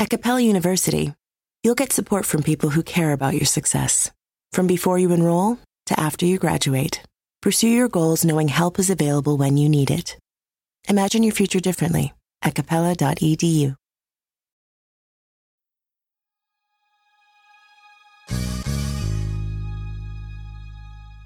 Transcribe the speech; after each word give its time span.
At 0.00 0.10
Capella 0.10 0.40
University, 0.40 1.12
you'll 1.64 1.74
get 1.74 1.92
support 1.92 2.24
from 2.24 2.44
people 2.44 2.70
who 2.70 2.84
care 2.84 3.12
about 3.12 3.34
your 3.34 3.44
success. 3.44 4.12
From 4.52 4.68
before 4.68 4.96
you 4.96 5.10
enroll 5.10 5.58
to 5.86 5.98
after 5.98 6.24
you 6.24 6.38
graduate, 6.38 7.02
pursue 7.42 7.66
your 7.68 7.88
goals 7.88 8.24
knowing 8.24 8.46
help 8.46 8.78
is 8.78 8.90
available 8.90 9.36
when 9.36 9.56
you 9.56 9.68
need 9.68 9.90
it. 9.90 10.16
Imagine 10.88 11.24
your 11.24 11.34
future 11.34 11.58
differently 11.58 12.12
at 12.42 12.54
capella.edu. 12.54 13.74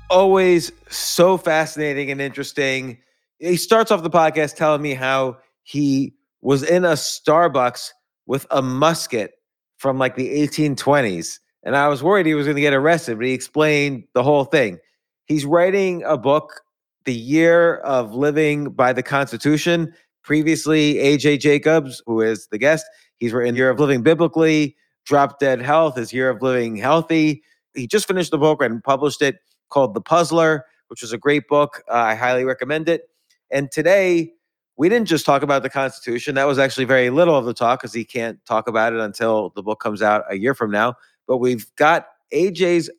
Always 0.08 0.72
so 0.88 1.36
fascinating 1.36 2.10
and 2.10 2.22
interesting. 2.22 2.96
He 3.38 3.56
starts 3.56 3.90
off 3.90 4.02
the 4.02 4.08
podcast 4.08 4.56
telling 4.56 4.80
me 4.80 4.94
how 4.94 5.36
he 5.62 6.14
was 6.40 6.62
in 6.62 6.86
a 6.86 6.92
Starbucks 6.92 7.90
with 8.26 8.46
a 8.50 8.62
musket 8.62 9.32
from 9.78 9.98
like 9.98 10.16
the 10.16 10.28
1820s. 10.46 11.38
And 11.64 11.76
I 11.76 11.88
was 11.88 12.02
worried 12.02 12.26
he 12.26 12.34
was 12.34 12.46
going 12.46 12.56
to 12.56 12.62
get 12.62 12.72
arrested, 12.72 13.18
but 13.18 13.26
he 13.26 13.32
explained 13.32 14.04
the 14.14 14.22
whole 14.22 14.44
thing. 14.44 14.78
He's 15.26 15.44
writing 15.44 16.02
a 16.04 16.16
book, 16.16 16.62
The 17.04 17.14
Year 17.14 17.76
of 17.78 18.14
Living 18.14 18.70
by 18.70 18.92
the 18.92 19.02
Constitution. 19.02 19.92
Previously, 20.22 20.94
AJ 20.94 21.40
Jacobs, 21.40 22.02
who 22.06 22.20
is 22.20 22.48
the 22.48 22.58
guest, 22.58 22.84
he's 23.18 23.32
written 23.32 23.56
Year 23.56 23.70
of 23.70 23.78
Living 23.78 24.02
Biblically, 24.02 24.76
Drop 25.04 25.38
Dead 25.38 25.60
Health, 25.60 25.96
his 25.96 26.12
Year 26.12 26.30
of 26.30 26.42
Living 26.42 26.76
Healthy. 26.76 27.42
He 27.74 27.86
just 27.86 28.06
finished 28.06 28.30
the 28.30 28.38
book 28.38 28.62
and 28.62 28.82
published 28.82 29.22
it 29.22 29.36
called 29.70 29.94
The 29.94 30.00
Puzzler, 30.00 30.64
which 30.88 31.02
was 31.02 31.12
a 31.12 31.18
great 31.18 31.48
book. 31.48 31.82
Uh, 31.88 31.94
I 31.94 32.14
highly 32.14 32.44
recommend 32.44 32.88
it. 32.88 33.08
And 33.50 33.70
today, 33.70 34.32
we 34.76 34.88
didn't 34.88 35.08
just 35.08 35.26
talk 35.26 35.42
about 35.42 35.62
the 35.62 35.70
Constitution. 35.70 36.34
That 36.34 36.46
was 36.46 36.58
actually 36.58 36.86
very 36.86 37.10
little 37.10 37.36
of 37.36 37.44
the 37.44 37.54
talk 37.54 37.80
because 37.80 37.92
he 37.92 38.04
can't 38.04 38.42
talk 38.46 38.68
about 38.68 38.92
it 38.92 39.00
until 39.00 39.50
the 39.50 39.62
book 39.62 39.80
comes 39.80 40.02
out 40.02 40.24
a 40.30 40.36
year 40.36 40.54
from 40.54 40.70
now. 40.70 40.94
But 41.26 41.38
we've 41.38 41.66
got 41.76 42.06
AJ's 42.32 42.90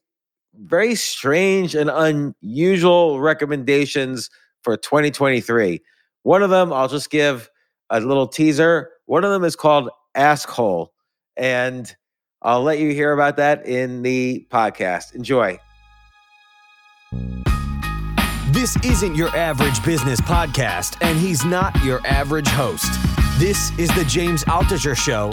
very 0.56 0.96
strange 0.96 1.74
and 1.76 1.90
unusual 1.90 3.20
recommendations 3.20 4.30
for 4.62 4.78
2023. 4.78 5.82
One 6.22 6.44
of 6.44 6.50
them, 6.50 6.72
I'll 6.72 6.88
just 6.88 7.10
give 7.10 7.50
a 7.90 8.00
little 8.00 8.28
teaser. 8.28 8.92
One 9.06 9.24
of 9.24 9.32
them 9.32 9.44
is 9.44 9.56
called 9.56 9.90
Askhole. 10.16 10.90
And 11.36 11.94
I'll 12.44 12.62
let 12.62 12.80
you 12.80 12.94
hear 12.94 13.14
about 13.14 13.38
that 13.38 13.66
in 13.66 14.04
the 14.04 14.46
podcast. 14.52 15.16
Enjoy. 15.16 15.60
This 18.54 18.78
isn't 18.86 19.16
your 19.16 19.30
average 19.30 19.84
business 19.84 20.22
podcast, 20.22 20.98
and 21.02 21.18
he's 21.18 21.44
not 21.44 21.76
your 21.84 22.06
average 22.06 22.48
host. 22.48 22.86
This 23.40 23.72
is 23.80 23.90
the 23.96 24.06
James 24.08 24.44
Altucher 24.44 24.96
Show. 24.96 25.32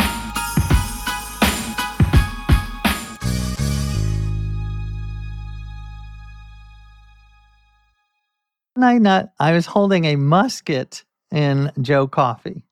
I 8.83 8.97
not 8.97 9.33
I 9.39 9.53
was 9.53 9.67
holding 9.67 10.06
a 10.06 10.17
musket 10.17 11.05
in 11.31 11.71
Joe 11.78 12.06
Coffee. 12.06 12.65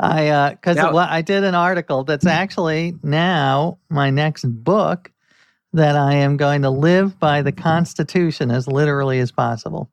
I 0.00 0.28
uh 0.28 0.50
because 0.52 0.78
I 0.78 1.20
did 1.20 1.44
an 1.44 1.54
article 1.54 2.04
that's 2.04 2.24
actually 2.24 2.94
now 3.02 3.78
my 3.90 4.08
next 4.08 4.44
book 4.44 5.12
that 5.72 5.96
I 5.96 6.14
am 6.14 6.36
going 6.36 6.62
to 6.62 6.70
live 6.70 7.18
by 7.18 7.42
the 7.42 7.52
Constitution 7.52 8.50
as 8.50 8.66
literally 8.66 9.18
as 9.18 9.30
possible. 9.32 9.90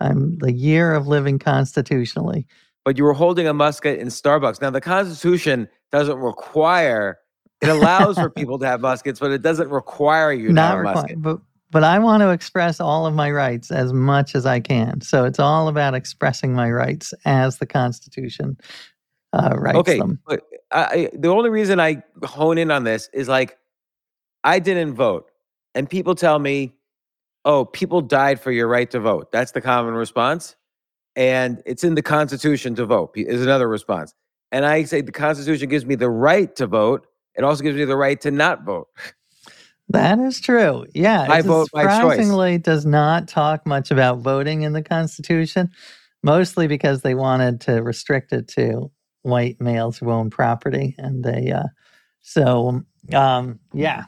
I'm 0.00 0.38
the 0.38 0.52
year 0.52 0.94
of 0.94 1.06
living 1.06 1.38
constitutionally. 1.38 2.46
But 2.84 2.96
you 2.96 3.04
were 3.04 3.12
holding 3.12 3.46
a 3.46 3.52
musket 3.54 3.98
in 3.98 4.08
Starbucks. 4.08 4.60
Now 4.60 4.70
the 4.70 4.80
Constitution 4.80 5.68
doesn't 5.92 6.18
require 6.18 7.18
it 7.60 7.68
allows 7.68 8.18
for 8.18 8.30
people 8.30 8.58
to 8.58 8.66
have 8.66 8.80
muskets, 8.80 9.20
but 9.20 9.30
it 9.32 9.42
doesn't 9.42 9.68
require 9.68 10.32
you 10.32 10.52
to 10.54 10.60
have 10.60 10.78
a 10.78 10.82
musket. 10.82 11.20
but 11.20 11.40
but 11.70 11.84
I 11.84 12.00
want 12.00 12.22
to 12.22 12.30
express 12.30 12.80
all 12.80 13.06
of 13.06 13.14
my 13.14 13.30
rights 13.30 13.70
as 13.70 13.92
much 13.92 14.34
as 14.34 14.44
I 14.44 14.58
can. 14.58 15.02
So 15.02 15.24
it's 15.24 15.38
all 15.38 15.68
about 15.68 15.94
expressing 15.94 16.52
my 16.52 16.68
rights 16.70 17.14
as 17.24 17.58
the 17.58 17.66
Constitution 17.66 18.56
uh, 19.32 19.54
writes 19.56 19.78
okay, 19.78 19.98
them. 19.98 20.18
but 20.26 20.40
I, 20.72 20.82
I- 20.82 21.10
the 21.12 21.28
only 21.28 21.50
reason 21.50 21.78
I 21.78 22.02
hone 22.24 22.58
in 22.58 22.70
on 22.72 22.84
this 22.84 23.08
is 23.12 23.28
like 23.28 23.56
I 24.44 24.58
didn't 24.58 24.94
vote, 24.94 25.30
and 25.74 25.88
people 25.88 26.14
tell 26.14 26.38
me, 26.38 26.74
"Oh, 27.44 27.64
people 27.64 28.00
died 28.00 28.40
for 28.40 28.52
your 28.52 28.68
right 28.68 28.90
to 28.90 29.00
vote." 29.00 29.32
That's 29.32 29.52
the 29.52 29.60
common 29.60 29.94
response, 29.94 30.56
and 31.16 31.62
it's 31.66 31.84
in 31.84 31.94
the 31.94 32.02
Constitution 32.02 32.74
to 32.76 32.86
vote. 32.86 33.12
Is 33.14 33.42
another 33.42 33.68
response, 33.68 34.14
and 34.52 34.64
I 34.64 34.84
say 34.84 35.00
the 35.00 35.12
Constitution 35.12 35.68
gives 35.68 35.84
me 35.84 35.94
the 35.94 36.10
right 36.10 36.54
to 36.56 36.66
vote. 36.66 37.06
It 37.36 37.44
also 37.44 37.62
gives 37.62 37.76
me 37.76 37.84
the 37.84 37.96
right 37.96 38.20
to 38.22 38.30
not 38.30 38.64
vote. 38.64 38.88
That 39.90 40.20
is 40.20 40.40
true. 40.40 40.86
Yeah, 40.94 41.26
I 41.28 41.42
vote 41.42 41.68
by 41.72 41.82
choice. 41.82 42.12
surprisingly 42.12 42.58
does 42.58 42.86
not 42.86 43.26
talk 43.26 43.66
much 43.66 43.90
about 43.90 44.18
voting 44.18 44.62
in 44.62 44.72
the 44.72 44.84
Constitution, 44.84 45.68
mostly 46.22 46.68
because 46.68 47.02
they 47.02 47.16
wanted 47.16 47.60
to 47.62 47.82
restrict 47.82 48.32
it 48.32 48.46
to 48.48 48.90
white 49.22 49.60
males 49.60 49.98
who 49.98 50.10
own 50.12 50.30
property, 50.30 50.94
and 50.96 51.24
they 51.24 51.50
uh, 51.50 51.64
so 52.20 52.82
um, 53.12 53.58
yeah, 53.72 54.04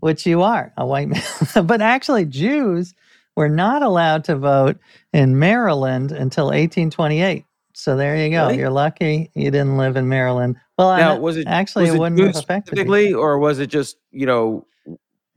which 0.00 0.26
you 0.26 0.42
are 0.42 0.72
a 0.76 0.86
white 0.86 1.08
male, 1.08 1.22
but 1.64 1.80
actually 1.82 2.24
Jews 2.26 2.94
were 3.36 3.48
not 3.48 3.82
allowed 3.82 4.24
to 4.24 4.36
vote 4.36 4.78
in 5.12 5.38
Maryland 5.38 6.12
until 6.12 6.46
1828. 6.46 7.44
So 7.74 7.96
there 7.96 8.16
you 8.16 8.30
go. 8.30 8.46
Really? 8.48 8.58
You're 8.58 8.70
lucky 8.70 9.30
you 9.34 9.50
didn't 9.50 9.78
live 9.78 9.96
in 9.96 10.08
Maryland. 10.08 10.56
Well, 10.76 10.96
Now, 10.96 11.12
I'm- 11.12 11.22
was 11.22 11.36
it 11.36 11.46
actually 11.46 11.84
was 11.84 11.92
it 11.92 11.96
it 11.96 11.98
wouldn't 12.00 12.18
Jews 12.18 12.34
have 12.36 12.44
affected 12.44 12.72
you. 12.72 12.84
specifically, 12.84 13.14
or 13.14 13.38
was 13.38 13.58
it 13.58 13.68
just 13.68 13.96
you 14.10 14.26
know 14.26 14.66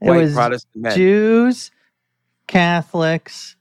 It 0.00 0.10
was 0.10 0.34
Protestant 0.34 0.76
men? 0.76 0.96
Jews, 0.96 1.70
Catholics, 2.46 3.56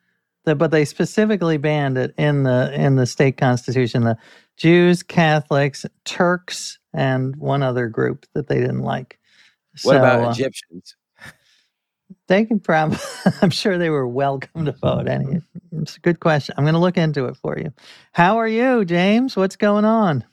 the, 0.46 0.56
but 0.56 0.72
they 0.72 0.86
specifically 0.86 1.58
banned 1.58 1.98
it 1.98 2.14
in 2.18 2.44
the 2.44 2.72
in 2.74 2.96
the 2.96 3.06
state 3.06 3.38
constitution. 3.38 4.04
The 4.04 4.18
Jews, 4.58 5.04
Catholics, 5.04 5.86
Turks, 6.06 6.80
and 6.94 7.36
one 7.38 7.64
other 7.64 7.88
group 7.88 8.26
that 8.34 8.48
they 8.48 8.60
didn't 8.60 8.84
like. 8.84 9.20
What 9.82 9.94
So, 9.94 9.98
about 9.98 10.22
uh, 10.24 10.32
Egyptians? 10.32 10.96
they 12.28 12.46
can 12.46 12.60
probably. 12.60 12.98
I'm 13.42 13.50
sure 13.52 13.78
they 13.78 13.90
were 13.90 14.08
welcome 14.08 14.66
to 14.66 14.72
vote. 14.74 15.08
Any, 15.08 15.42
it's 15.74 15.98
a 15.98 16.00
good 16.02 16.20
question. 16.20 16.56
I'm 16.58 16.64
going 16.66 16.74
to 16.76 16.80
look 16.80 16.98
into 16.98 17.26
it 17.26 17.38
for 17.38 17.58
you. 17.60 17.74
How 18.14 18.38
are 18.38 18.48
you, 18.48 18.86
James? 18.86 19.36
What's 19.36 19.56
going 19.58 19.86
on? 19.86 20.26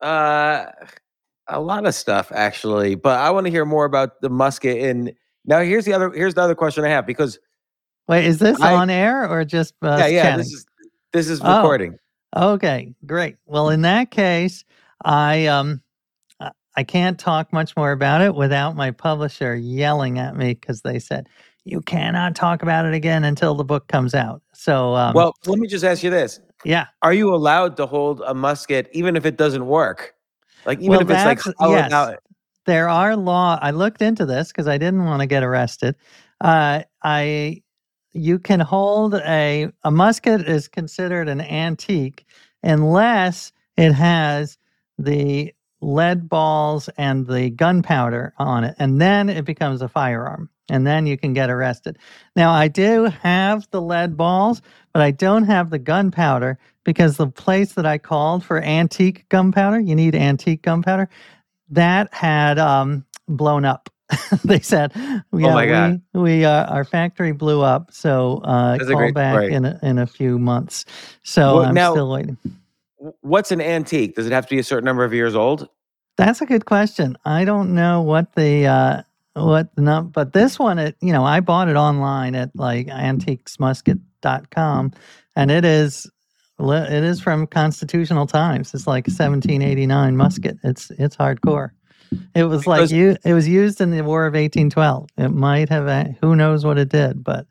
Uh, 0.00 0.66
a 1.48 1.60
lot 1.60 1.86
of 1.86 1.94
stuff 1.94 2.32
actually, 2.34 2.94
but 2.94 3.18
I 3.20 3.30
want 3.30 3.46
to 3.46 3.50
hear 3.50 3.64
more 3.64 3.84
about 3.84 4.20
the 4.20 4.30
musket. 4.30 4.78
And 4.82 5.12
now 5.44 5.60
here's 5.60 5.84
the 5.84 5.92
other 5.94 6.10
here's 6.12 6.34
the 6.34 6.42
other 6.42 6.54
question 6.54 6.84
I 6.84 6.88
have 6.88 7.06
because 7.06 7.38
Wait, 8.08 8.26
is 8.26 8.38
this 8.38 8.60
I- 8.62 8.74
on 8.74 8.90
air 8.90 9.28
or 9.28 9.44
just 9.44 9.74
uh, 9.82 9.96
yeah 9.98 10.06
yeah 10.08 10.22
chatting? 10.22 10.38
this 10.38 10.52
is 10.52 10.66
this 11.12 11.28
is 11.28 11.40
Oh. 11.42 11.56
recording. 11.56 11.98
Okay, 12.36 12.94
great. 13.06 13.36
Well, 13.46 13.70
in 13.70 13.82
that 13.82 14.10
case, 14.10 14.64
I 15.04 15.46
um 15.46 15.82
I- 16.76 16.84
can't 16.84 17.18
talk 17.18 17.52
much 17.52 17.76
more 17.76 17.92
about 17.92 18.20
it 18.22 18.34
without 18.34 18.76
my 18.76 18.90
publisher 18.90 19.54
yelling 19.54 20.18
at 20.18 20.36
me 20.36 20.54
because 20.54 20.82
they 20.82 20.98
said 20.98 21.28
you 21.64 21.80
cannot 21.80 22.34
talk 22.34 22.62
about 22.62 22.86
it 22.86 22.94
again 22.94 23.24
until 23.24 23.54
the 23.54 23.64
book 23.64 23.88
comes 23.88 24.14
out. 24.14 24.42
So, 24.54 24.94
um, 24.94 25.14
well, 25.14 25.34
let 25.46 25.58
me 25.58 25.68
just 25.68 25.84
ask 25.84 26.02
you 26.02 26.10
this: 26.10 26.40
yeah, 26.64 26.86
Are 27.02 27.12
you 27.14 27.34
allowed 27.34 27.76
to 27.78 27.86
hold 27.86 28.22
a 28.26 28.34
musket 28.34 28.88
even 28.92 29.16
if 29.16 29.26
it 29.26 29.36
doesn't 29.36 29.66
work? 29.66 30.14
Like 30.66 30.78
even 30.80 30.90
Well, 30.92 31.02
if 31.02 31.10
it's 31.10 31.24
like 31.24 31.38
yes. 31.70 31.92
out- 31.92 32.18
there 32.66 32.88
are 32.88 33.16
law. 33.16 33.58
I 33.60 33.72
looked 33.72 34.02
into 34.02 34.24
this 34.24 34.48
because 34.48 34.68
I 34.68 34.78
didn't 34.78 35.04
want 35.04 35.20
to 35.20 35.26
get 35.26 35.42
arrested. 35.42 35.96
Uh, 36.40 36.82
I 37.02 37.62
you 38.12 38.38
can 38.38 38.60
hold 38.60 39.14
a 39.14 39.70
a 39.84 39.90
musket 39.90 40.42
is 40.48 40.68
considered 40.68 41.28
an 41.28 41.40
antique 41.40 42.26
unless 42.62 43.52
it 43.76 43.92
has 43.92 44.58
the 44.98 45.52
lead 45.82 46.28
balls 46.28 46.88
and 46.96 47.26
the 47.26 47.50
gunpowder 47.50 48.32
on 48.38 48.64
it, 48.64 48.74
and 48.78 49.00
then 49.00 49.28
it 49.28 49.44
becomes 49.44 49.82
a 49.82 49.88
firearm, 49.88 50.48
and 50.70 50.86
then 50.86 51.06
you 51.06 51.18
can 51.18 51.32
get 51.34 51.50
arrested. 51.50 51.98
Now 52.36 52.52
I 52.52 52.68
do 52.68 53.04
have 53.04 53.68
the 53.70 53.82
lead 53.82 54.16
balls, 54.16 54.62
but 54.94 55.02
I 55.02 55.10
don't 55.10 55.44
have 55.44 55.70
the 55.70 55.78
gunpowder 55.78 56.58
because 56.84 57.16
the 57.16 57.26
place 57.26 57.72
that 57.74 57.84
I 57.86 57.98
called 57.98 58.44
for 58.44 58.60
antique 58.60 59.28
gunpowder, 59.28 59.80
you 59.80 59.94
need 59.94 60.14
antique 60.14 60.62
gunpowder 60.62 61.08
that 61.70 62.12
had 62.14 62.58
um, 62.58 63.04
blown 63.28 63.64
up. 63.64 63.88
they 64.44 64.60
said, 64.60 64.92
"Yeah, 64.94 65.20
Oh 65.32 65.38
my 65.54 65.66
God. 65.66 66.02
we, 66.12 66.20
we 66.20 66.44
uh, 66.44 66.66
our 66.66 66.84
factory 66.84 67.32
blew 67.32 67.62
up, 67.62 67.92
so 67.92 68.40
uh, 68.44 68.78
call 68.78 69.12
back 69.12 69.32
story. 69.32 69.52
in 69.54 69.64
a, 69.64 69.78
in 69.82 69.98
a 69.98 70.06
few 70.06 70.38
months." 70.38 70.84
So 71.22 71.56
Well, 71.56 71.64
I'm 71.66 71.74
now- 71.74 71.92
still 71.92 72.10
waiting. 72.10 72.36
What's 73.20 73.50
an 73.50 73.60
antique? 73.60 74.14
Does 74.14 74.26
it 74.26 74.32
have 74.32 74.46
to 74.46 74.54
be 74.54 74.60
a 74.60 74.64
certain 74.64 74.84
number 74.84 75.04
of 75.04 75.12
years 75.12 75.34
old? 75.34 75.68
That's 76.16 76.40
a 76.40 76.46
good 76.46 76.66
question. 76.66 77.16
I 77.24 77.44
don't 77.44 77.74
know 77.74 78.02
what 78.02 78.34
the 78.34 78.66
uh, 78.66 79.02
what 79.34 79.74
the 79.74 79.82
num, 79.82 80.10
but 80.10 80.32
this 80.32 80.56
one, 80.58 80.78
it 80.78 80.96
you 81.00 81.12
know, 81.12 81.24
I 81.24 81.40
bought 81.40 81.68
it 81.68 81.76
online 81.76 82.34
at 82.34 82.50
like 82.54 82.86
antiquesmusket.com, 82.88 84.92
and 85.36 85.50
it 85.50 85.64
is 85.64 86.10
it 86.60 87.04
is 87.04 87.20
from 87.20 87.46
constitutional 87.46 88.26
times. 88.26 88.74
It's 88.74 88.86
like 88.86 89.06
1789 89.06 90.16
musket. 90.16 90.58
It's 90.62 90.90
it's 90.92 91.16
hardcore. 91.16 91.70
It 92.34 92.44
was 92.44 92.66
like 92.66 92.90
you. 92.90 93.16
It 93.24 93.32
was 93.32 93.48
used 93.48 93.80
in 93.80 93.90
the 93.90 94.02
War 94.02 94.26
of 94.26 94.34
1812. 94.34 95.08
It 95.16 95.30
might 95.30 95.70
have. 95.70 95.88
uh, 95.88 96.04
Who 96.20 96.36
knows 96.36 96.62
what 96.64 96.76
it 96.78 96.90
did, 96.90 97.24
but 97.24 97.46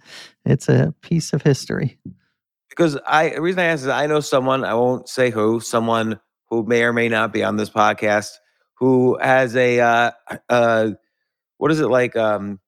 it's 0.45 0.69
a 0.69 0.94
piece 1.01 1.33
of 1.33 1.42
history. 1.42 1.98
Because 2.72 2.98
I 3.06 3.30
the 3.30 3.42
reason 3.42 3.60
I 3.60 3.66
ask 3.66 3.84
is 3.84 3.88
I 3.88 4.08
know 4.08 4.22
someone, 4.22 4.64
I 4.64 4.74
won't 4.74 5.08
say 5.08 5.30
who, 5.30 5.60
someone 5.60 6.20
who 6.50 6.64
may 6.64 6.84
or 6.84 6.94
may 6.94 7.10
not 7.10 7.32
be 7.32 7.44
on 7.44 7.58
this 7.58 7.70
podcast 7.70 8.30
who 8.76 9.18
has 9.22 9.56
a 9.56 9.80
uh 9.80 10.12
uh 10.50 10.92
what 11.58 11.72
is 11.72 11.80
it 11.80 11.88
like 11.88 12.16
um 12.16 12.60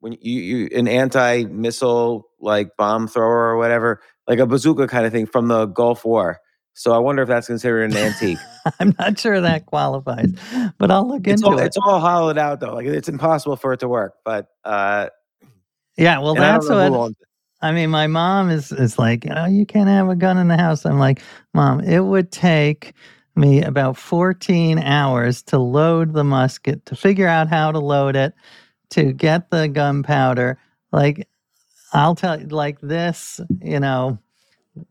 when 0.00 0.16
you, 0.20 0.40
you 0.40 0.68
an 0.74 0.88
anti-missile 0.88 2.26
like 2.40 2.70
bomb 2.78 3.06
thrower 3.06 3.50
or 3.50 3.58
whatever, 3.58 4.00
like 4.26 4.38
a 4.38 4.46
bazooka 4.46 4.88
kind 4.88 5.04
of 5.04 5.12
thing 5.12 5.26
from 5.26 5.48
the 5.48 5.66
Gulf 5.66 6.06
War. 6.06 6.40
So 6.72 6.92
I 6.92 6.98
wonder 6.98 7.20
if 7.20 7.28
that's 7.28 7.48
considered 7.48 7.90
an 7.90 7.96
antique. 7.98 8.38
I'm 8.80 8.94
not 8.98 9.18
sure 9.18 9.42
that 9.42 9.66
qualifies, 9.66 10.32
but 10.78 10.90
I'll 10.90 11.06
look 11.06 11.26
it's 11.26 11.42
into 11.42 11.52
all 11.52 11.58
it. 11.58 11.66
it's 11.66 11.76
all 11.76 12.00
hollowed 12.00 12.38
out 12.38 12.60
though. 12.60 12.74
Like 12.74 12.86
it's 12.86 13.08
impossible 13.08 13.56
for 13.56 13.74
it 13.74 13.80
to 13.80 13.88
work. 13.88 14.14
But 14.24 14.46
uh 14.64 15.08
yeah, 15.96 16.20
well, 16.20 16.34
that's 16.34 16.66
what. 16.68 17.12
I 17.62 17.72
mean, 17.72 17.90
my 17.90 18.06
mom 18.06 18.50
is 18.50 18.72
is 18.72 18.98
like, 18.98 19.26
oh, 19.30 19.46
you 19.46 19.66
can't 19.66 19.88
have 19.88 20.08
a 20.08 20.16
gun 20.16 20.38
in 20.38 20.48
the 20.48 20.56
house. 20.56 20.86
I'm 20.86 20.98
like, 20.98 21.22
mom, 21.54 21.80
it 21.80 22.00
would 22.00 22.32
take 22.32 22.94
me 23.36 23.62
about 23.62 23.96
14 23.96 24.78
hours 24.78 25.42
to 25.44 25.58
load 25.58 26.14
the 26.14 26.24
musket, 26.24 26.84
to 26.86 26.96
figure 26.96 27.28
out 27.28 27.48
how 27.48 27.72
to 27.72 27.78
load 27.78 28.16
it, 28.16 28.34
to 28.90 29.12
get 29.12 29.50
the 29.50 29.68
gunpowder. 29.68 30.58
Like, 30.92 31.28
I'll 31.92 32.14
tell 32.14 32.40
you, 32.40 32.46
like 32.48 32.80
this, 32.80 33.40
you 33.62 33.80
know, 33.80 34.18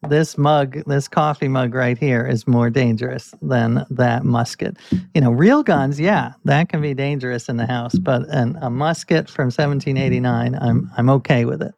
this 0.08 0.38
mug, 0.38 0.84
this 0.86 1.08
coffee 1.08 1.48
mug 1.48 1.74
right 1.74 1.98
here 1.98 2.26
is 2.26 2.48
more 2.48 2.70
dangerous 2.70 3.34
than 3.42 3.86
that 3.90 4.24
musket. 4.26 4.78
You 5.14 5.22
know, 5.22 5.32
real 5.32 5.64
guns, 5.64 6.00
yeah, 6.00 6.34
that 6.46 6.70
can 6.70 6.82
be 6.82 6.94
dangerous 6.94 7.50
in 7.50 7.58
the 7.58 7.66
house, 7.66 7.96
but 7.96 8.28
an, 8.30 8.58
a 8.62 8.70
musket 8.70 9.30
from 9.30 9.46
1789, 9.46 10.56
I'm 10.62 10.92
I'm 10.98 11.10
okay 11.10 11.46
with 11.46 11.62
it. 11.62 11.74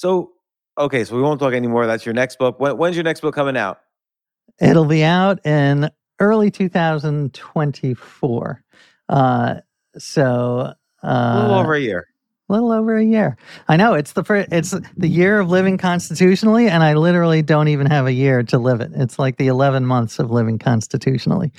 So 0.00 0.32
okay, 0.78 1.04
so 1.04 1.14
we 1.14 1.20
won't 1.20 1.38
talk 1.38 1.52
anymore. 1.52 1.86
That's 1.86 2.06
your 2.06 2.14
next 2.14 2.38
book. 2.38 2.58
When, 2.58 2.78
when's 2.78 2.96
your 2.96 3.04
next 3.04 3.20
book 3.20 3.34
coming 3.34 3.58
out? 3.58 3.80
It'll 4.58 4.86
be 4.86 5.04
out 5.04 5.44
in 5.44 5.90
early 6.20 6.50
2024. 6.50 8.64
Uh, 9.10 9.54
so 9.98 10.72
uh, 11.02 11.06
A 11.06 11.42
little 11.42 11.58
over 11.58 11.74
a 11.74 11.80
year. 11.80 12.06
A 12.48 12.52
little 12.54 12.72
over 12.72 12.96
a 12.96 13.04
year. 13.04 13.36
I 13.68 13.76
know 13.76 13.92
it's 13.92 14.14
the 14.14 14.24
first, 14.24 14.48
it's 14.50 14.74
the 14.96 15.06
year 15.06 15.38
of 15.38 15.50
living 15.50 15.76
constitutionally, 15.76 16.66
and 16.66 16.82
I 16.82 16.94
literally 16.94 17.42
don't 17.42 17.68
even 17.68 17.86
have 17.86 18.06
a 18.06 18.12
year 18.12 18.42
to 18.44 18.56
live 18.56 18.80
it. 18.80 18.92
It's 18.94 19.18
like 19.18 19.36
the 19.36 19.48
11 19.48 19.84
months 19.84 20.18
of 20.18 20.30
living 20.30 20.58
constitutionally. 20.58 21.52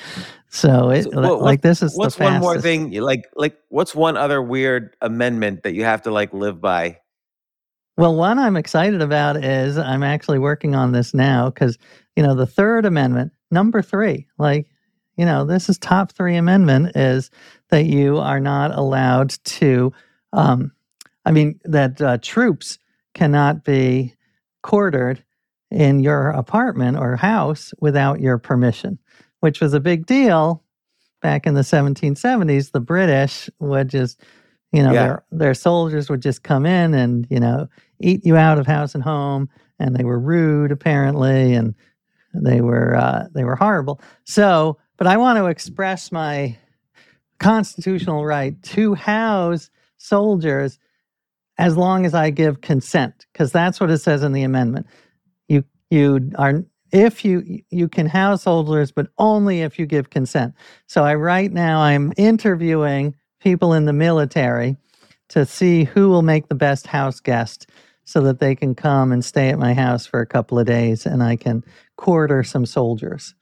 So 0.50 0.90
it 0.90 1.04
So 1.04 1.12
what- 1.12 1.44
like 1.44 1.62
this 1.62 1.84
is 1.84 1.96
What's 1.96 2.16
the 2.16 2.24
one 2.24 2.40
more 2.40 2.60
thing? 2.60 2.90
Like, 2.94 3.26
like, 3.36 3.60
what's 3.70 3.94
one 3.94 4.18
other 4.18 4.42
weird 4.42 4.96
amendment 5.00 5.62
that 5.62 5.76
you 5.76 5.84
have 5.84 6.02
to 6.02 6.12
like 6.12 6.34
live 6.34 6.60
by? 6.60 7.01
Well, 7.98 8.16
one 8.16 8.40
I'm 8.40 8.58
excited 8.58 9.02
about 9.02 9.44
is 9.44 9.78
I'm 9.78 10.04
actually 10.04 10.40
working 10.40 10.76
on 10.76 10.92
this 10.92 11.14
now 11.14 11.50
because, 11.50 11.78
you 12.16 12.24
know, 12.24 12.36
the 12.36 12.46
Third 12.46 12.86
Amendment, 12.86 13.34
number 13.52 13.82
three, 13.82 14.28
like, 14.38 14.68
you 15.18 15.26
know, 15.26 15.46
this 15.46 15.70
is 15.70 15.78
top 15.78 16.12
three 16.14 16.36
amendment 16.36 16.96
is 16.96 17.30
that 17.70 17.86
you 17.86 18.18
are 18.18 18.40
not 18.40 18.76
allowed 18.76 19.32
to, 19.44 19.92
um, 20.34 20.72
I 21.26 21.32
mean, 21.32 21.60
that 21.66 22.02
uh, 22.02 22.18
troops 22.22 22.80
cannot 23.14 23.64
be 23.64 24.16
quartered 24.64 25.24
in 25.70 26.00
your 26.00 26.30
apartment 26.30 26.98
or 26.98 27.16
house 27.18 27.74
without 27.80 28.20
your 28.20 28.38
permission, 28.38 28.98
which 29.42 29.62
was 29.62 29.74
a 29.74 29.80
big 29.80 30.06
deal 30.06 30.64
back 31.22 31.46
in 31.46 31.54
the 31.54 31.62
1770s. 31.62 32.72
The 32.72 32.80
British 32.80 33.50
would 33.60 33.90
just, 33.90 34.20
you 34.72 34.84
know, 34.84 34.94
Yeah. 34.94 35.04
their 35.04 35.24
their 35.32 35.54
soldiers 35.54 36.10
would 36.10 36.22
just 36.22 36.44
come 36.44 36.66
in 36.66 36.94
and 36.94 37.28
you 37.30 37.40
know 37.40 37.68
eat 38.00 38.26
you 38.26 38.38
out 38.38 38.60
of 38.60 38.68
house 38.68 38.96
and 38.96 39.04
home, 39.04 39.50
and 39.80 39.96
they 39.96 40.04
were 40.04 40.20
rude 40.20 40.72
apparently, 40.72 41.54
and 41.54 41.76
they 42.34 42.62
were 42.62 42.96
uh, 42.96 43.28
they 43.34 43.44
were 43.44 43.56
horrible. 43.56 44.02
So, 44.26 44.78
but 44.98 45.08
I 45.08 45.18
want 45.18 45.38
to 45.38 45.48
express 45.48 46.12
my 46.12 46.58
constitutional 47.40 48.26
right 48.26 48.62
to 48.64 48.94
house 48.96 49.70
soldiers 49.98 50.80
as 51.58 51.78
long 51.78 52.06
as 52.06 52.14
I 52.14 52.30
give 52.30 52.62
consent, 52.62 53.26
because 53.34 53.52
that's 53.52 53.80
what 53.80 53.92
it 53.92 54.00
says 54.00 54.24
in 54.24 54.32
the 54.32 54.44
amendment. 54.44 54.88
You 55.48 55.64
you 55.90 56.32
are 56.38 56.64
if 56.92 57.26
you 57.26 57.62
you 57.70 57.88
can 57.88 58.08
house 58.08 58.44
soldiers, 58.44 58.92
but 58.92 59.08
only 59.18 59.62
if 59.62 59.78
you 59.80 59.86
give 59.86 60.10
consent. 60.10 60.54
So 60.88 61.04
I 61.04 61.16
right 61.16 61.52
now 61.52 61.82
I'm 61.82 62.14
interviewing 62.18 63.16
people 63.42 63.74
in 63.74 63.86
the 63.86 63.94
military 63.94 64.78
to 65.30 65.46
see 65.46 65.84
who 65.84 66.10
will 66.10 66.22
make 66.22 66.48
the 66.48 66.56
best 66.56 66.88
house 66.88 67.20
guest 67.20 67.68
so 68.04 68.22
that 68.22 68.40
they 68.40 68.56
can 68.56 68.76
come 68.76 69.12
and 69.12 69.24
stay 69.24 69.50
at 69.50 69.60
my 69.60 69.74
house 69.74 70.06
for 70.06 70.20
a 70.20 70.26
couple 70.26 70.60
of 70.60 70.66
days 70.66 71.06
and 71.06 71.24
I 71.24 71.36
can 71.36 71.64
quarter 71.98 72.44
some 72.44 72.66
soldiers. 72.66 73.36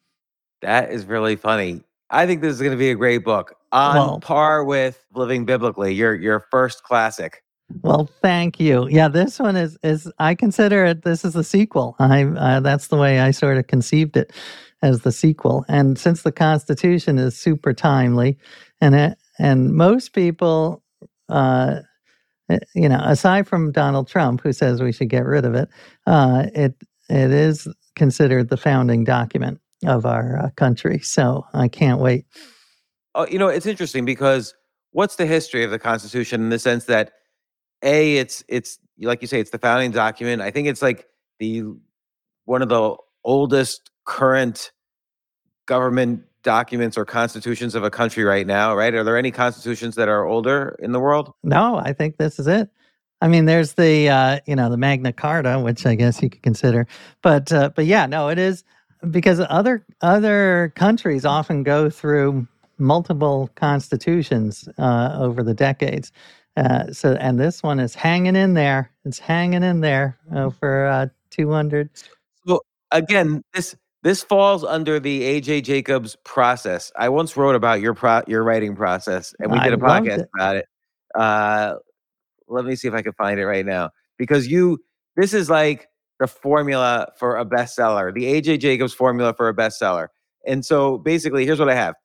That 0.61 0.91
is 0.91 1.05
really 1.05 1.35
funny. 1.35 1.83
I 2.09 2.25
think 2.25 2.41
this 2.41 2.53
is 2.53 2.59
going 2.59 2.71
to 2.71 2.77
be 2.77 2.89
a 2.89 2.95
great 2.95 3.23
book, 3.23 3.55
on 3.71 3.95
Well- 3.95 4.19
par 4.19 4.63
with 4.63 5.05
Living 5.13 5.45
Biblically, 5.45 5.93
your 5.93 6.15
your 6.15 6.39
first 6.51 6.83
classic. 6.83 7.43
Well, 7.83 8.09
thank 8.23 8.59
you. 8.59 8.87
Yeah, 8.89 9.09
this 9.09 9.39
one 9.39 9.55
is 9.55 9.77
is 9.83 10.11
I 10.17 10.33
consider 10.33 10.85
it. 10.85 11.03
This 11.03 11.23
is 11.23 11.33
the 11.33 11.43
sequel. 11.43 11.95
I 11.99 12.23
uh, 12.23 12.59
that's 12.61 12.87
the 12.87 12.97
way 12.97 13.19
I 13.19 13.29
sort 13.29 13.57
of 13.57 13.67
conceived 13.67 14.17
it 14.17 14.33
as 14.81 15.01
the 15.01 15.11
sequel. 15.11 15.65
And 15.67 15.99
since 15.99 16.23
the 16.23 16.31
Constitution 16.31 17.19
is 17.19 17.37
super 17.37 17.73
timely, 17.73 18.39
and 18.81 18.95
it, 18.95 19.18
and 19.39 19.73
most 19.73 20.13
people, 20.13 20.83
uh, 21.29 21.79
eh, 22.49 22.59
you 22.75 22.89
know, 22.89 22.99
aside 23.03 23.47
from 23.47 23.71
Donald 23.71 24.07
Trump, 24.07 24.41
who 24.41 24.53
says 24.53 24.81
we 24.81 24.91
should 24.91 25.09
get 25.09 25.25
rid 25.25 25.45
of 25.45 25.55
it, 25.55 25.69
uh, 26.05 26.45
it 26.53 26.75
it 27.09 27.31
is 27.31 27.67
considered 27.95 28.49
the 28.49 28.57
founding 28.57 29.03
document 29.03 29.59
of 29.85 30.05
our 30.05 30.37
uh, 30.37 30.49
country. 30.57 30.99
So 30.99 31.45
I 31.53 31.67
can't 31.67 31.99
wait. 31.99 32.25
Oh, 33.15 33.25
you 33.27 33.39
know, 33.39 33.47
it's 33.47 33.65
interesting 33.65 34.05
because 34.05 34.53
what's 34.91 35.15
the 35.15 35.25
history 35.25 35.63
of 35.63 35.71
the 35.71 35.79
Constitution 35.79 36.41
in 36.41 36.49
the 36.49 36.59
sense 36.59 36.85
that 36.85 37.13
a 37.83 38.17
it's 38.17 38.43
it's 38.47 38.77
like 38.99 39.21
you 39.21 39.27
say 39.27 39.39
it's 39.39 39.51
the 39.51 39.59
founding 39.59 39.91
document. 39.91 40.41
I 40.41 40.51
think 40.51 40.67
it's 40.67 40.81
like 40.81 41.07
the 41.39 41.63
one 42.45 42.61
of 42.61 42.69
the 42.69 42.95
oldest 43.23 43.89
current 44.05 44.71
government 45.65 46.23
documents 46.43 46.97
or 46.97 47.05
constitutions 47.05 47.75
of 47.75 47.83
a 47.83 47.89
country 47.89 48.23
right 48.23 48.47
now, 48.47 48.75
right? 48.75 48.93
Are 48.93 49.03
there 49.03 49.17
any 49.17 49.31
constitutions 49.31 49.95
that 49.95 50.07
are 50.07 50.25
older 50.25 50.75
in 50.79 50.91
the 50.91 50.99
world? 50.99 51.33
No, 51.43 51.77
I 51.77 51.93
think 51.93 52.17
this 52.17 52.39
is 52.39 52.47
it. 52.47 52.69
I 53.21 53.27
mean, 53.27 53.45
there's 53.45 53.73
the 53.73 54.09
uh, 54.09 54.39
you 54.45 54.55
know 54.55 54.69
the 54.69 54.77
Magna 54.77 55.11
Carta, 55.11 55.59
which 55.59 55.85
I 55.85 55.95
guess 55.95 56.21
you 56.21 56.29
could 56.29 56.41
consider, 56.41 56.87
but 57.21 57.51
uh, 57.51 57.69
but 57.75 57.85
yeah, 57.85 58.05
no, 58.05 58.29
it 58.29 58.39
is 58.39 58.63
because 59.11 59.41
other 59.49 59.85
other 60.01 60.71
countries 60.75 61.25
often 61.25 61.63
go 61.63 61.89
through 61.89 62.47
multiple 62.77 63.49
constitutions 63.55 64.69
uh, 64.77 65.17
over 65.19 65.43
the 65.43 65.53
decades. 65.53 66.11
Uh, 66.55 66.91
so 66.91 67.13
and 67.15 67.39
this 67.39 67.61
one 67.61 67.79
is 67.79 67.93
hanging 67.93 68.35
in 68.35 68.53
there. 68.53 68.91
It's 69.05 69.19
hanging 69.19 69.63
in 69.63 69.81
there 69.81 70.17
uh, 70.33 70.49
for 70.49 70.87
uh, 70.87 71.07
200. 71.29 71.89
Well, 72.45 72.61
again, 72.91 73.43
this 73.53 73.75
this 74.01 74.23
falls 74.23 74.63
under 74.63 74.99
the 74.99 75.21
AJ 75.21 75.63
Jacobs 75.63 76.15
process. 76.23 76.91
I 76.95 77.09
once 77.09 77.35
wrote 77.35 77.55
about 77.55 77.81
your 77.81 77.93
pro, 77.93 78.21
your 78.27 78.43
writing 78.43 78.75
process, 78.75 79.33
and 79.39 79.51
we 79.51 79.59
did 79.59 79.73
a 79.73 79.77
podcast 79.77 80.19
it. 80.19 80.29
about 80.35 80.55
it. 80.55 80.65
Uh, 81.15 81.75
let 82.47 82.65
me 82.65 82.75
see 82.75 82.87
if 82.87 82.93
I 82.93 83.01
can 83.01 83.13
find 83.13 83.39
it 83.39 83.45
right 83.45 83.65
now 83.65 83.89
because 84.17 84.47
you 84.47 84.79
this 85.15 85.33
is 85.33 85.49
like 85.49 85.87
the 86.19 86.27
formula 86.27 87.07
for 87.17 87.37
a 87.37 87.45
bestseller, 87.45 88.13
the 88.13 88.25
AJ 88.25 88.59
Jacobs 88.59 88.93
formula 88.93 89.33
for 89.33 89.49
a 89.49 89.53
bestseller. 89.53 90.07
And 90.47 90.65
so 90.65 90.97
basically, 90.97 91.45
here's 91.45 91.59
what 91.59 91.69
I 91.69 91.75
have: 91.75 91.95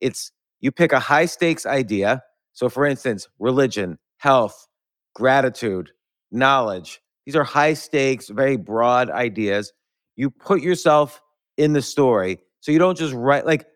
it's 0.00 0.32
you 0.60 0.70
pick 0.70 0.92
a 0.92 1.00
high 1.00 1.26
stakes 1.26 1.64
idea. 1.64 2.22
So, 2.52 2.68
for 2.68 2.84
instance, 2.84 3.26
religion, 3.38 3.98
health, 4.18 4.66
gratitude, 5.14 5.90
knowledge. 6.30 7.00
These 7.24 7.36
are 7.36 7.44
high 7.44 7.72
stakes, 7.72 8.28
very 8.28 8.56
broad 8.56 9.08
ideas. 9.08 9.72
You 10.16 10.28
put 10.28 10.60
yourself 10.60 11.21
in 11.56 11.72
the 11.72 11.82
story. 11.82 12.38
So 12.60 12.72
you 12.72 12.78
don't 12.78 12.96
just 12.96 13.14
write 13.14 13.46
like 13.46 13.66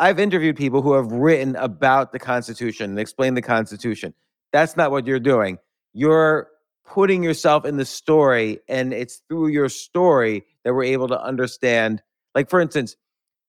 I've 0.00 0.18
interviewed 0.18 0.56
people 0.56 0.82
who 0.82 0.94
have 0.94 1.12
written 1.12 1.54
about 1.56 2.12
the 2.12 2.18
Constitution 2.18 2.90
and 2.90 2.98
explained 2.98 3.36
the 3.36 3.42
Constitution. 3.42 4.14
That's 4.52 4.76
not 4.76 4.90
what 4.90 5.06
you're 5.06 5.20
doing. 5.20 5.58
You're 5.92 6.48
putting 6.84 7.22
yourself 7.22 7.64
in 7.64 7.76
the 7.76 7.84
story, 7.84 8.58
and 8.68 8.92
it's 8.92 9.22
through 9.28 9.48
your 9.48 9.68
story 9.68 10.44
that 10.64 10.74
we're 10.74 10.84
able 10.84 11.08
to 11.08 11.22
understand. 11.22 12.02
Like, 12.34 12.50
for 12.50 12.60
instance, 12.60 12.96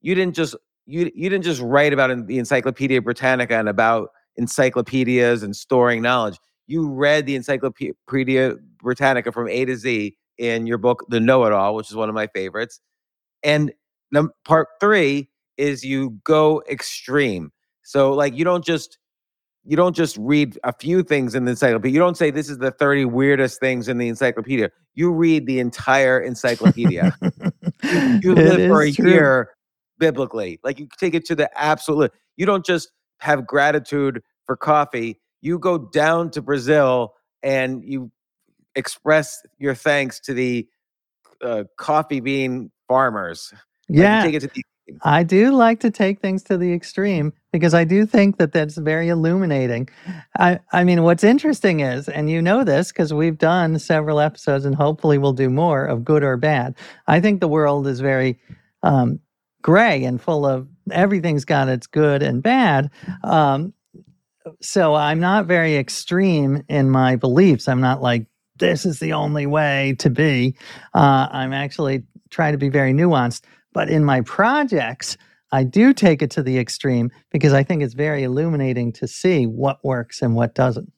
you 0.01 0.15
didn't 0.15 0.35
just 0.35 0.55
you 0.85 1.11
you 1.15 1.29
didn't 1.29 1.43
just 1.43 1.61
write 1.61 1.93
about 1.93 2.27
the 2.27 2.37
Encyclopedia 2.37 3.01
Britannica 3.01 3.57
and 3.57 3.69
about 3.69 4.09
encyclopedias 4.37 5.43
and 5.43 5.55
storing 5.55 6.01
knowledge. 6.01 6.37
You 6.67 6.89
read 6.89 7.25
the 7.25 7.35
Encyclopedia 7.35 8.55
Britannica 8.81 9.31
from 9.31 9.47
A 9.47 9.65
to 9.65 9.75
Z 9.75 10.15
in 10.37 10.67
your 10.67 10.77
book, 10.77 11.05
The 11.09 11.19
Know 11.19 11.45
It 11.45 11.53
All, 11.53 11.75
which 11.75 11.89
is 11.89 11.95
one 11.95 12.09
of 12.09 12.15
my 12.15 12.27
favorites. 12.27 12.79
And 13.43 13.73
num- 14.11 14.31
part 14.45 14.67
three 14.79 15.29
is 15.57 15.83
you 15.83 16.11
go 16.23 16.63
extreme. 16.69 17.51
So 17.83 18.13
like 18.13 18.35
you 18.35 18.43
don't 18.43 18.63
just 18.63 18.97
you 19.65 19.77
don't 19.77 19.95
just 19.95 20.17
read 20.17 20.59
a 20.63 20.73
few 20.73 21.03
things 21.03 21.35
in 21.35 21.45
the 21.45 21.51
encyclopedia. 21.51 21.93
You 21.93 21.99
don't 21.99 22.17
say 22.17 22.31
this 22.31 22.49
is 22.49 22.57
the 22.57 22.71
30 22.71 23.05
weirdest 23.05 23.59
things 23.59 23.87
in 23.87 23.97
the 23.97 24.09
encyclopedia. 24.09 24.69
You 24.93 25.11
read 25.11 25.45
the 25.45 25.59
entire 25.59 26.19
encyclopedia. 26.19 27.15
you, 27.89 28.19
you 28.23 28.35
live 28.35 28.67
for 28.67 28.81
a 28.81 28.91
true. 28.91 29.09
year 29.09 29.49
biblically. 29.99 30.59
Like 30.63 30.79
you 30.79 30.87
take 30.97 31.13
it 31.13 31.25
to 31.25 31.35
the 31.35 31.49
absolute. 31.59 32.11
You 32.35 32.45
don't 32.45 32.65
just 32.65 32.91
have 33.19 33.47
gratitude 33.47 34.21
for 34.45 34.57
coffee. 34.57 35.19
You 35.41 35.59
go 35.59 35.77
down 35.77 36.29
to 36.31 36.41
Brazil 36.41 37.13
and 37.41 37.83
you 37.85 38.11
express 38.75 39.41
your 39.59 39.75
thanks 39.75 40.19
to 40.21 40.33
the 40.33 40.67
uh, 41.41 41.63
coffee 41.77 42.19
bean 42.19 42.71
farmers. 42.87 43.53
Yeah. 43.89 44.21
Like 44.21 44.25
take 44.25 44.35
it 44.35 44.39
to 44.41 44.47
the 44.47 44.63
I 45.03 45.23
do 45.23 45.51
like 45.51 45.79
to 45.81 45.91
take 45.91 46.19
things 46.19 46.43
to 46.43 46.57
the 46.57 46.73
extreme 46.73 47.33
because 47.51 47.73
I 47.73 47.83
do 47.83 48.05
think 48.05 48.37
that 48.37 48.51
that's 48.51 48.77
very 48.77 49.09
illuminating. 49.09 49.89
I, 50.37 50.59
I 50.71 50.83
mean, 50.83 51.03
what's 51.03 51.23
interesting 51.23 51.79
is, 51.79 52.09
and 52.09 52.29
you 52.29 52.41
know 52.41 52.63
this 52.63 52.91
because 52.91 53.13
we've 53.13 53.37
done 53.37 53.79
several 53.79 54.19
episodes 54.19 54.65
and 54.65 54.75
hopefully 54.75 55.17
we'll 55.17 55.33
do 55.33 55.49
more 55.49 55.85
of 55.85 56.03
good 56.03 56.23
or 56.23 56.35
bad. 56.37 56.75
I 57.07 57.21
think 57.21 57.39
the 57.39 57.47
world 57.47 57.87
is 57.87 58.01
very 58.01 58.39
um, 58.83 59.19
gray 59.61 60.03
and 60.03 60.21
full 60.21 60.45
of 60.45 60.67
everything's 60.91 61.45
got 61.45 61.69
its 61.69 61.87
good 61.87 62.21
and 62.21 62.43
bad. 62.43 62.91
Um, 63.23 63.73
so 64.61 64.95
I'm 64.95 65.21
not 65.21 65.45
very 65.45 65.77
extreme 65.77 66.63
in 66.67 66.89
my 66.89 67.15
beliefs. 67.15 67.69
I'm 67.69 67.81
not 67.81 68.01
like, 68.01 68.27
this 68.59 68.85
is 68.85 68.99
the 68.99 69.13
only 69.13 69.45
way 69.45 69.95
to 69.99 70.09
be. 70.09 70.55
Uh, 70.93 71.27
I'm 71.31 71.53
actually 71.53 72.03
trying 72.33 72.51
to 72.51 72.57
be 72.57 72.69
very 72.69 72.93
nuanced. 72.93 73.43
But 73.73 73.89
in 73.89 74.03
my 74.03 74.21
projects, 74.21 75.17
I 75.51 75.63
do 75.63 75.93
take 75.93 76.21
it 76.21 76.31
to 76.31 76.43
the 76.43 76.57
extreme 76.57 77.11
because 77.31 77.53
I 77.53 77.63
think 77.63 77.83
it's 77.83 77.93
very 77.93 78.23
illuminating 78.23 78.91
to 78.93 79.07
see 79.07 79.45
what 79.45 79.83
works 79.83 80.21
and 80.21 80.35
what 80.35 80.55
doesn't. 80.55 80.91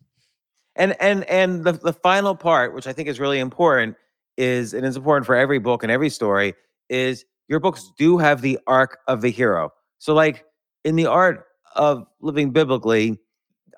And 0.76 0.96
and 1.00 1.24
and 1.26 1.64
the 1.64 1.74
the 1.74 1.94
final 1.94 2.36
part, 2.36 2.74
which 2.74 2.88
I 2.88 2.94
think 2.94 3.08
is 3.08 3.20
really 3.20 3.40
important, 3.40 3.96
is 4.38 4.74
and 4.74 4.86
it's 4.86 4.98
important 4.98 5.26
for 5.26 5.36
every 5.36 5.60
book 5.60 5.84
and 5.84 5.92
every 5.92 6.10
story, 6.10 6.54
is 6.90 7.26
your 7.48 7.60
books 7.60 7.92
do 7.98 8.18
have 8.18 8.42
the 8.42 8.60
arc 8.68 9.00
of 9.08 9.22
the 9.22 9.30
hero. 9.30 9.72
So 10.00 10.14
like 10.14 10.46
in 10.84 10.96
the 10.96 11.06
art 11.08 11.46
of 11.76 12.06
living 12.22 12.52
biblically, 12.52 13.20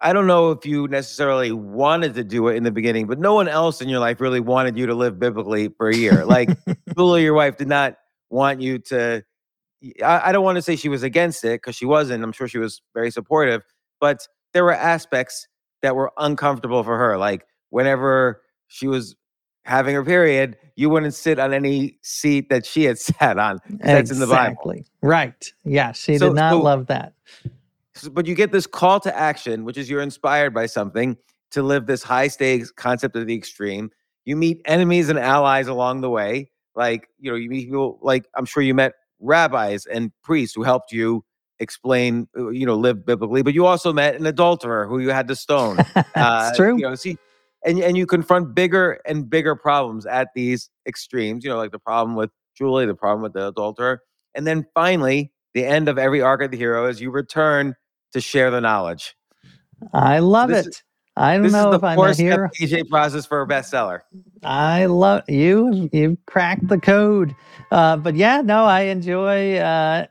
I 0.02 0.14
don't 0.14 0.28
know 0.28 0.52
if 0.52 0.66
you 0.66 0.88
necessarily 0.88 1.52
wanted 1.52 2.14
to 2.16 2.24
do 2.24 2.48
it 2.48 2.56
in 2.56 2.64
the 2.64 2.72
beginning, 2.72 3.08
but 3.08 3.20
no 3.20 3.34
one 3.34 3.48
else 3.48 3.82
in 3.82 3.90
your 3.90 4.00
life 4.00 4.22
really 4.22 4.40
wanted 4.40 4.78
you 4.78 4.86
to 4.86 4.94
live 4.94 5.20
biblically 5.20 5.70
for 5.70 5.90
a 5.90 5.96
year. 5.96 6.24
Like 6.26 6.50
Julie, 6.96 7.24
your 7.24 7.34
wife, 7.34 7.58
did 7.58 7.68
not 7.68 7.96
want 8.30 8.62
you 8.62 8.80
to 8.80 9.24
I, 10.04 10.30
I 10.30 10.32
don't 10.32 10.44
want 10.44 10.58
to 10.58 10.62
say 10.62 10.76
she 10.76 10.90
was 10.90 11.04
against 11.04 11.44
it 11.44 11.62
because 11.62 11.76
she 11.76 11.86
wasn't. 11.86 12.24
I'm 12.24 12.32
sure 12.32 12.48
she 12.48 12.58
was 12.58 12.82
very 12.94 13.12
supportive, 13.12 13.62
but 14.00 14.28
there 14.54 14.64
were 14.64 14.74
aspects 14.74 15.48
that 15.82 15.96
were 15.96 16.12
uncomfortable 16.18 16.84
for 16.84 16.98
her. 16.98 17.18
Like 17.18 17.46
whenever 17.70 18.42
she 18.68 18.88
was 18.88 19.16
having 19.66 19.94
her 19.96 20.04
period, 20.04 20.58
you 20.76 20.90
wouldn't 20.90 21.14
sit 21.14 21.40
on 21.40 21.54
any 21.54 21.98
seat 22.02 22.50
that 22.50 22.66
she 22.66 22.86
had 22.86 22.98
sat 23.00 23.38
on. 23.38 23.60
That's 23.70 24.12
in 24.12 24.20
the 24.20 24.28
Bible. 24.28 24.74
Right. 25.02 25.54
Yeah. 25.64 25.92
She 25.92 26.18
so, 26.18 26.30
did 26.30 26.36
not 26.36 26.52
so, 26.52 26.62
love 26.62 26.88
that. 26.88 27.14
But 28.04 28.26
you 28.26 28.36
get 28.36 28.52
this 28.52 28.68
call 28.68 29.00
to 29.02 29.16
action, 29.16 29.64
which 29.66 29.78
is 29.78 29.90
you're 29.90 30.02
inspired 30.02 30.54
by 30.54 30.66
something 30.66 31.18
to 31.52 31.64
live 31.64 31.86
this 31.86 32.04
high 32.04 32.28
stakes 32.28 32.72
concept 32.72 33.16
of 33.16 33.28
the 33.28 33.36
extreme. 33.36 33.90
You 34.26 34.36
meet 34.36 34.62
enemies 34.66 35.10
and 35.10 35.18
allies 35.18 35.68
along 35.68 36.02
the 36.02 36.10
way. 36.10 36.52
Like, 36.76 37.08
you 37.20 37.32
know, 37.32 37.38
you 37.38 37.50
meet 37.50 37.66
people 37.66 38.00
like 38.02 38.26
I'm 38.36 38.46
sure 38.46 38.62
you 38.62 38.74
met 38.74 38.94
rabbis 39.20 39.86
and 39.86 40.12
priests 40.24 40.56
who 40.56 40.64
helped 40.64 40.92
you 40.92 41.24
explain, 41.60 42.28
uh, 42.38 42.50
you 42.50 42.66
know, 42.66 42.76
live 42.76 43.06
biblically, 43.06 43.42
but 43.42 43.54
you 43.54 43.66
also 43.66 43.92
met 43.92 44.16
an 44.16 44.26
adulterer 44.26 44.88
who 44.88 45.00
you 45.00 45.10
had 45.10 45.28
to 45.28 45.36
stone. 45.36 45.78
That's 45.96 46.16
uh, 46.16 46.54
true. 46.56 46.78
You 46.78 46.84
know, 46.84 46.96
see, 46.96 47.18
and, 47.66 47.80
and 47.80 47.98
you 47.98 48.06
confront 48.06 48.54
bigger 48.54 49.00
and 49.06 49.30
bigger 49.30 49.56
problems 49.56 50.06
at 50.06 50.30
these 50.36 50.70
extremes, 50.88 51.44
you 51.44 51.50
know, 51.50 51.58
like 51.58 51.72
the 51.72 51.80
problem 51.80 52.16
with 52.16 52.30
Julie, 52.56 52.86
the 52.86 52.96
problem 52.96 53.24
with 53.24 53.34
the 53.34 53.48
adulterer. 53.48 54.02
And 54.36 54.46
then 54.46 54.66
finally, 54.74 55.32
the 55.54 55.66
end 55.66 55.90
of 55.90 55.98
every 55.98 56.22
arc 56.22 56.44
of 56.44 56.52
the 56.52 56.58
hero 56.58 56.88
is 56.88 57.02
you 57.02 57.10
return 57.10 57.76
to 58.18 58.22
share 58.22 58.52
the 58.52 58.60
knowledge. 58.60 59.16
I 59.94 60.20
love 60.20 60.50
so 60.50 60.58
it. 60.58 60.68
Is, 60.68 60.84
I 61.16 61.38
don't 61.38 61.52
know 61.52 61.72
if 61.72 61.84
I'm 61.84 61.98
a 61.98 62.14
hero. 62.14 62.50
AJ 62.60 62.90
process 62.90 63.26
for 63.26 63.42
a 63.42 63.48
bestseller. 63.48 64.02
I 64.44 64.86
love 64.86 65.24
you. 65.28 65.90
You 65.92 66.18
cracked 66.28 66.68
the 66.68 66.80
code. 66.80 67.36
Uh, 67.72 67.98
but 67.98 68.16
yeah, 68.16 68.42
no, 68.42 68.66
I 68.66 68.82
enjoy. 68.82 69.58
Uh, 69.58 70.06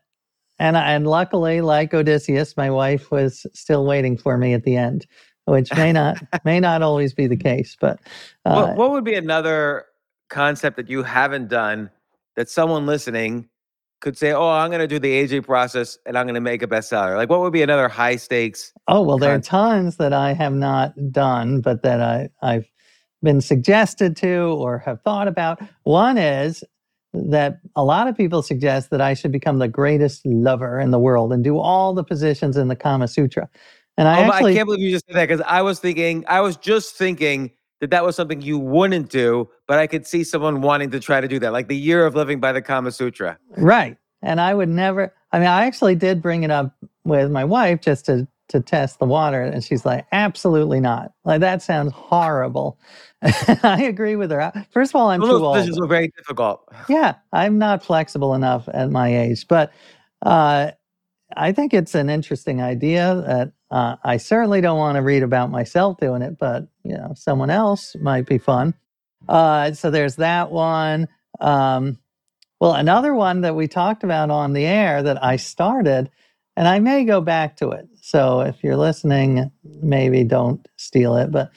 and 0.58 0.76
and 0.76 1.06
luckily, 1.06 1.60
like 1.60 1.92
Odysseus, 1.94 2.56
my 2.56 2.70
wife 2.70 3.10
was 3.10 3.46
still 3.54 3.84
waiting 3.84 4.16
for 4.16 4.38
me 4.38 4.54
at 4.54 4.64
the 4.64 4.76
end, 4.76 5.06
which 5.44 5.72
may 5.76 5.92
not 5.92 6.16
may 6.44 6.58
not 6.58 6.82
always 6.82 7.12
be 7.12 7.26
the 7.26 7.36
case. 7.36 7.76
But 7.78 8.00
uh, 8.44 8.54
what, 8.54 8.76
what 8.76 8.90
would 8.92 9.04
be 9.04 9.14
another 9.14 9.86
concept 10.28 10.76
that 10.76 10.88
you 10.88 11.02
haven't 11.02 11.48
done 11.48 11.90
that 12.36 12.48
someone 12.48 12.86
listening 12.86 13.48
could 14.00 14.16
say, 14.16 14.32
"Oh, 14.32 14.48
I'm 14.48 14.70
going 14.70 14.80
to 14.80 14.86
do 14.86 14.98
the 14.98 15.12
AJ 15.12 15.44
process 15.44 15.98
and 16.06 16.16
I'm 16.16 16.26
going 16.26 16.34
to 16.34 16.40
make 16.40 16.62
a 16.62 16.66
bestseller"? 16.66 17.16
Like, 17.16 17.30
what 17.30 17.40
would 17.40 17.52
be 17.52 17.62
another 17.62 17.88
high 17.88 18.16
stakes? 18.16 18.72
Oh 18.88 19.02
well, 19.02 19.18
there 19.18 19.34
are 19.34 19.40
tons 19.40 19.96
that 19.96 20.12
I 20.12 20.32
have 20.32 20.54
not 20.54 20.94
done, 21.10 21.60
but 21.60 21.82
that 21.82 22.00
I 22.00 22.28
I've 22.42 22.70
been 23.22 23.40
suggested 23.40 24.16
to 24.18 24.56
or 24.58 24.78
have 24.78 25.00
thought 25.02 25.28
about. 25.28 25.60
One 25.84 26.18
is 26.18 26.62
that 27.12 27.60
a 27.74 27.84
lot 27.84 28.08
of 28.08 28.16
people 28.16 28.42
suggest 28.42 28.90
that 28.90 29.00
I 29.00 29.14
should 29.14 29.32
become 29.32 29.58
the 29.58 29.68
greatest 29.68 30.24
lover 30.26 30.78
in 30.78 30.90
the 30.90 30.98
world 30.98 31.32
and 31.32 31.42
do 31.42 31.58
all 31.58 31.94
the 31.94 32.04
positions 32.04 32.56
in 32.56 32.68
the 32.68 32.76
Kama 32.76 33.08
Sutra. 33.08 33.48
And 33.96 34.08
I 34.08 34.20
oh, 34.20 34.32
actually 34.32 34.52
I 34.52 34.56
can't 34.56 34.66
believe 34.66 34.82
you 34.82 34.90
just 34.90 35.06
said 35.06 35.16
that 35.16 35.28
because 35.28 35.44
I 35.46 35.62
was 35.62 35.80
thinking, 35.80 36.24
I 36.28 36.40
was 36.42 36.56
just 36.56 36.94
thinking 36.96 37.52
that 37.80 37.90
that 37.90 38.04
was 38.04 38.16
something 38.16 38.40
you 38.40 38.58
wouldn't 38.58 39.10
do, 39.10 39.48
but 39.66 39.78
I 39.78 39.86
could 39.86 40.06
see 40.06 40.24
someone 40.24 40.60
wanting 40.60 40.90
to 40.90 41.00
try 41.00 41.20
to 41.20 41.28
do 41.28 41.38
that, 41.40 41.52
like 41.52 41.68
the 41.68 41.76
year 41.76 42.06
of 42.06 42.14
living 42.14 42.40
by 42.40 42.52
the 42.52 42.62
Kama 42.62 42.92
Sutra. 42.92 43.38
Right. 43.56 43.96
And 44.22 44.40
I 44.40 44.54
would 44.54 44.68
never, 44.68 45.14
I 45.32 45.38
mean, 45.38 45.48
I 45.48 45.66
actually 45.66 45.94
did 45.94 46.22
bring 46.22 46.42
it 46.42 46.50
up 46.50 46.74
with 47.04 47.30
my 47.30 47.44
wife 47.44 47.80
just 47.80 48.06
to 48.06 48.26
to 48.48 48.60
test 48.60 49.00
the 49.00 49.06
water 49.06 49.42
and 49.42 49.64
she's 49.64 49.84
like 49.84 50.06
absolutely 50.12 50.78
not 50.78 51.12
like 51.24 51.40
that 51.40 51.62
sounds 51.62 51.92
horrible 51.92 52.78
i 53.62 53.82
agree 53.82 54.14
with 54.14 54.30
her 54.30 54.52
first 54.70 54.92
of 54.92 55.00
all 55.00 55.10
i'm 55.10 55.20
Those 55.20 55.40
too 55.40 55.44
old 55.44 55.56
decisions 55.56 55.80
were 55.80 55.88
very 55.88 56.12
difficult 56.16 56.62
yeah 56.88 57.14
i'm 57.32 57.58
not 57.58 57.82
flexible 57.82 58.34
enough 58.34 58.68
at 58.72 58.90
my 58.90 59.14
age 59.14 59.48
but 59.48 59.72
uh, 60.22 60.70
i 61.36 61.50
think 61.50 61.74
it's 61.74 61.96
an 61.96 62.08
interesting 62.08 62.62
idea 62.62 63.20
that 63.26 63.52
uh, 63.70 63.96
i 64.04 64.16
certainly 64.16 64.60
don't 64.60 64.78
want 64.78 64.96
to 64.96 65.02
read 65.02 65.22
about 65.22 65.50
myself 65.50 65.98
doing 65.98 66.22
it 66.22 66.38
but 66.38 66.68
you 66.84 66.96
know 66.96 67.12
someone 67.14 67.50
else 67.50 67.94
might 68.00 68.26
be 68.26 68.38
fun 68.38 68.74
uh, 69.28 69.72
so 69.72 69.90
there's 69.90 70.16
that 70.16 70.50
one 70.50 71.08
um, 71.40 71.98
well 72.60 72.74
another 72.74 73.14
one 73.14 73.40
that 73.40 73.56
we 73.56 73.66
talked 73.66 74.04
about 74.04 74.30
on 74.30 74.52
the 74.52 74.64
air 74.64 75.02
that 75.02 75.22
i 75.22 75.36
started 75.36 76.10
and 76.56 76.66
I 76.66 76.78
may 76.78 77.04
go 77.04 77.20
back 77.20 77.56
to 77.58 77.70
it. 77.70 77.86
So 78.00 78.40
if 78.40 78.64
you're 78.64 78.76
listening, 78.76 79.50
maybe 79.82 80.24
don't 80.24 80.66
steal 80.76 81.16
it, 81.16 81.30
but 81.30 81.52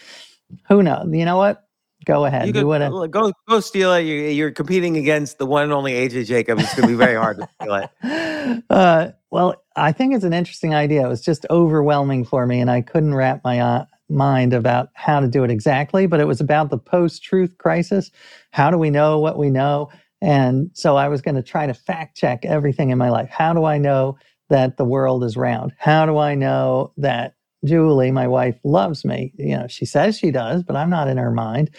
who 0.67 0.83
knows? 0.83 1.07
You 1.11 1.25
know 1.25 1.37
what? 1.37 1.68
Go 2.09 2.25
ahead. 2.25 2.47
You 2.47 2.53
could, 2.53 2.61
do 2.61 3.07
go 3.07 3.31
go 3.47 3.59
steal 3.59 3.93
it. 3.93 4.01
You're, 4.01 4.29
you're, 4.29 4.51
competing 4.51 4.97
against 4.97 5.37
the 5.37 5.45
one 5.45 5.61
and 5.61 5.71
only 5.71 5.91
AJ 5.91 6.25
Jacob. 6.25 6.57
It's 6.57 6.73
going 6.73 6.87
to 6.87 6.87
be 6.87 6.97
very 6.97 7.13
hard 7.13 7.37
to 7.37 7.47
steal 7.61 7.75
it. 7.75 7.89
Uh, 8.69 9.11
well, 9.29 9.55
I 9.75 9.91
think 9.91 10.15
it's 10.15 10.23
an 10.23 10.33
interesting 10.33 10.73
idea. 10.73 11.05
It 11.05 11.07
was 11.07 11.21
just 11.21 11.45
overwhelming 11.51 12.25
for 12.25 12.47
me, 12.47 12.59
and 12.59 12.71
I 12.71 12.81
couldn't 12.81 13.13
wrap 13.13 13.43
my 13.43 13.59
uh, 13.59 13.85
mind 14.09 14.53
about 14.53 14.89
how 14.95 15.19
to 15.19 15.27
do 15.27 15.43
it 15.43 15.51
exactly. 15.51 16.07
But 16.07 16.19
it 16.19 16.25
was 16.25 16.41
about 16.41 16.71
the 16.71 16.79
post-truth 16.79 17.59
crisis. 17.59 18.09
How 18.51 18.71
do 18.71 18.77
we 18.79 18.89
know 18.89 19.19
what 19.19 19.37
we 19.37 19.51
know? 19.51 19.89
And 20.19 20.71
so 20.73 20.95
I 20.95 21.09
was 21.09 21.21
going 21.21 21.35
to 21.35 21.43
try 21.43 21.67
to 21.67 21.75
fact 21.75 22.17
check 22.17 22.43
everything 22.43 22.89
in 22.89 22.97
my 22.97 23.09
life. 23.11 23.29
How 23.29 23.53
do 23.53 23.65
I 23.65 23.77
know 23.77 24.17
that 24.49 24.77
the 24.77 24.85
world 24.85 25.23
is 25.23 25.37
round? 25.37 25.73
How 25.77 26.07
do 26.07 26.17
I 26.17 26.33
know 26.33 26.91
that 26.97 27.35
Julie, 27.65 28.11
my 28.11 28.27
wife, 28.27 28.57
loves 28.63 29.03
me? 29.03 29.33
You 29.37 29.57
know, 29.57 29.67
she 29.67 29.85
says 29.85 30.17
she 30.17 30.31
does, 30.31 30.63
but 30.63 30.75
I'm 30.75 30.89
not 30.89 31.07
in 31.07 31.17
her 31.17 31.31
mind. 31.31 31.71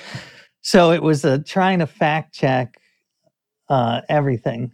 So 0.63 0.93
it 0.93 1.03
was 1.03 1.25
a, 1.25 1.39
trying 1.39 1.79
to 1.79 1.87
fact 1.87 2.35
check 2.35 2.79
uh, 3.69 4.03
everything. 4.09 4.73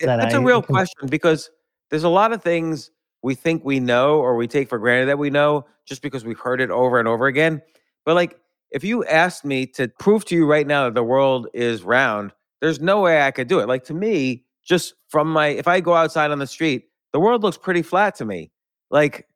That 0.00 0.18
That's 0.18 0.34
I, 0.34 0.38
a 0.38 0.42
real 0.42 0.62
question 0.62 1.08
because 1.08 1.50
there's 1.90 2.04
a 2.04 2.08
lot 2.08 2.32
of 2.32 2.42
things 2.42 2.90
we 3.22 3.34
think 3.34 3.64
we 3.64 3.80
know 3.80 4.18
or 4.18 4.36
we 4.36 4.46
take 4.46 4.68
for 4.68 4.78
granted 4.78 5.06
that 5.06 5.18
we 5.18 5.30
know 5.30 5.66
just 5.84 6.02
because 6.02 6.24
we've 6.24 6.38
heard 6.38 6.60
it 6.60 6.70
over 6.70 7.00
and 7.00 7.08
over 7.08 7.26
again. 7.26 7.60
But 8.04 8.14
like, 8.14 8.38
if 8.70 8.84
you 8.84 9.04
asked 9.06 9.44
me 9.44 9.66
to 9.66 9.88
prove 9.98 10.24
to 10.26 10.36
you 10.36 10.46
right 10.46 10.66
now 10.66 10.84
that 10.84 10.94
the 10.94 11.02
world 11.02 11.48
is 11.52 11.82
round, 11.82 12.32
there's 12.60 12.80
no 12.80 13.00
way 13.00 13.22
I 13.22 13.30
could 13.30 13.48
do 13.48 13.58
it. 13.58 13.66
Like 13.66 13.84
to 13.84 13.94
me, 13.94 14.44
just 14.64 14.94
from 15.08 15.32
my, 15.32 15.48
if 15.48 15.66
I 15.66 15.80
go 15.80 15.94
outside 15.94 16.30
on 16.30 16.38
the 16.38 16.46
street, 16.46 16.84
the 17.12 17.18
world 17.18 17.42
looks 17.42 17.56
pretty 17.56 17.82
flat 17.82 18.14
to 18.16 18.24
me. 18.24 18.52
Like, 18.90 19.26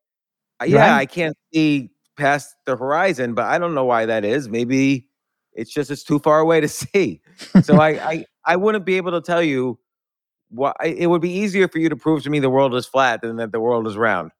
yeah, 0.64 0.92
Right. 0.92 1.00
I 1.00 1.06
can't 1.06 1.36
see 1.52 1.90
past 2.16 2.54
the 2.66 2.76
horizon, 2.76 3.34
but 3.34 3.46
I 3.46 3.58
don't 3.58 3.74
know 3.74 3.84
why 3.84 4.06
that 4.06 4.24
is. 4.24 4.48
Maybe 4.48 5.08
it's 5.52 5.72
just 5.72 5.90
it's 5.90 6.04
too 6.04 6.18
far 6.18 6.40
away 6.40 6.60
to 6.60 6.68
see. 6.68 7.20
So 7.62 7.76
I, 7.80 7.88
I, 7.88 8.24
I 8.44 8.56
wouldn't 8.56 8.84
be 8.84 8.96
able 8.96 9.12
to 9.12 9.20
tell 9.20 9.42
you 9.42 9.78
why. 10.48 10.72
It 10.84 11.08
would 11.08 11.22
be 11.22 11.30
easier 11.32 11.68
for 11.68 11.78
you 11.78 11.88
to 11.88 11.96
prove 11.96 12.22
to 12.24 12.30
me 12.30 12.40
the 12.40 12.50
world 12.50 12.74
is 12.74 12.86
flat 12.86 13.22
than 13.22 13.36
that 13.36 13.52
the 13.52 13.60
world 13.60 13.86
is 13.86 13.96
round. 13.96 14.30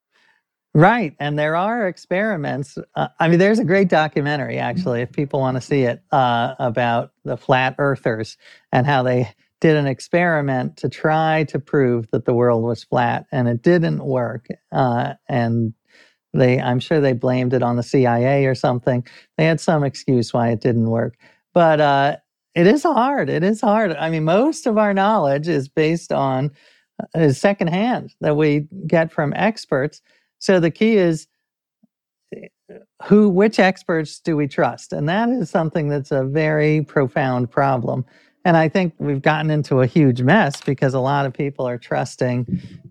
Right. 0.74 1.14
And 1.20 1.38
there 1.38 1.54
are 1.54 1.86
experiments. 1.86 2.78
Uh, 2.94 3.08
I 3.20 3.28
mean, 3.28 3.38
there's 3.38 3.58
a 3.58 3.64
great 3.64 3.88
documentary, 3.88 4.56
actually, 4.58 5.02
if 5.02 5.12
people 5.12 5.38
want 5.40 5.56
to 5.58 5.60
see 5.60 5.82
it, 5.82 6.02
uh, 6.12 6.54
about 6.58 7.12
the 7.24 7.36
flat 7.36 7.74
earthers 7.78 8.38
and 8.72 8.86
how 8.86 9.02
they 9.02 9.28
did 9.60 9.76
an 9.76 9.86
experiment 9.86 10.78
to 10.78 10.88
try 10.88 11.44
to 11.44 11.58
prove 11.58 12.10
that 12.10 12.24
the 12.24 12.32
world 12.32 12.64
was 12.64 12.84
flat 12.84 13.26
and 13.30 13.48
it 13.48 13.62
didn't 13.62 14.02
work. 14.04 14.48
Uh, 14.72 15.12
and 15.28 15.74
they, 16.32 16.60
I'm 16.60 16.80
sure 16.80 17.00
they 17.00 17.12
blamed 17.12 17.52
it 17.52 17.62
on 17.62 17.76
the 17.76 17.82
CIA 17.82 18.46
or 18.46 18.54
something. 18.54 19.06
They 19.36 19.44
had 19.44 19.60
some 19.60 19.84
excuse 19.84 20.32
why 20.32 20.50
it 20.50 20.60
didn't 20.60 20.90
work. 20.90 21.16
But 21.52 21.80
uh, 21.80 22.16
it 22.54 22.66
is 22.66 22.82
hard. 22.82 23.28
It 23.28 23.42
is 23.42 23.60
hard. 23.60 23.92
I 23.96 24.10
mean, 24.10 24.24
most 24.24 24.66
of 24.66 24.78
our 24.78 24.94
knowledge 24.94 25.48
is 25.48 25.68
based 25.68 26.12
on 26.12 26.50
uh, 27.14 27.30
secondhand 27.30 28.14
that 28.20 28.36
we 28.36 28.66
get 28.86 29.12
from 29.12 29.32
experts. 29.34 30.00
So 30.38 30.60
the 30.60 30.70
key 30.70 30.96
is 30.96 31.26
eh, 32.34 32.48
who 33.04 33.28
which 33.28 33.58
experts 33.58 34.20
do 34.20 34.36
we 34.36 34.48
trust? 34.48 34.92
And 34.92 35.08
that 35.08 35.28
is 35.28 35.50
something 35.50 35.88
that's 35.88 36.12
a 36.12 36.24
very 36.24 36.82
profound 36.82 37.50
problem. 37.50 38.04
And 38.44 38.56
I 38.56 38.68
think 38.68 38.94
we've 38.98 39.22
gotten 39.22 39.50
into 39.50 39.80
a 39.80 39.86
huge 39.86 40.20
mess 40.20 40.60
because 40.60 40.94
a 40.94 41.00
lot 41.00 41.26
of 41.26 41.32
people 41.32 41.66
are 41.66 41.78
trusting, 41.78 42.46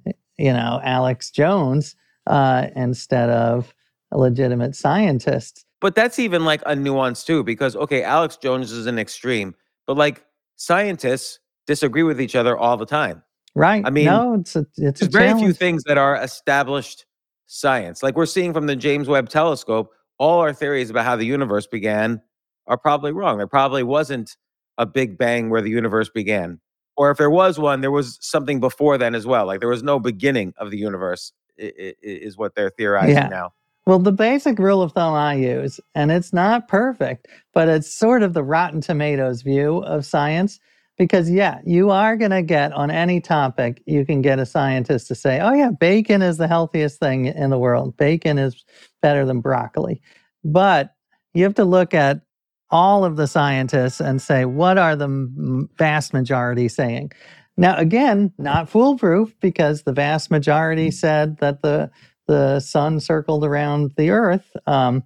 eh, 0.07 0.11
you 0.37 0.53
know, 0.53 0.79
Alex 0.83 1.29
Jones 1.29 1.95
uh, 2.31 2.67
instead 2.75 3.29
of 3.29 3.73
legitimate 4.11 4.75
scientists. 4.75 5.65
But 5.81 5.95
that's 5.95 6.17
even 6.17 6.45
like 6.45 6.61
a 6.65 6.75
nuance 6.75 7.23
too, 7.23 7.43
because 7.43 7.75
okay, 7.75 8.03
Alex 8.03 8.37
Jones 8.37 8.71
is 8.71 8.87
an 8.87 8.97
extreme, 8.97 9.53
but 9.85 9.97
like 9.97 10.25
scientists 10.55 11.39
disagree 11.67 12.03
with 12.03 12.21
each 12.21 12.35
other 12.35 12.57
all 12.57 12.77
the 12.77 12.85
time. 12.85 13.21
Right. 13.53 13.83
I 13.85 13.89
mean, 13.89 14.05
no, 14.05 14.35
it's 14.35 14.55
a, 14.55 14.65
it's 14.77 15.01
There's 15.01 15.11
very 15.11 15.37
few 15.37 15.51
things 15.51 15.83
that 15.83 15.97
are 15.97 16.15
established 16.15 17.05
science. 17.47 18.01
Like 18.01 18.15
we're 18.15 18.25
seeing 18.25 18.53
from 18.53 18.67
the 18.67 18.77
James 18.77 19.09
Webb 19.09 19.27
telescope, 19.27 19.91
all 20.17 20.39
our 20.39 20.53
theories 20.53 20.89
about 20.89 21.03
how 21.03 21.17
the 21.17 21.25
universe 21.25 21.67
began 21.67 22.21
are 22.67 22.77
probably 22.77 23.11
wrong. 23.11 23.37
There 23.37 23.47
probably 23.47 23.83
wasn't 23.83 24.37
a 24.77 24.85
big 24.85 25.17
bang 25.17 25.49
where 25.49 25.61
the 25.61 25.69
universe 25.69 26.09
began. 26.09 26.61
Or 26.95 27.11
if 27.11 27.17
there 27.17 27.29
was 27.29 27.59
one, 27.59 27.81
there 27.81 27.91
was 27.91 28.17
something 28.21 28.59
before 28.61 28.97
then 28.97 29.15
as 29.15 29.25
well. 29.25 29.47
Like 29.47 29.59
there 29.59 29.69
was 29.69 29.83
no 29.83 29.99
beginning 29.99 30.53
of 30.57 30.71
the 30.71 30.77
universe, 30.77 31.33
is 31.61 32.37
what 32.37 32.55
they're 32.55 32.71
theorizing 32.71 33.13
Yeah. 33.13 33.27
now. 33.29 33.53
Well, 33.85 33.99
the 33.99 34.11
basic 34.11 34.59
rule 34.59 34.81
of 34.81 34.91
thumb 34.91 35.13
I 35.13 35.35
use, 35.35 35.79
and 35.95 36.11
it's 36.11 36.33
not 36.33 36.67
perfect, 36.67 37.27
but 37.53 37.67
it's 37.67 37.91
sort 37.91 38.23
of 38.23 38.33
the 38.33 38.43
Rotten 38.43 38.81
Tomatoes 38.81 39.41
view 39.41 39.77
of 39.77 40.05
science. 40.05 40.59
Because, 40.97 41.31
yeah, 41.31 41.61
you 41.65 41.89
are 41.89 42.15
going 42.15 42.31
to 42.31 42.43
get 42.43 42.73
on 42.73 42.91
any 42.91 43.21
topic, 43.21 43.81
you 43.87 44.05
can 44.05 44.21
get 44.21 44.37
a 44.37 44.45
scientist 44.45 45.07
to 45.07 45.15
say, 45.15 45.39
oh, 45.39 45.51
yeah, 45.51 45.71
bacon 45.71 46.21
is 46.21 46.37
the 46.37 46.47
healthiest 46.47 46.99
thing 46.99 47.25
in 47.25 47.49
the 47.49 47.57
world. 47.57 47.97
Bacon 47.97 48.37
is 48.37 48.63
better 49.01 49.25
than 49.25 49.41
broccoli. 49.41 49.99
But 50.43 50.93
you 51.33 51.43
have 51.43 51.55
to 51.55 51.65
look 51.65 51.95
at 51.95 52.21
all 52.69 53.03
of 53.03 53.15
the 53.15 53.25
scientists 53.25 53.99
and 53.99 54.21
say, 54.21 54.45
what 54.45 54.77
are 54.77 54.95
the 54.95 55.67
vast 55.77 56.13
majority 56.13 56.67
saying? 56.67 57.13
Now, 57.57 57.77
again, 57.77 58.33
not 58.37 58.69
foolproof 58.69 59.35
because 59.39 59.83
the 59.83 59.93
vast 59.93 60.31
majority 60.31 60.91
said 60.91 61.37
that 61.37 61.61
the 61.61 61.91
the 62.27 62.59
sun 62.59 62.99
circled 62.99 63.43
around 63.43 63.91
the 63.97 64.11
earth. 64.11 64.55
Um, 64.65 65.03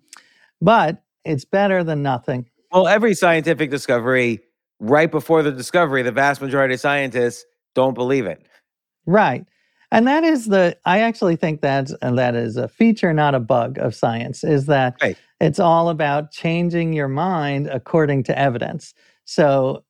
but 0.62 1.04
it's 1.24 1.46
better 1.46 1.84
than 1.84 2.04
nothing. 2.04 2.46
Well, 2.72 2.88
every 2.88 3.14
scientific 3.14 3.72
discovery, 3.72 4.42
right 4.80 5.10
before 5.10 5.42
the 5.42 5.52
discovery, 5.52 6.04
the 6.04 6.12
vast 6.12 6.42
majority 6.42 6.76
of 6.76 6.80
scientists 6.80 7.46
don't 7.74 7.94
believe 7.94 8.26
it. 8.26 8.46
Right. 9.06 9.46
And 9.92 10.08
that 10.08 10.24
is 10.24 10.48
the, 10.48 10.78
I 10.86 11.00
actually 11.00 11.36
think 11.36 11.62
that's, 11.62 11.96
and 12.02 12.18
that 12.18 12.36
is 12.36 12.58
a 12.58 12.68
feature, 12.68 13.14
not 13.14 13.34
a 13.34 13.40
bug 13.40 13.78
of 13.78 13.96
science, 13.96 14.44
is 14.44 14.66
that 14.66 14.96
Right. 15.02 15.18
it's 15.40 15.60
all 15.60 15.90
about 15.90 16.32
changing 16.32 16.94
your 16.94 17.08
mind 17.08 17.68
according 17.68 18.24
to 18.24 18.38
evidence. 18.38 18.94
So 19.24 19.85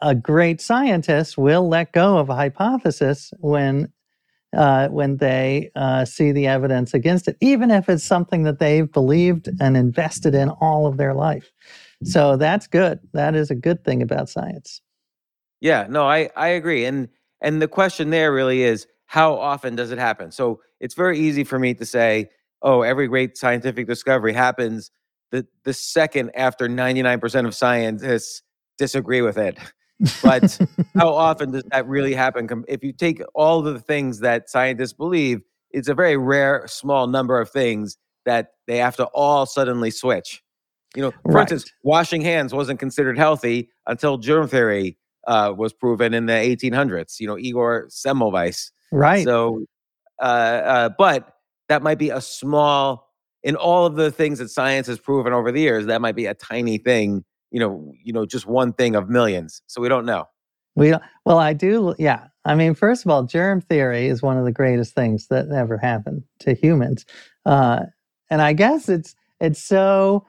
a 0.00 0.14
great 0.14 0.60
scientist 0.60 1.36
will 1.36 1.68
let 1.68 1.92
go 1.92 2.18
of 2.18 2.28
a 2.28 2.34
hypothesis 2.34 3.32
when 3.38 3.92
uh, 4.56 4.88
when 4.88 5.18
they 5.18 5.70
uh, 5.74 6.04
see 6.04 6.32
the 6.32 6.46
evidence 6.46 6.94
against 6.94 7.28
it, 7.28 7.36
even 7.40 7.70
if 7.70 7.88
it's 7.88 8.04
something 8.04 8.44
that 8.44 8.58
they've 8.58 8.90
believed 8.90 9.50
and 9.60 9.76
invested 9.76 10.34
in 10.34 10.48
all 10.48 10.86
of 10.86 10.96
their 10.96 11.12
life. 11.12 11.52
So 12.04 12.36
that's 12.36 12.66
good. 12.66 13.00
That 13.12 13.34
is 13.34 13.50
a 13.50 13.54
good 13.54 13.84
thing 13.84 14.00
about 14.00 14.30
science. 14.30 14.80
Yeah, 15.60 15.86
no, 15.88 16.06
I 16.06 16.30
I 16.36 16.48
agree. 16.48 16.84
And 16.84 17.08
and 17.40 17.60
the 17.60 17.68
question 17.68 18.10
there 18.10 18.32
really 18.32 18.62
is 18.62 18.86
how 19.06 19.34
often 19.34 19.76
does 19.76 19.90
it 19.90 19.98
happen? 19.98 20.30
So 20.30 20.60
it's 20.80 20.94
very 20.94 21.18
easy 21.18 21.44
for 21.44 21.58
me 21.58 21.74
to 21.74 21.84
say, 21.84 22.28
oh, 22.62 22.82
every 22.82 23.08
great 23.08 23.36
scientific 23.36 23.86
discovery 23.86 24.32
happens 24.32 24.90
the 25.30 25.46
the 25.64 25.72
second 25.72 26.30
after 26.34 26.68
99% 26.68 27.46
of 27.46 27.54
scientists 27.54 28.42
disagree 28.78 29.22
with 29.22 29.38
it. 29.38 29.58
But 30.22 30.60
how 30.96 31.12
often 31.14 31.52
does 31.52 31.64
that 31.70 31.86
really 31.86 32.14
happen? 32.14 32.48
If 32.68 32.82
you 32.84 32.92
take 32.92 33.20
all 33.34 33.62
the 33.62 33.78
things 33.80 34.20
that 34.20 34.48
scientists 34.48 34.92
believe, 34.92 35.40
it's 35.70 35.88
a 35.88 35.94
very 35.94 36.16
rare, 36.16 36.64
small 36.68 37.06
number 37.06 37.40
of 37.40 37.50
things 37.50 37.96
that 38.24 38.52
they 38.66 38.78
have 38.78 38.96
to 38.96 39.04
all 39.06 39.46
suddenly 39.46 39.90
switch. 39.90 40.42
You 40.94 41.02
know, 41.02 41.10
for 41.30 41.32
Right. 41.34 41.42
instance, 41.42 41.70
washing 41.82 42.22
hands 42.22 42.54
wasn't 42.54 42.78
considered 42.80 43.18
healthy 43.18 43.70
until 43.86 44.16
germ 44.18 44.48
theory 44.48 44.96
uh, 45.26 45.52
was 45.56 45.72
proven 45.72 46.14
in 46.14 46.26
the 46.26 46.32
1800s. 46.32 47.20
You 47.20 47.26
know, 47.26 47.38
Igor 47.38 47.88
Semmelweis. 47.88 48.70
right. 48.92 49.24
So, 49.24 49.64
uh, 50.20 50.24
uh, 50.24 50.88
but 50.96 51.34
that 51.68 51.82
might 51.82 51.98
be 51.98 52.10
a 52.10 52.20
small 52.20 53.10
in 53.42 53.54
all 53.56 53.86
of 53.86 53.96
the 53.96 54.10
things 54.10 54.38
that 54.38 54.48
science 54.50 54.86
has 54.86 54.98
proven 54.98 55.32
over 55.32 55.52
the 55.52 55.60
years. 55.60 55.86
That 55.86 56.00
might 56.00 56.16
be 56.16 56.26
a 56.26 56.34
tiny 56.34 56.78
thing. 56.78 57.24
You 57.56 57.60
know, 57.60 57.92
you 58.04 58.12
know, 58.12 58.26
just 58.26 58.44
one 58.44 58.74
thing 58.74 58.94
of 58.94 59.08
millions. 59.08 59.62
So 59.66 59.80
we 59.80 59.88
don't 59.88 60.04
know. 60.04 60.26
We 60.74 60.90
don't, 60.90 61.02
well, 61.24 61.38
I 61.38 61.54
do. 61.54 61.94
Yeah. 61.98 62.26
I 62.44 62.54
mean, 62.54 62.74
first 62.74 63.06
of 63.06 63.10
all, 63.10 63.22
germ 63.22 63.62
theory 63.62 64.08
is 64.08 64.20
one 64.20 64.36
of 64.36 64.44
the 64.44 64.52
greatest 64.52 64.94
things 64.94 65.28
that 65.28 65.46
ever 65.48 65.78
happened 65.78 66.24
to 66.40 66.52
humans. 66.52 67.06
Uh, 67.46 67.84
and 68.28 68.42
I 68.42 68.52
guess 68.52 68.90
it's, 68.90 69.14
it's 69.40 69.58
so 69.58 70.26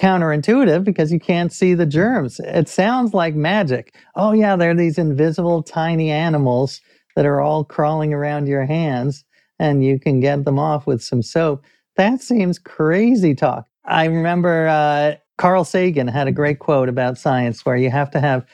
counterintuitive 0.00 0.82
because 0.82 1.12
you 1.12 1.20
can't 1.20 1.52
see 1.52 1.74
the 1.74 1.86
germs. 1.86 2.40
It 2.40 2.68
sounds 2.68 3.14
like 3.14 3.36
magic. 3.36 3.94
Oh, 4.16 4.32
yeah, 4.32 4.56
there 4.56 4.72
are 4.72 4.74
these 4.74 4.98
invisible 4.98 5.62
tiny 5.62 6.10
animals 6.10 6.80
that 7.14 7.24
are 7.24 7.40
all 7.40 7.62
crawling 7.62 8.12
around 8.12 8.48
your 8.48 8.66
hands 8.66 9.24
and 9.60 9.84
you 9.84 10.00
can 10.00 10.18
get 10.18 10.44
them 10.44 10.58
off 10.58 10.88
with 10.88 11.04
some 11.04 11.22
soap. 11.22 11.62
That 11.94 12.20
seems 12.20 12.58
crazy 12.58 13.36
talk. 13.36 13.68
I 13.84 14.06
remember 14.06 14.66
uh, 14.66 15.14
Carl 15.38 15.64
Sagan 15.64 16.08
had 16.08 16.28
a 16.28 16.32
great 16.32 16.58
quote 16.60 16.88
about 16.88 17.18
science 17.18 17.64
where 17.66 17.76
you 17.76 17.90
have 17.90 18.10
to 18.12 18.20
have 18.20 18.44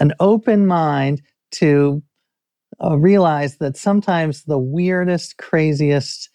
an 0.00 0.12
open 0.20 0.66
mind 0.66 1.22
to 1.52 2.02
uh, 2.84 2.98
realize 2.98 3.58
that 3.58 3.76
sometimes 3.76 4.44
the 4.44 4.58
weirdest, 4.58 5.38
craziest 5.38 6.30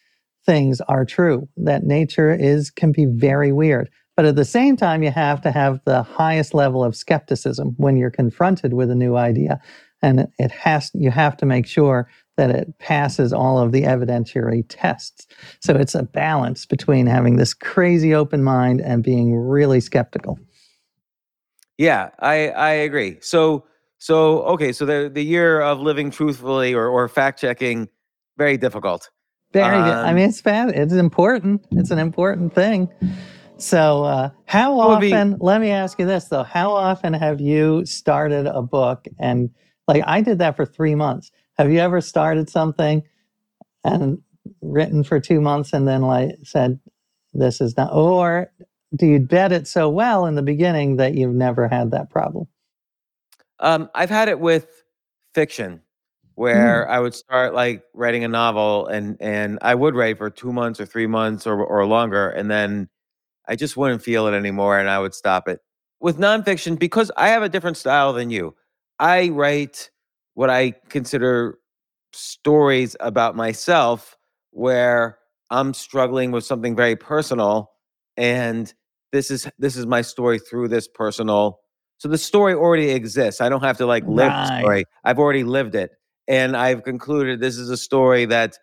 things 0.45 0.81
are 0.83 1.05
true, 1.05 1.47
that 1.57 1.83
nature 1.83 2.33
is 2.33 2.71
can 2.71 2.91
be 2.91 3.05
very 3.05 3.51
weird. 3.51 3.89
But 4.17 4.25
at 4.25 4.35
the 4.35 4.45
same 4.45 4.77
time, 4.77 5.03
you 5.03 5.11
have 5.11 5.41
to 5.41 5.51
have 5.51 5.79
the 5.85 6.03
highest 6.03 6.53
level 6.53 6.83
of 6.83 6.95
skepticism 6.95 7.75
when 7.77 7.97
you're 7.97 8.11
confronted 8.11 8.73
with 8.73 8.91
a 8.91 8.95
new 8.95 9.15
idea. 9.15 9.59
And 10.01 10.27
it- 10.39 10.51
has 10.51 10.91
you 10.93 11.11
have 11.11 11.37
to 11.37 11.45
make 11.45 11.67
sure 11.67 12.09
that 12.39 12.49
it 12.51 12.79
passes 12.79 13.33
all 13.33 13.59
of 13.59 13.73
the 13.73 13.83
evidentiary 13.83 14.63
tests. 14.69 15.27
So 15.59 15.75
it's 15.75 15.93
a 15.93 16.03
balance 16.03 16.65
between 16.65 17.05
having 17.05 17.35
this 17.35 17.53
crazy 17.53 18.15
open 18.15 18.43
mind 18.43 18.79
and 18.79 19.03
being 19.03 19.35
really 19.35 19.81
skeptical. 19.81 20.39
Yeah, 21.77 22.09
I 22.19 22.49
I 22.49 22.69
agree. 22.71 23.17
So 23.21 23.65
so 23.97 24.43
okay, 24.43 24.71
so 24.71 24.85
the 24.85 25.11
the 25.13 25.23
year 25.23 25.59
of 25.61 25.79
living 25.81 26.11
truthfully 26.11 26.73
or 26.73 26.87
or 26.87 27.07
fact 27.09 27.41
checking 27.41 27.89
very 28.37 28.57
difficult. 28.57 29.09
Very 29.51 29.81
good. 29.83 29.93
I 29.93 30.09
Um, 30.11 30.15
mean, 30.15 30.29
it's 30.29 30.41
bad. 30.41 30.69
It's 30.69 30.93
important. 30.93 31.65
It's 31.71 31.91
an 31.91 31.99
important 31.99 32.53
thing. 32.53 32.87
So, 33.57 34.03
uh, 34.05 34.29
how 34.45 34.75
would 34.87 35.01
be- 35.01 35.11
often? 35.13 35.37
let 35.41 35.59
me 35.59 35.71
ask 35.71 35.99
you 35.99 36.05
this 36.05 36.25
though: 36.25 36.43
How 36.43 36.71
often 36.71 37.13
have 37.13 37.41
you 37.41 37.85
started 37.85 38.45
a 38.47 38.61
book 38.61 39.07
and, 39.19 39.49
like, 39.87 40.03
I 40.07 40.21
did 40.21 40.37
that 40.39 40.55
for 40.55 40.65
three 40.65 40.95
months. 40.95 41.31
Have 41.59 41.73
you 41.73 41.79
ever 41.79 41.99
started 41.99 42.49
something 42.49 43.03
and 43.83 44.19
written 44.61 45.03
for 45.03 45.19
two 45.19 45.41
months 45.41 45.73
and 45.73 45.85
then 45.85 46.03
like 46.03 46.37
said, 46.43 46.79
this 47.33 47.59
is 47.59 47.75
not, 47.75 47.93
or 47.93 48.49
do 48.95 49.05
you 49.05 49.19
bet 49.19 49.51
it 49.51 49.67
so 49.67 49.89
well 49.89 50.25
in 50.25 50.35
the 50.35 50.41
beginning 50.41 50.95
that 50.95 51.15
you've 51.15 51.35
never 51.35 51.67
had 51.67 51.91
that 51.91 52.09
problem? 52.09 52.47
Um, 53.59 53.89
I've 53.93 54.09
had 54.09 54.29
it 54.29 54.39
with 54.39 54.85
fiction 55.33 55.81
where 56.35 56.85
mm. 56.87 56.91
I 56.91 57.01
would 57.01 57.13
start 57.13 57.53
like 57.53 57.83
writing 57.93 58.23
a 58.23 58.29
novel 58.29 58.87
and 58.87 59.17
and 59.19 59.59
I 59.61 59.75
would 59.75 59.95
write 59.95 60.17
for 60.17 60.29
two 60.29 60.53
months 60.53 60.79
or 60.79 60.85
three 60.85 61.07
months 61.07 61.45
or 61.45 61.61
or 61.61 61.85
longer, 61.85 62.29
and 62.29 62.49
then 62.49 62.87
I 63.49 63.57
just 63.57 63.75
wouldn't 63.75 64.01
feel 64.01 64.27
it 64.27 64.33
anymore 64.33 64.79
and 64.79 64.89
I 64.89 64.99
would 64.99 65.13
stop 65.13 65.49
it. 65.49 65.59
With 65.99 66.19
nonfiction, 66.19 66.79
because 66.79 67.11
I 67.17 67.27
have 67.29 67.43
a 67.43 67.49
different 67.49 67.75
style 67.75 68.13
than 68.13 68.29
you, 68.29 68.55
I 68.97 69.27
write 69.27 69.89
what 70.39 70.49
I 70.49 70.71
consider 70.87 71.59
stories 72.13 72.95
about 73.01 73.35
myself 73.35 74.17
where 74.51 75.17
I'm 75.49 75.73
struggling 75.73 76.31
with 76.31 76.45
something 76.45 76.77
very 76.77 76.95
personal 76.95 77.71
and 78.15 78.73
this 79.11 79.31
is 79.31 79.49
this 79.59 79.75
is 79.75 79.85
my 79.85 80.01
story 80.01 80.39
through 80.39 80.69
this 80.69 80.87
personal 80.87 81.59
so 81.97 82.07
the 82.07 82.17
story 82.17 82.53
already 82.53 82.91
exists 82.91 83.41
i 83.41 83.49
don't 83.49 83.63
have 83.63 83.77
to 83.77 83.85
like 83.85 84.05
live 84.07 84.29
right. 84.29 84.47
the 84.47 84.59
story 84.59 84.85
i've 85.03 85.19
already 85.19 85.43
lived 85.43 85.75
it 85.75 85.91
and 86.27 86.55
i've 86.55 86.83
concluded 86.83 87.41
this 87.41 87.57
is 87.57 87.69
a 87.69 87.77
story 87.77 88.25
that 88.25 88.57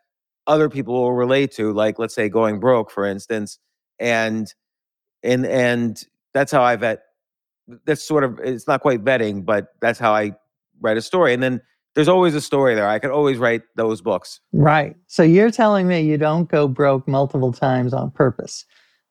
other 0.47 0.71
people 0.71 0.95
will 0.95 1.12
relate 1.12 1.53
to 1.53 1.73
like 1.73 1.99
let's 1.99 2.15
say 2.15 2.29
going 2.29 2.59
broke 2.59 2.91
for 2.91 3.05
instance 3.05 3.59
and 3.99 4.55
and 5.23 5.45
and 5.45 6.05
that's 6.33 6.53
how 6.53 6.62
i 6.62 6.75
vet 6.75 7.03
that's 7.85 8.03
sort 8.03 8.25
of 8.25 8.39
it's 8.43 8.67
not 8.67 8.81
quite 8.81 9.05
vetting 9.05 9.45
but 9.45 9.69
that's 9.81 9.99
how 9.99 10.15
i 10.15 10.33
write 10.81 10.97
a 10.97 11.03
story 11.03 11.33
and 11.35 11.43
then 11.43 11.61
there's 11.95 12.09
always 12.09 12.35
a 12.35 12.41
story 12.41 12.75
there 12.75 12.89
i 12.89 12.99
could 12.99 13.11
always 13.11 13.39
write 13.39 13.62
those 13.77 14.01
books 14.01 14.41
right 14.53 14.97
so 15.07 15.23
you're 15.23 15.51
telling 15.51 15.87
me 15.89 16.01
you 16.01 16.17
don't 16.19 16.49
go 16.49 16.69
broke 16.69 17.07
multiple 17.09 17.53
times 17.53 17.93
on 17.93 18.11
purpose 18.11 18.65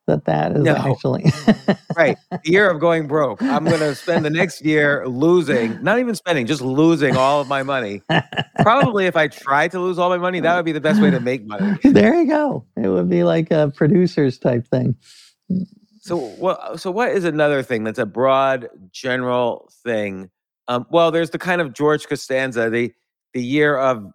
that 0.07 0.25
that 0.25 0.55
is 0.55 0.63
no. 0.63 0.75
actually 0.75 1.25
right. 1.95 2.17
The 2.31 2.39
year 2.43 2.69
of 2.69 2.79
going 2.79 3.07
broke. 3.07 3.41
I'm 3.41 3.65
going 3.65 3.79
to 3.79 3.95
spend 3.95 4.25
the 4.25 4.29
next 4.29 4.63
year 4.63 5.07
losing, 5.07 5.81
not 5.83 5.99
even 5.99 6.15
spending, 6.15 6.45
just 6.45 6.61
losing 6.61 7.15
all 7.15 7.41
of 7.41 7.47
my 7.47 7.63
money. 7.63 8.01
Probably 8.59 9.05
if 9.05 9.15
I 9.15 9.27
tried 9.27 9.71
to 9.71 9.79
lose 9.79 9.97
all 9.97 10.09
my 10.09 10.17
money, 10.17 10.39
that 10.39 10.55
would 10.55 10.65
be 10.65 10.71
the 10.71 10.81
best 10.81 11.01
way 11.01 11.09
to 11.11 11.19
make 11.19 11.45
money. 11.45 11.77
There 11.95 12.13
you 12.15 12.27
go. 12.27 12.65
It 12.75 12.89
would 12.89 13.09
be 13.09 13.23
like 13.23 13.51
a 13.51 13.71
producers 13.75 14.37
type 14.37 14.67
thing. 14.67 14.95
So 16.01 16.17
what? 16.17 16.79
So 16.79 16.91
what 16.91 17.11
is 17.11 17.23
another 17.23 17.63
thing 17.63 17.83
that's 17.83 17.99
a 17.99 18.05
broad, 18.05 18.67
general 18.91 19.71
thing? 19.83 20.29
Um, 20.67 20.85
well, 20.89 21.11
there's 21.11 21.29
the 21.29 21.37
kind 21.37 21.61
of 21.61 21.73
George 21.73 22.07
Costanza, 22.07 22.69
the 22.69 22.93
the 23.33 23.43
year 23.43 23.77
of 23.77 24.05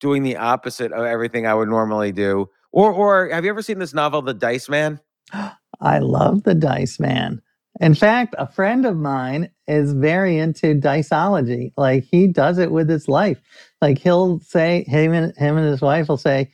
doing 0.00 0.22
the 0.22 0.36
opposite 0.36 0.92
of 0.92 1.04
everything 1.04 1.46
I 1.46 1.54
would 1.54 1.68
normally 1.68 2.12
do. 2.12 2.48
Or, 2.72 2.92
or 2.92 3.30
have 3.30 3.44
you 3.44 3.50
ever 3.50 3.62
seen 3.62 3.78
this 3.78 3.94
novel, 3.94 4.20
The 4.20 4.34
Dice 4.34 4.68
Man? 4.68 5.00
I 5.80 5.98
love 5.98 6.42
the 6.42 6.54
Dice 6.54 7.00
Man. 7.00 7.40
In 7.80 7.94
fact, 7.94 8.34
a 8.38 8.46
friend 8.46 8.86
of 8.86 8.96
mine 8.96 9.50
is 9.66 9.92
very 9.92 10.38
into 10.38 10.74
diceology. 10.74 11.72
Like 11.76 12.04
he 12.04 12.26
does 12.26 12.58
it 12.58 12.70
with 12.70 12.88
his 12.88 13.08
life. 13.08 13.40
Like 13.82 13.98
he'll 13.98 14.40
say, 14.40 14.84
him 14.84 15.12
and 15.12 15.36
him 15.36 15.58
and 15.58 15.66
his 15.66 15.82
wife 15.82 16.08
will 16.08 16.16
say, 16.16 16.52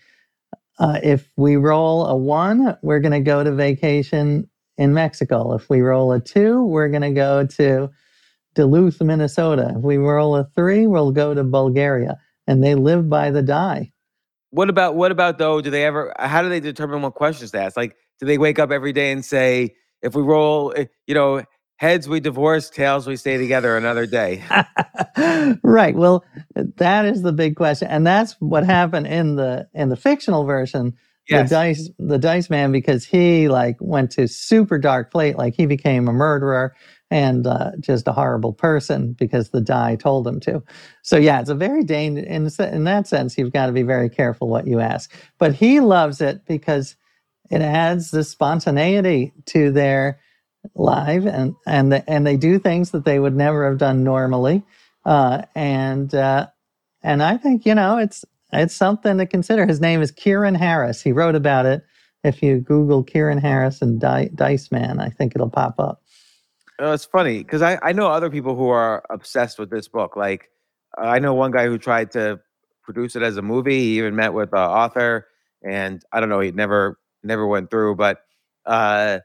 uh, 0.79 0.99
if 1.03 1.31
we 1.37 1.57
roll 1.57 2.07
a 2.07 2.17
one, 2.17 2.77
we're 2.83 2.99
going 2.99 3.13
to 3.13 3.21
go 3.21 3.45
to 3.45 3.53
vacation 3.53 4.49
in 4.79 4.95
Mexico. 4.95 5.55
If 5.55 5.71
we 5.71 5.81
roll 5.81 6.13
a 6.13 6.19
two, 6.19 6.65
we're 6.65 6.89
going 6.89 7.03
to 7.03 7.13
go 7.13 7.47
to 7.47 7.91
Duluth, 8.55 9.01
Minnesota. 9.01 9.75
If 9.77 9.83
we 9.83 9.97
roll 9.97 10.37
a 10.37 10.45
three, 10.55 10.87
we'll 10.87 11.13
go 11.13 11.35
to 11.35 11.45
Bulgaria. 11.45 12.19
And 12.47 12.63
they 12.63 12.75
live 12.75 13.09
by 13.09 13.31
the 13.31 13.43
die. 13.43 13.93
What 14.51 14.69
about 14.69 14.97
what 14.97 15.11
about 15.11 15.39
though? 15.39 15.61
Do 15.63 15.71
they 15.71 15.85
ever? 15.85 16.13
How 16.19 16.43
do 16.43 16.49
they 16.51 16.61
determine 16.61 17.01
what 17.01 17.15
questions 17.15 17.53
to 17.53 17.63
ask? 17.63 17.77
Like, 17.77 17.97
do 18.21 18.27
they 18.27 18.37
wake 18.37 18.59
up 18.59 18.71
every 18.71 18.93
day 18.93 19.11
and 19.11 19.25
say, 19.25 19.75
if 20.03 20.15
we 20.15 20.23
roll, 20.23 20.75
eh, 20.77 20.87
you 21.07 21.15
know, 21.15 21.43
heads 21.77 22.09
we 22.09 22.21
divorce, 22.21 22.69
tails 22.69 23.07
we 23.07 23.17
stay 23.17 23.39
together 23.39 23.77
another 23.79 24.05
day? 24.05 24.45
right. 25.63 25.95
Well, 25.95 26.25
that 26.55 27.07
is 27.07 27.23
the 27.23 27.33
big 27.33 27.57
question, 27.57 27.89
and 27.89 28.07
that's 28.07 28.37
what 28.41 28.65
happened 28.65 29.07
in 29.07 29.37
the 29.37 29.69
in 29.73 29.89
the 29.89 29.97
fictional 29.97 30.45
version. 30.45 30.95
Yes. 31.29 31.49
The 31.49 31.55
dice, 31.55 31.91
the 31.99 32.19
dice 32.19 32.51
man, 32.51 32.73
because 32.73 33.07
he 33.07 33.49
like 33.49 33.77
went 33.81 34.11
to 34.13 34.27
super 34.29 34.77
dark 34.77 35.11
plate, 35.11 35.39
like 35.39 35.55
he 35.55 35.67
became 35.67 36.09
a 36.09 36.13
murderer 36.13 36.75
and 37.13 37.47
uh, 37.47 37.73
just 37.81 38.09
a 38.09 38.13
horrible 38.13 38.55
person 38.55 39.15
because 39.15 39.51
the 39.51 39.63
die 39.63 39.97
told 39.97 40.27
him 40.27 40.41
to. 40.43 40.63
So 41.03 41.19
yeah, 41.19 41.41
it's 41.41 41.51
a 41.51 41.57
very 41.57 41.85
dangerous. 41.85 42.59
In, 42.61 42.75
in 42.75 42.85
that 42.87 43.09
sense, 43.09 43.39
you've 43.39 43.55
got 43.55 43.67
to 43.69 43.73
be 43.73 43.85
very 43.85 44.11
careful 44.11 44.49
what 44.49 44.67
you 44.69 44.81
ask. 44.81 45.13
But 45.39 45.55
he 45.55 45.81
loves 45.81 46.23
it 46.23 46.47
because 46.47 46.97
it 47.51 47.63
adds 47.63 48.13
the 48.13 48.25
spontaneity 48.25 49.33
to 49.47 49.73
their 49.73 50.21
live 50.77 51.27
and 51.27 51.55
and 51.67 51.93
the, 51.93 52.11
and 52.11 52.27
they 52.27 52.37
do 52.37 52.59
things 52.59 52.93
that 52.93 53.05
they 53.05 53.19
would 53.21 53.37
never 53.37 53.69
have 53.69 53.79
done 53.79 54.05
normally 54.05 54.65
uh, 55.07 55.43
and 55.57 56.15
uh, 56.15 56.49
and 57.03 57.25
I 57.25 57.39
think 57.39 57.67
you 57.67 57.77
know 57.77 57.99
it's 57.99 58.27
it's 58.53 58.75
something 58.77 59.19
to 59.19 59.27
consider. 59.27 59.67
His 59.67 59.81
name 59.81 60.03
is 60.03 60.13
Kieran 60.13 60.57
Harris. 60.57 61.03
He 61.03 61.13
wrote 61.13 61.37
about 61.37 61.67
it. 61.67 61.85
If 62.25 62.43
you 62.43 62.61
Google 62.61 63.05
Kieran 63.05 63.39
Harris 63.39 63.83
and 63.83 64.01
Di- 64.01 64.31
Dice 64.37 64.73
Man, 64.73 65.01
I 65.01 65.11
think 65.11 65.35
it'll 65.37 65.51
pop 65.51 65.77
up. 65.81 66.02
Oh, 66.83 66.93
it's 66.93 67.05
funny 67.05 67.39
because 67.39 67.63
I, 67.63 67.79
I 67.81 67.93
know 67.93 68.09
other 68.09 68.29
people 68.29 68.57
who 68.57 68.69
are 68.69 69.05
obsessed 69.09 69.57
with 69.57 69.71
this 69.71 69.87
book. 69.87 70.17
Like 70.17 70.51
I 70.99 71.21
know 71.21 71.33
one 71.33 71.53
guy 71.53 71.67
who 71.67 71.79
tried 71.79 72.11
to 72.13 72.41
produce 72.83 73.15
it 73.15 73.23
as 73.23 73.37
a 73.37 73.43
movie. 73.43 73.79
He 73.79 73.99
even 73.99 74.17
met 74.17 74.35
with 74.35 74.51
the 74.51 74.57
author, 74.57 75.29
and 75.65 76.05
I 76.11 76.19
don't 76.19 76.29
know. 76.29 76.41
He 76.41 76.51
never 76.51 76.99
never 77.23 77.47
went 77.47 77.71
through, 77.71 77.95
but 77.95 78.23
uh, 78.67 79.21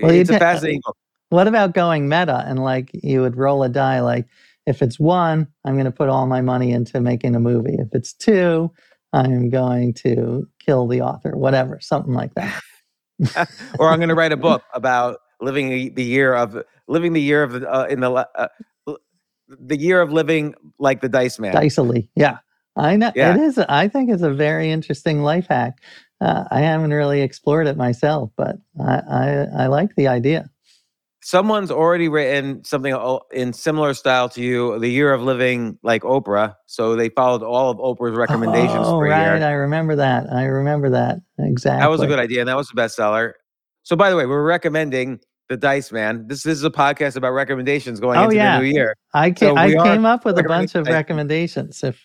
well, 0.00 0.10
it's 0.10 0.30
a 0.30 0.38
fascinating 0.38 0.80
book. 0.86 0.96
What 1.28 1.46
about 1.46 1.74
going 1.74 2.08
meta 2.08 2.44
and 2.46 2.64
like 2.64 2.90
you 2.94 3.20
would 3.20 3.36
roll 3.36 3.62
a 3.62 3.68
die? 3.68 4.00
Like 4.00 4.26
if 4.64 4.80
it's 4.80 4.98
one, 4.98 5.48
I'm 5.66 5.74
going 5.74 5.84
to 5.84 5.90
put 5.90 6.08
all 6.08 6.26
my 6.26 6.40
money 6.40 6.72
into 6.72 6.98
making 7.02 7.34
a 7.34 7.40
movie. 7.40 7.76
If 7.78 7.88
it's 7.92 8.14
two, 8.14 8.72
I'm 9.12 9.50
going 9.50 9.92
to 9.94 10.48
kill 10.64 10.88
the 10.88 11.02
author, 11.02 11.36
whatever, 11.36 11.78
something 11.78 12.14
like 12.14 12.32
that. 12.36 12.62
or 13.78 13.90
I'm 13.90 13.98
going 13.98 14.08
to 14.08 14.14
write 14.14 14.32
a 14.32 14.36
book 14.38 14.62
about 14.72 15.18
living 15.42 15.94
the 15.94 16.02
year 16.02 16.34
of 16.34 16.56
living 16.88 17.12
the 17.12 17.20
year 17.20 17.42
of 17.42 17.52
the 17.52 17.70
uh, 17.70 17.86
in 17.86 18.00
the 18.00 18.10
uh, 18.10 18.48
the 19.48 19.78
year 19.78 20.00
of 20.00 20.12
living 20.12 20.54
like 20.78 21.00
the 21.00 21.08
dice 21.08 21.38
man. 21.38 21.54
Dicily, 21.54 22.10
yeah. 22.14 22.38
I 22.76 22.96
know 22.96 23.10
yeah. 23.14 23.34
it 23.34 23.40
is. 23.40 23.58
I 23.58 23.88
think 23.88 24.10
it's 24.10 24.22
a 24.22 24.30
very 24.30 24.70
interesting 24.70 25.22
life 25.22 25.46
hack. 25.48 25.82
Uh, 26.20 26.44
I 26.50 26.60
haven't 26.60 26.92
really 26.92 27.22
explored 27.22 27.66
it 27.66 27.76
myself, 27.76 28.30
but 28.36 28.56
I, 28.78 29.00
I, 29.10 29.46
I 29.58 29.66
like 29.68 29.94
the 29.96 30.08
idea. 30.08 30.50
Someone's 31.22 31.70
already 31.70 32.08
written 32.08 32.62
something 32.64 32.94
in 33.32 33.52
similar 33.52 33.94
style 33.94 34.28
to 34.30 34.42
you, 34.42 34.78
the 34.78 34.88
year 34.88 35.12
of 35.12 35.22
living 35.22 35.78
like 35.82 36.02
Oprah. 36.02 36.54
So 36.66 36.94
they 36.94 37.08
followed 37.08 37.42
all 37.42 37.70
of 37.70 37.78
Oprah's 37.78 38.16
recommendations. 38.16 38.86
Oh, 38.86 39.00
right. 39.00 39.42
I 39.42 39.52
remember 39.52 39.96
that. 39.96 40.32
I 40.32 40.44
remember 40.44 40.90
that. 40.90 41.18
Exactly. 41.38 41.80
That 41.80 41.90
was 41.90 42.00
a 42.00 42.06
good 42.06 42.20
idea. 42.20 42.40
And 42.40 42.48
that 42.48 42.56
was 42.56 42.70
a 42.70 42.74
bestseller. 42.74 43.32
So, 43.82 43.96
by 43.96 44.10
the 44.10 44.16
way, 44.16 44.26
we're 44.26 44.44
recommending 44.44 45.20
the 45.48 45.56
Dice 45.56 45.92
Man. 45.92 46.26
This, 46.26 46.42
this 46.42 46.58
is 46.58 46.64
a 46.64 46.70
podcast 46.70 47.16
about 47.16 47.30
recommendations 47.30 48.00
going 48.00 48.18
oh, 48.18 48.24
into 48.24 48.36
yeah. 48.36 48.58
the 48.58 48.64
new 48.64 48.72
year. 48.72 48.96
I, 49.14 49.30
ca- 49.30 49.54
so 49.54 49.56
I 49.56 49.72
came 49.72 50.04
up 50.04 50.24
with 50.24 50.38
a 50.38 50.42
bunch 50.42 50.74
of 50.74 50.86
recommendations. 50.86 51.82
If 51.82 52.04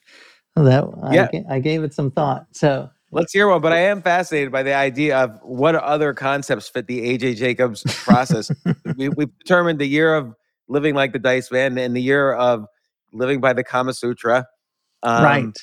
that, 0.55 0.87
yeah. 1.11 1.29
I, 1.49 1.55
I 1.55 1.59
gave 1.59 1.83
it 1.83 1.93
some 1.93 2.11
thought. 2.11 2.47
So 2.51 2.89
Let's 3.13 3.33
hear 3.33 3.49
one. 3.49 3.61
But 3.61 3.73
I 3.73 3.79
am 3.79 4.01
fascinated 4.01 4.51
by 4.51 4.63
the 4.63 4.73
idea 4.73 5.17
of 5.17 5.37
what 5.43 5.75
other 5.75 6.13
concepts 6.13 6.69
fit 6.69 6.87
the 6.87 7.17
AJ 7.17 7.35
Jacobs 7.35 7.83
process. 8.03 8.49
we, 8.97 9.05
have 9.05 9.37
determined 9.39 9.79
the 9.79 9.85
year 9.85 10.15
of 10.15 10.33
living 10.69 10.95
like 10.95 11.11
the 11.11 11.19
Dice 11.19 11.51
Man 11.51 11.77
and 11.77 11.95
the 11.95 12.01
year 12.01 12.33
of 12.33 12.65
living 13.11 13.41
by 13.41 13.51
the 13.51 13.63
Kama 13.63 13.93
Sutra. 13.93 14.45
Um, 15.03 15.23
right. 15.23 15.57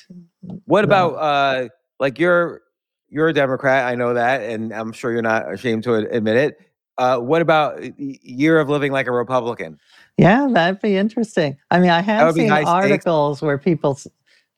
What 0.65 0.83
about 0.83 1.13
uh, 1.13 1.69
like 1.99 2.19
you're 2.19 2.61
you're 3.09 3.29
a 3.29 3.33
Democrat? 3.33 3.87
I 3.87 3.95
know 3.95 4.13
that, 4.13 4.41
and 4.41 4.71
I'm 4.71 4.91
sure 4.91 5.11
you're 5.11 5.23
not 5.23 5.51
ashamed 5.51 5.83
to 5.85 5.95
admit 5.95 6.37
it. 6.37 6.57
Uh, 6.99 7.17
what 7.17 7.41
about 7.41 7.81
year 7.97 8.59
of 8.59 8.67
living 8.67 8.91
like 8.91 9.07
a 9.07 9.11
Republican? 9.11 9.79
Yeah, 10.17 10.49
that'd 10.51 10.81
be 10.81 10.97
interesting. 10.97 11.57
I 11.71 11.79
mean, 11.79 11.89
I 11.89 12.01
have 12.01 12.35
seen 12.35 12.51
articles 12.51 13.37
stakes. 13.37 13.41
where 13.41 13.57
people 13.57 13.97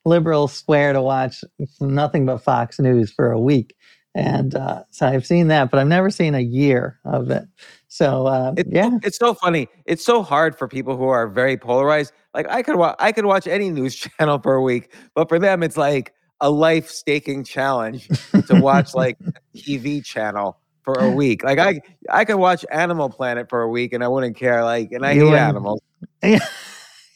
liberals 0.06 0.52
swear 0.52 0.92
to 0.92 1.04
watch 1.04 1.44
nothing 1.80 2.26
but 2.26 2.40
Fox 2.40 2.80
News 2.80 3.14
for 3.14 3.32
a 3.32 3.40
week. 3.40 3.76
And 4.16 4.56
uh, 4.56 4.84
so 4.90 5.06
I've 5.06 5.24
seen 5.24 5.50
that, 5.50 5.70
but 5.70 5.80
I've 5.80 5.88
never 5.88 6.10
seen 6.10 6.34
a 6.34 6.40
year 6.40 7.00
of 7.06 7.30
it. 7.30 7.44
So 7.90 8.26
uh, 8.26 8.54
it's, 8.58 8.70
yeah, 8.72 8.98
it's 9.04 9.20
so 9.20 9.36
funny. 9.36 9.70
It's 9.86 10.04
so 10.04 10.24
hard 10.24 10.58
for 10.58 10.68
people 10.68 10.98
who 10.98 11.10
are 11.10 11.28
very 11.28 11.58
polarized. 11.58 12.12
Like 12.34 12.50
I 12.50 12.64
could 12.64 12.78
watch, 12.78 12.96
I 12.98 13.12
could 13.12 13.26
watch 13.26 13.46
any 13.46 13.70
news 13.70 13.96
channel 14.18 14.40
for 14.40 14.56
a 14.56 14.64
week, 14.64 14.96
but 15.14 15.30
for 15.30 15.38
them, 15.38 15.62
it's 15.62 15.78
like 15.78 16.14
a 16.42 16.50
life 16.50 16.90
staking 16.90 17.44
challenge 17.44 18.08
to 18.48 18.60
watch 18.60 18.96
like 18.96 19.20
TV 19.56 20.04
channel 20.04 20.58
for 20.84 20.94
a 21.00 21.10
week. 21.12 21.44
Like 21.44 21.60
I, 21.60 21.82
I 22.10 22.26
could 22.26 22.38
watch 22.38 22.65
Animal 22.72 23.10
Planet 23.10 23.50
for 23.50 23.62
a 23.62 23.70
week 23.70 23.94
and 23.94 24.04
I 24.04 24.08
wouldn't 24.08 24.36
care. 24.38 24.63
Like, 24.63 24.91
and 24.91 25.06
I 25.06 25.12
you 25.13 25.28
hate 25.30 25.38
animals. 25.38 25.82
Yeah. 26.24 26.39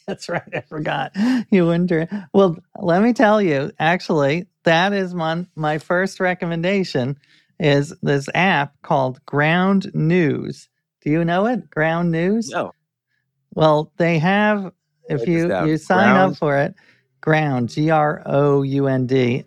That's 0.08 0.30
right. 0.30 0.44
I 0.54 0.62
forgot. 0.62 1.12
You 1.50 1.66
wouldn't. 1.66 1.88
drink- 1.90 2.12
Well, 2.34 2.58
let 2.80 3.02
me 3.02 3.12
tell 3.14 3.42
you. 3.42 3.72
Actually, 3.80 4.46
that 4.64 4.94
is 4.94 5.16
my 5.16 5.46
my 5.56 5.80
first 5.80 6.20
recommendation. 6.20 7.18
Is 7.60 7.92
this 8.04 8.30
app 8.36 8.74
called 8.84 9.26
Ground 9.26 9.90
News? 9.96 10.70
Do 11.02 11.10
you 11.10 11.26
know 11.26 11.48
it? 11.48 11.70
Ground 11.72 12.12
News. 12.12 12.50
No. 12.50 12.72
Well, 13.56 13.92
they 13.98 14.20
have. 14.20 14.72
If 15.10 15.20
Write 15.22 15.28
you 15.28 15.66
you 15.68 15.78
sign 15.78 16.14
Ground. 16.14 16.34
up 16.34 16.38
for 16.38 16.58
it, 16.58 16.76
Ground 17.22 17.70
G 17.70 17.90
R 17.90 18.22
O 18.28 18.62
U 18.62 18.88
N 18.88 19.08
D. 19.08 19.44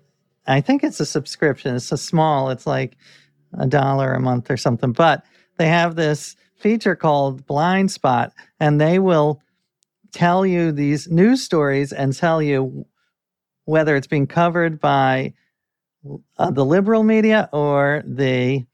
I 0.48 0.60
think 0.60 0.82
it's 0.82 0.98
a 0.98 1.06
subscription. 1.06 1.76
It's 1.76 1.92
a 1.92 1.96
small. 1.98 2.50
It's 2.50 2.66
like 2.66 2.96
a 3.54 3.66
dollar 3.66 4.12
a 4.12 4.20
month 4.20 4.50
or 4.50 4.56
something. 4.56 4.92
But 4.92 5.24
they 5.56 5.68
have 5.68 5.96
this 5.96 6.36
feature 6.56 6.96
called 6.96 7.46
Blind 7.46 7.90
Spot, 7.90 8.32
and 8.60 8.80
they 8.80 8.98
will 8.98 9.40
tell 10.12 10.44
you 10.46 10.72
these 10.72 11.08
news 11.08 11.42
stories 11.42 11.92
and 11.92 12.14
tell 12.16 12.42
you 12.42 12.86
whether 13.64 13.96
it's 13.96 14.06
being 14.06 14.26
covered 14.26 14.80
by 14.80 15.34
uh, 16.38 16.50
the 16.50 16.64
liberal 16.64 17.02
media 17.02 17.48
or 17.52 18.02
the 18.06 18.64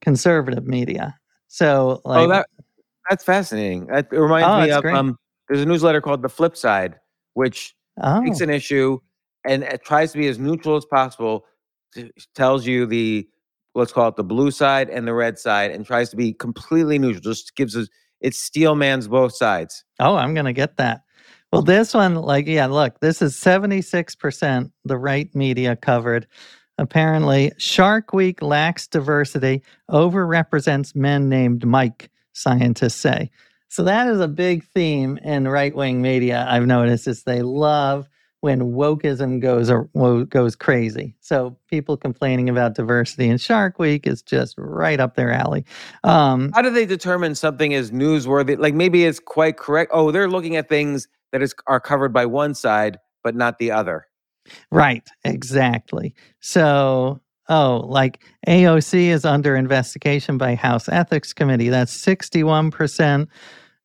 conservative 0.00 0.66
media. 0.66 1.16
So, 1.48 2.00
like, 2.04 2.26
oh, 2.26 2.28
that 2.28 2.46
that's 3.08 3.24
fascinating. 3.24 3.86
That 3.86 4.08
it 4.12 4.18
reminds 4.18 4.48
Oh, 4.48 4.60
me 4.62 4.70
of 4.70 4.84
um. 4.86 5.16
There's 5.48 5.62
a 5.62 5.66
newsletter 5.66 6.00
called 6.00 6.22
The 6.22 6.28
Flip 6.28 6.56
Side, 6.56 6.98
which 7.34 7.76
oh, 8.02 8.20
takes 8.24 8.40
an 8.40 8.50
issue 8.50 8.98
and 9.46 9.62
it 9.62 9.84
tries 9.84 10.12
to 10.12 10.18
be 10.18 10.26
as 10.26 10.38
neutral 10.38 10.76
as 10.76 10.84
possible. 10.84 11.44
Tells 12.34 12.66
you 12.66 12.84
the 12.84 13.28
let's 13.76 13.92
call 13.92 14.08
it 14.08 14.16
the 14.16 14.24
blue 14.24 14.50
side 14.50 14.88
and 14.88 15.06
the 15.06 15.14
red 15.14 15.38
side, 15.38 15.70
and 15.70 15.86
tries 15.86 16.10
to 16.10 16.16
be 16.16 16.32
completely 16.32 16.98
neutral. 16.98 17.20
Just 17.20 17.54
gives 17.56 17.76
us 17.76 17.88
it 18.20 18.34
steel 18.34 18.74
man's 18.74 19.08
both 19.08 19.34
sides. 19.36 19.84
Oh, 20.00 20.16
I'm 20.16 20.34
to 20.46 20.52
get 20.52 20.78
that. 20.78 21.02
Well, 21.52 21.62
this 21.62 21.94
one, 21.94 22.16
like, 22.16 22.46
yeah, 22.46 22.66
look, 22.66 23.00
this 23.00 23.22
is 23.22 23.36
76% 23.36 24.70
the 24.84 24.98
right 24.98 25.32
media 25.34 25.76
covered. 25.76 26.26
Apparently, 26.78 27.52
Shark 27.56 28.12
Week 28.12 28.42
lacks 28.42 28.86
diversity, 28.86 29.62
overrepresents 29.90 30.94
men 30.96 31.28
named 31.28 31.64
Mike, 31.66 32.10
scientists 32.32 32.96
say. 32.96 33.30
So 33.68 33.82
that 33.84 34.08
is 34.08 34.20
a 34.20 34.28
big 34.28 34.64
theme 34.64 35.18
in 35.18 35.48
right 35.48 35.74
wing 35.74 36.02
media. 36.02 36.46
I've 36.48 36.66
noticed 36.66 37.06
is 37.06 37.22
they 37.22 37.42
love 37.42 38.08
when 38.46 38.72
wokeism 38.72 39.40
goes 39.40 39.70
goes 40.28 40.54
crazy. 40.54 41.16
So 41.20 41.56
people 41.68 41.96
complaining 41.96 42.48
about 42.48 42.76
diversity 42.76 43.28
in 43.28 43.38
Shark 43.38 43.80
Week 43.80 44.06
is 44.06 44.22
just 44.22 44.54
right 44.56 45.00
up 45.00 45.16
their 45.16 45.32
alley. 45.32 45.64
Um, 46.04 46.52
How 46.54 46.62
do 46.62 46.70
they 46.70 46.86
determine 46.86 47.34
something 47.34 47.72
is 47.72 47.90
newsworthy? 47.90 48.56
Like 48.56 48.72
maybe 48.72 49.04
it's 49.04 49.18
quite 49.18 49.56
correct. 49.56 49.90
Oh, 49.92 50.12
they're 50.12 50.30
looking 50.30 50.54
at 50.54 50.68
things 50.68 51.08
that 51.32 51.42
is 51.42 51.54
are 51.66 51.80
covered 51.80 52.12
by 52.12 52.24
one 52.26 52.54
side 52.54 52.98
but 53.24 53.34
not 53.34 53.58
the 53.58 53.72
other. 53.72 54.06
Right, 54.70 55.02
exactly. 55.24 56.14
So, 56.38 57.20
oh, 57.48 57.84
like 57.88 58.22
AOC 58.46 59.08
is 59.08 59.24
under 59.24 59.56
investigation 59.56 60.38
by 60.38 60.54
House 60.54 60.88
Ethics 60.88 61.32
Committee. 61.32 61.68
That's 61.68 61.92
61% 61.92 63.26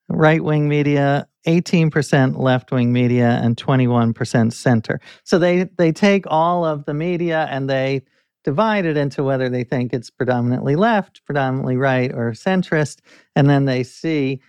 right 0.10 0.43
wing 0.43 0.67
media, 0.69 1.28
18% 1.47 2.38
left 2.38 2.71
wing 2.71 2.93
media, 2.93 3.39
and 3.43 3.58
21% 3.58 4.54
center. 4.54 4.99
So 5.23 5.39
they, 5.39 5.63
they 5.77 5.91
take 5.91 6.25
all 6.27 6.65
of 6.65 6.86
the 6.86 6.93
media 6.93 7.47
and 7.49 7.69
they 7.69 8.04
divide 8.43 8.86
it 8.86 8.97
into 8.97 9.23
whether 9.23 9.49
they 9.49 9.63
think 9.63 9.93
it's 9.93 10.10
predominantly 10.10 10.75
left, 10.75 11.23
predominantly 11.25 11.77
right, 11.77 12.12
or 12.12 12.32
centrist. 12.32 12.99
And 13.36 13.49
then 13.49 13.65
they 13.65 13.84
see 13.84 14.41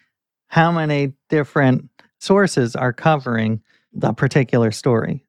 how 0.48 0.70
many 0.70 1.12
different 1.28 1.88
sources 2.18 2.76
are 2.76 2.92
covering 2.92 3.62
the 3.92 4.12
particular 4.12 4.70
story. 4.70 5.24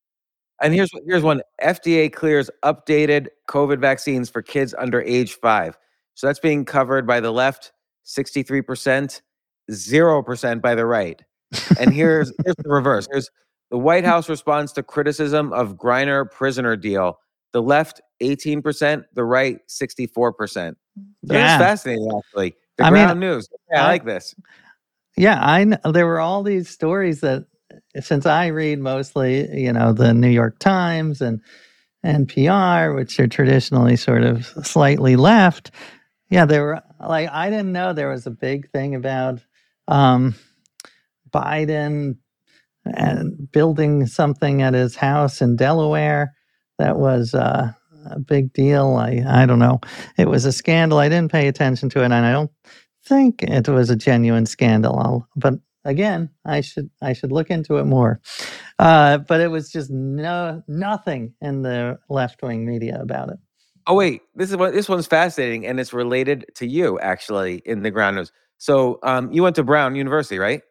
And 0.62 0.73
here's 0.73 0.91
here's 1.06 1.23
one: 1.23 1.41
FDA 1.62 2.12
clears 2.12 2.49
updated 2.63 3.28
COVID 3.49 3.80
vaccines 3.80 4.30
for 4.30 4.41
kids 4.41 4.73
under 4.78 5.02
age 5.02 5.34
five. 5.34 5.78
So 6.13 6.28
that's 6.28 6.39
being 6.39 6.63
covered 6.63 7.06
by 7.06 7.19
the 7.19 7.32
left, 7.32 7.73
sixty-three 8.04 8.62
percent, 8.62 9.21
zero 9.71 10.23
percent 10.23 10.62
by 10.62 10.76
the 10.76 10.86
right. 10.86 11.21
And 11.80 11.94
here's 11.94 12.32
here's 12.46 12.56
the 12.58 12.70
reverse. 12.70 13.08
Here's 13.12 13.30
the 13.72 13.78
White 13.78 14.06
House 14.06 14.30
responds 14.30 14.72
to 14.74 14.84
criticism 14.84 15.52
of 15.54 15.76
Griner 15.76 16.30
prisoner 16.30 16.76
deal. 16.76 17.20
The 17.54 17.62
left, 17.62 18.02
eighteen 18.22 18.62
percent. 18.62 19.06
The 19.13 19.24
right, 19.24 19.60
sixty-four 19.68 20.34
percent. 20.34 20.78
So 21.26 21.34
Yeah. 21.34 21.56
It's 21.56 21.63
fascinating, 21.63 22.10
actually. 22.18 22.56
The 22.78 22.86
I 22.86 22.89
mean, 22.92 23.04
ground 23.04 23.20
news. 23.20 23.48
Yeah, 23.72 23.82
I 23.82 23.86
I- 23.86 23.88
like 23.88 24.06
this. 24.06 24.36
Yeah, 25.16 25.38
I 25.42 25.63
kn- 25.66 25.80
there 25.94 26.08
were 26.08 26.20
all 26.20 26.42
these 26.42 26.68
stories 26.70 27.22
that 27.22 27.46
since 28.02 28.26
I 28.26 28.48
read 28.48 28.80
mostly, 28.80 29.48
you 29.62 29.72
know, 29.72 29.94
the 29.94 30.12
New 30.13 30.30
York 30.30 30.58
Times 30.60 31.22
and 31.22 31.39
NPR, 32.06 32.96
which 32.96 33.20
are 33.20 33.28
traditionally 33.28 33.96
sort 33.96 34.24
of 34.24 34.46
slightly 34.63 35.16
left. 35.16 35.72
Yeah, 36.30 36.46
there 36.46 36.63
were 36.63 36.82
like 37.00 37.30
I 37.32 37.50
didn't 37.50 37.72
know 37.72 37.94
there 37.94 38.10
was 38.10 38.26
a 38.26 38.32
big 38.32 38.70
thing 38.72 38.96
about 38.96 39.39
um, 39.88 40.36
Biden 41.34 42.17
and 42.86 43.52
building 43.52 44.06
something 44.08 44.62
at 44.62 44.74
his 44.74 44.96
house 44.96 45.41
in 45.41 45.56
Delaware 45.56 46.34
that 46.80 46.98
was 46.98 47.34
uh, 47.34 47.72
a 48.10 48.19
big 48.19 48.54
deal. 48.54 48.96
I 48.96 49.24
I 49.28 49.46
don't 49.46 49.60
know. 49.60 49.80
It 50.17 50.30
was 50.30 50.46
a 50.46 50.52
scandal. 50.52 51.00
I 51.00 51.10
didn't 51.10 51.32
pay 51.32 51.48
attention 51.48 51.89
to 51.91 52.02
it, 52.02 52.06
and 52.06 52.13
I 52.13 52.32
don't 52.32 52.52
think 53.06 53.43
it 53.43 53.67
was 53.67 53.89
a 53.89 53.96
genuine 53.96 54.46
scandal. 54.46 55.00
I'll, 55.00 55.28
but 55.36 55.56
again, 55.86 56.30
I 56.46 56.62
should 56.62 56.89
I 57.02 57.13
should 57.13 57.32
look 57.32 57.50
into 57.50 57.78
it 57.78 57.86
more. 57.86 58.22
Uh, 58.80 59.19
but 59.19 59.41
it 59.41 59.50
was 59.50 59.72
just 59.72 59.89
no 59.91 60.63
nothing 60.67 61.34
in 61.41 61.62
the 61.62 62.00
left 62.10 62.41
wing 62.41 62.65
media 62.65 63.00
about 63.02 63.30
it. 63.30 63.38
Oh 63.88 63.96
wait, 63.96 64.22
this 64.36 64.50
is 64.50 64.58
what 64.58 64.74
this 64.74 64.89
one's 64.89 65.08
fascinating, 65.08 65.65
and 65.65 65.80
it's 65.80 65.93
related 65.93 66.46
to 66.56 66.67
you 66.67 67.00
actually 67.00 67.62
in 67.65 67.84
the 67.84 67.91
ground 67.91 68.17
news. 68.17 68.32
So 68.58 69.00
um, 69.04 69.32
you 69.32 69.43
went 69.43 69.58
to 69.58 69.63
Brown 69.63 69.96
University, 69.96 70.39
right? 70.39 70.62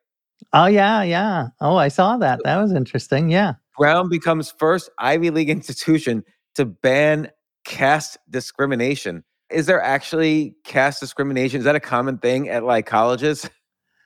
Oh 0.53 0.67
yeah, 0.67 1.03
yeah. 1.03 1.49
Oh, 1.61 1.77
I 1.77 1.89
saw 1.89 2.17
that. 2.19 2.41
That 2.45 2.61
was 2.61 2.73
interesting. 2.73 3.31
Yeah. 3.31 3.55
Brown 3.79 4.09
becomes 4.09 4.53
first 4.59 4.91
Ivy 4.99 5.31
League 5.31 5.51
institution 5.59 6.25
to 6.55 6.65
ban 6.65 7.31
caste 7.65 8.19
discrimination. 8.31 9.25
Is 9.51 9.67
there 9.67 9.83
actually 9.83 10.55
caste 10.65 11.01
discrimination? 11.01 11.59
Is 11.59 11.65
that 11.65 11.77
a 11.77 11.81
common 11.81 12.19
thing 12.19 12.49
at 12.49 12.65
like 12.65 12.87
colleges? 12.87 13.49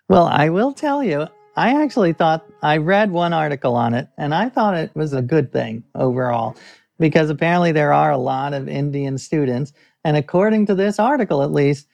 Well, 0.09 0.27
I 0.27 0.51
will 0.51 0.72
tell 0.72 1.03
you, 1.03 1.27
I 1.57 1.83
actually 1.83 2.12
thought 2.12 2.46
I 2.62 2.77
read 2.77 3.11
one 3.11 3.33
article 3.33 3.75
on 3.75 3.92
it 3.92 4.07
and 4.16 4.33
I 4.35 4.49
thought 4.49 4.77
it 4.77 4.94
was 4.94 5.12
a 5.12 5.20
good 5.20 5.53
thing 5.53 5.83
overall 5.96 6.57
because 7.01 7.31
apparently 7.31 7.72
there 7.72 7.92
are 7.92 8.12
a 8.12 8.18
lot 8.18 8.55
of 8.55 8.68
Indian 8.68 9.18
students. 9.18 9.72
And 10.05 10.16
according 10.16 10.66
to 10.66 10.77
this 10.77 11.01
article, 11.01 11.42
at 11.42 11.51
least, 11.51 11.88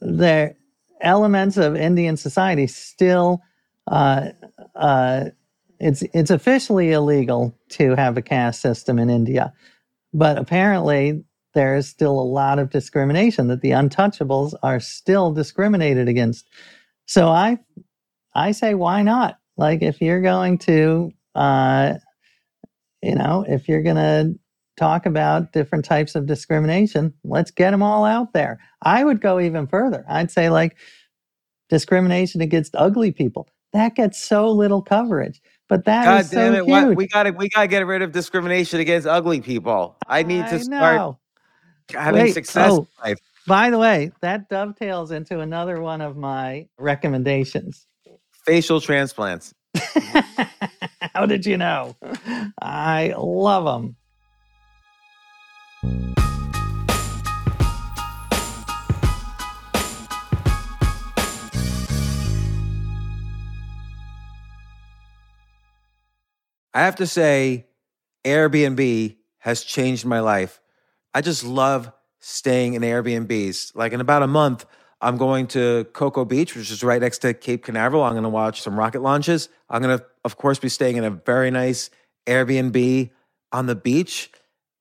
there 0.00 0.56
elements 1.02 1.56
of 1.56 1.76
Indian 1.76 2.16
society 2.16 2.66
still 2.66 3.42
uh, 3.90 4.30
uh, 4.74 5.24
it's 5.80 6.02
it's 6.14 6.30
officially 6.30 6.92
illegal 6.92 7.58
to 7.70 7.96
have 7.96 8.16
a 8.16 8.22
caste 8.22 8.60
system 8.60 8.98
in 8.98 9.10
India, 9.10 9.52
but 10.14 10.38
apparently 10.38 11.24
there 11.54 11.76
is 11.76 11.88
still 11.88 12.18
a 12.18 12.22
lot 12.22 12.58
of 12.58 12.70
discrimination 12.70 13.48
that 13.48 13.60
the 13.60 13.70
untouchables 13.70 14.54
are 14.62 14.80
still 14.80 15.32
discriminated 15.32 16.08
against. 16.08 16.46
So 17.06 17.28
I 17.28 17.58
I 18.34 18.52
say 18.52 18.74
why 18.74 19.02
not? 19.02 19.38
Like 19.56 19.82
if 19.82 20.00
you're 20.00 20.22
going 20.22 20.58
to 20.58 21.12
uh 21.34 21.94
you 23.02 23.16
know, 23.16 23.44
if 23.48 23.68
you're 23.68 23.82
to 23.96 24.34
talk 24.76 25.06
about 25.06 25.52
different 25.52 25.84
types 25.84 26.14
of 26.14 26.26
discrimination, 26.26 27.12
let's 27.24 27.50
get 27.50 27.70
them 27.70 27.82
all 27.82 28.04
out 28.04 28.32
there. 28.32 28.58
I 28.82 29.04
would 29.04 29.20
go 29.20 29.40
even 29.40 29.66
further. 29.66 30.04
I'd 30.08 30.30
say 30.30 30.50
like 30.50 30.76
discrimination 31.68 32.40
against 32.40 32.74
ugly 32.76 33.12
people. 33.12 33.48
That 33.72 33.94
gets 33.94 34.22
so 34.22 34.50
little 34.50 34.82
coverage. 34.82 35.40
But 35.68 35.86
that 35.86 36.04
God 36.04 36.20
is 36.20 36.30
damn 36.30 36.52
so 36.52 36.58
it! 36.58 36.66
What, 36.66 36.96
we 36.96 37.06
got 37.06 37.22
to 37.22 37.30
we 37.30 37.48
got 37.48 37.62
to 37.62 37.66
get 37.68 37.86
rid 37.86 38.02
of 38.02 38.12
discrimination 38.12 38.80
against 38.80 39.06
ugly 39.06 39.40
people. 39.40 39.96
I 40.06 40.22
need 40.22 40.46
to 40.48 40.56
I 40.56 40.58
start 40.58 41.16
having 41.90 42.24
Wait, 42.24 42.34
success 42.34 42.72
oh. 42.72 42.80
in 42.80 43.10
life. 43.10 43.18
By 43.46 43.70
the 43.70 43.78
way, 43.78 44.12
that 44.20 44.48
dovetails 44.50 45.10
into 45.10 45.40
another 45.40 45.80
one 45.80 46.00
of 46.00 46.16
my 46.16 46.68
recommendations. 46.78 47.86
Facial 48.44 48.80
transplants. 48.80 49.54
How 51.14 51.26
did 51.26 51.46
you 51.46 51.56
know? 51.56 51.96
I 52.60 53.14
love 53.16 53.64
them. 53.64 53.96
I 55.84 55.90
have 66.74 66.96
to 66.96 67.06
say, 67.06 67.66
Airbnb 68.24 69.16
has 69.38 69.62
changed 69.64 70.06
my 70.06 70.20
life. 70.20 70.60
I 71.12 71.20
just 71.20 71.44
love 71.44 71.92
staying 72.20 72.74
in 72.74 72.82
Airbnbs. 72.82 73.74
Like 73.74 73.92
in 73.92 74.00
about 74.00 74.22
a 74.22 74.28
month, 74.28 74.64
I'm 75.00 75.16
going 75.16 75.48
to 75.48 75.84
Cocoa 75.92 76.24
Beach, 76.24 76.54
which 76.54 76.70
is 76.70 76.84
right 76.84 77.00
next 77.00 77.18
to 77.18 77.34
Cape 77.34 77.64
Canaveral. 77.64 78.04
I'm 78.04 78.12
going 78.12 78.22
to 78.22 78.28
watch 78.28 78.62
some 78.62 78.78
rocket 78.78 79.02
launches. 79.02 79.48
I'm 79.68 79.82
going 79.82 79.98
to, 79.98 80.04
of 80.24 80.36
course, 80.36 80.60
be 80.60 80.68
staying 80.68 80.96
in 80.96 81.02
a 81.02 81.10
very 81.10 81.50
nice 81.50 81.90
Airbnb 82.26 83.10
on 83.50 83.66
the 83.66 83.74
beach. 83.74 84.30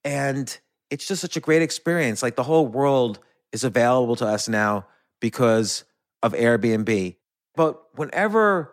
And 0.03 0.55
it's 0.91 1.07
just 1.07 1.21
such 1.21 1.37
a 1.37 1.39
great 1.39 1.63
experience. 1.63 2.21
Like 2.21 2.35
the 2.35 2.43
whole 2.43 2.67
world 2.67 3.19
is 3.51 3.63
available 3.63 4.15
to 4.17 4.27
us 4.27 4.47
now 4.47 4.85
because 5.19 5.85
of 6.21 6.33
Airbnb. 6.33 7.15
But 7.55 7.81
whenever 7.97 8.71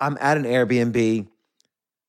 I'm 0.00 0.16
at 0.20 0.36
an 0.36 0.44
Airbnb, 0.44 1.26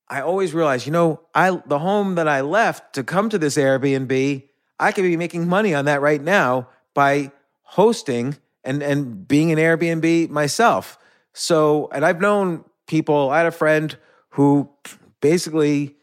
I 0.08 0.20
always 0.20 0.54
realize, 0.54 0.86
you 0.86 0.92
know, 0.92 1.20
I 1.34 1.60
the 1.66 1.78
home 1.80 2.14
that 2.14 2.28
I 2.28 2.40
left 2.40 2.94
to 2.94 3.04
come 3.04 3.28
to 3.30 3.38
this 3.38 3.56
Airbnb, 3.56 4.48
I 4.78 4.92
could 4.92 5.02
be 5.02 5.16
making 5.16 5.48
money 5.48 5.74
on 5.74 5.84
that 5.86 6.00
right 6.00 6.22
now 6.22 6.68
by 6.94 7.32
hosting 7.62 8.36
and 8.64 8.82
and 8.82 9.26
being 9.26 9.50
an 9.52 9.58
Airbnb 9.58 10.30
myself. 10.30 10.98
So, 11.32 11.88
and 11.92 12.04
I've 12.04 12.20
known 12.20 12.64
people, 12.86 13.30
I 13.30 13.38
had 13.38 13.46
a 13.46 13.52
friend 13.52 13.96
who 14.30 14.68
basically, 15.20 15.96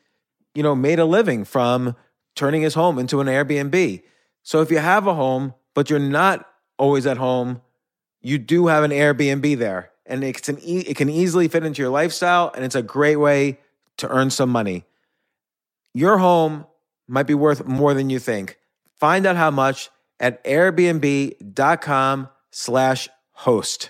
you 0.56 0.63
know, 0.63 0.75
made 0.75 0.99
a 0.99 1.06
living 1.06 1.45
from 1.45 1.95
turning 2.39 2.62
his 2.62 2.73
home 2.73 2.97
into 2.97 3.19
an 3.19 3.28
Airbnb. 3.28 4.02
So 4.43 4.62
if 4.62 4.71
you 4.71 4.78
have 4.78 5.06
a 5.06 5.13
home, 5.13 5.54
but 5.73 5.89
you're 5.89 5.99
not 5.99 6.47
always 6.78 7.06
at 7.06 7.17
home, 7.17 7.62
you 8.21 8.38
do 8.38 8.67
have 8.67 8.86
an 8.86 8.91
Airbnb 8.91 9.58
there. 9.58 9.91
And 10.06 10.23
it's 10.23 10.47
an 10.47 10.58
e- 10.62 10.86
it 10.88 10.95
can 10.95 11.10
easily 11.10 11.49
fit 11.49 11.65
into 11.65 11.82
your 11.82 11.91
lifestyle 11.91 12.49
and 12.56 12.63
it's 12.63 12.75
a 12.75 12.82
great 12.82 13.17
way 13.17 13.60
to 13.97 14.08
earn 14.08 14.30
some 14.30 14.49
money. 14.49 14.86
Your 15.93 16.17
home 16.17 16.65
might 17.10 17.28
be 17.28 17.34
worth 17.34 17.65
more 17.65 17.93
than 17.93 18.10
you 18.10 18.19
think. 18.19 18.58
Find 18.95 19.25
out 19.25 19.36
how 19.36 19.52
much 19.52 19.89
at 20.17 20.41
airbnb.com 20.45 22.30
slash 22.52 23.10
host. 23.34 23.89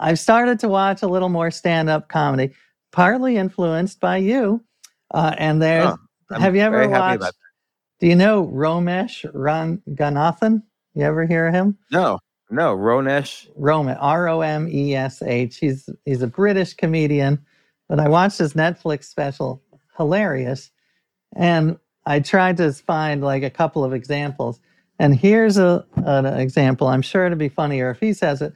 I've 0.00 0.18
started 0.18 0.58
to 0.60 0.68
watch 0.68 1.02
a 1.02 1.08
little 1.08 1.28
more 1.28 1.50
stand-up 1.50 2.08
comedy, 2.08 2.52
partly 2.92 3.36
influenced 3.36 4.00
by 4.00 4.18
you. 4.18 4.64
Uh, 5.12 5.34
and 5.38 5.60
there's, 5.62 5.94
Oh, 6.30 6.40
have 6.40 6.54
you 6.54 6.62
ever 6.62 6.88
watched? 6.88 7.32
Do 8.00 8.06
you 8.06 8.14
know 8.16 8.46
Romesh 8.46 9.24
Ranganathan? 9.34 10.62
You 10.94 11.04
ever 11.04 11.26
hear 11.26 11.48
of 11.48 11.54
him? 11.54 11.78
No, 11.90 12.18
no, 12.50 12.76
Ronesh. 12.76 13.48
Rome, 13.56 13.94
R 13.98 14.28
O 14.28 14.40
M 14.42 14.68
E 14.70 14.94
S 14.94 15.22
H. 15.22 15.56
He's 15.58 15.88
he's 16.04 16.22
a 16.22 16.26
British 16.26 16.74
comedian, 16.74 17.44
but 17.88 17.98
I 18.00 18.08
watched 18.08 18.38
his 18.38 18.54
Netflix 18.54 19.04
special, 19.04 19.62
hilarious, 19.96 20.70
and 21.34 21.78
I 22.06 22.20
tried 22.20 22.56
to 22.58 22.72
find 22.72 23.22
like 23.22 23.42
a 23.42 23.50
couple 23.50 23.84
of 23.84 23.92
examples. 23.92 24.60
And 24.98 25.14
here's 25.16 25.56
a 25.58 25.84
an 25.96 26.26
example. 26.26 26.88
I'm 26.88 27.02
sure 27.02 27.26
it'd 27.26 27.38
be 27.38 27.48
funnier 27.48 27.90
if 27.90 28.00
he 28.00 28.12
says 28.12 28.42
it, 28.42 28.52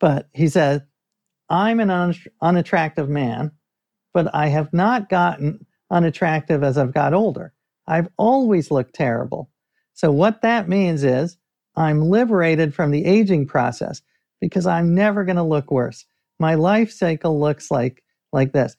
but 0.00 0.28
he 0.32 0.48
says, 0.48 0.82
"I'm 1.48 1.80
an 1.80 1.90
un- 1.90 2.14
unattractive 2.40 3.08
man, 3.08 3.52
but 4.12 4.34
I 4.34 4.48
have 4.48 4.72
not 4.72 5.08
gotten 5.08 5.66
unattractive 5.90 6.62
as 6.62 6.78
I've 6.78 6.94
got 6.94 7.14
older. 7.14 7.52
I've 7.86 8.08
always 8.16 8.70
looked 8.70 8.94
terrible. 8.94 9.50
So 9.92 10.10
what 10.10 10.42
that 10.42 10.68
means 10.68 11.04
is." 11.04 11.36
I'm 11.76 12.02
liberated 12.02 12.74
from 12.74 12.90
the 12.90 13.04
aging 13.04 13.46
process 13.46 14.02
because 14.40 14.66
I'm 14.66 14.94
never 14.94 15.24
going 15.24 15.36
to 15.36 15.42
look 15.42 15.70
worse. 15.70 16.04
My 16.38 16.54
life 16.54 16.90
cycle 16.90 17.40
looks 17.40 17.70
like 17.70 18.02
like 18.32 18.52
this. 18.52 18.76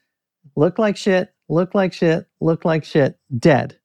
Look 0.56 0.78
like 0.78 0.98
shit, 0.98 1.34
look 1.50 1.74
like 1.74 1.94
shit, 1.94 2.28
look 2.40 2.66
like 2.66 2.84
shit, 2.84 3.18
dead. 3.38 3.78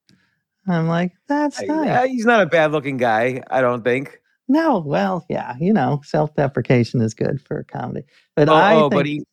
I'm 0.69 0.89
like, 0.89 1.13
that's 1.27 1.61
nice. 1.63 2.09
He's 2.11 2.27
not 2.27 2.43
a 2.43 2.47
bad 2.47 2.73
looking 2.73 2.97
guy, 2.97 3.43
I 3.51 3.61
don't 3.61 3.83
think. 3.83 4.21
No, 4.51 4.81
well, 4.85 5.25
yeah, 5.31 5.55
you 5.61 5.73
know, 5.73 6.01
self-deprecation 6.05 7.01
is 7.01 7.15
good 7.15 7.41
for 7.41 7.63
comedy. 7.71 8.05
But 8.35 8.49
Oh, 8.49 8.55
I 8.55 8.75
oh, 8.75 8.81
think 8.81 8.93
but 8.95 9.07
he, 9.07 9.25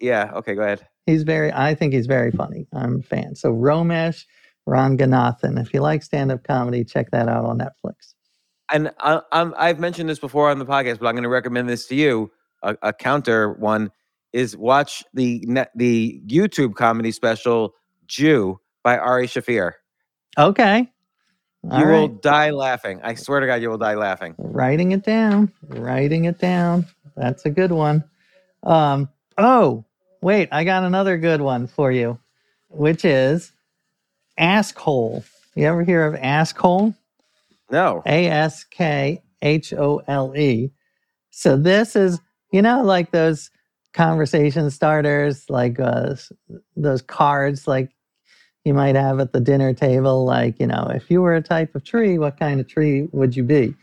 yeah, 0.00 0.32
okay, 0.34 0.54
go 0.56 0.62
ahead. 0.62 0.84
he's 1.06 1.22
very 1.22 1.52
I 1.52 1.76
think 1.76 1.94
he's 1.94 2.06
very 2.06 2.32
funny. 2.32 2.66
I'm 2.74 2.98
a 2.98 3.02
fan. 3.02 3.36
So 3.36 3.52
Romesh 3.52 4.24
Ranganathan. 4.68 5.60
If 5.60 5.72
you 5.72 5.80
like 5.80 6.02
stand-up 6.02 6.42
comedy, 6.44 6.84
check 6.84 7.10
that 7.12 7.28
out 7.28 7.44
on 7.44 7.58
Netflix. 7.58 8.14
And 8.72 8.90
I, 9.00 9.20
I'm, 9.32 9.54
I've 9.56 9.78
mentioned 9.78 10.10
this 10.10 10.18
before 10.18 10.50
on 10.50 10.58
the 10.58 10.66
podcast, 10.66 10.98
but 10.98 11.06
I'm 11.06 11.14
going 11.14 11.22
to 11.22 11.28
recommend 11.28 11.68
this 11.68 11.86
to 11.86 11.94
you. 11.94 12.30
A, 12.62 12.76
a 12.82 12.92
counter 12.92 13.52
one 13.52 13.90
is 14.32 14.56
watch 14.56 15.04
the 15.14 15.42
net, 15.46 15.70
the 15.74 16.20
YouTube 16.26 16.74
comedy 16.74 17.12
special 17.12 17.74
Jew 18.06 18.60
by 18.82 18.98
Ari 18.98 19.26
Shaffir. 19.28 19.72
Okay. 20.36 20.90
All 21.70 21.80
You 21.80 21.86
will 21.86 22.08
die 22.08 22.50
laughing. 22.50 23.00
I 23.02 23.14
swear 23.14 23.40
to 23.40 23.46
God, 23.46 23.62
you 23.62 23.68
will 23.70 23.78
die 23.78 23.94
laughing. 23.94 24.34
writing 24.38 24.92
it 24.92 25.04
down 25.04 25.52
writing 25.68 26.24
it 26.24 26.38
down 26.38 26.86
that's 27.16 27.44
a 27.44 27.50
good 27.50 27.72
one 27.72 28.02
um 28.64 29.08
oh 29.38 29.84
wait 30.22 30.48
i 30.52 30.64
got 30.64 30.84
another 30.84 31.18
good 31.18 31.40
one 31.40 31.66
for 31.66 31.92
you 31.92 32.18
which 32.70 33.04
is 33.04 33.52
askhole 34.38 35.24
you 35.54 35.64
ever 35.66 35.82
hear 35.84 36.04
of 36.06 36.14
askhole 36.20 36.94
No. 37.70 38.02
a-s-k-h-o-l-e 38.06 39.22
so 41.30 41.56
this 41.56 41.96
is 41.96 42.20
you 42.52 42.62
know 42.62 42.82
like 42.82 43.10
those 43.12 43.50
conversation 43.94 44.70
starters 44.70 45.48
like 45.50 45.78
uh, 45.80 46.14
those 46.76 47.02
cards 47.02 47.66
like 47.68 47.90
you 48.68 48.74
might 48.74 48.94
have 48.96 49.20
at 49.20 49.32
the 49.32 49.40
dinner 49.40 49.74
table 49.74 50.24
like 50.26 50.60
you 50.60 50.68
know 50.68 50.90
if 50.94 51.10
you 51.10 51.22
were 51.22 51.34
a 51.34 51.42
type 51.42 51.74
of 51.74 51.84
tree 51.84 52.18
what 52.18 52.38
kind 52.38 52.60
of 52.60 52.68
tree 52.68 53.08
would 53.12 53.36
you 53.36 53.42
be 53.42 53.74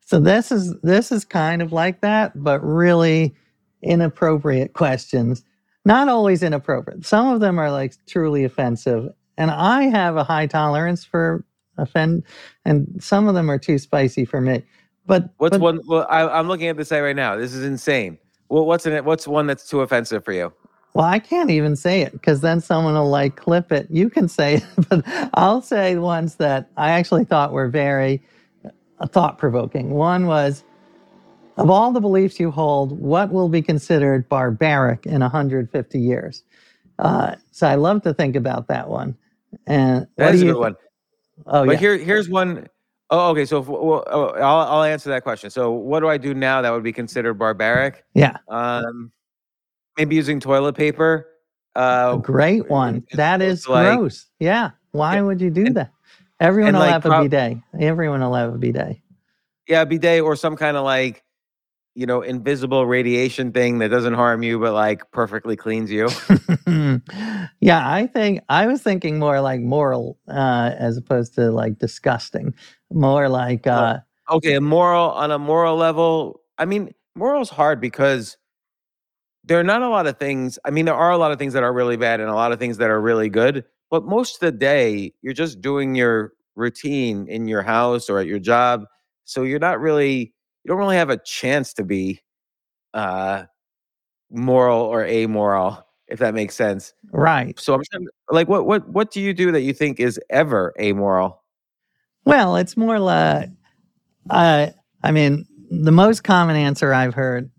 so 0.00 0.18
this 0.20 0.50
is 0.50 0.74
this 0.82 1.12
is 1.12 1.24
kind 1.24 1.62
of 1.62 1.72
like 1.72 2.00
that 2.02 2.32
but 2.42 2.60
really 2.64 3.34
inappropriate 3.82 4.72
questions 4.74 5.44
not 5.84 6.08
always 6.08 6.42
inappropriate 6.42 7.06
some 7.06 7.28
of 7.28 7.40
them 7.40 7.58
are 7.58 7.70
like 7.70 7.94
truly 8.06 8.44
offensive 8.44 9.08
and 9.38 9.52
i 9.52 9.84
have 9.84 10.16
a 10.16 10.24
high 10.24 10.46
tolerance 10.46 11.04
for 11.04 11.44
offend 11.78 12.24
and 12.64 12.88
some 13.00 13.28
of 13.28 13.34
them 13.34 13.50
are 13.50 13.58
too 13.58 13.78
spicy 13.78 14.24
for 14.24 14.40
me 14.40 14.62
but 15.06 15.30
What's 15.38 15.58
but- 15.58 15.60
one? 15.60 15.80
Well, 15.88 16.06
I, 16.10 16.28
I'm 16.28 16.48
looking 16.48 16.68
at 16.68 16.76
this 16.76 16.90
site 16.90 17.02
right 17.02 17.16
now. 17.16 17.36
This 17.36 17.54
is 17.54 17.64
insane. 17.64 18.18
Well, 18.48 18.66
what's 18.66 18.86
in 18.86 18.92
it? 18.92 19.04
What's 19.04 19.26
one 19.26 19.48
that's 19.48 19.68
too 19.68 19.80
offensive 19.80 20.24
for 20.24 20.32
you? 20.32 20.52
Well, 20.94 21.06
I 21.06 21.20
can't 21.20 21.50
even 21.50 21.76
say 21.76 22.02
it 22.02 22.12
because 22.12 22.40
then 22.40 22.60
someone 22.60 22.94
will 22.94 23.08
like 23.08 23.36
clip 23.36 23.70
it. 23.70 23.86
You 23.90 24.10
can 24.10 24.28
say 24.28 24.56
it, 24.56 24.64
but 24.88 25.02
I'll 25.34 25.62
say 25.62 25.96
ones 25.96 26.36
that 26.36 26.68
I 26.76 26.90
actually 26.90 27.24
thought 27.24 27.52
were 27.52 27.68
very 27.68 28.22
thought 29.08 29.38
provoking. 29.38 29.90
One 29.90 30.26
was 30.26 30.64
of 31.56 31.70
all 31.70 31.92
the 31.92 32.00
beliefs 32.00 32.40
you 32.40 32.50
hold, 32.50 32.98
what 32.98 33.30
will 33.32 33.48
be 33.48 33.62
considered 33.62 34.28
barbaric 34.28 35.06
in 35.06 35.20
150 35.20 36.00
years? 36.00 36.42
Uh, 36.98 37.36
so 37.50 37.66
I 37.66 37.74
love 37.74 38.02
to 38.02 38.14
think 38.14 38.34
about 38.36 38.68
that 38.68 38.88
one. 38.88 39.16
And 39.66 40.06
That 40.16 40.34
a 40.34 40.44
good 40.46 40.54
thi- 40.54 40.58
one. 40.58 40.76
Oh, 41.46 41.62
yeah. 41.62 41.66
but 41.66 41.72
yeah. 41.72 41.78
here, 41.78 41.98
here's 41.98 42.28
one 42.28 42.66
oh 43.10 43.30
okay. 43.30 43.44
So 43.44 43.58
if, 43.58 43.68
well, 43.68 44.04
oh, 44.06 44.28
I'll, 44.34 44.76
I'll 44.76 44.82
answer 44.84 45.10
that 45.10 45.22
question. 45.22 45.50
So 45.50 45.70
what 45.70 46.00
do 46.00 46.08
I 46.08 46.16
do 46.16 46.34
now 46.34 46.62
that 46.62 46.70
would 46.70 46.82
be 46.82 46.92
considered 46.92 47.34
barbaric? 47.34 48.04
yeah. 48.14 48.36
Um, 48.48 49.12
maybe 49.96 50.16
using 50.16 50.40
toilet 50.40 50.74
paper. 50.74 51.26
Uh, 51.76 52.14
A 52.16 52.18
great 52.20 52.68
one. 52.68 53.04
That 53.12 53.12
is 53.12 53.16
That 53.16 53.40
opposed 53.42 53.52
is 53.58 53.64
to, 53.64 53.72
like- 53.72 53.96
gross. 53.98 54.26
Yeah. 54.40 54.70
Why 54.92 55.14
Yeah, 55.16 55.20
would 55.22 55.40
you 55.40 55.50
do 55.50 55.66
and- 55.66 55.76
that? 55.76 55.92
Everyone 56.40 56.72
will 56.72 56.80
like, 56.80 56.90
have 56.92 57.04
a 57.04 57.08
prob- 57.08 57.24
bidet. 57.30 57.58
Everyone 57.78 58.20
will 58.20 58.34
have 58.34 58.54
a 58.54 58.58
bidet. 58.58 58.96
yeah, 59.68 59.84
bidet 59.84 60.22
or 60.22 60.34
some 60.36 60.56
kind 60.56 60.76
of 60.76 60.84
like, 60.84 61.22
you 61.94 62.06
know, 62.06 62.22
invisible 62.22 62.86
radiation 62.86 63.52
thing 63.52 63.78
that 63.80 63.88
doesn't 63.90 64.14
harm 64.14 64.42
you 64.42 64.58
but 64.58 64.72
like 64.72 65.02
perfectly 65.10 65.54
cleans 65.56 65.90
you. 65.90 66.08
yeah, 67.60 67.88
I 67.90 68.08
think 68.12 68.40
I 68.48 68.66
was 68.66 68.82
thinking 68.82 69.18
more 69.18 69.40
like 69.40 69.60
moral 69.60 70.18
uh, 70.28 70.72
as 70.78 70.96
opposed 70.96 71.34
to 71.34 71.50
like 71.50 71.78
disgusting. 71.78 72.54
More 72.92 73.28
like 73.28 73.66
Oh, 73.66 73.72
uh, 73.72 74.00
okay, 74.30 74.54
a 74.54 74.60
moral 74.60 75.10
on 75.10 75.30
a 75.30 75.38
moral 75.38 75.76
level. 75.76 76.40
I 76.58 76.64
mean, 76.64 76.94
moral's 77.14 77.50
hard 77.50 77.80
because 77.80 78.36
there 79.50 79.60
are 79.60 79.64
not 79.64 79.82
a 79.82 79.90
lot 79.90 80.06
of 80.08 80.18
things. 80.18 80.58
I 80.64 80.70
mean, 80.70 80.86
there 80.86 80.94
are 80.94 81.12
a 81.12 81.18
lot 81.18 81.32
of 81.32 81.38
things 81.40 81.54
that 81.54 81.64
are 81.64 81.74
really 81.74 81.98
bad 81.98 82.20
and 82.20 82.30
a 82.30 82.34
lot 82.36 82.52
of 82.52 82.60
things 82.60 82.78
that 82.78 82.90
are 82.90 83.02
really 83.02 83.28
good. 83.30 83.66
but 83.90 84.04
most 84.06 84.36
of 84.36 84.40
the 84.42 84.52
day 84.52 85.12
you're 85.22 85.34
just 85.34 85.60
doing 85.60 85.96
your 85.96 86.32
routine 86.56 87.26
in 87.28 87.48
your 87.48 87.62
house 87.62 88.08
or 88.10 88.20
at 88.20 88.26
your 88.28 88.38
job. 88.40 88.84
So 89.26 89.42
you're 89.44 89.60
not 89.60 89.80
really 89.80 90.34
you 90.64 90.68
don't 90.68 90.78
really 90.78 90.96
have 90.96 91.10
a 91.10 91.18
chance 91.18 91.74
to 91.74 91.84
be 91.84 92.22
uh 92.94 93.44
moral 94.30 94.80
or 94.82 95.04
amoral, 95.06 95.86
if 96.08 96.20
that 96.20 96.34
makes 96.34 96.54
sense. 96.56 96.94
Right. 97.12 97.58
So 97.60 97.74
I'm 97.74 97.82
trying 97.90 98.08
like 98.30 98.48
what 98.48 98.66
what 98.66 98.88
what 98.90 99.12
do 99.12 99.20
you 99.22 99.34
do 99.34 99.52
that 99.52 99.62
you 99.62 99.74
think 99.74 100.00
is 100.00 100.20
ever 100.30 100.74
amoral? 100.80 101.42
Well, 102.26 102.56
it's 102.56 102.76
more 102.76 102.98
like, 103.00 103.50
uh, 104.30 104.68
I 105.02 105.12
mean, 105.12 105.46
the 105.70 105.92
most 105.92 106.24
common 106.24 106.56
answer 106.56 106.94
I've 106.94 107.14
heard 107.14 107.50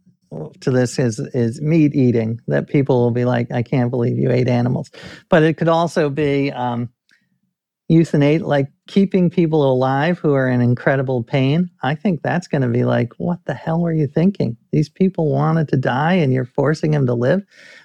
to 0.62 0.72
this 0.72 0.98
is 1.00 1.20
is 1.34 1.62
meat 1.62 1.94
eating. 1.96 2.40
That 2.48 2.68
people 2.68 3.02
will 3.02 3.12
be 3.12 3.26
like, 3.26 3.52
"I 3.52 3.62
can't 3.62 3.90
believe 3.90 4.18
you 4.18 4.32
ate 4.32 4.48
animals," 4.48 4.90
but 5.30 5.44
it 5.44 5.58
could 5.58 5.68
also 5.68 6.10
be 6.10 6.52
um, 6.52 6.90
euthanate, 7.92 8.42
like 8.42 8.68
keeping 8.88 9.30
people 9.30 9.70
alive 9.70 10.20
who 10.20 10.34
are 10.34 10.48
in 10.48 10.62
incredible 10.62 11.24
pain. 11.24 11.70
I 11.84 11.96
think 11.96 12.22
that's 12.22 12.48
going 12.48 12.62
to 12.62 12.70
be 12.70 12.84
like, 12.84 13.14
"What 13.18 13.40
the 13.46 13.54
hell 13.54 13.82
were 13.82 13.94
you 13.94 14.08
thinking? 14.08 14.58
These 14.72 14.90
people 14.90 15.32
wanted 15.32 15.68
to 15.70 15.78
die, 15.78 16.14
and 16.14 16.32
you're 16.34 16.46
forcing 16.46 16.92
them 16.92 17.06
to 17.08 17.14
live." 17.14 17.42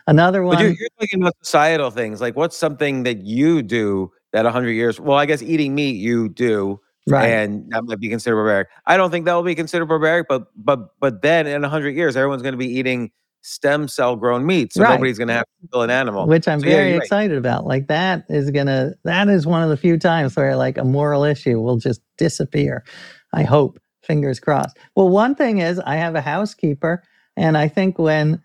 Another 0.07 0.43
one. 0.43 0.57
But 0.57 0.63
you're, 0.63 0.73
you're 0.73 0.89
thinking 0.99 1.23
about 1.23 1.35
societal 1.43 1.91
things. 1.91 2.21
Like 2.21 2.37
what's 2.37 2.57
something 2.57 3.03
that 3.03 3.25
you 3.25 3.63
do 3.63 4.13
that 4.33 4.45
100 4.45 4.71
years 4.71 5.01
well, 5.01 5.19
I 5.19 5.27
guess 5.27 5.43
eating 5.43 5.75
meat 5.75 5.97
you 5.97 6.29
do 6.29 6.81
right. 7.09 7.27
and 7.29 7.71
that 7.73 7.85
might 7.85 8.01
be 8.01 8.09
considered 8.09 8.37
barbaric. 8.37 8.69
I 8.87 8.97
don't 8.97 9.11
think 9.11 9.25
that 9.27 9.35
will 9.35 9.43
be 9.43 9.55
considered 9.55 9.87
barbaric, 9.87 10.27
but 10.29 10.47
but 10.57 10.99
but 11.01 11.23
then 11.23 11.47
in 11.47 11.63
hundred 11.63 11.91
years, 11.97 12.17
everyone's 12.17 12.43
going 12.43 12.53
to 12.55 12.59
be 12.59 12.67
eating 12.79 13.11
stem 13.43 13.87
cell 13.87 14.17
grown 14.17 14.45
meat, 14.45 14.73
so 14.73 14.83
Right. 14.83 14.91
nobody's 14.95 15.19
going 15.19 15.29
to 15.29 15.35
have 15.35 15.45
to 15.45 15.69
kill 15.73 15.83
an 15.83 15.91
animal. 15.91 16.27
which 16.27 16.49
I'm 16.49 16.59
So, 16.61 16.67
very 16.67 16.93
right. 16.95 17.03
excited 17.03 17.37
about. 17.39 17.65
Like 17.65 17.87
that 17.87 18.25
is 18.29 18.51
gonna 18.51 18.95
that 19.05 19.29
is 19.29 19.47
one 19.47 19.63
of 19.63 19.69
the 19.69 19.77
few 19.77 19.99
times 19.99 20.35
where 20.35 20.57
like 20.57 20.77
a 20.79 20.85
moral 20.85 21.23
issue 21.23 21.61
will 21.61 21.77
just 21.79 22.01
disappear. 22.19 22.85
I 23.33 23.43
hope. 23.45 23.79
Fingers 24.03 24.39
crossed. 24.39 24.77
Well, 24.95 25.09
one 25.09 25.35
thing 25.35 25.59
is 25.59 25.81
I 25.81 25.97
have 25.97 26.15
a 26.15 26.21
housekeeper, 26.21 27.03
and 27.37 27.59
I 27.59 27.67
think 27.67 27.99
when 27.99 28.41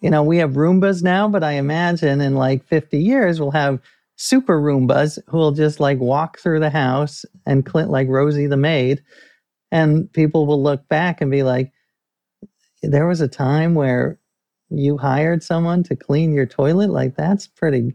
you 0.00 0.10
know 0.10 0.24
we 0.24 0.38
have 0.38 0.52
Roombas 0.54 1.02
now, 1.04 1.28
but 1.28 1.44
I 1.44 1.52
imagine 1.52 2.20
in 2.20 2.34
like 2.34 2.64
50 2.64 2.98
years 2.98 3.40
we'll 3.40 3.52
have 3.52 3.80
super 4.16 4.60
Roombas 4.60 5.18
who 5.28 5.38
will 5.38 5.52
just 5.52 5.78
like 5.80 5.98
walk 5.98 6.38
through 6.38 6.60
the 6.60 6.70
house 6.70 7.24
and 7.46 7.64
clean 7.64 7.88
like 7.88 8.08
Rosie 8.08 8.46
the 8.46 8.56
maid, 8.56 9.02
and 9.70 10.12
people 10.12 10.46
will 10.46 10.62
look 10.62 10.88
back 10.88 11.20
and 11.20 11.30
be 11.30 11.42
like, 11.42 11.72
there 12.82 13.06
was 13.06 13.20
a 13.20 13.28
time 13.28 13.74
where 13.74 14.18
you 14.70 14.98
hired 14.98 15.42
someone 15.42 15.82
to 15.84 15.94
clean 15.94 16.32
your 16.32 16.46
toilet 16.46 16.90
like 16.90 17.14
that's 17.16 17.46
pretty 17.46 17.94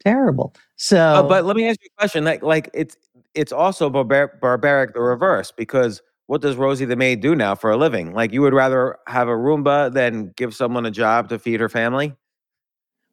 terrible 0.00 0.52
so 0.74 0.96
Uh, 0.98 1.22
but 1.22 1.44
let 1.44 1.54
me 1.54 1.68
ask 1.68 1.80
you 1.82 1.88
a 1.96 2.00
question. 2.00 2.24
Like 2.24 2.42
like 2.42 2.70
it's 2.74 2.96
it's 3.34 3.52
also 3.52 3.88
barbar- 3.90 4.38
barbaric 4.40 4.94
the 4.94 5.00
reverse 5.00 5.52
because 5.52 6.02
what 6.26 6.40
does 6.40 6.56
Rosie 6.56 6.84
the 6.84 6.96
maid 6.96 7.20
do 7.20 7.34
now 7.36 7.54
for 7.54 7.70
a 7.70 7.76
living? 7.76 8.12
Like 8.12 8.32
you 8.32 8.40
would 8.42 8.54
rather 8.54 8.96
have 9.06 9.28
a 9.28 9.32
Roomba 9.32 9.92
than 9.92 10.32
give 10.36 10.54
someone 10.54 10.86
a 10.86 10.90
job 10.90 11.28
to 11.28 11.38
feed 11.38 11.60
her 11.60 11.68
family? 11.68 12.14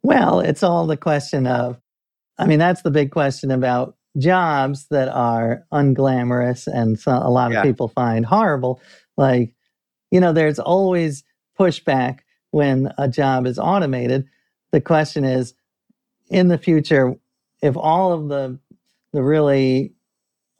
well 0.04 0.40
it's 0.40 0.64
all 0.64 0.88
the 0.88 0.98
question 0.98 1.46
of 1.46 1.78
i 2.40 2.46
mean 2.46 2.60
that's 2.60 2.82
the 2.84 2.92
big 2.92 3.12
question 3.12 3.52
about 3.52 3.96
jobs 4.18 4.88
that 4.90 5.10
are 5.10 5.64
unglamorous 5.72 6.68
and 6.68 7.00
so, 7.00 7.12
a 7.12 7.30
lot 7.30 7.48
of 7.48 7.54
Yeah. 7.54 7.62
people 7.64 7.88
find 7.88 8.26
horrible. 8.26 8.82
Like 9.16 9.54
you 10.12 10.20
know 10.20 10.34
there's 10.34 10.58
always 10.60 11.24
pushback 11.60 12.20
when 12.52 12.92
a 12.98 13.08
job 13.08 13.46
is 13.46 13.60
automated. 13.60 14.26
The 14.72 14.82
question 14.82 15.24
is 15.24 15.54
in 16.30 16.48
the 16.48 16.58
future 16.58 17.14
if 17.62 17.78
all 17.78 18.12
of 18.14 18.28
the 18.30 18.58
the 19.14 19.22
really 19.22 19.94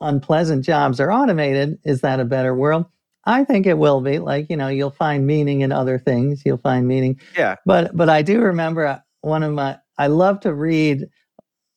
unpleasant 0.00 0.64
jobs 0.64 1.00
are 1.00 1.12
automated 1.12 1.78
is 1.84 2.00
that 2.02 2.20
a 2.20 2.24
better 2.24 2.54
world? 2.54 2.86
I 3.24 3.44
think 3.44 3.66
it 3.66 3.78
will 3.78 4.00
be. 4.00 4.18
Like 4.20 4.48
you 4.50 4.56
know 4.56 4.68
you'll 4.68 4.90
find 4.90 5.26
meaning 5.26 5.62
in 5.62 5.72
other 5.72 5.98
things. 5.98 6.42
You'll 6.46 6.58
find 6.58 6.86
meaning. 6.86 7.18
Yeah. 7.36 7.56
but 7.66 7.96
but 7.96 8.08
i 8.08 8.22
do 8.22 8.40
remember 8.40 8.86
uh, 8.86 9.00
one 9.22 9.42
of 9.42 9.52
my 9.52 9.78
i 9.98 10.06
love 10.06 10.38
to 10.40 10.54
read 10.54 11.08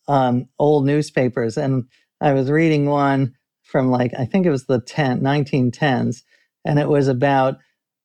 um, 0.09 0.47
old 0.59 0.85
newspapers. 0.85 1.57
And 1.57 1.85
i 2.21 2.33
was 2.33 2.51
reading 2.51 2.87
one 2.87 3.35
from 3.63 3.91
like 3.91 4.13
i 4.19 4.25
think 4.25 4.45
it 4.45 4.51
was 4.51 4.65
the 4.67 4.81
10 4.81 5.21
1910s 5.21 6.23
and 6.65 6.79
it 6.79 6.89
was 6.89 7.07
about 7.09 7.57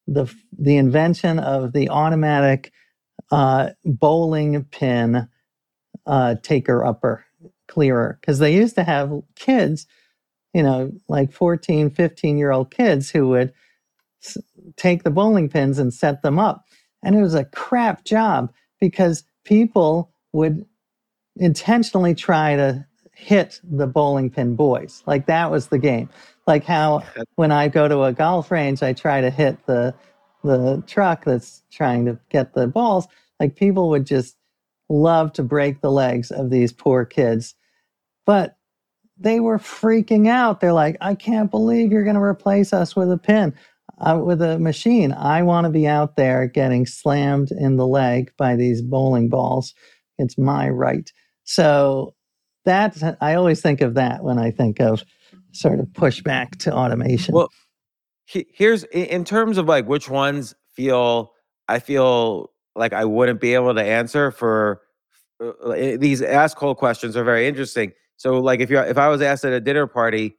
the 0.09 0.27
the 0.59 0.77
invention 0.79 1.39
of 1.41 1.73
the 1.75 1.91
automatic 1.91 2.73
uh, 3.33 3.71
bowling 3.85 4.65
pin 4.67 5.29
uh, 6.07 6.37
taker 6.43 6.85
upper 6.85 7.25
clearer. 7.69 8.19
Because 8.21 8.39
they 8.41 8.55
used 8.55 8.77
to 8.77 8.85
have 8.85 9.13
kids 9.37 9.87
you 10.55 10.63
know 10.63 10.93
like 11.09 11.33
14 11.33 11.91
15 11.91 12.37
year 12.39 12.53
old 12.53 12.71
kids 12.73 13.11
who 13.11 13.29
would 13.31 13.53
s- 14.25 14.39
take 14.77 15.03
the 15.05 15.11
bowling 15.11 15.49
pins 15.49 15.79
and 15.79 15.95
set 15.95 16.23
them 16.23 16.39
up. 16.39 16.65
And 17.05 17.17
it 17.17 17.23
was 17.23 17.35
a 17.35 17.45
crap 17.47 18.05
job 18.05 18.53
because 18.81 19.25
people 19.45 20.13
would 20.33 20.67
intentionally 21.37 22.15
try 22.15 22.57
to 22.57 22.87
hit 23.13 23.61
the 23.65 23.87
bowling 23.87 24.31
pin 24.31 24.57
boys. 24.57 25.03
Like 25.07 25.27
that 25.27 25.51
was 25.51 25.69
the 25.69 25.79
game. 25.79 26.09
Like 26.47 26.65
how 26.65 27.03
when 27.37 27.53
i 27.53 27.69
go 27.69 27.89
to 27.89 28.03
a 28.05 28.13
golf 28.13 28.51
range 28.51 28.83
i 28.83 28.93
try 28.93 29.21
to 29.21 29.31
hit 29.31 29.65
the 29.67 29.95
the 30.45 30.83
truck 30.87 31.25
that's 31.25 31.63
trying 31.71 32.05
to 32.07 32.19
get 32.31 32.55
the 32.55 32.67
balls. 32.69 33.09
Like 33.41 33.57
people 33.57 33.91
would 33.91 34.07
just 34.07 34.37
love 34.89 35.33
to 35.35 35.43
break 35.43 35.81
the 35.81 35.91
legs 35.91 36.31
of 36.31 36.51
these 36.51 36.73
poor 36.73 37.05
kids. 37.05 37.55
But 38.25 38.57
they 39.19 39.41
were 39.41 39.59
freaking 39.59 40.29
out. 40.29 40.61
They're 40.61 40.73
like 40.73 40.97
i 41.01 41.15
can't 41.15 41.51
believe 41.51 41.91
you're 41.91 42.05
going 42.05 42.17
to 42.17 42.23
replace 42.23 42.73
us 42.73 42.95
with 42.95 43.11
a 43.11 43.19
pin 43.19 43.55
uh, 43.99 44.21
with 44.23 44.43
a 44.43 44.59
machine. 44.59 45.13
I 45.13 45.43
want 45.43 45.65
to 45.65 45.71
be 45.71 45.87
out 45.87 46.17
there 46.17 46.47
getting 46.47 46.87
slammed 46.87 47.51
in 47.51 47.77
the 47.77 47.87
leg 47.87 48.33
by 48.37 48.57
these 48.57 48.83
bowling 48.83 49.29
balls. 49.29 49.75
It's 50.19 50.39
my 50.39 50.69
right 50.69 51.11
so 51.47 52.15
that 52.67 53.17
i 53.23 53.35
always 53.35 53.61
think 53.63 53.81
of 53.81 53.95
that 53.95 54.23
when 54.23 54.39
i 54.39 54.51
think 54.51 54.79
of 54.81 55.03
sort 55.53 55.81
of 55.81 55.87
pushback 55.89 56.57
to 56.59 56.73
automation 56.73 57.35
Well, 57.35 57.49
he- 58.27 58.47
here's 58.53 58.85
in 58.85 59.25
terms 59.25 59.57
of 59.59 59.67
like 59.67 59.87
which 59.89 60.11
ones 60.11 60.55
feel 60.75 61.33
I 61.69 61.79
feel 61.81 62.51
like 62.77 62.93
I 62.93 63.05
wouldn't 63.05 63.41
be 63.41 63.55
able 63.55 63.75
to 63.75 63.83
answer 63.83 64.31
for 64.31 64.83
uh, 65.43 65.49
uh, 65.49 65.97
these 65.99 66.21
Askhole 66.21 66.77
questions 66.77 67.17
are 67.17 67.25
very 67.25 67.49
interesting. 67.49 67.93
So 68.17 68.39
like 68.41 68.61
if 68.61 68.71
you 68.71 68.79
if 68.79 68.99
I 68.99 69.09
was 69.09 69.23
asked 69.23 69.45
at 69.45 69.53
a 69.53 69.61
dinner 69.61 69.87
party, 69.87 70.37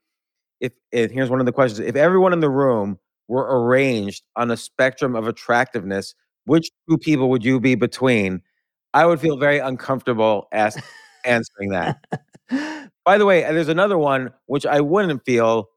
if 0.59 0.73
and 0.93 1.11
here's 1.11 1.29
one 1.29 1.39
of 1.39 1.45
the 1.45 1.51
questions: 1.51 1.79
if 1.79 1.95
everyone 1.95 2.33
in 2.33 2.39
the 2.41 2.49
room 2.49 2.99
were 3.27 3.47
arranged 3.49 4.23
on 4.35 4.51
a 4.51 4.57
spectrum 4.57 5.15
of 5.15 5.27
attractiveness, 5.27 6.13
which 6.45 6.69
two 6.89 6.97
people 6.97 7.29
would 7.29 7.43
you 7.43 7.59
be 7.59 7.75
between? 7.75 8.41
I 8.97 9.05
would 9.05 9.19
feel 9.21 9.37
very 9.37 9.59
uncomfortable 9.59 10.47
ask, 10.51 10.83
answering 11.23 11.69
that. 11.69 12.03
By 13.05 13.17
the 13.19 13.25
way, 13.27 13.41
there's 13.41 13.67
another 13.67 13.97
one 13.97 14.33
which 14.47 14.65
I 14.65 14.81
wouldn't 14.81 15.23
feel 15.23 15.69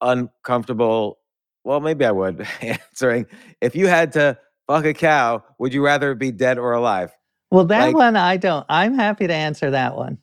uncomfortable. 0.00 1.18
Well, 1.64 1.80
maybe 1.80 2.04
I 2.04 2.10
would 2.10 2.46
answering. 2.62 3.26
If 3.60 3.76
you 3.76 3.86
had 3.86 4.12
to 4.12 4.38
fuck 4.66 4.84
a 4.86 4.94
cow, 4.94 5.42
would 5.58 5.74
you 5.74 5.84
rather 5.84 6.14
be 6.14 6.30
dead 6.30 6.58
or 6.58 6.72
alive? 6.72 7.12
well 7.50 7.66
that 7.66 7.86
like- 7.88 7.94
one 7.94 8.16
i 8.16 8.36
don't 8.36 8.64
i'm 8.70 8.94
happy 8.94 9.26
to 9.28 9.32
answer 9.34 9.70
that 9.70 9.94
one 9.94 10.16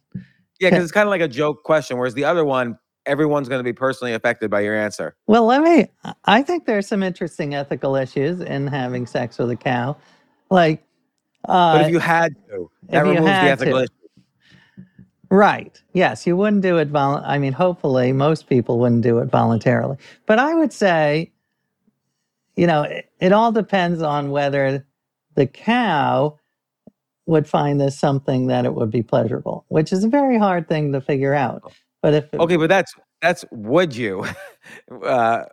Yeah, 0.60 0.70
because 0.72 0.84
it's 0.84 0.92
kind 0.92 1.08
of 1.08 1.12
like 1.12 1.22
a 1.22 1.28
joke 1.28 1.64
question. 1.64 1.98
Whereas 1.98 2.14
the 2.16 2.26
other 2.26 2.44
one, 2.44 2.78
everyone's 3.06 3.48
going 3.48 3.60
to 3.60 3.64
be 3.64 3.72
personally 3.74 4.14
affected 4.14 4.50
by 4.52 4.62
your 4.62 4.76
answer. 4.76 5.16
Well, 5.28 5.46
let 5.46 5.62
me. 5.62 5.88
I 6.26 6.42
think 6.42 6.66
there's 6.66 6.88
some 6.88 7.02
interesting 7.04 7.54
ethical 7.56 7.96
issues 7.96 8.42
in 8.42 8.68
having 8.68 9.06
sex 9.06 9.38
with 9.38 9.50
a 9.52 9.56
cow. 9.56 9.96
Like, 10.50 10.84
uh, 11.46 11.78
But 11.78 11.82
if 11.88 11.92
you 11.92 12.00
had 12.00 12.36
to, 12.50 12.70
that 12.90 13.02
removes 13.02 13.26
the 13.26 13.32
ethical 13.32 13.78
to. 13.80 13.84
issue. 13.84 13.94
right? 15.30 15.82
Yes, 15.94 16.26
you 16.28 16.36
wouldn't 16.38 16.62
do 16.62 16.78
it. 16.78 16.90
Vol- 16.90 17.22
I 17.26 17.38
mean, 17.38 17.54
hopefully, 17.54 18.14
most 18.14 18.48
people 18.48 18.80
wouldn't 18.80 19.02
do 19.04 19.20
it 19.20 19.26
voluntarily. 19.30 19.98
But 20.26 20.40
I 20.40 20.54
would 20.56 20.74
say, 20.74 21.32
you 22.56 22.68
know, 22.68 22.84
it, 22.84 23.10
it 23.20 23.32
all 23.32 23.52
depends 23.52 24.02
on 24.02 24.32
whether 24.32 24.86
the 25.36 25.48
cow 25.48 26.38
would 27.26 27.48
find 27.48 27.80
this 27.80 27.98
something 27.98 28.48
that 28.48 28.66
it 28.66 28.74
would 28.76 28.92
be 28.92 29.04
pleasurable, 29.04 29.66
which 29.70 29.94
is 29.94 30.04
a 30.04 30.10
very 30.10 30.38
hard 30.38 30.68
thing 30.68 30.92
to 30.92 31.00
figure 31.02 31.34
out. 31.34 31.72
But 32.02 32.14
if 32.14 32.34
it- 32.34 32.40
Okay, 32.40 32.58
but 32.58 32.68
that's 32.70 32.94
that's 33.22 33.46
would 33.52 33.96
you, 33.96 34.26
uh, 35.06 35.44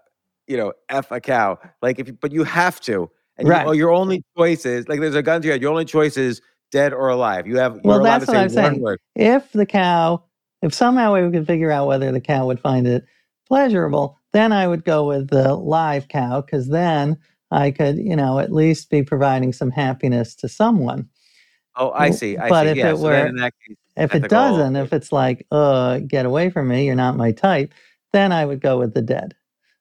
you 0.46 0.56
know, 0.56 0.72
f 0.88 1.10
a 1.12 1.20
cow? 1.20 1.58
Like 1.82 1.98
if, 1.98 2.08
you, 2.08 2.14
but 2.14 2.32
you 2.32 2.42
have 2.44 2.80
to, 2.82 3.10
and 3.38 3.46
you, 3.46 3.52
Right. 3.52 3.66
oh, 3.66 3.72
your 3.72 3.90
only 3.92 4.22
choice 4.36 4.66
is 4.66 4.88
like 4.88 5.00
there's 5.00 5.14
a 5.14 5.22
gun 5.22 5.40
to 5.42 5.46
your 5.46 5.54
head. 5.54 5.62
Your 5.62 5.70
only 5.70 5.84
choice 5.84 6.16
is 6.16 6.40
dead 6.70 6.92
or 6.92 7.08
alive. 7.08 7.46
You 7.46 7.56
have 7.58 7.80
Well, 7.84 8.02
that's 8.02 8.26
what 8.26 8.36
I'm 8.36 8.48
saying. 8.48 8.80
word. 8.80 9.00
if 9.14 9.50
the 9.52 9.64
cow, 9.66 10.22
if 10.62 10.74
somehow 10.74 11.14
we 11.14 11.30
could 11.30 11.46
figure 11.46 11.70
out 11.70 11.86
whether 11.86 12.12
the 12.12 12.20
cow 12.20 12.46
would 12.46 12.60
find 12.60 12.86
it 12.86 13.04
pleasurable, 13.46 14.18
then 14.32 14.52
I 14.52 14.66
would 14.68 14.84
go 14.84 15.06
with 15.06 15.28
the 15.30 15.54
live 15.54 16.08
cow 16.08 16.40
because 16.42 16.68
then 16.68 17.16
I 17.50 17.70
could, 17.70 17.96
you 17.96 18.14
know, 18.16 18.38
at 18.40 18.52
least 18.52 18.90
be 18.90 19.02
providing 19.02 19.52
some 19.54 19.70
happiness 19.70 20.34
to 20.36 20.48
someone. 20.48 21.08
Oh, 21.76 21.92
I 21.92 22.10
see. 22.10 22.36
I 22.36 22.48
But 22.48 22.64
see. 22.64 22.70
if 22.72 22.76
yeah. 22.76 22.90
it 22.92 22.96
so 22.96 23.02
were- 23.04 23.26
in 23.26 23.36
that 23.36 23.54
case, 23.66 23.76
If 23.96 24.14
it 24.14 24.28
doesn't, 24.28 24.76
if 24.76 24.92
it's 24.92 25.10
like, 25.12 25.46
uh, 25.50 25.98
get 26.00 26.26
away 26.26 26.50
from 26.50 26.68
me, 26.68 26.84
you're 26.86 26.94
not 26.94 27.16
my 27.16 27.32
type, 27.32 27.72
then 28.12 28.30
I 28.32 28.44
would 28.44 28.60
go 28.60 28.78
with 28.78 28.94
the 28.94 29.02
dead. 29.02 29.34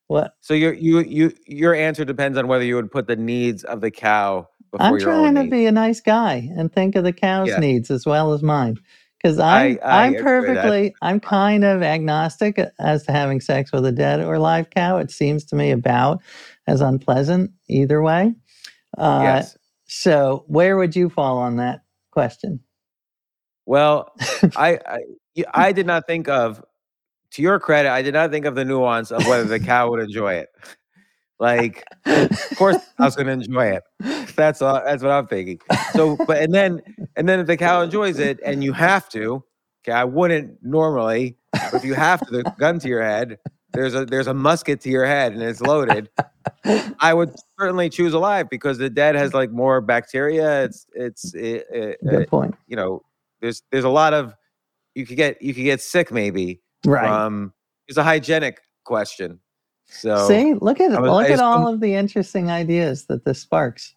What? 0.07 0.33
so 0.39 0.53
your 0.53 0.73
you 0.73 0.99
you 0.99 1.33
your 1.45 1.73
answer 1.75 2.05
depends 2.05 2.37
on 2.37 2.47
whether 2.47 2.63
you 2.63 2.75
would 2.75 2.91
put 2.91 3.07
the 3.07 3.15
needs 3.17 3.63
of 3.65 3.81
the 3.81 3.91
cow 3.91 4.47
before 4.71 4.85
I'm 4.85 4.91
your 4.93 4.99
trying 5.01 5.25
own 5.27 5.35
to 5.35 5.41
needs. 5.43 5.51
be 5.51 5.65
a 5.65 5.71
nice 5.71 5.99
guy 6.01 6.49
and 6.57 6.71
think 6.71 6.95
of 6.95 7.03
the 7.03 7.13
cow's 7.13 7.49
Yeah. 7.49 7.59
needs 7.59 7.91
as 7.91 8.05
well 8.05 8.33
as 8.33 8.41
mine. 8.43 8.75
Because 9.21 9.39
I- 9.39 9.65
I'm, 9.65 9.79
I 9.83 10.05
agree 10.07 10.17
with 10.17 10.19
that. 10.19 10.23
perfectly, 10.23 10.95
I'm 11.01 11.19
kind 11.19 11.63
of 11.63 11.81
agnostic 11.83 12.59
as 12.79 13.03
to 13.03 13.11
having 13.11 13.41
sex 13.41 13.71
with 13.71 13.85
a 13.85 13.91
dead 13.91 14.21
or 14.21 14.37
live 14.39 14.69
cow. 14.69 14.97
It 14.97 15.09
seems 15.11 15.43
to 15.45 15.55
me 15.55 15.71
about 15.71 16.21
as 16.67 16.81
unpleasant 16.81 17.51
either 17.67 18.01
way. 18.01 18.33
Uh, 18.97 19.19
yes. 19.23 19.57
So, 19.87 20.43
where 20.47 20.77
would 20.77 20.95
you 20.95 21.09
fall 21.09 21.37
on 21.39 21.57
that 21.57 21.81
question? 22.11 22.59
Well, 23.65 24.13
I, 24.55 24.79
I 24.85 24.99
y- 25.35 25.43
I 25.53 25.71
did 25.71 25.85
not 25.87 26.07
think 26.07 26.27
of 26.29 26.63
to 27.31 27.41
your 27.41 27.59
credit, 27.59 27.91
I 27.91 28.01
did 28.01 28.13
not 28.13 28.31
think 28.31 28.45
of 28.45 28.55
the 28.55 28.65
nuance 28.65 29.11
of 29.11 29.25
whether 29.27 29.43
the 29.43 29.59
cow 29.59 29.89
would 29.89 30.01
enjoy 30.01 30.33
it. 30.35 30.49
Like, 31.39 31.83
of 32.05 32.57
course, 32.57 32.77
I 32.97 33.05
was 33.05 33.15
going 33.15 33.27
to 33.27 33.33
enjoy 33.33 33.67
it. 33.67 33.83
That's 34.35 34.61
all. 34.61 34.81
That's 34.83 35.03
what 35.03 35.11
I'm 35.11 35.27
thinking. 35.27 35.59
So, 35.93 36.17
but 36.25 36.41
and 36.41 36.53
then 36.53 36.81
and 37.15 37.29
then 37.29 37.39
if 37.39 37.47
the 37.47 37.57
cow 37.57 37.81
enjoys 37.81 38.17
it, 38.19 38.39
and 38.43 38.63
you 38.63 38.73
have 38.73 39.07
to, 39.09 39.43
okay, 39.83 39.91
I 39.91 40.03
wouldn't 40.03 40.57
normally. 40.63 41.37
But 41.51 41.75
if 41.75 41.85
you 41.85 41.93
have 41.93 42.25
to, 42.25 42.31
the 42.31 42.43
gun 42.57 42.79
to 42.79 42.87
your 42.87 43.03
head, 43.03 43.37
there's 43.73 43.93
a 43.93 44.05
there's 44.05 44.27
a 44.27 44.33
musket 44.33 44.81
to 44.81 44.89
your 44.89 45.05
head, 45.05 45.33
and 45.33 45.41
it's 45.43 45.61
loaded. 45.61 46.09
I 46.99 47.13
would 47.13 47.35
certainly 47.59 47.89
choose 47.89 48.13
alive 48.13 48.49
because 48.49 48.77
the 48.77 48.89
dead 48.89 49.15
has 49.15 49.33
like 49.33 49.51
more 49.51 49.81
bacteria. 49.81 50.63
It's 50.63 50.87
it's 50.93 51.33
it, 51.35 51.65
it, 51.71 51.97
Good 52.03 52.27
point. 52.27 52.55
you 52.67 52.75
know, 52.75 53.03
there's 53.41 53.61
there's 53.71 53.83
a 53.83 53.89
lot 53.89 54.13
of 54.13 54.33
you 54.95 55.05
could 55.05 55.17
get 55.17 55.41
you 55.41 55.53
could 55.53 55.63
get 55.63 55.81
sick 55.81 56.11
maybe 56.11 56.61
Right. 56.85 57.05
from 57.07 57.53
it's 57.87 57.97
a 57.97 58.03
hygienic 58.03 58.59
question. 58.85 59.39
So 59.89 60.27
See, 60.27 60.53
look 60.53 60.79
at 60.81 60.91
was- 61.01 61.09
look 61.11 61.29
at 61.29 61.39
all 61.39 61.67
of 61.67 61.79
the 61.79 61.93
interesting 61.95 62.49
ideas 62.51 63.05
that 63.05 63.23
this 63.25 63.39
sparks. 63.41 63.93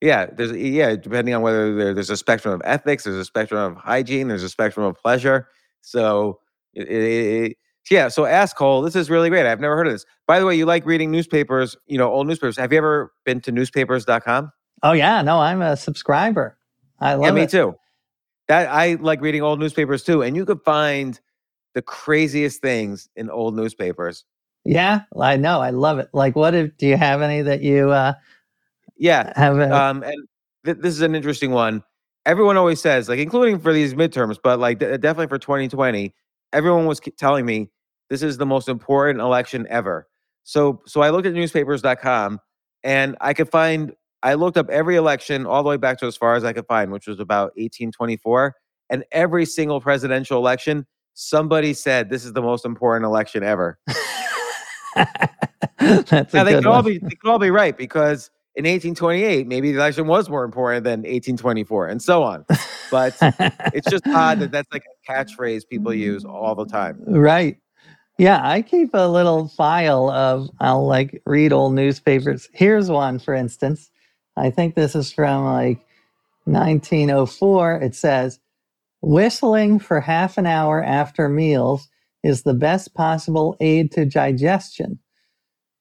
yeah, 0.00 0.26
there's 0.26 0.52
yeah, 0.52 0.94
depending 0.96 1.34
on 1.34 1.42
whether 1.42 1.74
there, 1.74 1.94
there's 1.94 2.10
a 2.10 2.16
spectrum 2.16 2.54
of 2.54 2.60
ethics, 2.64 3.04
there's 3.04 3.16
a 3.16 3.24
spectrum 3.24 3.72
of 3.76 3.82
hygiene, 3.82 4.28
there's 4.28 4.42
a 4.42 4.48
spectrum 4.48 4.84
of 4.86 4.96
pleasure. 4.96 5.48
So 5.80 6.40
it, 6.74 6.88
it- 6.88 7.50
it- 7.50 7.56
yeah, 7.90 8.08
so 8.08 8.22
Askhole. 8.24 8.84
This 8.84 8.94
is 8.94 9.08
really 9.10 9.30
great. 9.30 9.46
I've 9.46 9.58
never 9.58 9.74
heard 9.74 9.86
of 9.88 9.94
this. 9.94 10.04
By 10.28 10.38
the 10.38 10.44
way, 10.46 10.54
you 10.54 10.64
like 10.66 10.84
reading 10.86 11.10
newspapers, 11.10 11.76
you 11.86 11.96
know, 11.98 12.08
old 12.12 12.26
newspapers. 12.28 12.56
Have 12.58 12.70
you 12.72 12.78
ever 12.78 13.10
been 13.24 13.40
to 13.40 13.50
newspapers.com? 13.50 14.52
Oh 14.82 14.92
yeah, 14.92 15.22
no, 15.22 15.40
I'm 15.40 15.60
a 15.62 15.76
subscriber. 15.76 16.56
I 17.00 17.14
love 17.14 17.24
Yeah, 17.24 17.32
me 17.32 17.42
it. 17.42 17.50
too. 17.50 17.74
That 18.48 18.68
I 18.68 18.94
like 19.00 19.22
reading 19.22 19.42
old 19.42 19.58
newspapers 19.58 20.04
too, 20.04 20.22
and 20.22 20.36
you 20.36 20.44
could 20.44 20.60
find 20.62 21.18
the 21.74 21.82
craziest 21.82 22.60
things 22.60 23.08
in 23.16 23.30
old 23.30 23.54
newspapers. 23.54 24.24
Yeah, 24.64 25.02
I 25.18 25.36
know. 25.36 25.60
I 25.60 25.70
love 25.70 25.98
it. 25.98 26.08
Like, 26.12 26.36
what 26.36 26.54
if 26.54 26.76
do 26.76 26.86
you 26.86 26.96
have 26.96 27.22
any 27.22 27.42
that 27.42 27.62
you 27.62 27.90
uh, 27.90 28.14
Yeah, 28.96 29.32
have? 29.36 29.58
A, 29.58 29.74
um, 29.74 30.02
and 30.02 30.28
th- 30.64 30.78
this 30.78 30.94
is 30.94 31.00
an 31.00 31.14
interesting 31.14 31.50
one. 31.52 31.82
Everyone 32.26 32.56
always 32.56 32.80
says, 32.80 33.08
like, 33.08 33.18
including 33.18 33.58
for 33.58 33.72
these 33.72 33.94
midterms, 33.94 34.36
but 34.42 34.58
like 34.58 34.78
de- 34.78 34.98
definitely 34.98 35.28
for 35.28 35.38
2020, 35.38 36.14
everyone 36.52 36.84
was 36.86 37.00
telling 37.18 37.46
me 37.46 37.70
this 38.10 38.22
is 38.22 38.36
the 38.36 38.44
most 38.44 38.68
important 38.68 39.20
election 39.20 39.66
ever. 39.70 40.06
So, 40.42 40.82
so 40.86 41.00
I 41.00 41.10
looked 41.10 41.26
at 41.26 41.32
newspapers.com, 41.34 42.40
and 42.82 43.16
I 43.20 43.34
could 43.34 43.50
find. 43.50 43.94
I 44.22 44.34
looked 44.34 44.58
up 44.58 44.68
every 44.68 44.96
election 44.96 45.46
all 45.46 45.62
the 45.62 45.70
way 45.70 45.78
back 45.78 45.98
to 46.00 46.06
as 46.06 46.14
far 46.14 46.34
as 46.34 46.44
I 46.44 46.52
could 46.52 46.66
find, 46.66 46.92
which 46.92 47.06
was 47.06 47.20
about 47.20 47.52
1824, 47.56 48.54
and 48.90 49.02
every 49.12 49.46
single 49.46 49.80
presidential 49.80 50.36
election, 50.36 50.86
somebody 51.14 51.74
said 51.74 52.10
this 52.10 52.24
is 52.24 52.32
the 52.32 52.42
most 52.42 52.64
important 52.64 53.04
election 53.04 53.42
ever. 53.42 53.78
That's 55.78 56.34
Now 56.34 56.44
they 56.44 56.54
could 56.54 56.66
all 56.66 56.82
be 56.82 56.98
they 56.98 57.14
could 57.16 57.30
all 57.30 57.38
be 57.38 57.50
right 57.50 57.76
because 57.76 58.30
in 58.56 58.64
1828 58.64 59.46
maybe 59.46 59.72
the 59.72 59.78
election 59.78 60.06
was 60.06 60.28
more 60.28 60.44
important 60.44 60.84
than 60.84 61.00
1824 61.00 61.86
and 61.88 62.02
so 62.02 62.22
on. 62.22 62.44
But 62.90 63.16
it's 63.72 63.88
just 63.90 64.06
odd 64.08 64.40
that 64.40 64.50
that's 64.50 64.70
like 64.72 64.84
a 64.84 65.12
catchphrase 65.12 65.62
people 65.68 65.94
use 65.94 66.24
all 66.24 66.54
the 66.54 66.66
time. 66.66 67.02
right. 67.06 67.56
Yeah, 68.18 68.40
I 68.46 68.60
keep 68.60 68.90
a 68.92 69.08
little 69.08 69.48
file 69.48 70.10
of 70.10 70.50
I'll 70.60 70.86
like 70.86 71.22
read 71.24 71.54
old 71.54 71.72
newspapers. 71.72 72.50
Here's 72.52 72.90
one, 72.90 73.18
for 73.18 73.32
instance. 73.32 73.90
I 74.36 74.50
think 74.50 74.74
this 74.74 74.94
is 74.94 75.10
from 75.10 75.44
like 75.44 75.78
1904. 76.44 77.76
It 77.76 77.94
says, 77.94 78.38
"Whistling 79.02 79.78
for 79.78 80.00
half 80.00 80.38
an 80.38 80.46
hour 80.46 80.82
after 80.82 81.28
meals 81.28 81.88
is 82.22 82.42
the 82.42 82.54
best 82.54 82.94
possible 82.94 83.56
aid 83.60 83.92
to 83.92 84.04
digestion. 84.04 84.98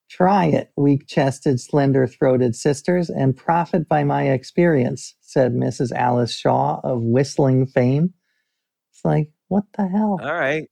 Try 0.09 0.45
it, 0.45 0.71
weak 0.75 1.07
chested, 1.07 1.59
slender 1.59 2.07
throated 2.07 2.55
sisters, 2.55 3.09
and 3.09 3.37
profit 3.37 3.87
by 3.87 4.03
my 4.03 4.29
experience, 4.29 5.15
said 5.21 5.53
Mrs. 5.53 5.91
Alice 5.91 6.33
Shaw 6.33 6.79
of 6.83 7.03
whistling 7.03 7.67
fame. 7.67 8.13
It's 8.91 9.05
like, 9.05 9.29
what 9.49 9.65
the 9.77 9.87
hell? 9.87 10.19
All 10.21 10.33
right. 10.33 10.67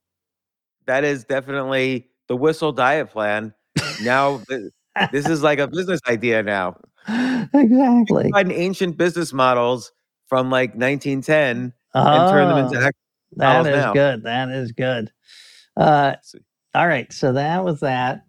That 0.87 1.03
is 1.03 1.25
definitely 1.25 2.09
the 2.27 2.35
whistle 2.35 2.71
diet 2.71 3.11
plan. 3.11 3.53
Now 4.01 4.41
this 5.11 5.27
is 5.27 5.43
like 5.43 5.59
a 5.59 5.67
business 5.67 5.99
idea 6.07 6.41
now. 6.43 6.77
exactly. 7.53 8.29
Find 8.31 8.51
ancient 8.51 8.97
business 8.97 9.33
models 9.33 9.91
from 10.27 10.49
like 10.49 10.71
1910 10.71 11.73
and 12.05 12.29
turn 12.31 12.47
them 12.47 12.57
into 12.57 12.77
Oh, 12.79 12.83
act- 12.87 12.97
that 13.37 13.65
is 13.67 13.75
now. 13.75 13.93
good. 13.93 14.23
That 14.23 14.49
is 14.49 14.71
good. 14.71 15.11
Uh, 15.75 16.13
all 16.73 16.87
right. 16.87 17.11
So 17.11 17.33
that 17.33 17.63
was 17.63 17.79
that. 17.81 18.25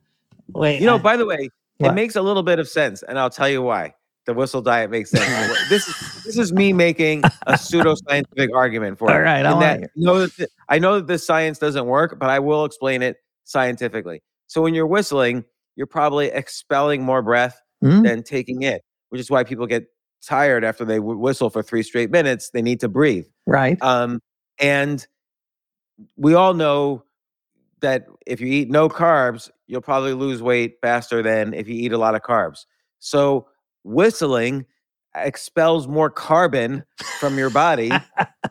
Wait. 0.49 0.81
You 0.81 0.87
know, 0.87 0.97
uh, 0.97 0.99
by 0.99 1.17
the 1.17 1.27
way, 1.27 1.49
what? 1.79 1.91
it 1.91 1.95
makes 1.95 2.17
a 2.17 2.23
little 2.23 2.43
bit 2.43 2.59
of 2.59 2.69
sense, 2.69 3.03
and 3.03 3.19
I'll 3.19 3.31
tell 3.31 3.49
you 3.49 3.63
why. 3.63 3.95
The 4.27 4.35
whistle 4.35 4.61
diet 4.61 4.91
makes 4.91 5.11
sense. 5.11 5.25
this 5.71 5.89
is 5.89 6.23
this 6.25 6.37
is 6.37 6.53
me 6.53 6.73
making 6.75 7.25
a 7.47 7.53
pseudoscientific 7.55 8.49
argument 8.55 8.99
for 8.99 9.11
All 9.11 9.17
it. 9.17 9.21
right, 9.21 9.47
I 9.47 9.59
that, 9.61 9.79
hear. 9.79 9.91
know 9.97 10.19
that 10.19 10.35
th- 10.35 10.51
I 10.69 10.79
know 10.79 10.97
that 10.97 11.07
this 11.07 11.25
science 11.27 11.59
doesn't 11.59 11.87
work, 11.87 12.19
but 12.19 12.29
I 12.29 12.39
will 12.39 12.67
explain 12.67 13.01
it 13.03 13.17
scientifically. 13.45 14.23
So 14.47 14.61
when 14.61 14.75
you're 14.75 14.87
whistling, 14.87 15.45
you're 15.77 15.87
probably 15.87 16.27
expelling 16.27 17.03
more 17.03 17.23
breath 17.23 17.59
Hmm? 17.81 18.03
than 18.03 18.23
taking 18.25 18.63
in, 18.63 18.81
which 19.11 19.21
is 19.21 19.31
why 19.31 19.45
people 19.45 19.67
get 19.67 19.85
tired 20.23 20.65
after 20.65 20.85
they 20.85 20.99
wh- 20.99 21.19
whistle 21.19 21.51
for 21.51 21.63
three 21.63 21.83
straight 21.83 22.11
minutes. 22.11 22.51
They 22.51 22.63
need 22.63 22.81
to 22.81 22.89
breathe. 22.89 23.27
right. 23.47 23.81
Um, 23.83 24.21
and 24.61 25.07
we 26.17 26.35
all 26.35 26.55
know 26.55 27.05
that 27.81 28.07
if 28.27 28.41
you 28.41 28.49
eat 28.49 28.71
no 28.71 28.89
carbs, 28.89 29.51
you'll 29.67 29.81
probably 29.81 30.13
lose 30.13 30.43
weight 30.43 30.77
faster 30.81 31.23
than 31.23 31.55
if 31.55 31.69
you 31.69 31.75
eat 31.75 31.93
a 31.93 31.99
lot 31.99 32.15
of 32.15 32.23
carbs. 32.23 32.67
So 32.99 33.47
whistling 33.85 34.67
expels 35.15 35.87
more 35.89 36.11
carbon 36.11 36.85
from 37.21 37.39
your 37.39 37.51
body. 37.51 37.93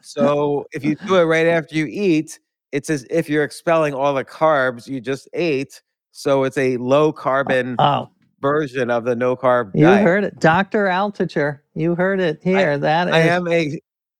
so 0.01 0.65
if 0.71 0.83
you 0.83 0.95
do 0.95 1.15
it 1.15 1.23
right 1.23 1.47
after 1.47 1.75
you 1.75 1.87
eat, 1.89 2.39
it's 2.71 2.89
as 2.89 3.05
if 3.09 3.29
you're 3.29 3.43
expelling 3.43 3.93
all 3.93 4.13
the 4.13 4.25
carbs 4.25 4.87
you 4.87 5.01
just 5.01 5.27
ate. 5.33 5.81
So 6.11 6.43
it's 6.43 6.57
a 6.57 6.77
low 6.77 7.11
carbon 7.11 7.75
oh, 7.79 8.09
version 8.41 8.89
of 8.91 9.05
the 9.05 9.15
no 9.15 9.35
carb 9.35 9.73
you 9.73 9.81
diet. 9.81 10.03
heard 10.03 10.23
it. 10.25 10.39
Dr. 10.39 10.85
altucher 10.87 11.59
You 11.75 11.95
heard 11.95 12.19
it 12.19 12.41
here. 12.43 12.77
That 12.77 13.09
is 13.09 13.13
I 13.13 13.19
am 13.21 13.47
a 13.47 13.79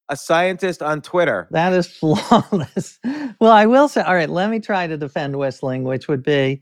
a 0.10 0.18
scientist 0.18 0.82
on 0.82 1.02
Twitter. 1.02 1.48
That 1.52 1.74
is 1.74 1.88
flawless. 2.00 3.00
well, 3.40 3.52
I 3.52 3.66
will 3.66 3.90
say, 3.90 4.02
all 4.02 4.16
right, 4.16 4.30
let 4.30 4.50
me 4.50 4.60
try 4.60 4.88
to 4.88 4.98
defend 4.98 5.38
whistling, 5.38 5.84
which 5.84 6.08
would 6.08 6.24
be, 6.24 6.62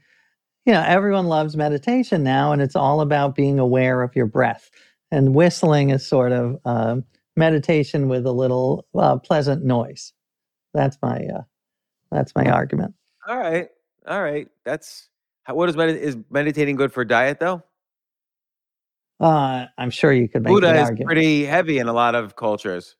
you 0.65 0.73
know, 0.73 0.83
everyone 0.85 1.27
loves 1.27 1.57
meditation 1.57 2.23
now, 2.23 2.51
and 2.51 2.61
it's 2.61 2.75
all 2.75 3.01
about 3.01 3.35
being 3.35 3.59
aware 3.59 4.01
of 4.03 4.15
your 4.15 4.27
breath. 4.27 4.69
And 5.11 5.35
whistling 5.35 5.91
is 5.91 6.07
sort 6.07 6.31
of 6.31 6.57
um, 6.65 7.05
meditation 7.35 8.09
with 8.09 8.25
a 8.25 8.31
little 8.31 8.85
uh, 8.97 9.17
pleasant 9.19 9.63
noise. 9.63 10.13
That's 10.73 10.97
my 11.01 11.17
uh, 11.35 11.41
that's 12.11 12.33
my 12.35 12.45
argument. 12.47 12.95
All 13.27 13.37
right, 13.37 13.69
all 14.07 14.21
right. 14.23 14.49
That's 14.65 15.09
how, 15.45 15.55
what 15.55 15.69
is 15.69 15.77
med- 15.77 15.95
is 15.97 16.17
meditating 16.29 16.75
good 16.75 16.91
for 16.91 17.05
diet 17.05 17.39
though? 17.39 17.63
Uh, 19.19 19.67
I'm 19.77 19.91
sure 19.91 20.11
you 20.11 20.27
could 20.27 20.43
make 20.43 20.51
Buddha 20.53 20.73
is 20.75 20.79
argument. 20.81 21.05
pretty 21.05 21.45
heavy 21.45 21.79
in 21.79 21.87
a 21.87 21.93
lot 21.93 22.15
of 22.15 22.35
cultures. 22.35 22.97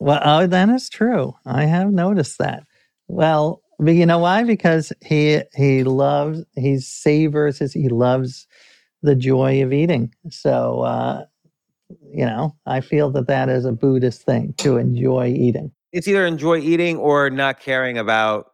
Well, 0.00 0.20
oh, 0.22 0.46
that 0.46 0.68
is 0.68 0.90
true. 0.90 1.34
I 1.46 1.64
have 1.64 1.90
noticed 1.92 2.38
that. 2.38 2.64
Well, 3.08 3.62
but 3.78 3.92
you 3.92 4.04
know 4.04 4.18
why? 4.18 4.42
Because 4.44 4.92
he 5.02 5.40
he 5.54 5.82
loves 5.84 6.44
he 6.56 6.78
savors 6.78 7.58
his 7.58 7.72
he 7.72 7.88
loves 7.88 8.46
the 9.02 9.14
joy 9.14 9.62
of 9.62 9.72
eating. 9.72 10.12
So 10.30 10.80
uh, 10.82 11.24
you 12.12 12.26
know, 12.26 12.56
I 12.66 12.80
feel 12.80 13.10
that 13.12 13.28
that 13.28 13.48
is 13.48 13.64
a 13.64 13.72
Buddhist 13.72 14.22
thing 14.22 14.54
to 14.58 14.76
enjoy 14.76 15.28
eating. 15.28 15.72
It's 15.92 16.08
either 16.08 16.26
enjoy 16.26 16.58
eating 16.58 16.96
or 16.98 17.30
not 17.30 17.60
caring 17.60 17.96
about 17.98 18.52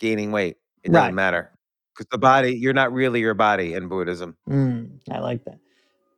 gaining 0.00 0.32
weight. 0.32 0.56
It 0.82 0.90
doesn't 0.92 1.06
Right. 1.06 1.14
matter 1.14 1.52
because 1.98 2.08
the 2.10 2.18
body 2.18 2.54
you're 2.54 2.72
not 2.72 2.92
really 2.92 3.20
your 3.20 3.34
body 3.34 3.74
in 3.74 3.88
Buddhism. 3.88 4.36
Mm, 4.48 4.90
I 5.10 5.18
like 5.18 5.44
that. 5.44 5.58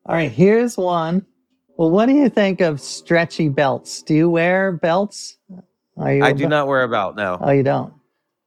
All 0.07 0.14
right, 0.14 0.31
here's 0.31 0.76
one 0.76 1.24
Well, 1.76 1.91
what 1.91 2.07
do 2.07 2.12
you 2.12 2.28
think 2.28 2.61
of 2.61 2.81
stretchy 2.81 3.49
belts? 3.49 4.03
Do 4.03 4.14
you 4.14 4.28
wear 4.28 4.72
belts? 4.72 5.39
Are 5.97 6.12
you 6.12 6.22
I 6.22 6.33
do 6.33 6.49
not 6.49 6.66
wear 6.66 6.83
a 6.83 6.89
belt. 6.89 7.16
No. 7.16 7.39
Oh, 7.41 7.51
you 7.51 7.62
don't. 7.62 7.93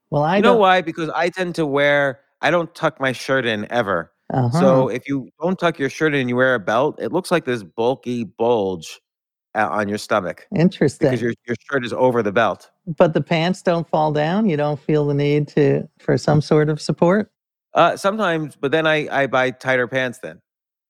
Well, 0.10 0.24
I 0.24 0.38
you 0.38 0.42
know 0.44 0.54
don't. 0.54 0.62
why? 0.62 0.82
Because 0.82 1.10
I 1.10 1.30
tend 1.30 1.56
to 1.56 1.66
wear. 1.66 2.20
I 2.42 2.52
don't 2.52 2.74
tuck 2.76 3.00
my 3.00 3.12
shirt 3.12 3.46
in 3.46 3.72
ever. 3.72 4.12
Uh-huh. 4.32 4.60
So 4.60 4.88
if 4.90 5.08
you 5.08 5.30
don't 5.42 5.58
tuck 5.58 5.80
your 5.80 5.90
shirt 5.90 6.14
in 6.14 6.22
and 6.22 6.30
you 6.30 6.36
wear 6.36 6.56
a 6.56 6.60
belt, 6.60 7.00
it 7.00 7.12
looks 7.12 7.32
like 7.32 7.46
this 7.46 7.64
bulky 7.64 8.24
bulge 8.24 9.00
uh, 9.00 9.13
on 9.56 9.88
your 9.88 9.98
stomach 9.98 10.48
interesting. 10.56 11.08
because 11.10 11.22
your 11.22 11.34
your 11.48 11.56
shirt 11.70 11.86
is 11.86 11.94
over 11.94 12.24
the 12.24 12.32
belt. 12.32 12.70
but 12.98 13.14
the 13.14 13.22
pants 13.22 13.62
don't 13.62 13.88
fall 13.90 14.12
down. 14.12 14.50
You 14.50 14.58
don't 14.58 14.80
feel 14.80 15.06
the 15.08 15.14
need 15.14 15.48
to 15.50 15.88
for 16.00 16.18
some 16.18 16.42
sort 16.42 16.70
of 16.70 16.82
support. 16.82 17.32
Uh, 17.74 17.98
sometimes, 17.98 18.56
but 18.56 18.72
then 18.72 18.86
I 18.88 19.08
I 19.10 19.28
buy 19.28 19.52
tighter 19.52 19.88
pants. 19.88 20.20
Then 20.22 20.42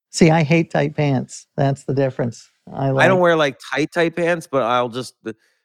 See, 0.09 0.29
I 0.29 0.43
hate 0.43 0.69
tight 0.69 0.95
pants. 0.95 1.47
That's 1.57 1.85
the 1.85 1.93
difference. 1.93 2.47
I 2.71 2.91
like. 2.91 3.05
I 3.05 3.07
don't 3.07 3.19
wear 3.19 3.35
like 3.35 3.57
tight 3.73 3.91
tight 3.91 4.15
pants, 4.15 4.47
but 4.49 4.63
I'll 4.63 4.89
just 4.89 5.15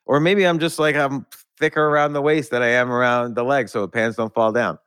or 0.07 0.21
maybe 0.21 0.45
I'm 0.47 0.59
just 0.59 0.79
like 0.79 0.97
I'm 0.97 1.27
thicker 1.59 1.85
around 1.85 2.15
the 2.15 2.23
waist 2.23 2.51
than 2.51 2.63
I 2.63 2.69
am 2.69 2.91
around 2.91 3.35
the 3.35 3.45
legs, 3.45 3.73
so 3.73 3.83
the 3.83 3.89
pants 3.89 4.17
don't 4.17 4.33
fall 4.33 4.53
down. 4.53 4.79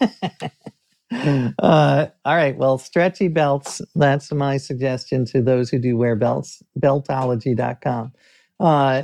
uh, 1.12 2.06
all 2.24 2.36
right. 2.36 2.56
Well, 2.56 2.78
stretchy 2.78 3.28
belts. 3.28 3.80
That's 3.94 4.32
my 4.32 4.56
suggestion 4.56 5.24
to 5.26 5.40
those 5.40 5.70
who 5.70 5.78
do 5.78 5.96
wear 5.96 6.16
belts. 6.16 6.62
Beltology.com. 6.78 8.12
Uh, 8.58 9.02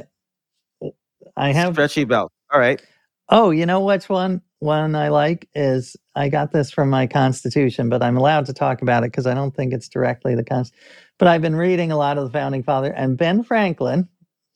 I 1.37 1.53
have. 1.53 1.75
Stretchy 1.75 2.05
belt. 2.05 2.33
All 2.53 2.61
right. 2.61 2.83
Oh, 3.29 3.51
you 3.51 3.67
know 3.67 3.81
which 3.81 4.09
one? 4.09 4.43
One 4.59 4.95
I 4.95 5.09
like 5.09 5.49
is 5.55 5.97
I 6.15 6.29
got 6.29 6.53
this 6.53 6.71
from 6.71 6.91
my 6.91 7.07
Constitution, 7.07 7.89
but 7.89 8.03
I'm 8.03 8.17
allowed 8.17 8.47
to 8.47 8.53
talk 8.53 8.83
about 8.83 9.05
it 9.05 9.11
because 9.11 9.27
I 9.27 9.35
don't 9.35 9.55
think 9.55 9.73
it's 9.73 9.89
directly 9.89 10.35
the 10.35 10.45
Constitution. 10.45 10.87
But 11.19 11.29
I've 11.29 11.43
been 11.43 11.57
reading 11.57 11.91
a 11.91 11.97
lot 11.97 12.19
of 12.19 12.25
the 12.25 12.31
founding 12.31 12.63
father 12.63 12.93
and 12.93 13.17
Ben 13.17 13.43
Franklin, 13.43 14.09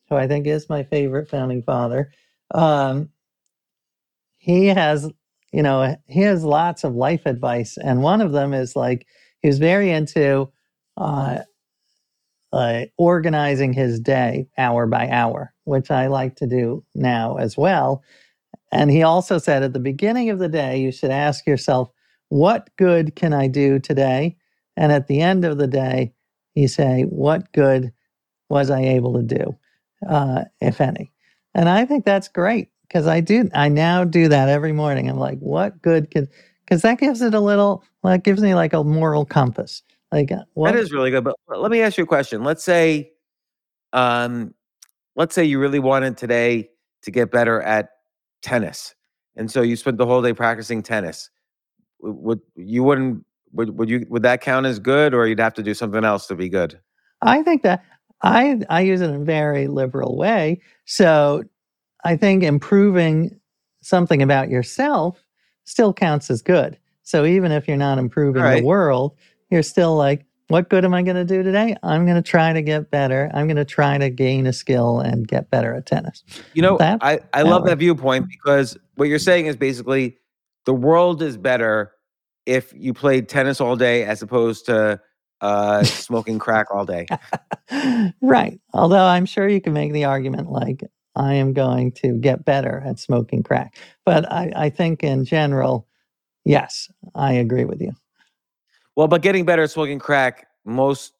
who 0.09 0.15
I 0.15 0.27
think 0.27 0.47
is 0.47 0.69
my 0.69 0.83
favorite 0.83 1.29
founding 1.29 1.63
father. 1.63 2.11
Um, 2.53 3.09
he 4.37 4.67
has, 4.67 5.09
you 5.51 5.63
know, 5.63 5.95
he 6.07 6.21
has 6.21 6.43
lots 6.43 6.83
of 6.83 6.95
life 6.95 7.25
advice, 7.25 7.77
and 7.77 8.01
one 8.03 8.21
of 8.21 8.31
them 8.31 8.53
is 8.53 8.75
like 8.75 9.07
he 9.41 9.47
was 9.47 9.59
very 9.59 9.91
into 9.91 10.49
uh, 10.97 11.39
uh, 12.53 12.81
organizing 12.97 13.73
his 13.73 13.99
day 13.99 14.47
hour 14.57 14.87
by 14.87 15.09
hour, 15.09 15.53
which 15.65 15.91
I 15.91 16.07
like 16.07 16.35
to 16.37 16.47
do 16.47 16.83
now 16.95 17.37
as 17.37 17.57
well. 17.57 18.03
And 18.71 18.91
he 18.91 19.03
also 19.03 19.37
said 19.37 19.63
at 19.63 19.73
the 19.73 19.79
beginning 19.79 20.29
of 20.29 20.39
the 20.39 20.49
day, 20.49 20.79
you 20.79 20.91
should 20.91 21.11
ask 21.11 21.45
yourself, 21.45 21.89
what 22.29 22.69
good 22.77 23.15
can 23.15 23.33
I 23.33 23.47
do 23.47 23.79
today? 23.79 24.37
And 24.75 24.91
at 24.91 25.07
the 25.07 25.21
end 25.21 25.45
of 25.45 25.57
the 25.57 25.67
day, 25.67 26.13
you 26.55 26.67
say, 26.67 27.03
what 27.03 27.51
good 27.53 27.93
was 28.49 28.69
I 28.69 28.81
able 28.81 29.13
to 29.13 29.23
do, 29.23 29.57
uh, 30.09 30.45
if 30.59 30.81
any? 30.81 31.11
And 31.53 31.69
I 31.69 31.85
think 31.85 32.05
that's 32.05 32.27
great 32.27 32.69
because 32.87 33.07
I 33.07 33.19
do, 33.19 33.49
I 33.53 33.69
now 33.69 34.03
do 34.03 34.27
that 34.29 34.49
every 34.49 34.71
morning. 34.71 35.09
I'm 35.09 35.17
like, 35.17 35.39
what 35.39 35.81
good 35.81 36.11
can, 36.11 36.27
because 36.65 36.81
that 36.81 36.99
gives 36.99 37.21
it 37.21 37.33
a 37.33 37.39
little, 37.39 37.83
like, 38.03 38.23
gives 38.23 38.41
me 38.41 38.55
like 38.55 38.73
a 38.73 38.83
moral 38.83 39.25
compass. 39.25 39.83
Like, 40.11 40.31
uh, 40.31 40.43
what, 40.53 40.71
That 40.71 40.79
is 40.79 40.91
really 40.91 41.11
good. 41.11 41.23
But 41.23 41.35
let 41.49 41.71
me 41.71 41.81
ask 41.81 41.97
you 41.97 42.05
a 42.05 42.07
question. 42.07 42.43
Let's 42.43 42.63
say, 42.63 43.11
um, 43.93 44.53
let's 45.15 45.35
say 45.35 45.43
you 45.43 45.59
really 45.59 45.79
wanted 45.79 46.17
today 46.17 46.69
to 47.03 47.11
get 47.11 47.31
better 47.31 47.61
at 47.61 47.89
tennis, 48.41 48.95
and 49.35 49.51
so 49.51 49.61
you 49.61 49.75
spent 49.75 49.97
the 49.97 50.05
whole 50.05 50.21
day 50.21 50.33
practicing 50.33 50.81
tennis. 50.81 51.29
Would 51.99 52.39
you 52.55 52.83
wouldn't 52.83 53.25
would 53.51 53.77
would 53.77 53.89
you 53.89 54.05
would 54.09 54.23
that 54.23 54.41
count 54.41 54.65
as 54.65 54.79
good, 54.79 55.13
or 55.13 55.27
you'd 55.27 55.39
have 55.39 55.53
to 55.55 55.63
do 55.63 55.73
something 55.73 56.03
else 56.03 56.27
to 56.27 56.35
be 56.35 56.47
good? 56.47 56.79
I 57.21 57.43
think 57.43 57.63
that 57.63 57.83
I 58.21 58.59
I 58.69 58.81
use 58.81 59.01
it 59.01 59.09
in 59.09 59.15
a 59.21 59.25
very 59.25 59.67
liberal 59.67 60.15
way. 60.17 60.61
So 60.85 61.43
I 62.03 62.15
think 62.15 62.43
improving 62.43 63.39
something 63.81 64.21
about 64.21 64.49
yourself 64.49 65.23
still 65.65 65.93
counts 65.93 66.29
as 66.29 66.41
good. 66.41 66.77
So 67.03 67.25
even 67.25 67.51
if 67.51 67.67
you're 67.67 67.77
not 67.77 67.97
improving 67.97 68.41
Right. 68.41 68.59
the 68.61 68.65
world, 68.65 69.15
you're 69.49 69.63
still 69.63 69.95
like, 69.95 70.25
what 70.49 70.69
good 70.69 70.85
am 70.85 70.93
I 70.93 71.01
going 71.03 71.15
to 71.17 71.25
do 71.25 71.43
today? 71.43 71.75
I'm 71.83 72.05
going 72.05 72.15
to 72.15 72.21
try 72.21 72.53
to 72.53 72.61
get 72.61 72.89
better. 72.89 73.29
I'm 73.33 73.47
going 73.47 73.57
to 73.57 73.65
try 73.65 73.97
to 73.97 74.09
gain 74.09 74.47
a 74.47 74.53
skill 74.53 74.99
and 75.01 75.27
get 75.27 75.49
better 75.49 75.73
at 75.75 75.85
tennis. 75.85 76.23
You 76.53 76.61
know, 76.61 76.77
That- 76.77 76.99
I 77.01 77.19
I 77.33 77.43
that 77.43 77.49
love 77.49 77.61
works. 77.63 77.71
that 77.71 77.77
viewpoint 77.79 78.27
because 78.29 78.77
what 78.95 79.09
you're 79.09 79.19
saying 79.19 79.47
is 79.47 79.55
basically 79.57 80.17
the 80.65 80.73
world 80.73 81.21
is 81.21 81.35
better 81.37 81.91
if 82.45 82.73
you 82.73 82.93
played 82.93 83.27
tennis 83.27 83.59
all 83.59 83.75
day 83.75 84.03
as 84.05 84.21
opposed 84.21 84.65
to 84.67 84.99
uh, 85.41 85.83
smoking 85.83 86.39
crack 86.39 86.67
all 86.73 86.85
day. 86.85 87.07
right. 88.21 88.59
Although 88.73 89.05
I'm 89.05 89.25
sure 89.25 89.47
you 89.47 89.61
can 89.61 89.73
make 89.73 89.91
the 89.93 90.05
argument 90.05 90.49
like, 90.51 90.81
I 91.17 91.33
am 91.33 91.51
going 91.53 91.91
to 91.93 92.13
get 92.13 92.45
better 92.45 92.83
at 92.85 92.99
smoking 92.99 93.43
crack. 93.43 93.75
But 94.05 94.31
I, 94.31 94.51
I 94.55 94.69
think 94.69 95.03
in 95.03 95.25
general, 95.25 95.87
yes, 96.45 96.89
I 97.15 97.33
agree 97.33 97.65
with 97.65 97.81
you. 97.81 97.91
Well, 98.95 99.07
but 99.07 99.21
getting 99.21 99.45
better 99.45 99.63
at 99.63 99.71
smoking 99.71 99.99
crack, 99.99 100.47
most 100.63 101.13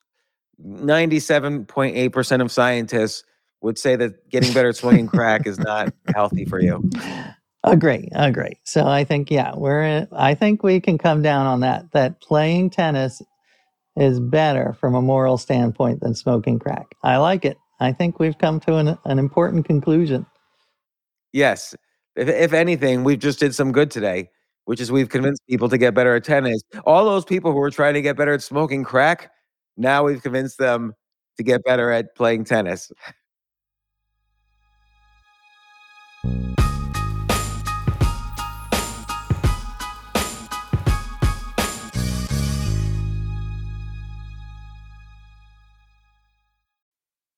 97.8% 0.64 2.42
of 2.42 2.52
scientists 2.52 3.24
would 3.62 3.78
say 3.78 3.96
that 3.96 4.30
getting 4.30 4.54
better 4.54 4.70
at 4.70 4.76
smoking 4.76 5.08
crack 5.08 5.48
is 5.48 5.60
not 5.60 5.94
healthy 6.14 6.46
for 6.46 6.62
you. 6.62 6.90
Agree, 7.64 8.08
agree. 8.14 8.60
So 8.64 8.86
I 8.86 9.04
think, 9.04 9.32
yeah, 9.32 9.54
we're. 9.56 9.82
In, 9.82 10.08
I 10.12 10.36
think 10.36 10.64
we 10.64 10.80
can 10.80 10.98
come 10.98 11.22
down 11.22 11.48
on 11.48 11.62
that. 11.62 11.92
That 11.92 12.22
playing 12.22 12.70
tennis 12.70 13.22
is 13.96 14.20
better 14.20 14.74
from 14.80 14.94
a 14.96 15.02
moral 15.02 15.38
standpoint 15.38 16.02
than 16.02 16.14
smoking 16.14 16.60
crack. 16.60 16.96
I 17.04 17.18
like 17.18 17.46
it. 17.46 17.58
I 17.80 17.92
think 17.92 18.20
we've 18.20 18.38
come 18.38 18.60
to 18.62 18.76
an, 18.78 18.98
an 19.06 19.20
important 19.20 19.66
conclusion. 19.66 20.26
Yes. 21.34 21.76
If, 22.16 22.28
if 22.28 22.54
anything, 22.54 23.04
we've 23.04 23.20
just 23.20 23.40
did 23.40 23.54
some 23.54 23.72
good 23.72 23.92
today, 23.92 24.30
which 24.66 24.82
is 24.82 24.92
we've 24.92 25.10
convinced 25.10 25.44
people 25.48 25.70
to 25.70 25.78
get 25.78 25.94
better 25.94 26.16
at 26.16 26.24
tennis. 26.24 26.62
All 26.86 27.06
those 27.06 27.26
people 27.26 27.52
who 27.52 27.60
were 27.60 27.72
trying 27.72 27.94
to 27.94 28.02
get 28.02 28.18
better 28.18 28.34
at 28.34 28.42
smoking 28.42 28.84
crack, 28.84 29.32
now 29.78 30.04
we've 30.04 30.22
convinced 30.22 30.58
them 30.58 30.94
to 31.38 31.44
get 31.44 31.64
better 31.64 31.92
at 31.92 32.16
playing 32.16 32.46
tennis. 32.46 32.92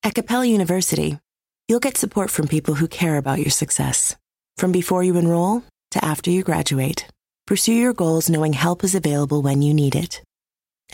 At 0.09 0.15
Capella 0.15 0.47
University, 0.47 1.19
you'll 1.67 1.79
get 1.79 1.95
support 1.95 2.31
from 2.31 2.47
people 2.47 2.73
who 2.73 2.87
care 2.87 3.17
about 3.17 3.37
your 3.37 3.51
success. 3.51 4.15
From 4.57 4.71
before 4.71 5.03
you 5.03 5.15
enroll 5.17 5.61
to 5.91 6.03
after 6.03 6.31
you 6.31 6.41
graduate, 6.41 7.05
pursue 7.45 7.73
your 7.73 7.93
goals 7.93 8.27
knowing 8.27 8.53
help 8.53 8.83
is 8.83 8.95
available 8.95 9.43
when 9.43 9.61
you 9.61 9.71
need 9.71 9.95
it. 9.95 10.23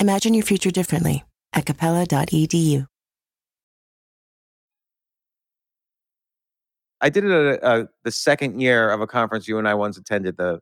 Imagine 0.01 0.33
your 0.33 0.43
future 0.43 0.69
differently 0.69 1.23
at 1.53 1.65
capella.edu. 1.65 2.87
I 6.99 7.09
did 7.09 7.23
it 7.23 7.31
at 7.31 7.63
uh, 7.63 7.85
the 8.03 8.11
second 8.11 8.59
year 8.59 8.89
of 8.89 8.99
a 8.99 9.07
conference 9.07 9.47
you 9.47 9.57
and 9.57 9.65
I 9.65 9.75
once 9.75 9.97
attended, 9.97 10.35
the 10.35 10.59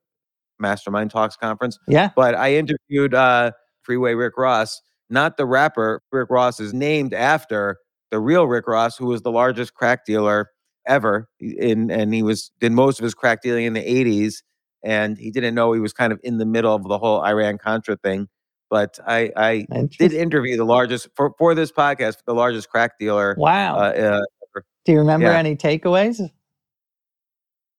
Mastermind 0.59 1.09
Talks 1.09 1.35
conference. 1.35 1.79
Yeah. 1.87 2.11
But 2.15 2.35
I 2.35 2.53
interviewed 2.53 3.15
uh, 3.15 3.49
Freeway 3.81 4.13
Rick 4.13 4.37
Ross, 4.37 4.79
not 5.09 5.37
the 5.37 5.47
rapper. 5.47 6.03
Rick 6.11 6.29
Ross 6.29 6.59
is 6.59 6.71
named 6.71 7.15
after 7.15 7.79
the 8.13 8.19
real 8.19 8.45
Rick 8.45 8.67
Ross, 8.67 8.95
who 8.95 9.07
was 9.07 9.23
the 9.23 9.31
largest 9.31 9.73
crack 9.73 10.05
dealer 10.05 10.51
ever. 10.85 11.27
In 11.39 11.89
and 11.89 12.13
he 12.13 12.21
was 12.21 12.51
did 12.59 12.71
most 12.71 12.99
of 12.99 13.03
his 13.03 13.15
crack 13.15 13.41
dealing 13.41 13.65
in 13.65 13.73
the 13.73 13.81
'80s, 13.81 14.43
and 14.83 15.17
he 15.17 15.31
didn't 15.31 15.55
know 15.55 15.73
he 15.73 15.79
was 15.79 15.93
kind 15.93 16.13
of 16.13 16.19
in 16.23 16.37
the 16.37 16.45
middle 16.45 16.75
of 16.75 16.83
the 16.83 16.99
whole 16.99 17.25
Iran 17.25 17.57
Contra 17.57 17.97
thing. 17.97 18.27
But 18.69 18.99
I, 19.05 19.31
I 19.35 19.65
did 19.97 20.13
interview 20.13 20.57
the 20.57 20.63
largest 20.63 21.07
for 21.15 21.33
for 21.39 21.55
this 21.55 21.71
podcast, 21.71 22.17
the 22.27 22.35
largest 22.35 22.69
crack 22.69 22.99
dealer. 22.99 23.35
Wow. 23.35 23.77
Uh, 23.77 24.21
uh, 24.55 24.61
Do 24.85 24.91
you 24.91 24.99
remember 24.99 25.31
yeah. 25.31 25.37
any 25.39 25.55
takeaways? 25.55 26.21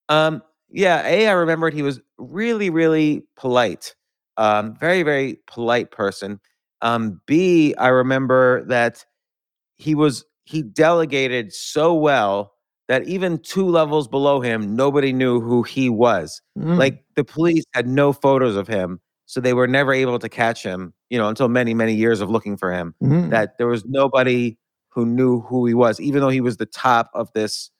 Um, 0.08 0.42
yeah, 0.68 1.06
A, 1.06 1.28
I 1.28 1.32
remembered 1.32 1.74
he 1.74 1.82
was 1.82 2.00
really, 2.18 2.70
really 2.70 3.22
polite. 3.36 3.94
Um, 4.36 4.76
very, 4.80 5.04
very 5.04 5.38
polite 5.46 5.92
person. 5.92 6.40
Um, 6.82 7.20
B, 7.26 7.74
I 7.78 7.88
remember 7.88 8.64
that 8.66 9.04
he 9.76 9.94
was 9.94 10.24
he 10.44 10.62
delegated 10.62 11.52
so 11.52 11.94
well 11.94 12.52
that 12.88 13.04
even 13.04 13.38
two 13.38 13.66
levels 13.66 14.06
below 14.06 14.40
him, 14.40 14.76
nobody 14.76 15.12
knew 15.12 15.40
who 15.40 15.62
he 15.62 15.88
was. 15.88 16.42
Mm. 16.58 16.76
Like 16.76 17.02
the 17.16 17.24
police 17.24 17.64
had 17.72 17.88
no 17.88 18.12
photos 18.12 18.56
of 18.56 18.68
him, 18.68 19.00
so 19.24 19.40
they 19.40 19.54
were 19.54 19.66
never 19.66 19.94
able 19.94 20.18
to 20.18 20.28
catch 20.28 20.62
him, 20.62 20.92
you 21.08 21.16
know, 21.16 21.28
until 21.28 21.48
many, 21.48 21.72
many 21.72 21.94
years 21.94 22.20
of 22.20 22.28
looking 22.28 22.56
for 22.58 22.70
him 22.72 22.94
Mm. 23.02 23.30
that 23.30 23.56
there 23.56 23.66
was 23.66 23.84
nobody 23.86 24.58
who 24.90 25.06
knew 25.06 25.40
who 25.40 25.64
he 25.66 25.74
was, 25.74 25.98
even 25.98 26.20
though 26.20 26.28
he 26.28 26.42
was 26.42 26.58
the 26.58 26.66
top 26.66 27.10
of 27.14 27.32
this 27.32 27.70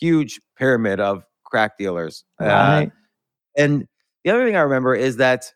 huge 0.00 0.40
pyramid 0.56 0.98
of 0.98 1.24
crack 1.44 1.78
dealers. 1.78 2.24
Uh, 2.40 2.86
and 3.56 3.86
the 4.24 4.30
other 4.30 4.44
thing 4.44 4.56
I 4.56 4.60
remember 4.60 4.94
is 4.94 5.18
that 5.18 5.52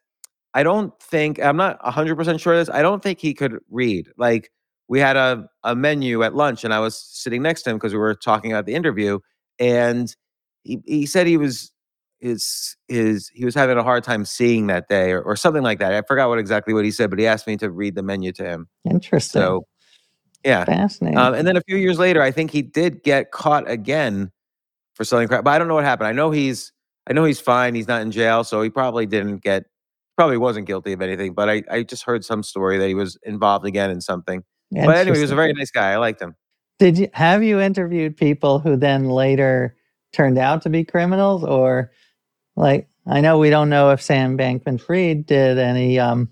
I 0.55 0.63
don't 0.63 0.93
think, 1.01 1.43
I'm 1.43 1.57
not 1.57 1.81
100% 1.83 2.41
sure 2.41 2.53
of 2.53 2.59
this, 2.61 2.71
I 2.75 2.83
don't 2.83 3.03
think 3.03 3.19
he 3.19 3.35
could 3.35 3.59
read. 3.71 4.09
Like 4.17 4.51
we 4.89 5.01
had 5.01 5.17
a, 5.17 5.49
a 5.65 5.77
menu 5.77 6.23
at 6.23 6.35
lunch 6.35 6.65
and 6.65 6.73
I 6.73 6.81
was 6.81 6.99
sitting 6.99 7.43
next 7.43 7.63
to 7.63 7.71
him 7.71 7.77
because 7.77 7.93
we 7.93 7.99
were 7.99 8.15
talking 8.15 8.53
about 8.53 8.67
the 8.67 8.75
interview. 8.75 9.19
And 9.59 10.15
he, 10.63 10.81
he 10.87 11.07
said 11.07 11.27
he 11.27 11.37
was 11.37 11.73
his 12.21 12.77
his 12.89 13.29
he 13.29 13.45
was 13.45 13.55
having 13.55 13.79
a 13.79 13.83
hard 13.83 14.03
time 14.03 14.25
seeing 14.25 14.67
that 14.69 14.89
day 14.89 15.13
or, 15.13 15.23
or 15.23 15.37
something 15.37 15.63
like 15.63 15.79
that. 15.79 15.95
I 15.95 16.03
forgot 16.03 16.29
what 16.29 16.39
exactly 16.39 16.75
what 16.75 16.85
he 16.85 16.91
said, 16.91 17.11
but 17.11 17.19
he 17.19 17.27
asked 17.27 17.47
me 17.47 17.57
to 17.59 17.71
read 17.71 17.95
the 17.95 18.03
menu 18.03 18.33
to 18.33 18.45
him. 18.45 18.69
Interesting. 18.85 19.41
So 19.41 19.67
yeah. 20.45 20.65
Fascinating. 20.65 21.19
Um, 21.19 21.35
and 21.35 21.47
then 21.47 21.57
a 21.57 21.63
few 21.63 21.77
years 21.77 21.99
later, 21.99 22.23
I 22.23 22.31
think 22.31 22.51
he 22.51 22.63
did 22.63 23.03
get 23.03 23.33
caught 23.33 23.69
again 23.71 24.31
for 24.95 25.05
selling 25.05 25.29
crack, 25.29 25.45
but 25.45 25.51
I 25.51 25.59
don't 25.59 25.69
know 25.69 25.75
what 25.75 25.85
happened. 25.85 26.09
I 26.09 26.13
know 26.13 26.31
he's 26.31 26.73
I 27.09 27.13
know 27.13 27.25
he's 27.25 27.41
fine. 27.41 27.75
He's 27.75 27.89
not 27.89 28.03
in 28.03 28.11
jail, 28.11 28.45
so 28.45 28.63
he 28.63 28.71
probably 28.71 29.07
didn't 29.07 29.39
get 29.39 29.65
probably 30.17 30.37
wasn't 30.37 30.67
guilty 30.67 30.93
of 30.93 31.03
anything. 31.03 31.35
But 31.35 31.49
I 31.49 31.63
I 31.71 31.83
just 31.83 32.05
heard 32.05 32.25
some 32.25 32.43
story 32.43 32.79
that 32.79 32.89
he 32.89 32.95
was 32.95 33.17
involved 33.23 33.67
again 33.67 33.91
in 33.91 34.01
something. 34.01 34.43
But 34.71 34.97
anyway, 34.97 35.17
he 35.17 35.23
was 35.23 35.31
a 35.31 35.37
very 35.37 35.53
nice 35.53 35.71
guy. 35.71 35.93
I 35.93 35.97
liked 35.97 36.21
him. 36.21 36.35
Did 36.79 36.99
you 36.99 37.09
have 37.13 37.43
you 37.43 37.61
interviewed 37.61 38.17
people 38.17 38.59
who 38.59 38.77
then 38.77 39.09
later 39.09 39.77
turned 40.13 40.39
out 40.39 40.63
to 40.63 40.71
be 40.71 40.85
criminals, 40.85 41.45
or 41.45 41.91
like 42.57 42.89
I 43.07 43.21
know 43.21 43.39
we 43.39 43.51
don't 43.51 43.71
know 43.71 43.91
if 43.91 44.03
Sam 44.03 44.37
Bankman-Fried 44.37 45.27
did 45.27 45.59
any 45.59 45.99
um, 45.99 46.29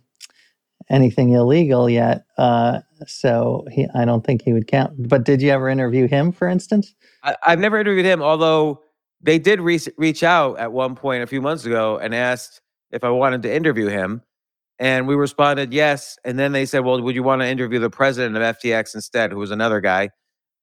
anything 0.88 1.30
illegal 1.30 1.88
yet, 1.90 2.26
uh, 2.38 2.80
so 3.06 3.66
he 3.70 3.86
I 3.94 4.04
don't 4.04 4.24
think 4.24 4.42
he 4.42 4.52
would 4.52 4.68
count. 4.68 5.08
But 5.08 5.24
did 5.24 5.42
you 5.42 5.50
ever 5.50 5.68
interview 5.68 6.06
him, 6.06 6.32
for 6.32 6.48
instance? 6.48 6.94
I, 7.22 7.36
I've 7.42 7.58
never 7.58 7.78
interviewed 7.78 8.06
him, 8.06 8.22
although 8.22 8.82
they 9.20 9.38
did 9.38 9.60
re- 9.60 9.80
reach 9.96 10.22
out 10.22 10.58
at 10.58 10.72
one 10.72 10.94
point 10.94 11.22
a 11.22 11.26
few 11.26 11.40
months 11.40 11.64
ago 11.64 11.98
and 11.98 12.14
asked 12.14 12.60
if 12.90 13.02
I 13.02 13.10
wanted 13.10 13.42
to 13.42 13.54
interview 13.54 13.88
him. 13.88 14.22
And 14.78 15.08
we 15.08 15.14
responded 15.14 15.72
yes. 15.72 16.18
And 16.24 16.38
then 16.38 16.52
they 16.52 16.66
said, 16.66 16.80
well, 16.80 17.00
would 17.00 17.14
you 17.14 17.22
want 17.22 17.42
to 17.42 17.48
interview 17.48 17.78
the 17.78 17.90
president 17.90 18.36
of 18.36 18.42
FTX 18.42 18.94
instead, 18.94 19.32
who 19.32 19.38
was 19.38 19.50
another 19.50 19.80
guy? 19.80 20.10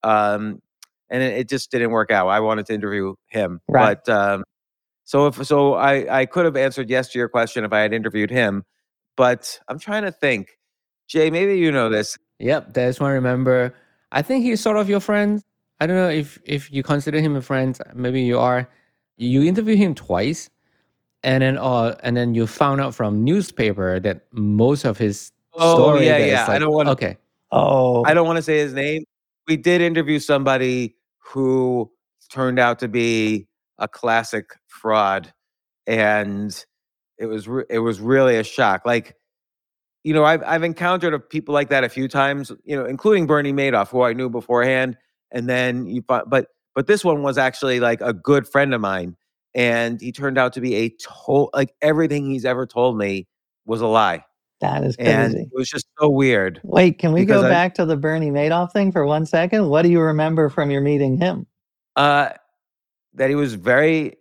Um, 0.03 0.61
and 1.09 1.23
it, 1.23 1.39
it 1.39 1.49
just 1.49 1.71
didn't 1.71 1.91
work 1.91 2.11
out. 2.11 2.27
I 2.27 2.39
wanted 2.39 2.65
to 2.67 2.73
interview 2.73 3.15
him. 3.27 3.61
Right. 3.67 3.97
But 4.05 4.13
um, 4.13 4.43
so 5.03 5.27
if 5.27 5.45
so 5.45 5.73
I, 5.73 6.21
I 6.21 6.25
could 6.25 6.45
have 6.45 6.55
answered 6.55 6.89
yes 6.89 7.09
to 7.09 7.19
your 7.19 7.29
question 7.29 7.63
if 7.63 7.73
I 7.73 7.79
had 7.79 7.93
interviewed 7.93 8.29
him. 8.29 8.63
But 9.15 9.59
I'm 9.67 9.79
trying 9.79 10.03
to 10.03 10.11
think. 10.11 10.57
Jay, 11.07 11.29
maybe 11.29 11.57
you 11.57 11.71
know 11.71 11.89
this. 11.89 12.17
Yep, 12.39 12.73
there's 12.73 12.99
one. 12.99 13.11
Remember, 13.11 13.75
I 14.11 14.21
think 14.21 14.43
he's 14.43 14.61
sort 14.61 14.77
of 14.77 14.89
your 14.89 14.99
friend. 14.99 15.43
I 15.79 15.85
don't 15.87 15.97
know 15.97 16.09
if 16.09 16.39
if 16.45 16.71
you 16.71 16.81
consider 16.81 17.19
him 17.19 17.35
a 17.35 17.41
friend. 17.41 17.77
Maybe 17.93 18.21
you 18.21 18.39
are. 18.39 18.69
You 19.17 19.43
interviewed 19.43 19.77
him 19.77 19.93
twice, 19.93 20.49
and 21.23 21.41
then 21.43 21.57
uh, 21.57 21.95
and 22.03 22.15
then 22.17 22.35
you 22.35 22.45
found 22.47 22.81
out 22.81 22.93
from 22.95 23.23
newspaper 23.23 23.99
that 23.99 24.25
most 24.31 24.85
of 24.85 24.97
his 24.97 25.31
Oh, 25.55 25.75
story. 25.75 26.05
yeah, 26.07 26.17
yeah. 26.17 26.41
it's 26.41 26.49
I 26.49 26.57
don't 26.59 26.73
wanna- 26.73 26.91
Okay, 26.91 27.17
Oh, 27.51 28.03
I 28.05 28.13
don't 28.15 28.25
want 28.25 28.37
to 28.37 28.41
say 28.41 28.57
his 28.57 28.73
name. 28.73 29.03
We 29.47 29.55
did 29.57 29.81
interview 29.81 30.17
somebody 30.19 30.95
who 31.19 31.91
turned 32.31 32.57
out 32.57 32.79
to 32.79 32.87
be 32.87 33.47
a 33.77 33.87
classic 33.87 34.45
fraud, 34.67 35.31
and 35.85 36.65
it 37.19 37.27
was 37.27 37.47
re- 37.47 37.65
it 37.69 37.79
was 37.79 37.99
really 37.99 38.37
a 38.37 38.43
shock. 38.43 38.81
Like, 38.85 39.15
you 40.03 40.13
know, 40.13 40.23
I've 40.25 40.41
I've 40.43 40.63
encountered 40.63 41.13
a- 41.13 41.19
people 41.19 41.53
like 41.53 41.69
that 41.69 41.83
a 41.83 41.89
few 41.89 42.07
times. 42.07 42.51
You 42.65 42.75
know, 42.75 42.85
including 42.85 43.27
Bernie 43.27 43.53
Madoff, 43.53 43.89
who 43.89 44.01
I 44.01 44.13
knew 44.13 44.29
beforehand, 44.29 44.97
and 45.31 45.47
then 45.47 45.85
you 45.85 46.01
but 46.01 46.29
but 46.29 46.87
this 46.87 47.05
one 47.05 47.21
was 47.21 47.37
actually 47.37 47.79
like 47.79 48.01
a 48.01 48.13
good 48.13 48.47
friend 48.47 48.73
of 48.73 48.81
mine, 48.81 49.15
and 49.55 50.01
he 50.01 50.11
turned 50.11 50.37
out 50.37 50.53
to 50.53 50.61
be 50.61 50.75
a 50.75 50.89
total 50.89 51.49
like 51.53 51.73
everything 51.81 52.29
he's 52.29 52.45
ever 52.45 52.65
told 52.65 52.97
me 52.97 53.27
was 53.65 53.81
a 53.81 53.87
lie, 53.87 54.23
that 54.61 54.83
is 54.83 54.95
and 54.97 55.35
it 55.35 55.49
was 55.53 55.69
just 55.69 55.87
so 55.99 56.09
weird. 56.09 56.59
Wait, 56.63 56.99
can 56.99 57.13
we 57.13 57.25
go 57.25 57.45
I- 57.45 57.49
back 57.49 57.75
to 57.75 57.85
the 57.85 57.97
Bernie 57.97 58.31
Madoff 58.31 58.71
thing 58.71 58.91
for 58.91 59.05
one 59.05 59.25
second? 59.25 59.69
What 59.69 59.83
do 59.83 59.89
you 59.89 60.01
remember 60.01 60.49
from 60.49 60.71
your 60.71 60.81
meeting 60.81 61.17
him? 61.17 61.45
Uh, 61.95 62.29
that 63.13 63.29
he 63.29 63.35
was 63.35 63.53
very, 63.53 64.17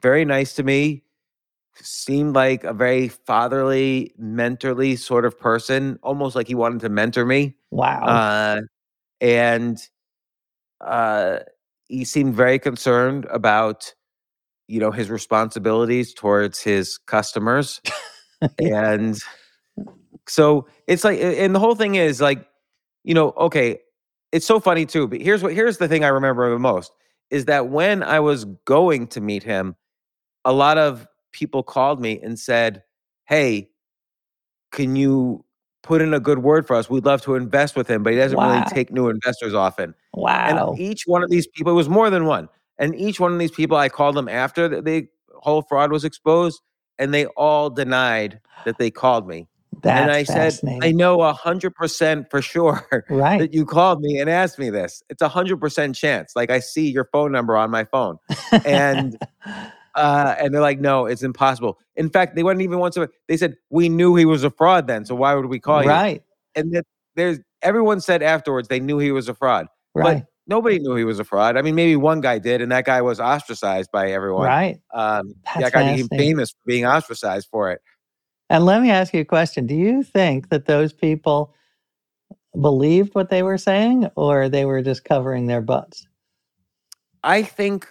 very 0.00 0.24
nice 0.24 0.54
to 0.54 0.62
me. 0.62 1.02
Seemed 1.76 2.36
like 2.36 2.62
a 2.62 2.72
very 2.72 3.08
fatherly, 3.08 4.14
mentorly 4.20 4.96
sort 4.96 5.24
of 5.24 5.38
person, 5.38 5.98
almost 6.02 6.36
like 6.36 6.46
he 6.46 6.54
wanted 6.54 6.80
to 6.80 6.88
mentor 6.88 7.24
me. 7.24 7.56
Wow. 7.70 8.04
Uh, 8.04 8.60
and 9.20 9.78
uh, 10.80 11.38
he 11.88 12.04
seemed 12.04 12.34
very 12.36 12.60
concerned 12.60 13.26
about, 13.28 13.92
you 14.68 14.80
know, 14.80 14.90
his 14.90 15.10
responsibilities 15.10 16.14
towards 16.14 16.60
his 16.60 16.98
customers. 16.98 17.80
and 18.58 19.18
so 20.26 20.66
it's 20.86 21.04
like, 21.04 21.18
and 21.20 21.54
the 21.54 21.60
whole 21.60 21.74
thing 21.74 21.96
is 21.96 22.20
like, 22.20 22.46
you 23.04 23.14
know, 23.14 23.32
okay, 23.36 23.80
it's 24.32 24.46
so 24.46 24.58
funny 24.60 24.86
too. 24.86 25.06
But 25.06 25.20
here's 25.20 25.42
what 25.42 25.52
here's 25.52 25.78
the 25.78 25.88
thing 25.88 26.04
I 26.04 26.08
remember 26.08 26.50
the 26.50 26.58
most 26.58 26.92
is 27.30 27.44
that 27.46 27.68
when 27.68 28.02
I 28.02 28.20
was 28.20 28.44
going 28.64 29.06
to 29.08 29.20
meet 29.20 29.42
him, 29.42 29.76
a 30.44 30.52
lot 30.52 30.78
of 30.78 31.06
people 31.32 31.62
called 31.62 32.00
me 32.00 32.20
and 32.22 32.38
said, 32.38 32.82
"Hey, 33.26 33.70
can 34.72 34.96
you 34.96 35.44
put 35.82 36.00
in 36.02 36.14
a 36.14 36.20
good 36.20 36.38
word 36.40 36.66
for 36.66 36.76
us? 36.76 36.88
We'd 36.90 37.04
love 37.04 37.22
to 37.22 37.34
invest 37.36 37.76
with 37.76 37.88
him, 37.88 38.02
but 38.02 38.12
he 38.12 38.18
doesn't 38.18 38.36
Wow. 38.38 38.48
really 38.50 38.64
take 38.64 38.92
new 38.92 39.08
investors 39.08 39.54
often." 39.54 39.94
wow. 40.14 40.70
And 40.70 40.80
each 40.80 41.04
one 41.06 41.22
of 41.22 41.30
these 41.30 41.46
people, 41.48 41.72
it 41.72 41.76
was 41.76 41.88
more 41.88 42.10
than 42.10 42.26
one. 42.26 42.48
And 42.78 42.94
each 42.96 43.20
one 43.20 43.32
of 43.32 43.38
these 43.38 43.50
people, 43.50 43.76
I 43.76 43.88
called 43.88 44.16
them 44.16 44.28
after 44.28 44.68
the, 44.68 44.82
the 44.82 45.08
whole 45.36 45.62
fraud 45.62 45.92
was 45.92 46.04
exposed, 46.04 46.60
and 46.98 47.12
they 47.14 47.26
all 47.26 47.70
denied 47.70 48.40
that 48.64 48.78
they 48.78 48.90
called 48.90 49.28
me. 49.28 49.48
That's 49.82 50.02
and 50.02 50.10
I 50.10 50.22
said. 50.22 50.58
I 50.82 50.92
know 50.92 51.22
a 51.22 51.32
hundred 51.32 51.74
percent 51.74 52.30
for 52.30 52.40
sure 52.40 53.04
right. 53.10 53.38
that 53.40 53.52
you 53.52 53.66
called 53.66 54.00
me 54.00 54.18
and 54.18 54.30
asked 54.30 54.58
me 54.58 54.70
this. 54.70 55.02
It's 55.08 55.22
a 55.22 55.28
hundred 55.28 55.58
percent 55.58 55.94
chance. 55.94 56.32
Like 56.36 56.50
I 56.50 56.60
see 56.60 56.90
your 56.90 57.04
phone 57.12 57.32
number 57.32 57.56
on 57.56 57.70
my 57.70 57.84
phone, 57.84 58.18
and 58.64 59.18
uh, 59.94 60.34
and 60.38 60.54
they're 60.54 60.60
like, 60.60 60.80
no, 60.80 61.06
it's 61.06 61.22
impossible. 61.22 61.78
In 61.96 62.10
fact, 62.10 62.36
they 62.36 62.42
wouldn't 62.42 62.62
even 62.62 62.78
want 62.78 62.94
to. 62.94 63.08
They 63.28 63.36
said 63.36 63.56
we 63.70 63.88
knew 63.88 64.14
he 64.14 64.24
was 64.24 64.44
a 64.44 64.50
fraud 64.50 64.86
then, 64.86 65.04
so 65.04 65.14
why 65.14 65.34
would 65.34 65.46
we 65.46 65.60
call 65.60 65.82
you? 65.82 65.88
right. 65.88 66.22
And 66.54 66.72
that 66.72 66.84
there's 67.16 67.40
everyone 67.62 68.00
said 68.00 68.22
afterwards 68.22 68.68
they 68.68 68.80
knew 68.80 68.98
he 68.98 69.12
was 69.12 69.28
a 69.28 69.34
fraud. 69.34 69.66
Right. 69.94 70.18
But 70.18 70.26
nobody 70.46 70.78
knew 70.78 70.94
he 70.94 71.04
was 71.04 71.18
a 71.18 71.24
fraud. 71.24 71.56
I 71.56 71.62
mean, 71.62 71.74
maybe 71.74 71.96
one 71.96 72.20
guy 72.20 72.38
did, 72.38 72.60
and 72.60 72.70
that 72.72 72.84
guy 72.84 73.00
was 73.02 73.20
ostracized 73.20 73.90
by 73.90 74.10
everyone. 74.10 74.46
Right. 74.46 74.80
Um, 74.92 75.34
that 75.58 75.72
guy 75.72 75.92
became 75.92 76.08
famous 76.08 76.50
for 76.50 76.58
being 76.66 76.86
ostracized 76.86 77.48
for 77.50 77.70
it. 77.70 77.80
And 78.50 78.64
let 78.64 78.82
me 78.82 78.90
ask 78.90 79.14
you 79.14 79.20
a 79.20 79.24
question. 79.24 79.66
Do 79.66 79.74
you 79.74 80.02
think 80.02 80.50
that 80.50 80.66
those 80.66 80.92
people 80.92 81.54
believed 82.60 83.14
what 83.14 83.30
they 83.30 83.42
were 83.42 83.58
saying 83.58 84.08
or 84.16 84.48
they 84.48 84.64
were 84.64 84.82
just 84.82 85.04
covering 85.04 85.46
their 85.46 85.62
butts? 85.62 86.06
I 87.22 87.42
think 87.42 87.88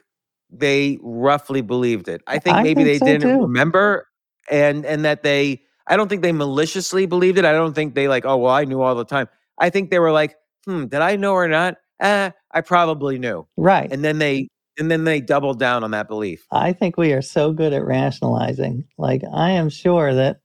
they 0.50 1.00
roughly 1.02 1.62
believed 1.62 2.08
it. 2.08 2.22
I 2.28 2.38
think 2.38 2.56
I 2.56 2.64
maybe 2.64 2.84
think 2.84 2.88
they 2.88 3.00
so, 3.00 3.06
didn't 3.06 3.38
too. 3.38 3.42
remember, 3.42 4.08
and 4.50 4.86
and 4.86 5.04
that 5.06 5.24
they. 5.24 5.62
I 5.88 5.98
don't 5.98 6.08
think 6.08 6.22
they 6.22 6.32
maliciously 6.32 7.06
believed 7.08 7.38
it. 7.38 7.44
I 7.44 7.52
don't 7.52 7.74
think 7.74 7.94
they 7.94 8.08
like, 8.08 8.26
oh 8.26 8.38
well, 8.38 8.54
I 8.54 8.64
knew 8.64 8.82
all 8.82 8.96
the 8.96 9.04
time. 9.04 9.28
I 9.60 9.70
think 9.70 9.90
they 9.90 10.00
were 10.00 10.12
like, 10.12 10.36
hmm, 10.66 10.86
did 10.86 11.02
I 11.02 11.18
know 11.18 11.34
or 11.34 11.48
not? 11.48 11.76
Eh, 12.00 12.32
I 12.54 12.62
probably 12.62 13.20
knew. 13.20 13.48
Right. 13.58 13.92
And 13.92 14.04
then 14.04 14.20
they 14.20 14.50
and 14.80 14.90
then 14.90 15.04
they 15.04 15.22
doubled 15.22 15.60
down 15.60 15.84
on 15.84 15.92
that 15.92 16.08
belief. 16.08 16.46
I 16.52 16.74
think 16.74 16.98
we 16.98 17.14
are 17.14 17.22
so 17.22 17.54
good 17.54 17.74
at 17.74 17.86
rationalizing. 17.86 18.86
Like, 18.98 19.22
I 19.32 19.52
am 19.52 19.70
sure 19.70 20.14
that, 20.16 20.40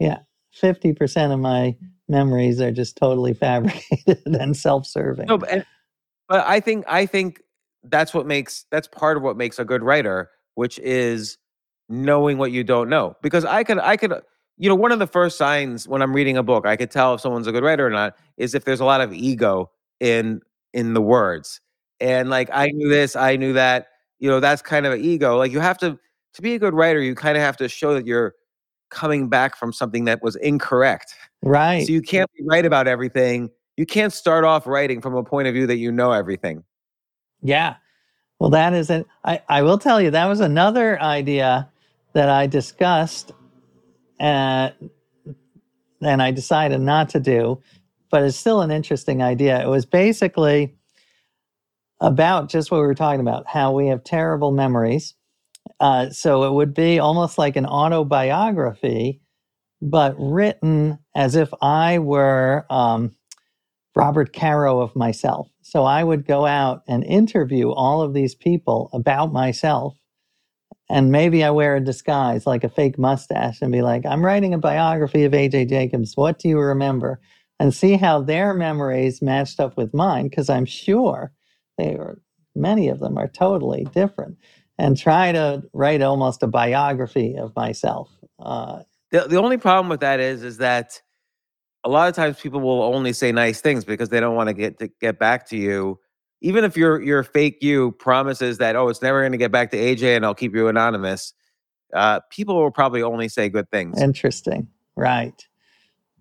yeah, 0.00 0.20
50% 0.60 1.32
of 1.32 1.38
my 1.38 1.76
memories 2.08 2.60
are 2.60 2.72
just 2.72 2.96
totally 2.96 3.34
fabricated 3.34 4.20
and 4.26 4.56
self 4.56 4.86
serving. 4.86 5.26
No, 5.26 5.38
but, 5.38 5.66
but 6.28 6.44
I 6.46 6.60
think 6.60 6.84
I 6.88 7.06
think 7.06 7.40
that's 7.82 8.14
what 8.14 8.26
makes 8.26 8.64
that's 8.70 8.88
part 8.88 9.16
of 9.16 9.22
what 9.22 9.36
makes 9.36 9.58
a 9.58 9.64
good 9.64 9.82
writer, 9.82 10.30
which 10.54 10.78
is 10.78 11.38
knowing 11.88 12.38
what 12.38 12.50
you 12.50 12.64
don't 12.64 12.88
know. 12.88 13.14
Because 13.22 13.44
I 13.44 13.62
could 13.62 13.78
I 13.78 13.96
could 13.96 14.12
you 14.56 14.68
know 14.68 14.74
one 14.74 14.92
of 14.92 14.98
the 14.98 15.06
first 15.06 15.36
signs 15.36 15.86
when 15.86 16.02
I'm 16.02 16.14
reading 16.14 16.36
a 16.36 16.42
book, 16.42 16.66
I 16.66 16.76
could 16.76 16.90
tell 16.90 17.14
if 17.14 17.20
someone's 17.20 17.46
a 17.46 17.52
good 17.52 17.62
writer 17.62 17.86
or 17.86 17.90
not 17.90 18.16
is 18.36 18.54
if 18.54 18.64
there's 18.64 18.80
a 18.80 18.84
lot 18.84 19.00
of 19.00 19.12
ego 19.12 19.70
in 20.00 20.40
in 20.74 20.92
the 20.92 21.00
words. 21.00 21.60
And 22.00 22.28
like 22.28 22.50
I 22.52 22.66
knew 22.68 22.90
this, 22.90 23.16
I 23.16 23.36
knew 23.36 23.54
that. 23.54 23.88
You 24.18 24.30
know, 24.30 24.40
that's 24.40 24.62
kind 24.62 24.86
of 24.86 24.92
an 24.92 25.00
ego. 25.00 25.36
Like 25.36 25.52
you 25.52 25.60
have 25.60 25.78
to 25.78 25.98
to 26.34 26.42
be 26.42 26.54
a 26.54 26.58
good 26.58 26.74
writer, 26.74 27.00
you 27.00 27.14
kind 27.14 27.36
of 27.36 27.42
have 27.42 27.56
to 27.58 27.68
show 27.68 27.94
that 27.94 28.06
you're 28.06 28.34
coming 28.90 29.28
back 29.28 29.56
from 29.56 29.72
something 29.72 30.04
that 30.04 30.22
was 30.22 30.36
incorrect. 30.36 31.14
Right. 31.42 31.86
So 31.86 31.92
you 31.92 32.02
can't 32.02 32.30
be 32.36 32.44
right 32.44 32.64
about 32.64 32.86
everything. 32.86 33.50
You 33.76 33.86
can't 33.86 34.12
start 34.12 34.44
off 34.44 34.66
writing 34.66 35.00
from 35.00 35.14
a 35.14 35.24
point 35.24 35.48
of 35.48 35.54
view 35.54 35.66
that 35.66 35.78
you 35.78 35.90
know 35.90 36.12
everything. 36.12 36.64
Yeah. 37.42 37.76
Well, 38.38 38.50
that 38.50 38.72
is 38.72 38.90
an, 38.90 39.04
I, 39.24 39.42
I 39.48 39.62
will 39.62 39.78
tell 39.78 40.00
you, 40.00 40.10
that 40.10 40.26
was 40.26 40.40
another 40.40 41.00
idea 41.00 41.68
that 42.12 42.28
I 42.28 42.46
discussed 42.46 43.32
uh, 44.20 44.70
and 46.00 46.22
I 46.22 46.30
decided 46.30 46.80
not 46.80 47.08
to 47.10 47.20
do, 47.20 47.60
but 48.14 48.22
it's 48.22 48.36
still 48.36 48.60
an 48.60 48.70
interesting 48.70 49.24
idea. 49.24 49.60
It 49.60 49.68
was 49.68 49.86
basically 49.86 50.76
about 52.00 52.48
just 52.48 52.70
what 52.70 52.80
we 52.80 52.86
were 52.86 52.94
talking 52.94 53.18
about, 53.18 53.48
how 53.48 53.72
we 53.72 53.88
have 53.88 54.04
terrible 54.04 54.52
memories. 54.52 55.16
Uh, 55.80 56.10
so 56.10 56.44
it 56.44 56.52
would 56.52 56.74
be 56.74 57.00
almost 57.00 57.38
like 57.38 57.56
an 57.56 57.66
autobiography, 57.66 59.20
but 59.82 60.14
written 60.16 61.00
as 61.16 61.34
if 61.34 61.48
I 61.60 61.98
were 61.98 62.66
um, 62.70 63.16
Robert 63.96 64.32
Caro 64.32 64.78
of 64.78 64.94
myself. 64.94 65.48
So 65.62 65.82
I 65.82 66.04
would 66.04 66.24
go 66.24 66.46
out 66.46 66.84
and 66.86 67.02
interview 67.02 67.72
all 67.72 68.00
of 68.00 68.14
these 68.14 68.36
people 68.36 68.90
about 68.92 69.32
myself. 69.32 69.96
And 70.88 71.10
maybe 71.10 71.42
I 71.42 71.50
wear 71.50 71.74
a 71.74 71.84
disguise 71.84 72.46
like 72.46 72.62
a 72.62 72.68
fake 72.68 72.96
mustache 72.96 73.60
and 73.60 73.72
be 73.72 73.82
like, 73.82 74.06
I'm 74.06 74.24
writing 74.24 74.54
a 74.54 74.58
biography 74.58 75.24
of 75.24 75.32
AJ 75.32 75.68
Jacobs. 75.68 76.16
What 76.16 76.38
do 76.38 76.48
you 76.48 76.60
remember? 76.60 77.20
And 77.60 77.72
see 77.74 77.96
how 77.96 78.20
their 78.22 78.54
memories 78.54 79.22
matched 79.22 79.60
up 79.60 79.76
with 79.76 79.94
mine, 79.94 80.28
because 80.28 80.50
I'm 80.50 80.66
sure 80.66 81.32
they 81.78 81.94
were, 81.94 82.20
many 82.54 82.88
of 82.88 83.00
them 83.00 83.16
are 83.18 83.28
totally 83.28 83.84
different. 83.92 84.38
And 84.78 84.96
try 84.98 85.32
to 85.32 85.62
write 85.72 86.02
almost 86.02 86.42
a 86.42 86.48
biography 86.48 87.36
of 87.36 87.54
myself. 87.56 88.10
Uh, 88.40 88.82
The, 89.12 89.20
the 89.28 89.36
only 89.38 89.56
problem 89.56 89.88
with 89.88 90.00
that 90.00 90.20
is 90.20 90.42
is 90.42 90.58
that 90.58 91.00
a 91.84 91.88
lot 91.88 92.08
of 92.08 92.14
times 92.14 92.40
people 92.40 92.60
will 92.60 92.82
only 92.82 93.12
say 93.12 93.32
nice 93.32 93.60
things 93.60 93.84
because 93.84 94.08
they 94.08 94.20
don't 94.20 94.34
want 94.34 94.48
to 94.48 94.54
get 94.54 94.78
to 94.80 94.88
get 95.00 95.18
back 95.18 95.48
to 95.50 95.56
you. 95.56 96.00
Even 96.40 96.64
if 96.64 96.76
your 96.76 97.00
your 97.02 97.22
fake 97.22 97.58
you 97.62 97.92
promises 97.92 98.58
that 98.58 98.76
oh 98.76 98.88
it's 98.88 99.02
never 99.02 99.20
going 99.20 99.32
to 99.32 99.38
get 99.38 99.52
back 99.52 99.70
to 99.70 99.76
AJ 99.76 100.16
and 100.16 100.24
I'll 100.24 100.34
keep 100.34 100.54
you 100.54 100.68
anonymous, 100.68 101.32
uh, 101.94 102.20
people 102.30 102.56
will 102.56 102.70
probably 102.70 103.02
only 103.02 103.28
say 103.28 103.48
good 103.48 103.70
things 103.70 104.00
interesting. 104.00 104.68
Right. 104.96 105.46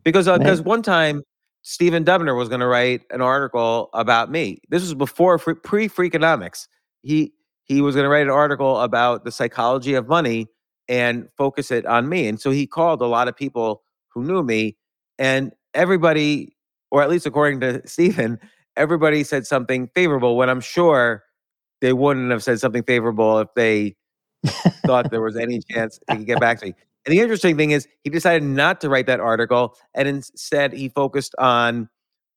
Because 0.04 0.28
uh, 0.28 0.38
because 0.38 0.62
one 0.62 0.82
time 0.82 1.24
Stephen 1.64 2.04
Dubner 2.04 2.38
was 2.38 2.50
going 2.50 2.60
to 2.60 2.68
write 2.68 3.02
an 3.10 3.22
article 3.22 3.90
about 3.94 4.30
me. 4.30 4.60
This 4.70 4.82
was 4.82 4.94
before 4.94 5.38
pre 5.40 5.88
Freakonomics. 5.88 6.68
He 7.02 7.34
he 7.64 7.82
was 7.82 7.96
going 7.96 8.04
to 8.04 8.10
write 8.10 8.24
an 8.24 8.30
article 8.30 8.82
about 8.82 9.24
the 9.24 9.32
psychology 9.32 9.94
of 9.94 10.08
money 10.08 10.48
and 10.90 11.30
focus 11.38 11.72
it 11.72 11.86
on 11.86 12.10
me. 12.10 12.28
And 12.28 12.40
so 12.40 12.52
he 12.52 12.68
called 12.68 13.02
a 13.02 13.06
lot 13.08 13.30
of 13.30 13.36
people 13.36 13.82
who 14.10 14.24
knew 14.24 14.44
me, 14.44 14.76
and 15.18 15.54
everybody, 15.74 16.56
or 16.92 17.02
at 17.02 17.10
least 17.10 17.26
according 17.26 17.62
to 17.62 17.82
Stephen, 17.88 18.40
everybody 18.76 19.24
said 19.24 19.48
something 19.48 19.90
favorable. 19.96 20.36
When 20.36 20.50
I'm 20.50 20.62
sure 20.62 21.24
they 21.82 21.94
wouldn't 21.94 22.32
have 22.32 22.44
said 22.44 22.60
something 22.60 22.84
favorable 22.84 23.40
if 23.40 23.48
they 23.56 23.96
thought 24.86 25.12
there 25.12 25.22
was 25.22 25.38
any 25.38 25.62
chance 25.62 26.00
they 26.08 26.18
could 26.18 26.28
get 26.28 26.40
back 26.42 26.60
to 26.60 26.68
me. 26.68 26.74
And 27.06 27.14
the 27.14 27.20
interesting 27.20 27.58
thing 27.58 27.72
is, 27.72 27.88
he 28.04 28.10
decided 28.10 28.44
not 28.44 28.80
to 28.82 28.90
write 28.90 29.08
that 29.08 29.20
article, 29.20 29.76
and 29.94 30.08
instead 30.08 30.74
he 30.74 30.90
focused 30.90 31.36
on, 31.38 31.90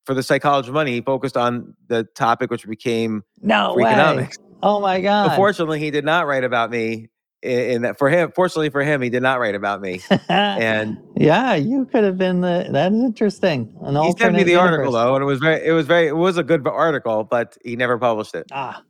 for 0.05 0.15
the 0.15 0.23
psychology 0.23 0.69
of 0.69 0.75
money, 0.75 0.93
he 0.93 1.01
focused 1.01 1.37
on 1.37 1.75
the 1.89 2.05
topic 2.15 2.51
which 2.51 2.67
became 2.67 3.23
No 3.43 3.75
way. 3.75 3.85
Freakonomics. 3.85 4.39
Oh 4.63 4.81
my 4.81 5.01
God. 5.01 5.31
Unfortunately, 5.31 5.79
he 5.79 5.91
did 5.91 6.05
not 6.05 6.27
write 6.27 6.45
about 6.45 6.71
me. 6.71 7.09
In, 7.43 7.83
that, 7.83 7.97
for 7.97 8.09
him, 8.09 8.33
fortunately 8.35 8.71
for 8.71 8.83
him, 8.83 9.01
he 9.03 9.11
did 9.11 9.23
not 9.23 9.39
write 9.39 9.55
about 9.55 9.81
me. 9.81 10.01
And 10.29 10.99
yeah, 11.15 11.55
you 11.55 11.85
could 11.85 12.03
have 12.03 12.19
been 12.19 12.41
the. 12.41 12.67
That 12.73 12.93
is 12.93 13.05
interesting. 13.05 13.73
An 13.83 13.95
he 13.95 14.13
sent 14.19 14.35
me 14.35 14.43
the 14.43 14.57
article 14.57 14.91
though, 14.91 15.15
and 15.15 15.23
it 15.23 15.27
was 15.27 15.39
very, 15.39 15.65
it 15.65 15.73
was 15.73 15.87
very, 15.87 16.09
it 16.09 16.17
was 16.17 16.39
a 16.39 16.43
good 16.43 16.67
article, 16.67 17.23
but 17.23 17.57
he 17.63 17.77
never 17.77 17.99
published 17.99 18.35
it. 18.35 18.47
Ah, 18.53 18.83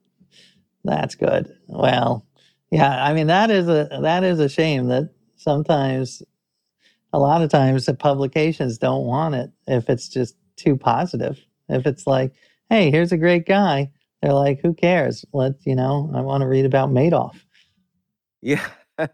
that's 0.85 1.17
good. 1.17 1.55
Well, 1.67 2.25
yeah. 2.71 3.05
I 3.05 3.13
mean, 3.13 3.27
that 3.27 3.51
is 3.51 3.69
a 3.69 3.89
that 4.01 4.25
is 4.25 4.39
a 4.39 4.49
shame 4.49 4.87
that 4.87 5.11
sometimes, 5.47 6.23
a 7.13 7.21
lot 7.21 7.41
of 7.41 7.51
times, 7.51 7.87
the 7.87 7.95
publications 7.95 8.79
don't 8.79 9.07
want 9.07 9.37
it 9.37 9.51
if 9.69 9.89
it's 9.89 10.09
just 10.09 10.35
too 10.57 10.77
positive. 10.77 11.39
If 11.69 11.87
it's 11.87 12.05
like, 12.07 12.33
hey, 12.69 12.91
here's 12.91 13.13
a 13.13 13.17
great 13.17 13.47
guy, 13.47 13.91
they're 14.21 14.33
like, 14.33 14.61
who 14.61 14.75
cares? 14.75 15.25
Let 15.33 15.55
you 15.65 15.77
know, 15.77 16.11
I 16.15 16.21
want 16.21 16.41
to 16.41 16.49
read 16.49 16.65
about 16.65 16.91
Madoff. 16.91 17.39
Yeah. 18.43 18.67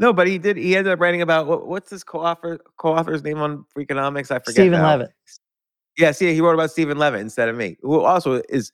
no, 0.00 0.12
but 0.12 0.26
he 0.26 0.38
did. 0.38 0.56
He 0.56 0.76
ended 0.76 0.92
up 0.92 0.98
writing 0.98 1.22
about 1.22 1.46
what, 1.46 1.68
what's 1.68 1.90
his 1.90 2.02
co-author 2.02 2.58
co-author's 2.78 3.22
name 3.22 3.38
on 3.38 3.64
Freakonomics? 3.76 4.32
I 4.32 4.38
forget. 4.40 4.54
Steven 4.54 4.80
now. 4.80 4.88
Levitt. 4.88 5.10
Yeah, 5.98 6.12
he 6.12 6.40
wrote 6.40 6.54
about 6.54 6.72
Steven 6.72 6.98
Levitt 6.98 7.20
instead 7.20 7.48
of 7.48 7.56
me, 7.56 7.76
who 7.80 8.00
also 8.00 8.42
is 8.48 8.72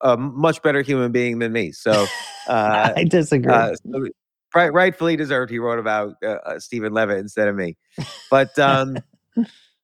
a 0.00 0.16
much 0.16 0.62
better 0.62 0.82
human 0.82 1.12
being 1.12 1.40
than 1.40 1.52
me. 1.52 1.72
So, 1.72 2.06
uh, 2.48 2.92
I 2.96 3.04
disagree. 3.04 3.52
uh, 3.52 3.74
so 3.74 4.08
right, 4.54 4.72
rightfully 4.72 5.16
deserved, 5.16 5.50
he 5.50 5.58
wrote 5.58 5.78
about 5.78 6.16
uh, 6.22 6.38
uh, 6.46 6.58
Steven 6.58 6.92
Levitt 6.92 7.18
instead 7.18 7.48
of 7.48 7.56
me. 7.56 7.76
But 8.30 8.58
um, 8.58 8.96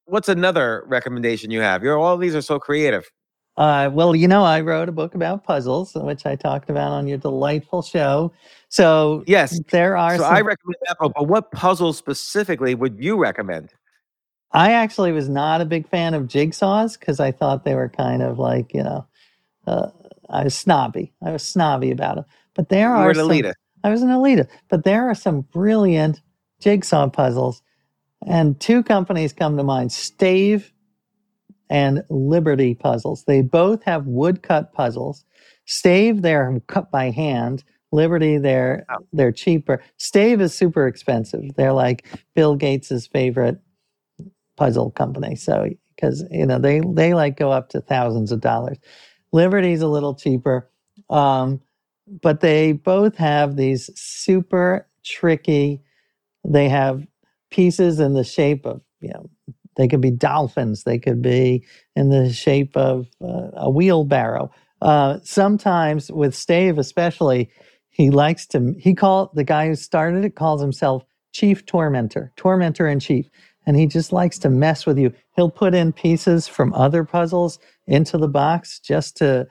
what's 0.04 0.28
another 0.28 0.84
recommendation 0.86 1.50
you 1.50 1.60
have? 1.60 1.82
You're 1.82 1.98
all 1.98 2.16
these 2.16 2.34
are 2.34 2.42
so 2.42 2.58
creative. 2.58 3.10
Uh, 3.56 3.90
well, 3.92 4.14
you 4.16 4.26
know, 4.26 4.42
I 4.42 4.60
wrote 4.60 4.88
a 4.88 4.92
book 4.92 5.14
about 5.14 5.44
puzzles, 5.44 5.94
which 5.94 6.24
I 6.24 6.34
talked 6.34 6.70
about 6.70 6.92
on 6.92 7.06
your 7.06 7.18
delightful 7.18 7.82
show. 7.82 8.32
So 8.70 9.22
Yes. 9.26 9.60
there 9.70 9.96
are 9.96 10.16
So 10.16 10.22
some. 10.24 10.34
I 10.34 10.40
recommend 10.40 10.76
that 10.86 10.98
book. 10.98 11.12
But 11.14 11.28
what 11.28 11.50
puzzles 11.52 11.98
specifically 11.98 12.74
would 12.74 13.02
you 13.02 13.18
recommend? 13.18 13.74
I 14.52 14.72
actually 14.72 15.12
was 15.12 15.28
not 15.28 15.60
a 15.60 15.64
big 15.64 15.88
fan 15.88 16.14
of 16.14 16.24
jigsaws 16.24 16.98
because 16.98 17.20
I 17.20 17.32
thought 17.32 17.64
they 17.64 17.74
were 17.74 17.88
kind 17.88 18.22
of 18.22 18.38
like, 18.38 18.72
you 18.72 18.82
know, 18.82 19.06
uh, 19.66 19.90
I 20.30 20.44
was 20.44 20.54
snobby. 20.56 21.12
I 21.22 21.32
was 21.32 21.46
snobby 21.46 21.90
about 21.90 22.16
them. 22.16 22.24
But 22.54 22.68
there 22.68 22.88
You 22.88 22.96
are 22.96 23.04
were 23.04 23.14
some. 23.14 23.28
I 23.84 23.90
was 23.90 24.02
an 24.02 24.08
elitist. 24.08 24.48
But 24.68 24.84
there 24.84 25.08
are 25.08 25.14
some 25.14 25.42
brilliant 25.42 26.20
jigsaw 26.60 27.08
puzzles. 27.08 27.62
And 28.26 28.60
two 28.60 28.82
companies 28.82 29.32
come 29.32 29.56
to 29.56 29.62
mind 29.62 29.92
Stave 29.92 30.72
and 31.70 32.02
Liberty 32.10 32.74
puzzles. 32.74 33.24
They 33.24 33.42
both 33.42 33.82
have 33.84 34.06
woodcut 34.06 34.72
puzzles. 34.72 35.24
Stave, 35.66 36.22
they're 36.22 36.60
cut 36.66 36.90
by 36.90 37.10
hand. 37.10 37.64
Liberty, 37.92 38.38
they're 38.38 38.86
they're 39.12 39.32
cheaper. 39.32 39.82
Stave 39.96 40.40
is 40.40 40.54
super 40.54 40.86
expensive. 40.86 41.54
They're 41.56 41.72
like 41.72 42.06
Bill 42.34 42.54
Gates's 42.56 43.06
favorite 43.06 43.58
puzzle 44.56 44.90
company. 44.90 45.34
So 45.34 45.70
because 46.00 46.24
you 46.30 46.46
know 46.46 46.58
they 46.58 46.80
they 46.92 47.14
like 47.14 47.36
go 47.36 47.50
up 47.50 47.70
to 47.70 47.80
thousands 47.80 48.32
of 48.32 48.40
dollars. 48.40 48.78
Liberty's 49.32 49.80
a 49.80 49.88
little 49.88 50.14
cheaper, 50.14 50.68
um, 51.08 51.60
but 52.22 52.40
they 52.40 52.72
both 52.72 53.16
have 53.16 53.56
these 53.56 53.90
super 53.98 54.88
tricky. 55.04 55.82
They 56.44 56.68
have 56.68 57.06
pieces 57.50 58.00
in 58.00 58.14
the 58.14 58.24
shape 58.24 58.66
of 58.66 58.80
you 59.00 59.10
know 59.10 59.30
they 59.76 59.88
could 59.88 60.00
be 60.00 60.10
dolphins. 60.10 60.84
They 60.84 60.98
could 60.98 61.22
be 61.22 61.64
in 61.96 62.10
the 62.10 62.32
shape 62.32 62.76
of 62.76 63.08
uh, 63.22 63.50
a 63.54 63.70
wheelbarrow. 63.70 64.50
Uh, 64.82 65.18
sometimes 65.22 66.10
with 66.10 66.34
Stave, 66.34 66.78
especially, 66.78 67.50
he 67.88 68.10
likes 68.10 68.46
to. 68.48 68.74
He 68.78 68.94
called 68.94 69.30
the 69.34 69.44
guy 69.44 69.68
who 69.68 69.74
started 69.74 70.24
it 70.24 70.34
calls 70.34 70.60
himself 70.60 71.04
Chief 71.32 71.64
Tormentor, 71.66 72.32
Tormentor 72.36 72.88
in 72.88 73.00
Chief, 73.00 73.30
and 73.66 73.76
he 73.76 73.86
just 73.86 74.12
likes 74.12 74.38
to 74.40 74.50
mess 74.50 74.86
with 74.86 74.98
you. 74.98 75.12
He'll 75.36 75.50
put 75.50 75.74
in 75.74 75.92
pieces 75.92 76.48
from 76.48 76.72
other 76.74 77.04
puzzles 77.04 77.58
into 77.86 78.18
the 78.18 78.28
box 78.28 78.80
just 78.80 79.16
to 79.18 79.46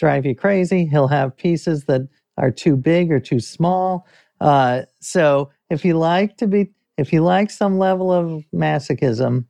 drive 0.00 0.26
you 0.26 0.34
crazy. 0.34 0.86
He'll 0.86 1.08
have 1.08 1.36
pieces 1.36 1.84
that 1.84 2.02
are 2.38 2.50
too 2.50 2.76
big 2.76 3.12
or 3.12 3.20
too 3.20 3.38
small. 3.38 4.06
Uh, 4.40 4.82
so 5.00 5.50
if 5.68 5.84
you 5.84 5.96
like 5.98 6.38
to 6.38 6.46
be, 6.46 6.70
if 6.96 7.12
you 7.12 7.22
like 7.22 7.50
some 7.50 7.78
level 7.78 8.10
of 8.12 8.42
masochism, 8.54 9.44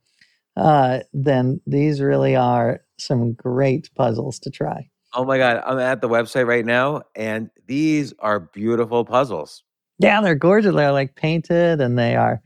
uh, 0.57 0.99
then 1.13 1.61
these 1.65 2.01
really 2.01 2.35
are 2.35 2.81
some 2.99 3.33
great 3.33 3.89
puzzles 3.95 4.37
to 4.39 4.51
try. 4.51 4.89
Oh 5.13 5.25
my 5.25 5.37
God. 5.37 5.63
I'm 5.65 5.79
at 5.79 6.01
the 6.01 6.09
website 6.09 6.45
right 6.45 6.65
now, 6.65 7.03
and 7.15 7.49
these 7.67 8.13
are 8.19 8.39
beautiful 8.39 9.03
puzzles. 9.05 9.63
Yeah, 9.99 10.21
they're 10.21 10.35
gorgeous. 10.35 10.75
They're 10.75 10.91
like 10.91 11.15
painted 11.15 11.79
and 11.79 11.97
they 11.97 12.15
are 12.15 12.41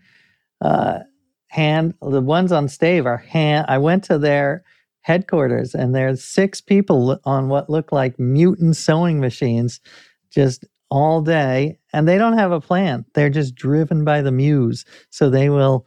uh, 0.62 1.00
hand. 1.48 1.94
The 2.02 2.22
ones 2.22 2.52
on 2.52 2.68
Stave 2.68 3.06
are 3.06 3.18
hand. 3.18 3.66
I 3.70 3.78
went 3.78 4.04
to 4.06 4.18
their 4.18 4.64
headquarters 5.06 5.76
and 5.76 5.94
there's 5.94 6.24
six 6.24 6.60
people 6.60 7.20
on 7.26 7.48
what 7.48 7.70
look 7.70 7.92
like 7.92 8.18
mutant 8.18 8.76
sewing 8.76 9.20
machines 9.20 9.80
just 10.32 10.66
all 10.90 11.22
day. 11.22 11.78
And 11.94 12.08
they 12.08 12.18
don't 12.18 12.40
have 12.40 12.52
a 12.52 12.60
plan. 12.60 13.06
They're 13.14 13.30
just 13.30 13.54
driven 13.54 14.04
by 14.04 14.24
the 14.24 14.32
muse. 14.32 14.84
So 15.12 15.30
they 15.30 15.50
will 15.50 15.86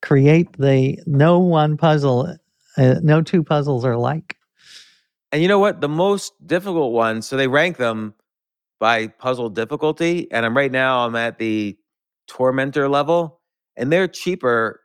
create 0.00 0.56
the 0.58 0.96
no 1.06 1.40
one 1.40 1.76
puzzle, 1.76 2.36
uh, 2.76 2.94
no 3.02 3.20
two 3.20 3.42
puzzles 3.42 3.84
are 3.84 3.96
like. 3.96 4.36
And 5.32 5.42
you 5.42 5.48
know 5.48 5.58
what? 5.58 5.80
The 5.80 5.88
most 5.88 6.32
difficult 6.46 6.92
ones, 6.92 7.26
so 7.26 7.36
they 7.36 7.48
rank 7.48 7.78
them 7.78 8.14
by 8.78 9.08
puzzle 9.08 9.48
difficulty. 9.48 10.30
And 10.30 10.46
I'm 10.46 10.56
right 10.56 10.70
now 10.70 11.04
I'm 11.04 11.16
at 11.16 11.38
the 11.38 11.76
tormentor 12.28 12.88
level, 12.88 13.40
and 13.76 13.92
they're 13.92 14.06
cheaper 14.06 14.82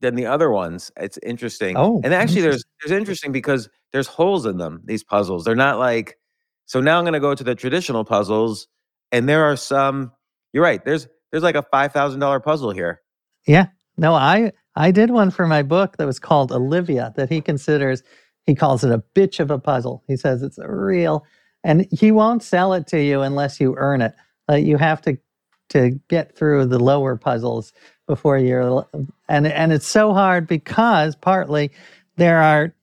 than 0.00 0.14
the 0.14 0.26
other 0.26 0.50
ones. 0.50 0.90
It's 0.96 1.18
interesting. 1.22 1.76
Oh, 1.76 2.00
and 2.04 2.12
actually 2.12 2.42
there's 2.42 2.64
there's 2.82 2.96
interesting 2.96 3.32
because 3.32 3.68
there's 3.92 4.06
holes 4.06 4.46
in 4.46 4.58
them, 4.58 4.82
these 4.84 5.04
puzzles. 5.04 5.44
They're 5.44 5.54
not 5.54 5.78
like 5.78 6.18
so 6.66 6.80
now 6.80 6.98
I'm 6.98 7.04
gonna 7.04 7.20
go 7.20 7.34
to 7.34 7.44
the 7.44 7.54
traditional 7.54 8.04
puzzles, 8.04 8.68
and 9.12 9.28
there 9.28 9.44
are 9.44 9.56
some, 9.56 10.12
you're 10.52 10.62
right, 10.62 10.84
there's 10.84 11.08
there's 11.30 11.42
like 11.42 11.54
a 11.54 11.62
five 11.62 11.92
thousand 11.92 12.20
dollar 12.20 12.40
puzzle 12.40 12.70
here. 12.70 13.00
Yeah. 13.46 13.66
No, 13.96 14.14
I 14.14 14.52
I 14.74 14.90
did 14.90 15.10
one 15.10 15.30
for 15.30 15.46
my 15.46 15.62
book 15.62 15.96
that 15.96 16.06
was 16.06 16.18
called 16.18 16.52
Olivia 16.52 17.12
that 17.16 17.30
he 17.30 17.40
considers 17.40 18.02
he 18.44 18.54
calls 18.54 18.84
it 18.84 18.92
a 18.92 19.02
bitch 19.14 19.40
of 19.40 19.50
a 19.50 19.58
puzzle. 19.58 20.04
He 20.06 20.16
says 20.16 20.42
it's 20.42 20.58
a 20.58 20.70
real 20.70 21.24
and 21.64 21.86
he 21.90 22.12
won't 22.12 22.42
sell 22.42 22.72
it 22.74 22.86
to 22.88 23.02
you 23.02 23.22
unless 23.22 23.60
you 23.60 23.74
earn 23.76 24.00
it. 24.02 24.14
Uh, 24.48 24.54
you 24.54 24.76
have 24.76 25.00
to 25.02 25.18
to 25.70 25.98
get 26.08 26.36
through 26.36 26.66
the 26.66 26.78
lower 26.78 27.16
puzzles 27.16 27.72
before 28.06 28.38
you're 28.38 28.86
and 29.28 29.46
and 29.46 29.72
it's 29.72 29.86
so 29.86 30.14
hard 30.14 30.46
because 30.46 31.16
partly 31.16 31.70
there 32.16 32.40
are 32.42 32.74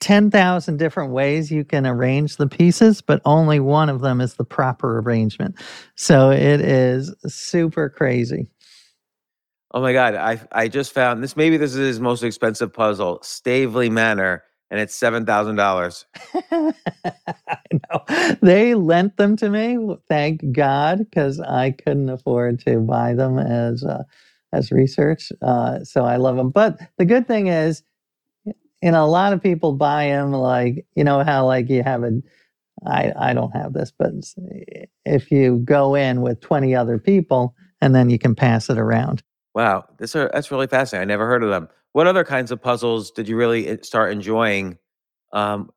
10,000 0.00 0.78
different 0.78 1.12
ways 1.12 1.50
you 1.52 1.64
can 1.64 1.86
arrange 1.86 2.36
the 2.36 2.48
pieces, 2.48 3.00
but 3.00 3.22
only 3.24 3.60
one 3.60 3.88
of 3.88 4.00
them 4.00 4.20
is 4.20 4.34
the 4.34 4.44
proper 4.44 4.98
arrangement. 4.98 5.54
So 5.94 6.30
it 6.30 6.60
is 6.60 7.14
super 7.26 7.88
crazy. 7.88 8.48
Oh 9.72 9.80
my 9.80 9.92
god, 9.92 10.14
I 10.16 10.40
I 10.52 10.68
just 10.68 10.92
found 10.92 11.22
this 11.22 11.36
maybe 11.36 11.56
this 11.56 11.72
is 11.72 11.78
his 11.78 12.00
most 12.00 12.22
expensive 12.24 12.72
puzzle, 12.72 13.20
Stavely 13.22 13.90
Manor, 13.90 14.44
and 14.70 14.80
it's 14.80 14.94
seven 14.94 15.24
thousand 15.26 15.56
dollars. 15.56 16.06
I 16.52 16.74
know. 17.72 18.36
They 18.42 18.74
lent 18.74 19.16
them 19.16 19.36
to 19.36 19.48
me, 19.48 19.78
thank 20.08 20.52
God, 20.52 20.98
because 20.98 21.40
I 21.40 21.70
couldn't 21.70 22.10
afford 22.10 22.60
to 22.66 22.80
buy 22.80 23.14
them 23.14 23.38
as 23.38 23.84
uh, 23.84 24.04
as 24.52 24.70
research. 24.70 25.32
Uh, 25.40 25.84
so 25.84 26.04
I 26.04 26.16
love 26.16 26.36
them. 26.36 26.50
But 26.50 26.78
the 26.98 27.04
good 27.04 27.26
thing 27.26 27.46
is, 27.46 27.82
you 28.44 28.90
know, 28.90 29.04
a 29.04 29.06
lot 29.06 29.32
of 29.32 29.42
people 29.42 29.72
buy 29.74 30.06
them 30.06 30.32
like, 30.32 30.86
you 30.94 31.04
know, 31.04 31.22
how 31.22 31.46
like 31.46 31.70
you 31.70 31.82
have 31.82 32.02
a, 32.02 32.20
I, 32.84 33.12
I 33.16 33.34
don't 33.34 33.52
have 33.52 33.72
this, 33.72 33.92
but 33.96 34.12
if 35.04 35.30
you 35.30 35.62
go 35.64 35.94
in 35.94 36.20
with 36.20 36.40
20 36.40 36.74
other 36.74 36.98
people 36.98 37.54
and 37.80 37.94
then 37.94 38.10
you 38.10 38.18
can 38.18 38.34
pass 38.34 38.68
it 38.68 38.78
around. 38.78 39.22
Wow, 39.54 39.84
this 39.98 40.16
are 40.16 40.30
that's 40.32 40.50
really 40.50 40.66
fascinating. 40.66 41.08
I 41.08 41.12
never 41.12 41.26
heard 41.26 41.42
of 41.42 41.50
them. 41.50 41.68
What 41.92 42.06
other 42.06 42.24
kinds 42.24 42.50
of 42.50 42.62
puzzles 42.62 43.10
did 43.10 43.28
you 43.28 43.36
really 43.36 43.68
eh, 43.68 43.76
start 43.82 44.12
enjoying 44.12 44.78
um, 45.32 45.70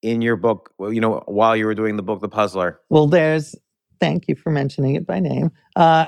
in 0.00 0.22
your 0.22 0.36
book? 0.36 0.70
Well, 0.78 0.92
you 0.92 1.00
know, 1.00 1.24
while 1.26 1.56
you 1.56 1.66
were 1.66 1.74
doing 1.74 1.96
the 1.96 2.02
book, 2.02 2.20
The 2.20 2.28
Puzzler. 2.28 2.80
Well, 2.88 3.06
there's. 3.06 3.54
Thank 3.98 4.28
you 4.28 4.36
for 4.36 4.50
mentioning 4.50 4.94
it 4.94 5.06
by 5.06 5.20
name. 5.20 5.50
Uh, 5.74 6.06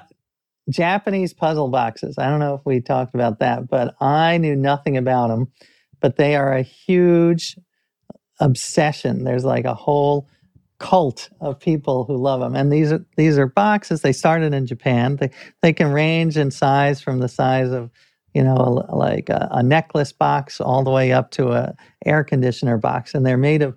Japanese 0.69 1.33
puzzle 1.33 1.69
boxes. 1.69 2.19
I 2.19 2.29
don't 2.29 2.41
know 2.41 2.55
if 2.55 2.61
we 2.65 2.81
talked 2.81 3.15
about 3.15 3.41
that, 3.41 3.69
but 3.69 3.95
I 4.01 4.39
knew 4.39 4.57
nothing 4.57 4.97
about 4.97 5.29
them. 5.29 5.49
But 6.01 6.17
they 6.17 6.37
are 6.37 6.53
a 6.53 6.63
huge 6.63 7.57
obsession. 8.41 9.25
There's 9.25 9.45
like 9.45 9.65
a 9.65 9.75
whole 9.75 10.29
cult 10.79 11.29
of 11.41 11.59
people 11.59 12.05
who 12.05 12.17
love 12.17 12.41
them. 12.41 12.55
And 12.55 12.73
these 12.73 12.93
are 12.93 13.05
these 13.17 13.39
are 13.39 13.47
boxes. 13.47 14.03
They 14.03 14.13
started 14.13 14.55
in 14.55 14.67
Japan. 14.67 15.17
They 15.17 15.31
they 15.63 15.73
can 15.73 15.93
range 15.93 16.37
in 16.37 16.51
size 16.51 17.01
from 17.01 17.19
the 17.19 17.29
size 17.29 17.71
of 17.71 17.91
you 18.35 18.43
know 18.43 18.85
a, 18.89 18.95
like 18.95 19.29
a, 19.29 19.49
a 19.53 19.63
necklace 19.63 20.13
box 20.13 20.61
all 20.61 20.85
the 20.85 20.91
way 20.91 21.13
up 21.13 21.31
to 21.33 21.51
a 21.51 21.75
air 22.07 22.23
conditioner 22.25 22.79
box, 22.79 23.15
and 23.15 23.27
they're 23.27 23.37
made 23.37 23.63
of 23.63 23.77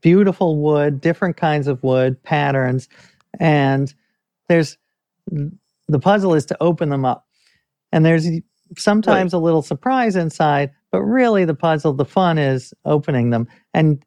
beautiful 0.00 0.56
wood, 0.60 1.00
different 1.00 1.36
kinds 1.36 1.68
of 1.68 1.82
wood 1.82 2.22
patterns, 2.22 2.88
and 3.38 3.94
there's 4.48 4.76
the 5.90 5.98
puzzle 5.98 6.34
is 6.34 6.46
to 6.46 6.56
open 6.60 6.88
them 6.88 7.04
up. 7.04 7.26
And 7.92 8.04
there's 8.04 8.26
sometimes 8.76 9.32
right. 9.32 9.38
a 9.38 9.42
little 9.42 9.62
surprise 9.62 10.16
inside, 10.16 10.70
but 10.92 11.02
really 11.02 11.44
the 11.44 11.54
puzzle, 11.54 11.92
the 11.92 12.04
fun 12.04 12.38
is 12.38 12.72
opening 12.84 13.30
them. 13.30 13.48
And 13.74 14.04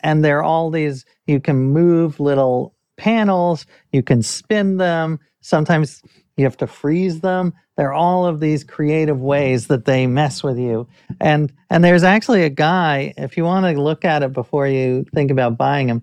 and 0.00 0.22
there 0.24 0.38
are 0.38 0.42
all 0.42 0.70
these 0.70 1.06
you 1.26 1.40
can 1.40 1.56
move 1.56 2.20
little 2.20 2.74
panels, 2.96 3.64
you 3.90 4.02
can 4.02 4.22
spin 4.22 4.76
them. 4.76 5.18
Sometimes 5.40 6.02
you 6.36 6.44
have 6.44 6.58
to 6.58 6.66
freeze 6.66 7.20
them. 7.20 7.54
There 7.76 7.88
are 7.88 7.94
all 7.94 8.26
of 8.26 8.40
these 8.40 8.64
creative 8.64 9.20
ways 9.20 9.68
that 9.68 9.86
they 9.86 10.06
mess 10.06 10.42
with 10.42 10.58
you. 10.58 10.88
And 11.20 11.52
and 11.70 11.82
there's 11.82 12.04
actually 12.04 12.42
a 12.42 12.50
guy, 12.50 13.14
if 13.16 13.36
you 13.36 13.44
want 13.44 13.64
to 13.64 13.80
look 13.80 14.04
at 14.04 14.22
it 14.22 14.32
before 14.32 14.66
you 14.66 15.06
think 15.14 15.30
about 15.30 15.56
buying 15.56 15.86
them, 15.86 16.02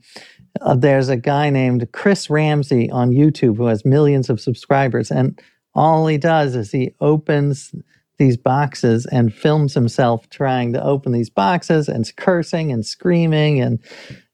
uh, 0.61 0.75
there's 0.75 1.09
a 1.09 1.17
guy 1.17 1.49
named 1.49 1.87
Chris 1.91 2.29
Ramsey 2.29 2.89
on 2.91 3.11
YouTube 3.11 3.57
who 3.57 3.65
has 3.65 3.85
millions 3.85 4.29
of 4.29 4.39
subscribers. 4.39 5.11
And 5.11 5.39
all 5.73 6.07
he 6.07 6.17
does 6.17 6.55
is 6.55 6.71
he 6.71 6.93
opens 6.99 7.73
these 8.19 8.37
boxes 8.37 9.05
and 9.07 9.33
films 9.33 9.73
himself 9.73 10.29
trying 10.29 10.73
to 10.73 10.83
open 10.83 11.13
these 11.13 11.29
boxes 11.29 11.87
and 11.87 12.13
cursing 12.17 12.71
and 12.71 12.85
screaming 12.85 13.61
and, 13.61 13.79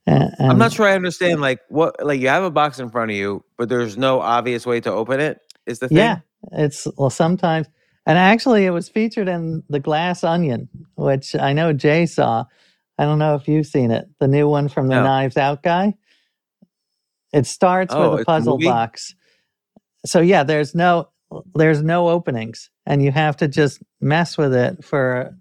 and, 0.08 0.34
and 0.40 0.52
I'm 0.52 0.58
not 0.58 0.74
sure 0.74 0.88
I 0.88 0.96
understand 0.96 1.40
like 1.40 1.60
what 1.70 2.04
like 2.04 2.20
you 2.20 2.28
have 2.28 2.44
a 2.44 2.50
box 2.50 2.80
in 2.80 2.90
front 2.90 3.12
of 3.12 3.18
you 3.18 3.46
but 3.58 3.70
there's 3.70 3.96
no 3.96 4.20
obvious 4.22 4.66
way 4.66 4.82
to 4.82 4.92
open 4.92 5.20
it 5.20 5.40
is 5.68 5.80
the 5.80 5.88
thing 5.88 5.98
yeah 5.98 6.20
it's 6.54 6.88
well 6.98 7.12
sometimes 7.12 7.68
and 8.08 8.18
actually 8.18 8.66
it 8.66 8.72
was 8.72 8.90
featured 8.90 9.28
in 9.28 9.64
the 9.70 9.80
glass 9.80 10.24
onion 10.24 10.68
which 10.96 11.36
I 11.36 11.54
know 11.54 11.72
Jay 11.72 12.08
saw 12.08 12.46
I 12.98 13.06
don't 13.06 13.20
know 13.20 13.36
if 13.36 13.48
you've 13.48 13.68
seen 13.68 13.92
it 13.92 14.08
the 14.20 14.28
new 14.28 14.50
one 14.50 14.68
from 14.68 14.88
the 14.88 14.96
no. 14.96 15.04
knives 15.04 15.38
out 15.38 15.62
guy 15.62 15.94
it 17.36 17.46
starts 17.46 17.94
oh, 17.94 18.12
with 18.12 18.22
a 18.22 18.26
puzzle 18.26 18.56
a 18.56 18.66
box. 18.66 19.14
So 20.06 20.22
yeah, 20.22 20.44
there's 20.44 20.74
no 20.74 21.10
there's 21.54 21.82
no 21.82 22.10
openings 22.10 22.70
and 22.86 23.04
you 23.04 23.12
have 23.12 23.36
to 23.38 23.48
just 23.48 23.84
mess 24.00 24.38
with 24.38 24.54
it 24.54 24.86
for 24.86 25.36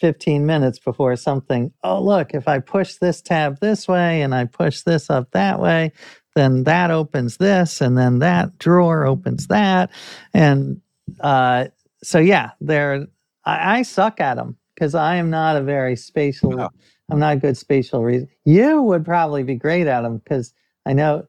15 0.00 0.44
minutes 0.46 0.78
before 0.78 1.14
something, 1.16 1.72
oh 1.84 2.02
look, 2.02 2.34
if 2.34 2.48
I 2.48 2.58
push 2.58 2.94
this 2.94 3.20
tab 3.20 3.60
this 3.60 3.86
way 3.86 4.22
and 4.22 4.34
I 4.34 4.46
push 4.46 4.82
this 4.82 5.10
up 5.10 5.30
that 5.32 5.60
way, 5.60 5.92
then 6.34 6.64
that 6.64 6.90
opens 6.90 7.36
this 7.36 7.80
and 7.80 7.96
then 7.96 8.18
that 8.20 8.58
drawer 8.58 9.06
opens 9.06 9.46
that 9.48 9.90
and 10.34 10.80
uh, 11.20 11.66
so 12.02 12.18
yeah, 12.18 12.52
there 12.60 13.06
I, 13.44 13.78
I 13.78 13.82
suck 13.82 14.20
at 14.20 14.34
them 14.36 14.56
because 14.74 14.94
I 14.94 15.16
am 15.16 15.30
not 15.30 15.56
a 15.56 15.62
very 15.62 15.94
spatial. 15.94 16.50
Wow. 16.50 16.70
I'm 17.10 17.18
not 17.20 17.36
a 17.36 17.40
good 17.40 17.56
spatial 17.56 18.04
reason. 18.04 18.28
You 18.44 18.82
would 18.82 19.04
probably 19.04 19.42
be 19.42 19.54
great 19.54 19.86
at 19.86 20.02
them 20.02 20.18
because 20.18 20.52
I 20.86 20.92
know 20.92 21.26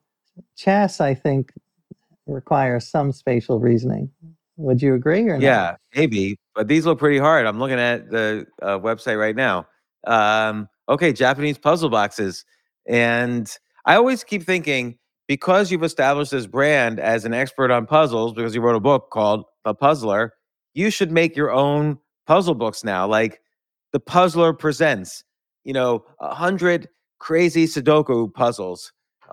chess, 0.56 1.02
I 1.02 1.14
think, 1.14 1.52
requires 2.28 2.88
some 2.88 3.12
spatial 3.12 3.60
reasoning. 3.60 4.10
Would 4.58 4.82
you 4.82 4.94
agree 4.94 5.22
or 5.24 5.34
not? 5.34 5.42
Yeah, 5.42 5.76
maybe. 5.96 6.38
But 6.54 6.68
these 6.68 6.86
look 6.86 7.00
pretty 7.00 7.18
hard. 7.18 7.46
I'm 7.46 7.60
looking 7.60 7.80
at 7.80 8.10
the 8.10 8.46
uh, 8.62 8.80
website 8.80 9.18
right 9.18 9.36
now. 9.36 9.68
Um, 10.06 10.68
okay, 10.88 11.14
Japanese 11.14 11.58
puzzle 11.58 11.90
boxes. 11.90 12.46
And 12.86 13.50
I 13.86 13.96
always 13.96 14.24
keep 14.24 14.44
thinking 14.44 14.98
because 15.28 15.72
you've 15.72 15.84
established 15.84 16.32
this 16.32 16.48
brand 16.48 17.00
as 17.00 17.24
an 17.24 17.34
expert 17.34 17.72
on 17.72 17.86
puzzles, 17.86 18.34
because 18.34 18.54
you 18.56 18.62
wrote 18.62 18.76
a 18.76 18.82
book 18.82 19.12
called 19.12 19.46
The 19.64 19.74
Puzzler, 19.74 20.34
you 20.74 20.90
should 20.90 21.12
make 21.12 21.36
your 21.36 21.52
own 21.52 22.00
puzzle 22.26 22.56
books 22.56 22.84
now. 22.84 23.08
Like 23.08 23.40
The 23.94 24.00
Puzzler 24.00 24.54
Presents, 24.54 25.24
you 25.64 25.74
know, 25.74 26.04
a 26.20 26.34
hundred 26.34 26.90
crazy 27.20 27.66
Sudoku 27.66 28.34
puzzles 28.34 28.92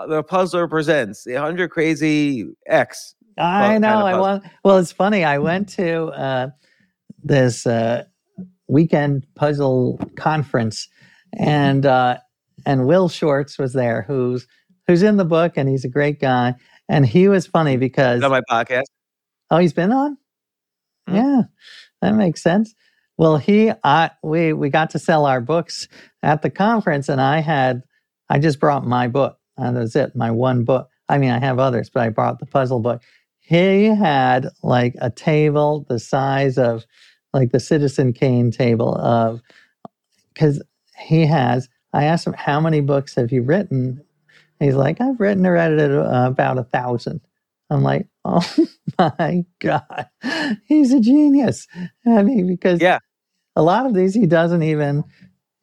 the 0.08 0.22
puzzler 0.22 0.68
presents 0.68 1.24
the 1.24 1.34
100 1.34 1.70
crazy 1.70 2.44
x 2.66 3.14
i 3.38 3.78
know 3.78 4.06
i 4.06 4.18
want 4.18 4.44
well 4.64 4.78
it's 4.78 4.92
funny 4.92 5.24
i 5.24 5.38
went 5.38 5.68
to 5.68 6.06
uh, 6.06 6.48
this 7.22 7.66
uh, 7.66 8.04
weekend 8.68 9.26
puzzle 9.34 10.00
conference 10.16 10.88
and 11.38 11.86
uh, 11.86 12.16
and 12.64 12.86
will 12.86 13.08
shortz 13.08 13.58
was 13.58 13.72
there 13.72 14.02
who's 14.02 14.46
who's 14.86 15.02
in 15.02 15.16
the 15.16 15.24
book 15.24 15.52
and 15.56 15.68
he's 15.68 15.84
a 15.84 15.88
great 15.88 16.20
guy. 16.20 16.54
And 16.88 17.04
he 17.04 17.28
was 17.28 17.46
funny 17.46 17.76
because 17.76 18.22
on 18.22 18.30
my 18.30 18.42
podcast? 18.48 18.84
Oh 19.50 19.58
he's 19.58 19.72
been 19.72 19.92
on? 19.92 20.16
Mm-hmm. 21.08 21.16
yeah 21.16 21.42
that 22.02 22.14
makes 22.14 22.42
sense. 22.42 22.74
Well 23.18 23.36
he 23.38 23.72
i 23.84 24.10
we 24.22 24.52
we 24.52 24.70
got 24.70 24.90
to 24.90 24.98
sell 24.98 25.26
our 25.26 25.40
books 25.40 25.88
at 26.22 26.42
the 26.42 26.50
conference 26.50 27.08
and 27.08 27.20
i 27.20 27.40
had 27.40 27.82
i 28.28 28.38
just 28.38 28.60
brought 28.60 28.84
my 28.84 29.08
book 29.08 29.35
and 29.56 29.76
that 29.76 29.80
was 29.80 29.96
it, 29.96 30.14
my 30.14 30.30
one 30.30 30.64
book. 30.64 30.88
I 31.08 31.18
mean, 31.18 31.30
I 31.30 31.38
have 31.38 31.58
others, 31.58 31.90
but 31.90 32.02
I 32.02 32.08
brought 32.08 32.38
the 32.38 32.46
puzzle 32.46 32.80
book. 32.80 33.02
He 33.40 33.84
had 33.84 34.48
like 34.62 34.94
a 35.00 35.10
table 35.10 35.86
the 35.88 35.98
size 35.98 36.58
of 36.58 36.84
like 37.32 37.52
the 37.52 37.60
Citizen 37.60 38.12
Kane 38.12 38.50
table 38.50 38.96
of, 38.96 39.40
because 40.34 40.62
he 40.98 41.26
has, 41.26 41.68
I 41.92 42.04
asked 42.04 42.26
him, 42.26 42.32
how 42.32 42.60
many 42.60 42.80
books 42.80 43.14
have 43.14 43.30
you 43.30 43.42
written? 43.42 44.02
He's 44.58 44.74
like, 44.74 45.00
I've 45.00 45.20
written 45.20 45.46
or 45.46 45.56
edited 45.56 45.96
uh, 45.96 46.24
about 46.26 46.58
a 46.58 46.64
thousand. 46.64 47.20
I'm 47.70 47.82
like, 47.82 48.06
oh 48.24 48.66
my 48.98 49.44
God, 49.60 50.08
he's 50.66 50.92
a 50.92 51.00
genius. 51.00 51.66
I 52.06 52.22
mean, 52.22 52.46
because 52.46 52.80
yeah. 52.80 52.98
a 53.54 53.62
lot 53.62 53.86
of 53.86 53.94
these 53.94 54.14
he 54.14 54.26
doesn't 54.26 54.62
even, 54.62 55.04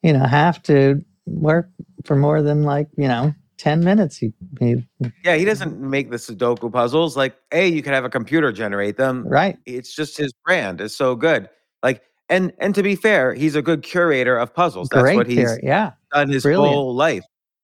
you 0.02 0.14
know, 0.14 0.26
have 0.26 0.62
to 0.64 1.04
work 1.26 1.70
for 2.06 2.16
more 2.16 2.42
than 2.42 2.64
like, 2.64 2.88
you 2.98 3.08
know, 3.08 3.34
10 3.58 3.84
minutes 3.84 4.18
he, 4.18 4.34
he 4.60 4.84
yeah 5.24 5.36
he 5.36 5.46
doesn't 5.46 5.80
make 5.80 6.10
the 6.10 6.18
sudoku 6.18 6.72
puzzles 6.72 7.16
like 7.16 7.36
a 7.52 7.68
you 7.68 7.82
can 7.84 7.94
have 7.94 8.06
a 8.06 8.10
computer 8.10 8.52
generate 8.52 8.98
them. 8.98 9.28
Right. 9.28 9.58
It's 9.66 9.96
just 9.96 10.18
his 10.18 10.34
brand 10.46 10.82
is 10.82 10.96
so 10.96 11.16
good. 11.16 11.50
Like 11.82 12.02
and 12.30 12.52
and 12.60 12.74
to 12.76 12.84
be 12.84 12.96
fair 12.96 13.34
he's 13.34 13.56
a 13.56 13.62
good 13.62 13.84
curator 13.84 14.38
of 14.38 14.54
puzzles 14.54 14.90
that's 14.90 15.04
Great 15.04 15.16
what 15.18 15.28
he's 15.28 15.58
yeah 15.62 15.92
done 16.12 16.30
his 16.30 16.44
Brilliant. 16.44 16.74
whole 16.74 16.96
life. 16.96 17.24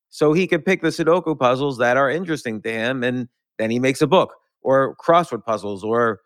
So 0.09 0.33
he 0.33 0.47
can 0.47 0.61
pick 0.61 0.81
the 0.81 0.89
sudoku 0.89 1.37
puzzles 1.37 1.77
that 1.79 1.97
are 1.97 2.09
interesting 2.09 2.61
to 2.61 2.71
him 2.71 3.03
and 3.03 3.27
then 3.57 3.71
he 3.71 3.79
makes 3.79 4.01
a 4.01 4.07
book 4.07 4.35
or 4.61 4.95
crossword 4.97 5.43
puzzles 5.43 5.83
or 5.83 6.19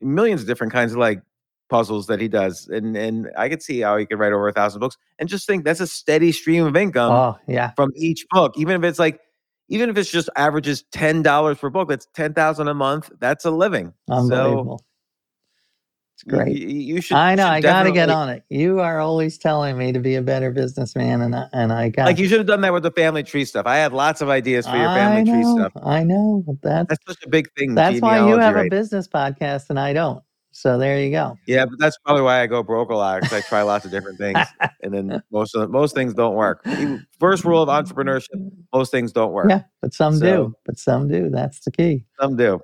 millions 0.00 0.42
of 0.42 0.46
different 0.46 0.72
kinds 0.72 0.92
of 0.92 0.98
like 0.98 1.20
puzzles 1.68 2.06
that 2.06 2.20
he 2.20 2.28
does 2.28 2.68
and 2.68 2.96
and 2.96 3.28
i 3.36 3.48
could 3.48 3.62
see 3.62 3.80
how 3.80 3.96
he 3.96 4.06
could 4.06 4.18
write 4.18 4.32
over 4.32 4.46
a 4.48 4.52
thousand 4.52 4.80
books 4.80 4.96
and 5.18 5.28
just 5.28 5.46
think 5.46 5.64
that's 5.64 5.80
a 5.80 5.86
steady 5.86 6.30
stream 6.30 6.64
of 6.64 6.76
income 6.76 7.10
oh 7.12 7.38
yeah 7.48 7.72
from 7.74 7.90
each 7.96 8.24
book 8.30 8.54
even 8.56 8.76
if 8.76 8.88
it's 8.88 8.98
like 8.98 9.20
even 9.68 9.90
if 9.90 9.96
it's 9.96 10.10
just 10.10 10.30
averages 10.36 10.84
ten 10.92 11.22
dollars 11.22 11.58
per 11.58 11.68
book 11.68 11.88
that's 11.88 12.06
ten 12.14 12.32
thousand 12.32 12.68
a 12.68 12.74
month 12.74 13.10
that's 13.18 13.44
a 13.44 13.50
living 13.50 13.92
unbelievable 14.08 14.78
so, 14.78 14.84
It's 16.14 16.22
great. 16.22 16.56
You, 16.56 16.68
you 16.68 17.00
should. 17.02 17.18
I 17.18 17.34
know. 17.34 17.42
should 17.42 17.52
I 17.52 17.60
got 17.60 17.82
to 17.82 17.92
get 17.92 18.08
on 18.08 18.30
it. 18.30 18.42
You 18.48 18.80
are 18.80 19.00
always 19.00 19.36
telling 19.36 19.76
me 19.76 19.92
to 19.92 19.98
be 19.98 20.14
a 20.14 20.22
better 20.22 20.50
businessman, 20.50 21.20
and 21.20 21.36
I, 21.36 21.46
and 21.52 21.70
I 21.70 21.90
got. 21.90 22.06
Like 22.06 22.18
you 22.18 22.26
should 22.26 22.38
have 22.38 22.46
done 22.46 22.62
that 22.62 22.72
with 22.72 22.84
the 22.84 22.90
family 22.90 23.22
tree 23.22 23.44
stuff. 23.44 23.66
I 23.66 23.76
had 23.76 23.92
lots 23.92 24.22
of 24.22 24.30
ideas 24.30 24.66
for 24.66 24.78
your 24.78 24.88
family 24.88 25.30
tree 25.30 25.44
stuff. 25.44 25.72
I 25.84 26.04
know. 26.04 26.42
That's 26.62 26.88
That's 26.88 27.04
such 27.06 27.22
a 27.22 27.28
big 27.28 27.52
thing. 27.52 27.74
that's 27.74 28.00
why 28.00 28.26
you 28.26 28.38
have 28.38 28.56
a 28.56 28.68
business 28.70 29.06
podcast 29.06 29.68
and 29.68 29.78
I 29.78 29.92
don't. 29.92 30.22
So 30.58 30.78
there 30.78 30.98
you 31.02 31.10
go. 31.10 31.36
Yeah, 31.46 31.66
but 31.66 31.78
that's 31.78 31.98
probably 31.98 32.22
why 32.22 32.40
I 32.40 32.46
go 32.46 32.62
broke 32.62 32.88
a 32.88 32.94
lot 32.94 33.20
because 33.20 33.44
I 33.44 33.46
try 33.46 33.60
lots 33.60 33.84
of 33.84 33.90
different 33.90 34.16
things, 34.16 34.38
and 34.82 34.94
then 34.94 35.22
most 35.30 35.54
of 35.54 35.60
the, 35.60 35.68
most 35.68 35.94
things 35.94 36.14
don't 36.14 36.34
work. 36.34 36.64
First 37.20 37.44
rule 37.44 37.62
of 37.62 37.68
entrepreneurship: 37.68 38.50
most 38.72 38.90
things 38.90 39.12
don't 39.12 39.32
work. 39.32 39.48
Yeah, 39.50 39.64
but 39.82 39.92
some 39.92 40.16
So- 40.16 40.24
do. 40.24 40.54
But 40.64 40.78
some 40.78 41.08
do. 41.08 41.28
That's 41.28 41.60
the 41.60 41.70
key. 41.70 42.06
Some 42.18 42.36
do. 42.36 42.60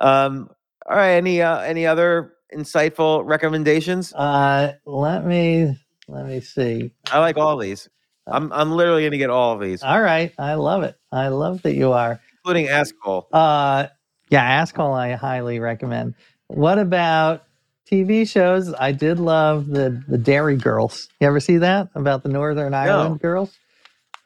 Um. 0.00 0.50
All 0.90 0.96
right. 0.96 1.12
Any 1.12 1.40
uh, 1.40 1.60
any 1.60 1.86
other 1.86 2.32
insightful 2.54 3.22
recommendations? 3.24 4.12
Uh, 4.12 4.74
let 4.84 5.24
me 5.24 5.76
let 6.08 6.26
me 6.26 6.40
see. 6.40 6.92
I 7.12 7.20
like 7.20 7.36
all 7.36 7.56
these. 7.58 7.88
I'm 8.26 8.52
I'm 8.52 8.72
literally 8.72 9.02
going 9.02 9.12
to 9.12 9.18
get 9.18 9.30
all 9.30 9.54
of 9.54 9.60
these, 9.60 9.82
All 9.82 10.02
right, 10.02 10.32
I 10.38 10.54
love 10.54 10.82
it. 10.82 10.96
I 11.12 11.28
love 11.28 11.62
that 11.62 11.74
you 11.74 11.92
are. 11.92 12.20
including 12.38 12.66
Askhole. 12.66 13.24
Uh, 13.32 13.86
yeah, 14.30 14.62
Askhole 14.62 14.94
I 14.94 15.14
highly 15.14 15.60
recommend. 15.60 16.14
What 16.48 16.78
about 16.78 17.44
TV 17.90 18.28
shows? 18.28 18.74
I 18.74 18.92
did 18.92 19.18
love 19.20 19.68
the 19.68 20.02
the 20.08 20.18
Derry 20.18 20.56
Girls. 20.56 21.08
You 21.20 21.26
ever 21.26 21.40
see 21.40 21.58
that 21.58 21.88
about 21.94 22.22
the 22.22 22.28
Northern 22.30 22.74
Ireland 22.74 23.20
girls? 23.20 23.56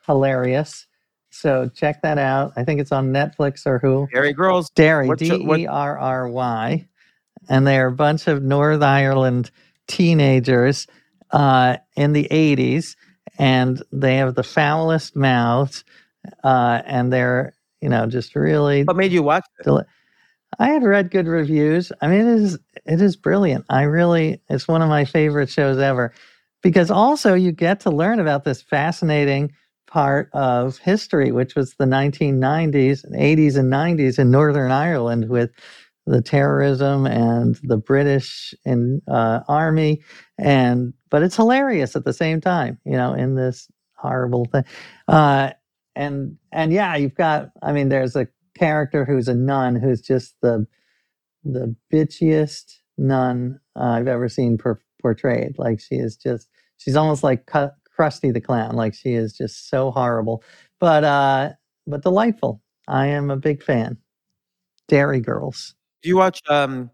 Hilarious. 0.06 0.86
So 1.30 1.68
check 1.74 2.02
that 2.02 2.18
out. 2.18 2.52
I 2.56 2.64
think 2.64 2.80
it's 2.80 2.92
on 2.92 3.12
Netflix 3.12 3.66
or 3.66 3.78
who. 3.78 4.06
Harry 4.12 4.32
Girls. 4.32 4.70
Dairy. 4.70 5.10
D 5.16 5.32
E 5.34 5.66
R 5.66 5.98
R 5.98 6.28
Y, 6.28 6.86
and 7.48 7.66
they're 7.66 7.88
a 7.88 7.92
bunch 7.92 8.28
of 8.28 8.42
North 8.42 8.82
Ireland 8.82 9.50
teenagers 9.88 10.86
uh, 11.32 11.78
in 11.96 12.12
the 12.12 12.28
'80s, 12.30 12.94
and 13.38 13.82
they 13.90 14.16
have 14.16 14.34
the 14.34 14.44
foulest 14.44 15.16
mouths, 15.16 15.84
uh, 16.44 16.82
and 16.86 17.12
they're 17.12 17.54
you 17.80 17.88
know 17.88 18.06
just 18.06 18.36
really. 18.36 18.84
What 18.84 18.96
made 18.96 19.12
you 19.12 19.22
watch 19.22 19.44
it? 19.58 19.64
deli- 19.64 19.84
I 20.58 20.68
had 20.68 20.82
read 20.84 21.10
good 21.10 21.26
reviews. 21.26 21.92
I 22.00 22.08
mean, 22.08 22.20
it 22.20 22.40
is 22.42 22.58
it 22.86 23.00
is 23.00 23.16
brilliant. 23.16 23.64
I 23.70 23.82
really, 23.82 24.40
it's 24.48 24.68
one 24.68 24.82
of 24.82 24.88
my 24.88 25.04
favorite 25.04 25.48
shows 25.48 25.78
ever, 25.78 26.12
because 26.62 26.90
also 26.90 27.34
you 27.34 27.52
get 27.52 27.80
to 27.80 27.90
learn 27.90 28.20
about 28.20 28.44
this 28.44 28.62
fascinating 28.62 29.52
part 29.86 30.30
of 30.32 30.78
history, 30.78 31.32
which 31.32 31.54
was 31.54 31.74
the 31.74 31.84
1990s, 31.84 33.04
80s, 33.12 33.56
and 33.56 33.70
90s 33.72 34.18
in 34.18 34.30
Northern 34.30 34.70
Ireland 34.70 35.28
with 35.28 35.50
the 36.06 36.20
terrorism 36.20 37.06
and 37.06 37.58
the 37.62 37.76
British 37.76 38.54
and 38.64 39.00
uh, 39.08 39.40
army, 39.48 40.02
and 40.38 40.92
but 41.10 41.22
it's 41.22 41.36
hilarious 41.36 41.94
at 41.96 42.04
the 42.04 42.12
same 42.12 42.40
time, 42.40 42.78
you 42.84 42.92
know, 42.96 43.14
in 43.14 43.36
this 43.36 43.68
horrible 43.96 44.46
thing. 44.46 44.64
Uh, 45.08 45.50
and 45.94 46.36
and 46.52 46.72
yeah, 46.72 46.96
you've 46.96 47.14
got. 47.14 47.50
I 47.62 47.72
mean, 47.72 47.88
there's 47.88 48.16
a 48.16 48.26
character 48.56 49.04
who's 49.04 49.28
a 49.28 49.34
nun 49.34 49.76
who's 49.76 50.00
just 50.00 50.34
the 50.42 50.66
the 51.44 51.74
bitchiest 51.92 52.76
nun 52.98 53.58
uh, 53.76 53.80
I've 53.84 54.08
ever 54.08 54.28
seen 54.28 54.58
per- 54.58 54.80
portrayed. 55.00 55.58
Like 55.58 55.80
she 55.80 55.96
is 55.96 56.16
just. 56.16 56.48
She's 56.78 56.96
almost 56.96 57.22
like 57.22 57.46
Cu- 57.46 57.70
Krusty 57.96 58.32
the 58.32 58.40
Clown. 58.40 58.74
Like 58.74 58.94
she 58.94 59.12
is 59.14 59.36
just 59.36 59.68
so 59.70 59.90
horrible, 59.92 60.42
but 60.80 61.04
uh, 61.04 61.50
but 61.86 62.02
delightful. 62.02 62.60
I 62.88 63.06
am 63.08 63.30
a 63.30 63.36
big 63.36 63.62
fan. 63.62 63.98
Derry 64.88 65.20
Girls. 65.20 65.74
Do 66.02 66.08
you 66.08 66.16
watch 66.16 66.40
um, 66.48 66.90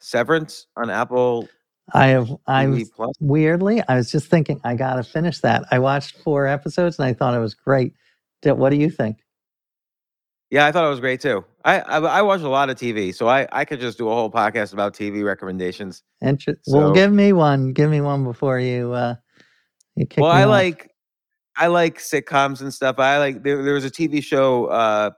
Severance 0.00 0.66
on 0.76 0.90
Apple 0.90 1.48
I 1.92 2.08
have. 2.08 2.28
TV 2.48 2.90
Plus? 2.94 3.14
weirdly. 3.20 3.82
I 3.88 3.96
was 3.96 4.10
just 4.10 4.28
thinking. 4.28 4.60
I 4.64 4.74
gotta 4.74 5.02
finish 5.02 5.40
that. 5.40 5.64
I 5.70 5.78
watched 5.78 6.16
four 6.18 6.46
episodes 6.46 6.98
and 6.98 7.06
I 7.06 7.12
thought 7.12 7.34
it 7.34 7.40
was 7.40 7.54
great. 7.54 7.94
What 8.42 8.70
do 8.70 8.76
you 8.76 8.90
think? 8.90 9.18
Yeah, 10.50 10.66
I 10.66 10.72
thought 10.72 10.86
it 10.86 10.90
was 10.90 11.00
great 11.00 11.20
too. 11.20 11.44
I, 11.64 11.80
I 11.80 11.98
I 11.98 12.22
watch 12.22 12.40
a 12.42 12.48
lot 12.48 12.70
of 12.70 12.76
TV, 12.76 13.12
so 13.14 13.28
I 13.28 13.48
I 13.52 13.64
could 13.64 13.80
just 13.80 13.98
do 13.98 14.08
a 14.08 14.14
whole 14.14 14.30
podcast 14.30 14.72
about 14.72 14.94
TV 14.94 15.24
recommendations. 15.24 16.02
Inter- 16.20 16.54
well, 16.68 16.92
give 16.92 17.12
me 17.12 17.32
one. 17.32 17.72
Give 17.72 17.90
me 17.90 18.00
one 18.00 18.22
before 18.24 18.60
you. 18.60 18.92
uh 18.92 19.16
You 19.96 20.06
kick 20.06 20.22
well, 20.22 20.30
I 20.30 20.44
off. 20.44 20.50
like 20.50 20.90
I 21.56 21.66
like 21.66 21.98
sitcoms 21.98 22.60
and 22.60 22.72
stuff. 22.72 22.98
I 22.98 23.18
like 23.18 23.42
there, 23.42 23.62
there 23.64 23.74
was 23.74 23.84
a 23.84 23.90
TV 23.90 24.22
show 24.22 24.66
uh 24.66 25.10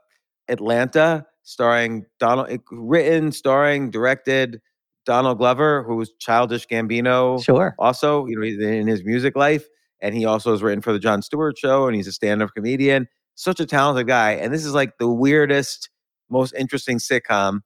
Atlanta 0.47 1.25
starring 1.43 2.05
Donald 2.19 2.49
written, 2.71 3.31
starring, 3.31 3.91
directed 3.91 4.59
Donald 5.05 5.37
Glover, 5.37 5.83
who 5.83 5.95
was 5.95 6.11
childish 6.19 6.65
Gambino 6.67 7.43
Sure. 7.43 7.75
also, 7.79 8.25
you 8.27 8.35
know, 8.39 8.43
in 8.67 8.87
his 8.87 9.03
music 9.03 9.35
life. 9.35 9.65
And 10.01 10.15
he 10.15 10.25
also 10.25 10.51
has 10.51 10.61
written 10.63 10.81
for 10.81 10.93
the 10.93 10.99
Jon 10.99 11.21
Stewart 11.21 11.57
show 11.57 11.85
and 11.87 11.95
he's 11.95 12.07
a 12.07 12.11
stand-up 12.11 12.51
comedian. 12.55 13.07
Such 13.39 13.61
a 13.61 13.65
talented 13.65 14.05
guy. 14.05 14.31
And 14.31 14.53
this 14.53 14.65
is 14.65 14.73
like 14.73 14.97
the 14.97 15.07
weirdest, 15.07 15.89
most 16.29 16.53
interesting 16.55 16.97
sitcom. 16.97 17.61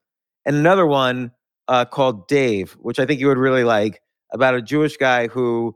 And 0.45 0.55
another 0.55 0.85
one 0.85 1.31
uh, 1.67 1.85
called 1.85 2.27
Dave, 2.27 2.73
which 2.73 2.99
I 2.99 3.07
think 3.07 3.19
you 3.19 3.25
would 3.27 3.39
really 3.39 3.63
like, 3.63 3.99
about 4.31 4.53
a 4.53 4.61
Jewish 4.61 4.97
guy 4.97 5.27
who 5.27 5.75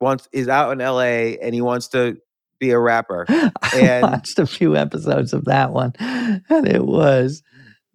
wants 0.00 0.28
is 0.32 0.46
out 0.48 0.70
in 0.70 0.78
LA 0.78 1.34
and 1.42 1.54
he 1.54 1.60
wants 1.60 1.88
to 1.88 2.16
be 2.60 2.70
a 2.70 2.78
rapper. 2.78 3.26
I 3.28 3.50
And- 3.80 4.02
watched 4.04 4.38
a 4.38 4.46
few 4.46 4.76
episodes 4.76 5.32
of 5.32 5.44
that 5.46 5.72
one, 5.72 5.92
and 5.98 6.42
it 6.68 6.84
was 6.84 7.42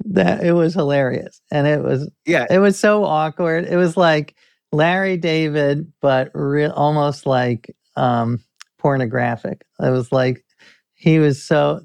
that 0.04 0.43
it 0.43 0.52
was 0.52 0.74
hilarious, 0.74 1.41
and 1.50 1.66
it 1.66 1.82
was 1.82 2.10
Yeah. 2.26 2.45
it 2.50 2.60
was 2.60 2.78
so 2.78 3.06
awkward. 3.06 3.64
It 3.66 3.78
was 3.78 3.95
like 3.95 4.36
Larry 4.74 5.16
David, 5.18 5.91
but 6.02 6.30
real 6.34 6.72
almost 6.72 7.26
like 7.26 7.74
um 7.95 8.39
pornographic. 8.80 9.64
It 9.82 9.89
was 9.91 10.12
like 10.12 10.43
he 11.00 11.20
was 11.20 11.41
so. 11.43 11.80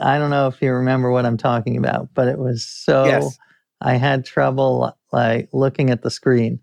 I 0.00 0.18
don't 0.18 0.30
know 0.30 0.46
if 0.46 0.62
you 0.62 0.72
remember 0.72 1.10
what 1.10 1.26
I'm 1.26 1.36
talking 1.36 1.76
about, 1.76 2.08
but 2.14 2.28
it 2.28 2.38
was 2.38 2.64
so. 2.64 3.04
Yes. 3.04 3.36
I 3.80 3.94
had 3.94 4.24
trouble 4.24 4.96
like 5.12 5.48
looking 5.52 5.90
at 5.90 6.02
the 6.02 6.10
screen. 6.10 6.60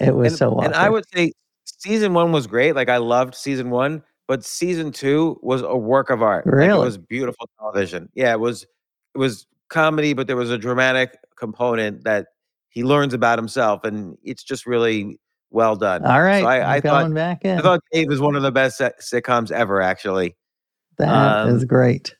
It- 0.00 0.14
was 0.14 0.32
and, 0.32 0.38
so 0.38 0.50
awkward. 0.50 0.64
and 0.66 0.74
I 0.74 0.90
would 0.90 1.04
say 1.14 1.32
season 1.64 2.12
one 2.12 2.32
was 2.32 2.46
great. 2.48 2.74
Like 2.74 2.88
I 2.88 2.96
loved 2.96 3.36
season 3.36 3.70
one, 3.70 4.02
but 4.26 4.44
season 4.44 4.90
two 4.90 5.38
was 5.42 5.62
a 5.62 5.76
work 5.76 6.10
of 6.10 6.22
art. 6.22 6.44
Like, 6.44 6.54
Really? 6.56 6.80
it 6.80 6.84
was 6.84 6.98
beautiful 6.98 7.48
television. 7.58 8.08
Yeah, 8.14 8.32
it 8.32 8.40
was 8.40 8.64
it 9.14 9.18
was 9.18 9.46
comedy, 9.68 10.12
but 10.14 10.26
there 10.26 10.36
was 10.36 10.50
a 10.50 10.58
dramatic 10.58 11.16
component 11.38 12.02
that 12.04 12.26
he 12.70 12.82
learns 12.82 13.14
about 13.14 13.38
himself, 13.38 13.84
and 13.84 14.18
it's 14.24 14.42
just 14.42 14.66
really 14.66 15.20
well 15.50 15.76
done. 15.76 16.04
All 16.04 16.22
right, 16.22 16.42
So 16.42 16.48
I, 16.48 16.56
I'm 16.62 16.68
I 16.68 16.80
going 16.80 17.06
thought 17.06 17.14
back 17.14 17.44
in. 17.44 17.58
I 17.58 17.62
thought 17.62 17.80
Dave 17.92 18.08
was 18.08 18.20
one 18.20 18.34
of 18.34 18.42
the 18.42 18.50
best 18.50 18.80
sitcoms 18.80 19.52
ever, 19.52 19.80
actually. 19.80 20.36
That 20.98 21.48
is 21.48 21.62
um, 21.62 21.66
great. 21.66 22.14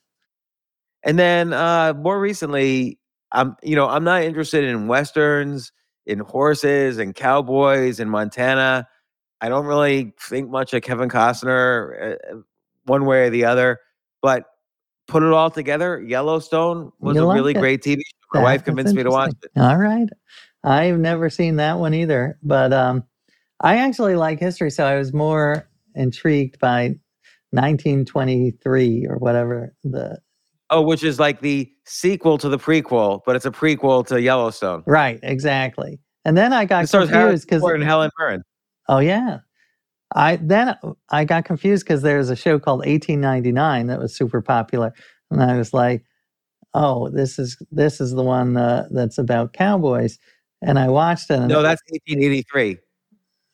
And 1.05 1.19
then 1.19 1.53
uh 1.53 1.95
more 1.95 2.21
recently, 2.21 2.99
I'm 3.33 3.57
you 3.63 3.77
know, 3.77 3.89
I'm 3.89 4.05
not 4.05 4.23
interested 4.23 4.65
in 4.65 4.87
westerns, 4.89 5.73
in 6.07 6.21
horses 6.21 6.99
and 6.99 7.15
cowboys 7.15 8.01
in 8.01 8.09
Montana. 8.09 8.87
I 9.41 9.49
don't 9.49 9.67
really 9.67 10.15
think 10.21 10.51
much 10.51 10.73
of 10.75 10.83
Kevin 10.83 11.09
Costner 11.09 12.17
uh, 12.33 12.37
one 12.85 13.05
way 13.07 13.27
or 13.27 13.31
the 13.31 13.45
other, 13.45 13.81
but 14.21 14.45
put 15.09 15.23
it 15.23 15.33
all 15.33 15.51
together, 15.51 16.01
Yellowstone 16.01 16.93
was 17.01 17.17
You 17.17 17.29
a 17.29 17.35
really 17.35 17.53
it. 17.53 17.59
great 17.59 17.83
TV 17.83 17.97
show. 17.99 18.03
My 18.35 18.41
That 18.41 18.45
wife 18.45 18.65
convinced 18.65 18.95
me 18.95 19.03
to 19.03 19.11
watch 19.11 19.35
it. 19.43 19.51
All 19.61 19.77
right. 19.77 20.09
I've 20.65 20.99
never 20.99 21.29
seen 21.29 21.57
that 21.57 21.79
one 21.79 21.93
either, 21.93 22.39
but 22.43 22.73
um, 22.73 23.05
I 23.61 23.79
actually 23.79 24.15
like 24.15 24.39
history, 24.39 24.71
so 24.71 24.85
I 24.87 24.97
was 24.97 25.13
more 25.13 25.69
intrigued 25.97 26.59
by 26.61 26.99
1923 27.53 29.07
or 29.09 29.17
whatever 29.19 29.75
the 29.85 30.19
Oh, 30.71 30.81
which 30.81 31.05
is 31.05 31.21
like 31.21 31.43
the 31.43 31.71
sequel 31.85 32.39
to 32.39 32.49
the 32.49 32.59
prequel, 32.59 33.21
but 33.27 33.37
it's 33.37 33.45
a 33.45 33.51
prequel 33.51 34.07
to 34.07 34.21
Yellowstone. 34.21 34.83
right 34.87 35.21
exactly. 35.23 36.01
And 36.25 36.37
then 36.37 36.53
I 36.53 36.65
got 36.65 36.85
It 36.85 36.91
confused 36.91 37.47
because 37.47 37.63
and 37.63 37.83
Helen 37.83 38.11
Mirren. 38.19 38.43
oh 38.89 38.99
yeah, 38.99 39.39
I 40.15 40.37
then 40.37 40.75
I 41.11 41.25
got 41.25 41.45
confused 41.45 41.85
because 41.85 42.03
there's 42.03 42.31
a 42.31 42.37
show 42.37 42.59
called 42.59 42.81
1899 42.81 43.87
that 43.89 43.99
was 43.99 44.17
super 44.17 44.41
popular, 44.41 44.95
and 45.31 45.43
I 45.43 45.57
was 45.59 45.75
like, 45.75 46.05
oh, 46.75 47.11
this 47.11 47.39
is 47.39 47.57
this 47.71 48.01
is 48.01 48.13
the 48.13 48.23
one 48.23 48.57
uh, 48.57 48.89
that's 48.91 49.19
about 49.19 49.53
cowboys, 49.53 50.19
and 50.63 50.79
I 50.79 50.89
watched 50.89 51.31
it. 51.31 51.35
And 51.35 51.49
No, 51.49 51.63
that's 51.63 51.83
1883. 51.91 52.79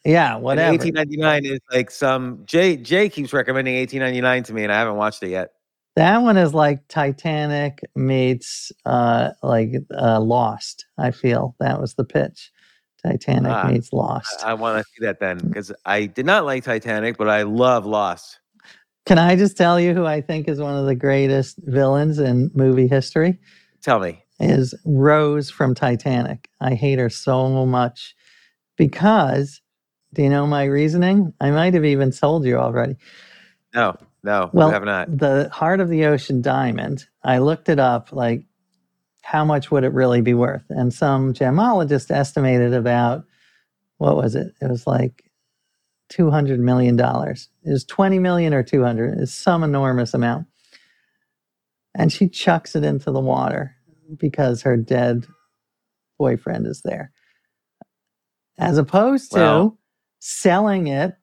Yeah, 0.05 0.35
And 0.35 0.43
whatever. 0.43 0.71
1899 0.73 1.45
is 1.47 1.61
like 1.73 1.91
some 1.91 2.43
Jay 2.45 2.77
Jay 2.77 3.09
keeps 3.09 3.33
recommending 3.33 3.77
1899 3.77 4.43
to 4.45 4.53
me, 4.55 4.63
and 4.65 4.73
I 4.73 4.79
haven't 4.79 4.97
watched 4.97 5.23
it 5.23 5.31
yet. 5.31 5.51
That 5.97 6.19
one 6.19 6.37
is 6.37 6.55
like 6.55 6.87
Titanic 6.89 7.81
meets 7.97 8.71
uh 8.87 9.31
like 9.43 9.73
uh 9.97 10.21
Lost. 10.21 10.87
I 10.97 11.11
feel 11.11 11.57
that 11.61 11.81
was 11.81 11.95
the 11.95 12.05
pitch. 12.05 12.51
Titanic 13.05 13.53
Ah, 13.53 13.69
meets 13.69 13.93
Lost. 13.93 14.45
I, 14.45 14.51
I 14.51 14.55
want 14.55 14.79
to 14.79 14.85
see 14.85 15.05
that 15.07 15.21
then 15.21 15.39
because 15.39 15.73
I 15.85 16.07
did 16.07 16.27
not 16.27 16.45
like 16.45 16.65
Titanic, 16.65 17.17
but 17.17 17.29
I 17.29 17.43
love 17.43 17.87
Lost. 17.87 18.39
Can 19.07 19.19
I 19.19 19.37
just 19.37 19.57
tell 19.57 19.81
you 19.81 19.95
who 19.95 20.05
I 20.05 20.21
think 20.21 20.49
is 20.49 20.61
one 20.61 20.77
of 20.77 20.85
the 20.87 20.95
greatest 20.95 21.59
villains 21.65 22.19
in 22.19 22.51
movie 22.55 22.87
history? 22.89 23.39
Tell 23.81 24.01
me, 24.01 24.23
Is 24.39 24.75
Rose 24.85 25.49
from 25.51 25.75
Titanic. 25.75 26.49
I 26.61 26.75
hate 26.75 26.99
her 26.99 27.09
so 27.09 27.65
much. 27.65 28.15
because 28.77 29.61
do 30.15 30.23
you 30.23 30.31
know 30.31 30.47
my 30.47 30.65
reasoning? 30.65 31.35
I 31.41 31.51
might 31.51 31.75
have 31.75 31.85
even 31.85 32.13
told 32.13 32.45
you 32.45 32.57
already. 32.59 32.97
No, 33.75 33.97
no, 34.23 34.51
Well, 34.53 34.69
you 34.69 34.75
have 34.75 34.85
not. 34.85 35.19
The 35.19 35.51
heart 35.53 35.81
of 35.81 35.89
the 35.89 36.07
ocean 36.07 36.43
diamond, 36.43 37.07
I 37.25 37.39
looked 37.39 37.69
it 37.69 37.79
up 37.79 38.13
like 38.13 38.45
how 39.23 39.45
much 39.45 39.71
would 39.71 39.85
it 39.85 39.93
really 39.93 40.23
be 40.23 40.35
worth? 40.35 40.65
And 40.71 40.93
some 40.93 41.35
gemologist 41.35 42.11
estimated 42.11 42.75
about 42.75 43.25
what 43.99 44.17
was 44.17 44.35
it? 44.35 44.55
It 44.61 44.71
was 44.71 44.87
like 44.87 45.25
two 46.09 46.31
hundred 46.31 46.61
million 46.61 46.97
dollars. 46.97 47.49
It 47.65 47.71
was 47.71 47.85
twenty 47.85 48.19
million 48.19 48.55
or 48.55 48.63
two 48.63 48.83
hundred. 48.85 49.19
It's 49.21 49.35
some 49.35 49.65
enormous 49.65 50.15
amount. 50.15 50.47
And 51.95 52.13
she 52.13 52.29
chucks 52.29 52.77
it 52.77 52.85
into 52.85 53.11
the 53.11 53.21
water 53.21 53.75
because 54.19 54.63
her 54.63 54.77
dead 54.77 55.27
boyfriend 56.19 56.67
is 56.67 56.83
there. 56.85 57.13
As 58.59 58.79
opposed 58.79 59.33
to 59.33 59.77
selling 60.21 60.87
it 60.89 61.15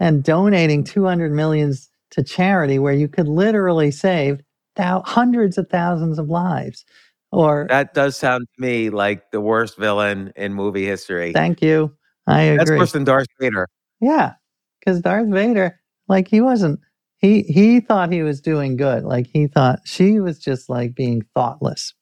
and 0.00 0.22
donating 0.24 0.84
200 0.84 1.32
millions 1.32 1.88
to 2.10 2.22
charity 2.22 2.78
where 2.78 2.92
you 2.92 3.08
could 3.08 3.28
literally 3.28 3.90
save 3.90 4.40
thou- 4.76 5.02
hundreds 5.04 5.58
of 5.58 5.68
thousands 5.68 6.18
of 6.18 6.28
lives. 6.28 6.84
Or 7.30 7.66
That 7.70 7.94
does 7.94 8.16
sound 8.16 8.46
to 8.56 8.62
me 8.62 8.90
like 8.90 9.30
the 9.30 9.40
worst 9.40 9.78
villain 9.78 10.32
in 10.36 10.52
movie 10.52 10.84
history. 10.84 11.32
thank 11.32 11.62
you. 11.62 11.94
I 12.26 12.42
agree 12.42 12.58
That's 12.58 12.70
worse 12.72 12.92
than 12.92 13.04
Darth 13.04 13.26
Vader. 13.40 13.68
Yeah, 14.00 14.34
because 14.80 15.00
Darth 15.00 15.28
Vader, 15.28 15.80
like 16.08 16.28
he 16.28 16.40
wasn't. 16.40 16.80
He 17.18 17.42
he 17.44 17.80
thought 17.80 18.12
he 18.12 18.22
was 18.22 18.40
doing 18.40 18.76
good. 18.76 19.04
Like 19.04 19.28
he 19.32 19.46
thought 19.46 19.80
she 19.84 20.20
was 20.20 20.38
just 20.38 20.68
like 20.68 20.94
being 20.94 21.22
thoughtless. 21.34 21.94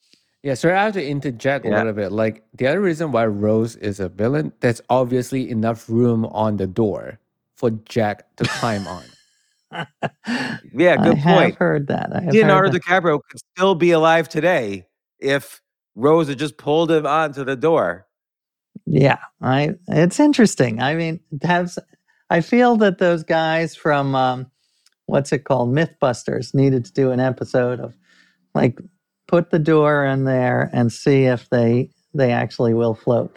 Yeah, 0.43 0.55
so 0.55 0.71
I 0.71 0.85
have 0.85 0.95
to 0.95 1.07
interject 1.07 1.67
a 1.67 1.71
little 1.71 1.93
bit. 1.93 2.13
Like 2.13 2.45
the 2.55 2.67
other 2.67 2.81
reason 2.81 3.13
why 3.13 3.27
Rose 3.27 3.77
is 3.77 4.01
a 4.01 4.09
villain, 4.09 4.53
there's 4.61 4.81
obviously 4.89 5.51
enough 5.51 5.89
room 5.89 6.25
on 6.27 6.57
the 6.57 6.67
door 6.67 7.19
for 7.57 7.71
Jack 7.85 8.35
to 8.37 8.45
climb 8.45 8.87
on. 8.87 9.05
Yeah, 10.75 10.97
good 10.97 10.99
I 10.99 11.09
good 11.11 11.19
have 11.19 11.39
point. 11.39 11.55
heard 11.57 11.87
that. 11.89 12.11
I 12.15 12.23
have 12.23 12.35
Leonardo 12.35 12.73
heard 12.73 12.73
that. 12.73 12.83
DiCaprio 12.83 13.21
could 13.31 13.41
still 13.55 13.75
be 13.77 13.93
alive 13.93 14.29
today 14.29 14.87
if 15.21 15.61
Rose 15.95 16.29
had 16.29 16.39
just 16.39 16.57
pulled 16.57 16.91
him 16.91 17.07
onto 17.07 17.45
the 17.45 17.55
door. 17.57 18.07
Yeah, 18.87 19.19
I. 19.43 19.75
It's 19.89 20.19
interesting. 20.19 20.81
I 20.81 20.95
mean, 20.95 21.21
have 21.43 21.77
I 22.31 22.41
feel 22.41 22.77
that 22.79 22.99
those 22.99 23.23
guys 23.23 23.77
from 23.77 24.15
um, 24.15 24.51
what's 25.07 25.33
it 25.33 25.45
called, 25.45 25.71
MythBusters, 25.75 26.55
needed 26.55 26.85
to 26.87 26.93
do 26.93 27.11
an 27.13 27.21
episode 27.21 27.79
of 27.81 27.97
like 28.55 28.79
put 29.31 29.51
the 29.51 29.61
door 29.61 30.05
in 30.05 30.25
there 30.25 30.69
and 30.73 30.93
see 30.93 31.25
if 31.25 31.49
they 31.51 31.89
they 32.13 32.33
actually 32.33 32.75
will 32.75 32.95
float. 32.95 33.37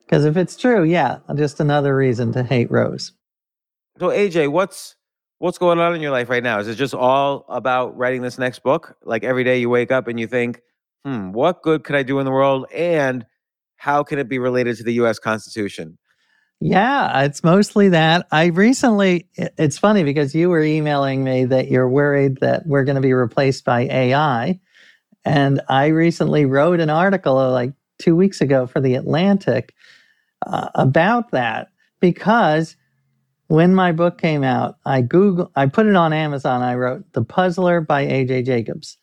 Because 0.00 0.24
if 0.24 0.38
it's 0.38 0.56
true, 0.56 0.82
yeah, 0.84 1.18
just 1.36 1.60
another 1.60 1.94
reason 1.94 2.32
to 2.32 2.42
hate 2.42 2.70
Rose. 2.70 3.12
So 3.98 4.08
AJ, 4.08 4.50
what's 4.50 4.96
what's 5.38 5.58
going 5.58 5.78
on 5.78 5.94
in 5.94 6.00
your 6.00 6.12
life 6.12 6.30
right 6.30 6.42
now? 6.42 6.58
Is 6.60 6.66
it 6.66 6.76
just 6.76 6.94
all 6.94 7.44
about 7.50 7.94
writing 7.96 8.22
this 8.22 8.38
next 8.38 8.62
book? 8.62 8.96
Like 9.04 9.22
every 9.22 9.44
day 9.44 9.58
you 9.58 9.68
wake 9.68 9.92
up 9.92 10.08
and 10.08 10.18
you 10.18 10.26
think, 10.26 10.62
hmm, 11.04 11.32
what 11.32 11.62
good 11.62 11.84
could 11.84 11.94
I 11.94 12.02
do 12.02 12.18
in 12.20 12.24
the 12.24 12.32
world? 12.32 12.66
And 12.74 13.26
how 13.76 14.02
can 14.02 14.18
it 14.18 14.30
be 14.30 14.38
related 14.38 14.78
to 14.78 14.82
the 14.82 14.94
US 14.94 15.18
Constitution? 15.18 15.98
Yeah, 16.60 17.22
it's 17.22 17.44
mostly 17.44 17.90
that. 17.90 18.26
I 18.32 18.46
recently, 18.46 19.28
it's 19.36 19.78
funny 19.78 20.02
because 20.02 20.34
you 20.34 20.48
were 20.48 20.62
emailing 20.62 21.22
me 21.22 21.44
that 21.44 21.70
you're 21.70 21.88
worried 21.88 22.38
that 22.40 22.66
we're 22.66 22.84
going 22.84 22.96
to 22.96 23.02
be 23.02 23.12
replaced 23.12 23.64
by 23.64 23.82
AI. 23.82 24.58
And 25.28 25.60
I 25.68 25.88
recently 25.88 26.46
wrote 26.46 26.80
an 26.80 26.88
article 26.88 27.36
uh, 27.36 27.50
like 27.50 27.72
two 27.98 28.16
weeks 28.16 28.40
ago 28.40 28.66
for 28.66 28.80
The 28.80 28.94
Atlantic 28.94 29.74
uh, 30.46 30.70
about 30.74 31.32
that 31.32 31.68
because 32.00 32.76
when 33.48 33.74
my 33.74 33.92
book 33.92 34.18
came 34.18 34.42
out, 34.42 34.78
I 34.86 35.02
Google, 35.02 35.50
I 35.54 35.66
put 35.66 35.86
it 35.86 35.96
on 35.96 36.14
Amazon. 36.14 36.62
I 36.62 36.74
wrote 36.76 37.12
The 37.12 37.24
Puzzler 37.24 37.82
by 37.82 38.06
AJ 38.06 38.46
Jacobs. 38.46 38.96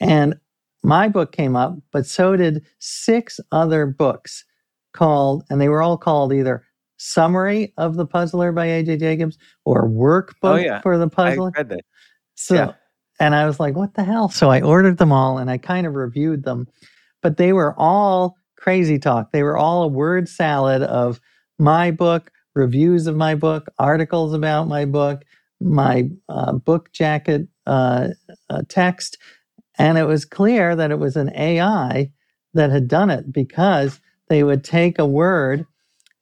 And 0.00 0.34
my 0.82 1.08
book 1.08 1.30
came 1.30 1.54
up, 1.54 1.76
but 1.92 2.06
so 2.06 2.34
did 2.36 2.64
six 2.80 3.38
other 3.52 3.86
books 3.86 4.44
called, 4.92 5.44
and 5.48 5.60
they 5.60 5.68
were 5.68 5.82
all 5.82 5.96
called 5.96 6.32
either 6.32 6.64
Summary 6.96 7.72
of 7.76 7.94
the 7.94 8.06
Puzzler 8.06 8.50
by 8.50 8.66
AJ 8.66 8.98
Jacobs 8.98 9.38
or 9.64 9.88
Workbook 9.88 10.34
Oh, 10.42 10.56
yeah. 10.56 10.80
for 10.80 10.98
the 10.98 11.08
I 11.54 11.58
read 11.58 11.68
that. 11.68 11.84
So, 12.34 12.54
Yeah. 12.54 12.72
And 13.20 13.34
I 13.34 13.46
was 13.46 13.58
like, 13.60 13.74
what 13.76 13.94
the 13.94 14.04
hell? 14.04 14.28
So 14.28 14.50
I 14.50 14.60
ordered 14.60 14.98
them 14.98 15.12
all 15.12 15.38
and 15.38 15.50
I 15.50 15.58
kind 15.58 15.86
of 15.86 15.94
reviewed 15.94 16.44
them, 16.44 16.68
but 17.22 17.36
they 17.36 17.52
were 17.52 17.74
all 17.78 18.36
crazy 18.58 18.98
talk. 18.98 19.32
They 19.32 19.42
were 19.42 19.56
all 19.56 19.84
a 19.84 19.88
word 19.88 20.28
salad 20.28 20.82
of 20.82 21.20
my 21.58 21.90
book, 21.90 22.30
reviews 22.54 23.06
of 23.06 23.16
my 23.16 23.34
book, 23.34 23.66
articles 23.78 24.34
about 24.34 24.68
my 24.68 24.84
book, 24.84 25.22
my 25.60 26.10
uh, 26.28 26.52
book 26.52 26.92
jacket 26.92 27.48
uh, 27.66 28.08
uh, 28.50 28.62
text. 28.68 29.18
And 29.78 29.98
it 29.98 30.04
was 30.04 30.24
clear 30.24 30.76
that 30.76 30.90
it 30.90 30.98
was 30.98 31.16
an 31.16 31.34
AI 31.36 32.10
that 32.54 32.70
had 32.70 32.88
done 32.88 33.10
it 33.10 33.32
because 33.32 34.00
they 34.28 34.42
would 34.42 34.64
take 34.64 34.98
a 34.98 35.06
word 35.06 35.66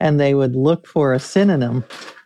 and 0.00 0.20
they 0.20 0.34
would 0.34 0.56
look 0.56 0.86
for 0.86 1.12
a 1.12 1.20
synonym 1.20 1.84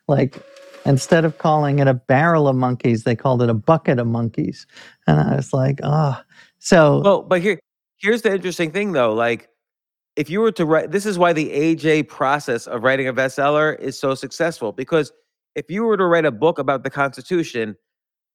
like 0.08 0.42
instead 0.86 1.24
of 1.24 1.38
calling 1.38 1.78
it 1.78 1.88
a 1.88 1.94
barrel 1.94 2.48
of 2.48 2.56
monkeys, 2.56 3.04
they 3.04 3.16
called 3.16 3.42
it 3.42 3.50
a 3.50 3.54
bucket 3.54 3.98
of 3.98 4.06
monkeys. 4.06 4.66
And 5.06 5.20
I 5.20 5.36
was 5.36 5.52
like, 5.52 5.80
oh. 5.82 6.20
So, 6.58 7.00
Well, 7.04 7.22
but 7.22 7.40
here 7.42 7.60
here's 7.98 8.22
the 8.22 8.32
interesting 8.34 8.70
thing 8.72 8.92
though. 8.92 9.12
Like 9.12 9.48
if 10.16 10.30
you 10.30 10.40
were 10.40 10.52
to 10.52 10.66
write 10.66 10.90
this 10.90 11.06
is 11.06 11.18
why 11.18 11.32
the 11.32 11.50
AJ 11.50 12.08
process 12.08 12.66
of 12.66 12.82
writing 12.82 13.08
a 13.08 13.14
bestseller 13.14 13.78
is 13.78 13.98
so 13.98 14.14
successful 14.14 14.72
because 14.72 15.12
if 15.54 15.70
you 15.70 15.84
were 15.84 15.96
to 15.96 16.06
write 16.06 16.24
a 16.24 16.32
book 16.32 16.58
about 16.58 16.84
the 16.84 16.90
Constitution, 16.90 17.76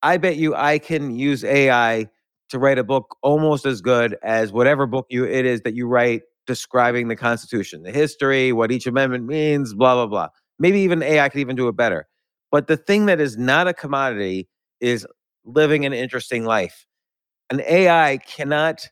I 0.02 0.18
bet 0.18 0.36
you 0.36 0.54
I 0.54 0.78
can 0.78 1.16
use 1.16 1.44
AI 1.44 2.08
to 2.50 2.58
write 2.58 2.78
a 2.78 2.84
book 2.84 3.16
almost 3.22 3.66
as 3.66 3.80
good 3.80 4.16
as 4.22 4.52
whatever 4.52 4.86
book 4.86 5.06
you 5.10 5.24
it 5.24 5.46
is 5.46 5.62
that 5.62 5.74
you 5.74 5.86
write 5.86 6.22
describing 6.46 7.08
the 7.08 7.16
Constitution, 7.16 7.82
the 7.82 7.92
history, 7.92 8.52
what 8.52 8.72
each 8.72 8.86
amendment 8.86 9.26
means, 9.26 9.74
blah 9.74 9.94
blah 9.94 10.06
blah. 10.06 10.28
Maybe 10.58 10.80
even 10.80 11.02
AI 11.02 11.28
could 11.28 11.40
even 11.40 11.56
do 11.56 11.68
it 11.68 11.76
better. 11.76 12.06
But 12.54 12.68
the 12.68 12.76
thing 12.76 13.06
that 13.06 13.20
is 13.20 13.36
not 13.36 13.66
a 13.66 13.74
commodity 13.74 14.48
is 14.80 15.04
living 15.44 15.84
an 15.86 15.92
interesting 15.92 16.44
life. 16.44 16.86
An 17.50 17.60
AI 17.66 18.18
cannot 18.18 18.88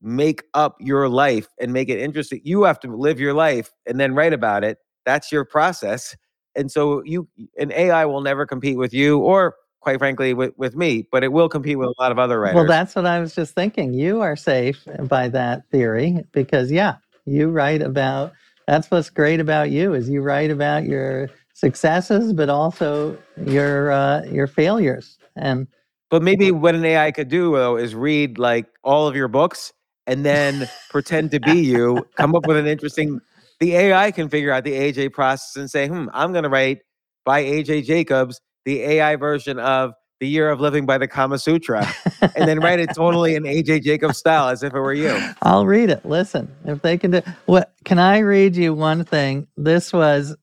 make 0.00 0.44
up 0.54 0.76
your 0.80 1.10
life 1.10 1.46
and 1.60 1.74
make 1.74 1.90
it 1.90 1.98
interesting. 2.00 2.40
You 2.42 2.62
have 2.62 2.80
to 2.80 2.88
live 2.96 3.20
your 3.20 3.34
life 3.34 3.70
and 3.84 4.00
then 4.00 4.14
write 4.14 4.32
about 4.32 4.64
it. 4.64 4.78
That's 5.04 5.30
your 5.30 5.44
process. 5.44 6.16
And 6.56 6.72
so 6.72 7.02
you 7.04 7.28
an 7.58 7.70
AI 7.72 8.06
will 8.06 8.22
never 8.22 8.46
compete 8.46 8.78
with 8.78 8.94
you 8.94 9.18
or 9.18 9.56
quite 9.82 9.98
frankly 9.98 10.32
with, 10.32 10.54
with 10.56 10.74
me, 10.74 11.06
but 11.12 11.22
it 11.22 11.34
will 11.34 11.50
compete 11.50 11.78
with 11.78 11.88
a 11.88 11.94
lot 12.00 12.12
of 12.12 12.18
other 12.18 12.40
writers. 12.40 12.54
well, 12.54 12.66
that's 12.66 12.94
what 12.94 13.04
I 13.04 13.20
was 13.20 13.34
just 13.34 13.54
thinking. 13.54 13.92
You 13.92 14.22
are 14.22 14.36
safe 14.36 14.88
by 15.02 15.28
that 15.28 15.68
theory 15.70 16.24
because, 16.32 16.72
yeah, 16.72 16.96
you 17.26 17.50
write 17.50 17.82
about 17.82 18.32
that's 18.66 18.90
what's 18.90 19.10
great 19.10 19.40
about 19.40 19.70
you 19.70 19.92
is 19.92 20.08
you 20.08 20.22
write 20.22 20.50
about 20.50 20.84
your 20.84 21.28
successes, 21.54 22.32
but 22.32 22.48
also 22.48 23.18
your 23.46 23.92
uh, 23.92 24.24
your 24.24 24.46
failures. 24.46 25.18
And 25.36 25.68
But 26.10 26.22
maybe 26.22 26.50
what 26.52 26.74
an 26.74 26.84
AI 26.84 27.12
could 27.12 27.28
do 27.28 27.52
though 27.54 27.76
is 27.76 27.94
read 27.94 28.38
like 28.38 28.66
all 28.84 29.08
of 29.08 29.16
your 29.16 29.28
books 29.28 29.72
and 30.06 30.24
then 30.26 30.70
pretend 30.90 31.32
to 31.32 31.40
be 31.40 31.64
you, 31.64 32.06
come 32.16 32.34
up 32.34 32.44
with 32.44 32.56
an 32.56 32.66
interesting. 32.66 33.20
The 33.60 33.76
AI 33.76 34.10
can 34.12 34.28
figure 34.28 34.52
out 34.52 34.64
the 34.64 34.72
AJ 34.72 35.12
process 35.12 35.56
and 35.56 35.70
say, 35.70 35.88
"Hmm, 35.88 36.08
I'm 36.12 36.32
going 36.32 36.44
to 36.44 36.50
write 36.50 36.80
by 37.24 37.44
AJ 37.44 37.86
Jacobs 37.86 38.40
the 38.66 38.82
AI 38.82 39.16
version 39.16 39.58
of 39.60 39.92
the 40.20 40.28
Year 40.28 40.50
of 40.50 40.60
Living 40.60 40.86
by 40.86 40.98
the 40.98 41.08
Kama 41.08 41.38
Sutra, 41.38 41.88
and 42.34 42.48
then 42.48 42.60
write 42.60 42.80
it 42.80 42.94
totally 42.94 43.34
in 43.36 43.44
AJ 43.44 43.84
Jacobs 43.84 44.18
style 44.18 44.48
as 44.48 44.62
if 44.62 44.74
it 44.74 44.80
were 44.80 44.94
you." 44.94 45.24
I'll 45.42 45.66
read 45.66 45.90
it. 45.90 46.04
Listen, 46.06 46.52
if 46.66 46.82
they 46.82 46.98
can 46.98 47.12
do 47.12 47.22
what, 47.46 47.74
can 47.84 47.98
I 47.98 48.18
read 48.20 48.56
you 48.56 48.74
one 48.74 49.04
thing? 49.04 49.46
This 49.56 49.92
was 49.92 50.36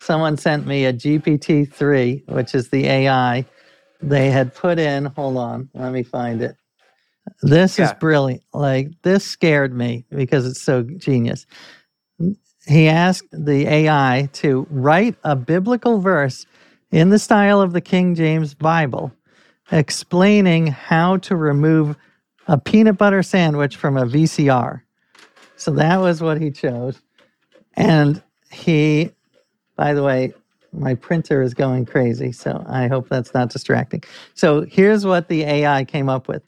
someone 0.00 0.36
sent 0.36 0.66
me 0.66 0.84
a 0.86 0.92
GPT 0.92 1.72
three, 1.72 2.24
which 2.28 2.54
is 2.54 2.70
the 2.70 2.86
AI 2.86 3.44
they 4.02 4.30
had 4.30 4.54
put 4.54 4.78
in. 4.78 5.06
Hold 5.06 5.36
on, 5.36 5.70
let 5.74 5.92
me 5.92 6.02
find 6.02 6.42
it. 6.42 6.56
This 7.42 7.78
is 7.78 7.92
brilliant. 7.92 8.42
Like 8.54 8.90
this 9.02 9.24
scared 9.24 9.74
me 9.74 10.04
because 10.10 10.46
it's 10.46 10.62
so 10.62 10.82
genius. 10.82 11.46
He 12.66 12.88
asked 12.88 13.28
the 13.32 13.66
AI 13.66 14.28
to 14.34 14.66
write 14.70 15.16
a 15.24 15.36
biblical 15.36 16.00
verse 16.00 16.46
in 16.90 17.10
the 17.10 17.18
style 17.18 17.60
of 17.60 17.72
the 17.72 17.80
King 17.80 18.14
James 18.14 18.54
Bible, 18.54 19.12
explaining 19.72 20.68
how 20.68 21.18
to 21.18 21.36
remove 21.36 21.96
a 22.48 22.58
peanut 22.58 22.98
butter 22.98 23.22
sandwich 23.22 23.76
from 23.76 23.96
a 23.96 24.04
VCR. 24.04 24.82
So 25.56 25.70
that 25.72 25.98
was 25.98 26.22
what 26.22 26.40
he 26.40 26.50
chose. 26.50 27.00
And 27.74 28.22
he, 28.50 29.12
by 29.76 29.94
the 29.94 30.02
way, 30.02 30.32
my 30.72 30.94
printer 30.94 31.42
is 31.42 31.54
going 31.54 31.86
crazy, 31.86 32.32
so 32.32 32.64
I 32.66 32.88
hope 32.88 33.08
that's 33.08 33.32
not 33.32 33.50
distracting. 33.50 34.02
So 34.34 34.62
here's 34.62 35.06
what 35.06 35.28
the 35.28 35.42
AI 35.42 35.84
came 35.84 36.08
up 36.08 36.28
with. 36.28 36.42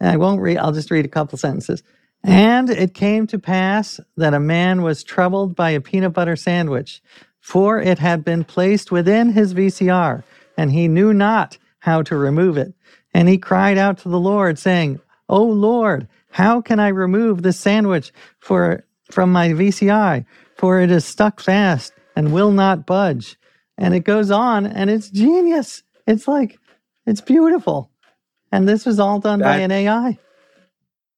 I 0.00 0.16
won't 0.16 0.40
read, 0.40 0.58
I'll 0.58 0.72
just 0.72 0.90
read 0.90 1.04
a 1.04 1.08
couple 1.08 1.38
sentences. 1.38 1.82
And 2.24 2.70
it 2.70 2.94
came 2.94 3.26
to 3.28 3.38
pass 3.38 4.00
that 4.16 4.34
a 4.34 4.40
man 4.40 4.82
was 4.82 5.02
troubled 5.02 5.56
by 5.56 5.70
a 5.70 5.80
peanut 5.80 6.12
butter 6.12 6.36
sandwich, 6.36 7.02
for 7.40 7.80
it 7.80 7.98
had 7.98 8.24
been 8.24 8.44
placed 8.44 8.92
within 8.92 9.30
his 9.30 9.54
VCR, 9.54 10.22
and 10.56 10.70
he 10.72 10.88
knew 10.88 11.12
not 11.12 11.58
how 11.80 12.02
to 12.02 12.16
remove 12.16 12.56
it. 12.56 12.74
And 13.12 13.28
he 13.28 13.38
cried 13.38 13.76
out 13.76 13.98
to 13.98 14.08
the 14.08 14.20
Lord, 14.20 14.58
saying, 14.58 15.00
O 15.28 15.42
Lord, 15.42 16.08
how 16.30 16.60
can 16.60 16.80
I 16.80 16.88
remove 16.88 17.42
this 17.42 17.58
sandwich 17.58 18.12
for, 18.38 18.84
from 19.10 19.32
my 19.32 19.48
VCI? 19.50 20.24
For 20.56 20.80
it 20.80 20.90
is 20.90 21.04
stuck 21.04 21.40
fast 21.40 21.92
and 22.16 22.32
will 22.32 22.50
not 22.50 22.86
budge. 22.86 23.36
And 23.78 23.94
it 23.94 24.00
goes 24.00 24.30
on, 24.30 24.66
and 24.66 24.90
it's 24.90 25.10
genius. 25.10 25.82
It's 26.06 26.28
like, 26.28 26.58
it's 27.06 27.20
beautiful. 27.20 27.90
And 28.52 28.68
this 28.68 28.84
was 28.84 29.00
all 29.00 29.18
done 29.18 29.40
by 29.40 29.56
an 29.58 29.70
AI. 29.70 30.18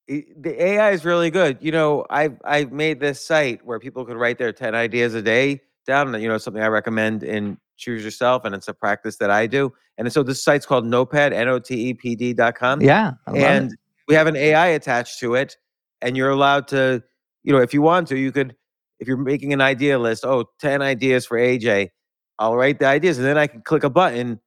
The 0.06 0.62
AI 0.62 0.90
is 0.90 1.04
really 1.04 1.30
good. 1.30 1.58
You 1.60 1.72
know, 1.72 2.04
I've 2.10 2.38
I 2.44 2.66
made 2.66 3.00
this 3.00 3.24
site 3.24 3.64
where 3.64 3.80
people 3.80 4.04
could 4.04 4.16
write 4.16 4.38
their 4.38 4.52
10 4.52 4.74
ideas 4.74 5.14
a 5.14 5.22
day 5.22 5.62
down. 5.86 6.20
You 6.20 6.28
know, 6.28 6.38
something 6.38 6.62
I 6.62 6.68
recommend 6.68 7.22
in 7.22 7.58
Choose 7.76 8.04
Yourself, 8.04 8.44
and 8.44 8.54
it's 8.54 8.68
a 8.68 8.74
practice 8.74 9.16
that 9.16 9.30
I 9.30 9.46
do. 9.46 9.72
And 9.98 10.12
so 10.12 10.22
this 10.22 10.42
site's 10.42 10.66
called 10.66 10.84
Notepd, 10.84 11.32
N 11.32 11.48
O 11.48 11.58
T 11.58 11.88
E 11.88 11.94
P 11.94 12.14
D 12.14 12.32
dot 12.32 12.54
com. 12.54 12.80
Yeah. 12.80 13.12
Love 13.26 13.36
it. 13.36 13.42
and 13.42 13.76
we 14.08 14.14
have 14.14 14.26
an 14.26 14.36
AI 14.36 14.68
attached 14.68 15.18
to 15.20 15.34
it, 15.34 15.56
and 16.02 16.16
you're 16.16 16.30
allowed 16.30 16.68
to, 16.68 17.02
you 17.42 17.52
know, 17.52 17.60
if 17.60 17.72
you 17.72 17.82
want 17.82 18.08
to, 18.08 18.18
you 18.18 18.32
could, 18.32 18.54
if 19.00 19.08
you're 19.08 19.16
making 19.16 19.52
an 19.52 19.60
idea 19.60 19.98
list, 19.98 20.24
oh, 20.24 20.46
10 20.60 20.82
ideas 20.82 21.26
for 21.26 21.38
AJ, 21.38 21.90
I'll 22.38 22.56
write 22.56 22.78
the 22.78 22.86
ideas, 22.86 23.18
and 23.18 23.26
then 23.26 23.38
I 23.38 23.46
can 23.46 23.62
click 23.62 23.84
a 23.84 23.90
button, 23.90 24.40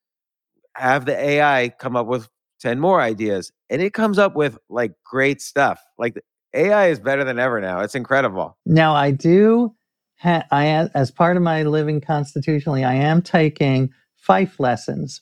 have 0.76 1.06
the 1.06 1.18
AI 1.18 1.70
come 1.80 1.96
up 1.96 2.08
with 2.08 2.28
10 2.62 2.80
more 2.80 3.02
ideas, 3.02 3.52
and 3.70 3.82
it 3.82 3.94
comes 3.94 4.18
up 4.20 4.36
with 4.36 4.58
like 4.70 4.94
great 5.04 5.42
stuff. 5.42 5.82
Like 5.98 6.16
the 6.16 6.22
AI 6.54 6.88
is 6.88 7.00
better 7.00 7.24
than 7.24 7.40
ever 7.40 7.62
now. 7.62 7.80
It's 7.82 7.96
incredible. 7.96 8.58
Now 8.66 8.96
I 8.96 9.12
do. 9.12 9.74
Ha- 10.20 10.46
I 10.52 10.66
as 10.96 11.12
part 11.12 11.38
of 11.38 11.44
my 11.44 11.64
living 11.64 12.02
constitutionally, 12.02 12.84
I 12.84 12.96
am 12.96 13.22
taking 13.22 13.92
fife 14.16 14.60
lessons, 14.60 15.22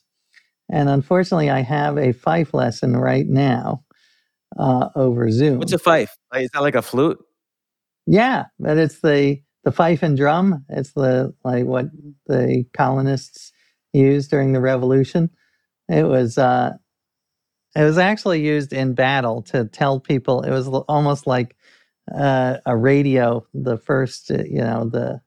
and 0.70 0.88
unfortunately, 0.88 1.50
I 1.50 1.60
have 1.60 1.98
a 1.98 2.12
fife 2.12 2.54
lesson 2.54 2.96
right 2.96 3.26
now 3.26 3.84
uh, 4.58 4.88
over 4.96 5.30
Zoom. 5.30 5.58
What's 5.58 5.72
a 5.72 5.78
fife? 5.78 6.16
Is 6.34 6.50
that 6.54 6.62
like 6.62 6.74
a 6.74 6.82
flute? 6.82 7.18
Yeah, 8.06 8.46
but 8.58 8.78
it's 8.78 9.00
the 9.00 9.40
the 9.64 9.72
fife 9.72 10.02
and 10.02 10.16
drum. 10.16 10.64
It's 10.68 10.92
the 10.92 11.34
like 11.44 11.64
what 11.64 11.86
the 12.26 12.64
colonists 12.74 13.52
used 13.92 14.30
during 14.30 14.52
the 14.52 14.60
Revolution. 14.60 15.30
It 15.88 16.04
was 16.04 16.38
uh, 16.38 16.72
it 17.76 17.82
was 17.82 17.98
actually 17.98 18.42
used 18.42 18.72
in 18.72 18.94
battle 18.94 19.42
to 19.44 19.66
tell 19.66 20.00
people. 20.00 20.42
It 20.42 20.50
was 20.50 20.68
almost 20.68 21.26
like 21.26 21.56
uh, 22.14 22.58
a 22.66 22.76
radio. 22.76 23.46
The 23.54 23.78
first, 23.78 24.30
uh, 24.30 24.44
you 24.44 24.60
know, 24.60 24.88
the 24.90 25.20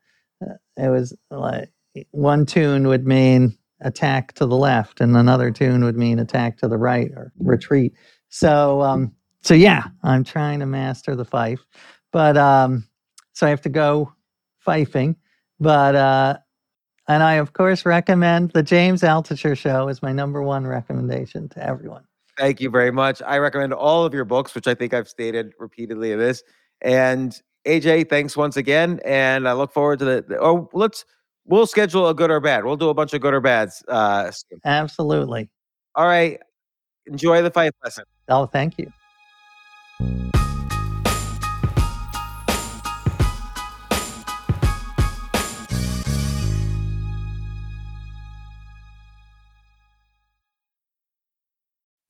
uh, 0.45 0.56
it 0.77 0.89
was 0.89 1.15
like 1.31 1.69
one 2.11 2.45
tune 2.45 2.88
would 2.88 3.07
mean 3.07 3.57
attack 3.81 4.34
to 4.34 4.45
the 4.45 4.57
left, 4.57 5.01
and 5.01 5.18
another 5.18 5.51
tune 5.51 5.84
would 5.85 5.97
mean 5.97 6.19
attack 6.19 6.57
to 6.60 6.68
the 6.68 6.77
right 6.77 7.11
or 7.15 7.31
retreat. 7.39 7.93
So, 8.30 8.81
um, 8.81 9.14
so 9.41 9.53
yeah, 9.53 9.85
I'm 10.03 10.23
trying 10.23 10.60
to 10.60 10.65
master 10.65 11.15
the 11.15 11.26
fife, 11.26 11.65
but 12.11 12.38
um, 12.38 12.88
so 13.34 13.48
I 13.48 13.49
have 13.49 13.61
to 13.61 13.69
go 13.69 14.14
fifing. 14.65 15.15
But 15.60 15.95
uh, 15.95 16.38
and 17.07 17.23
I 17.23 17.36
of 17.36 17.53
course 17.53 17.86
recommend 17.86 18.52
the 18.52 18.64
James 18.64 19.02
Altucher 19.02 19.57
Show 19.57 19.88
is 19.88 20.02
my 20.02 20.11
number 20.11 20.41
one 20.41 20.65
recommendation 20.65 21.49
to 21.49 21.65
everyone. 21.65 22.03
Thank 22.38 22.61
you 22.61 22.69
very 22.69 22.91
much. 22.91 23.22
I 23.26 23.38
recommend 23.38 23.73
all 23.73 24.06
of 24.06 24.14
your 24.14 24.23
books, 24.23 24.56
which 24.56 24.68
I 24.68 24.73
think 24.73 24.94
I've 24.94 25.10
stated 25.10 25.52
repeatedly 25.60 26.14
in 26.14 26.19
this. 26.19 26.41
And 26.81 27.38
AJ, 27.68 28.10
thanks 28.10 28.38
once 28.38 28.56
again. 28.56 29.02
And 29.03 29.45
I 29.45 29.52
look 29.52 29.73
forward 29.73 29.99
to 29.99 30.06
the, 30.06 30.38
oh, 30.40 30.69
let's, 30.72 31.03
we'll 31.44 31.68
schedule 31.68 32.07
a 32.07 32.14
good 32.14 32.31
or 32.31 32.40
bad. 32.40 32.64
We'll 32.64 32.77
do 32.77 32.88
a 32.88 32.94
bunch 32.94 33.14
of 33.14 33.19
good 33.19 33.34
or 33.34 33.41
bads. 33.41 33.84
Uh, 33.90 34.31
soon. 34.31 34.61
Absolutely. 34.64 35.49
all 35.95 36.07
right. 36.07 36.40
Enjoy 37.07 37.41
the 37.41 37.52
fight 37.52 37.73
lesson. 37.84 38.06
Oh, 38.30 38.45
thank 38.45 38.76
you. 38.77 40.28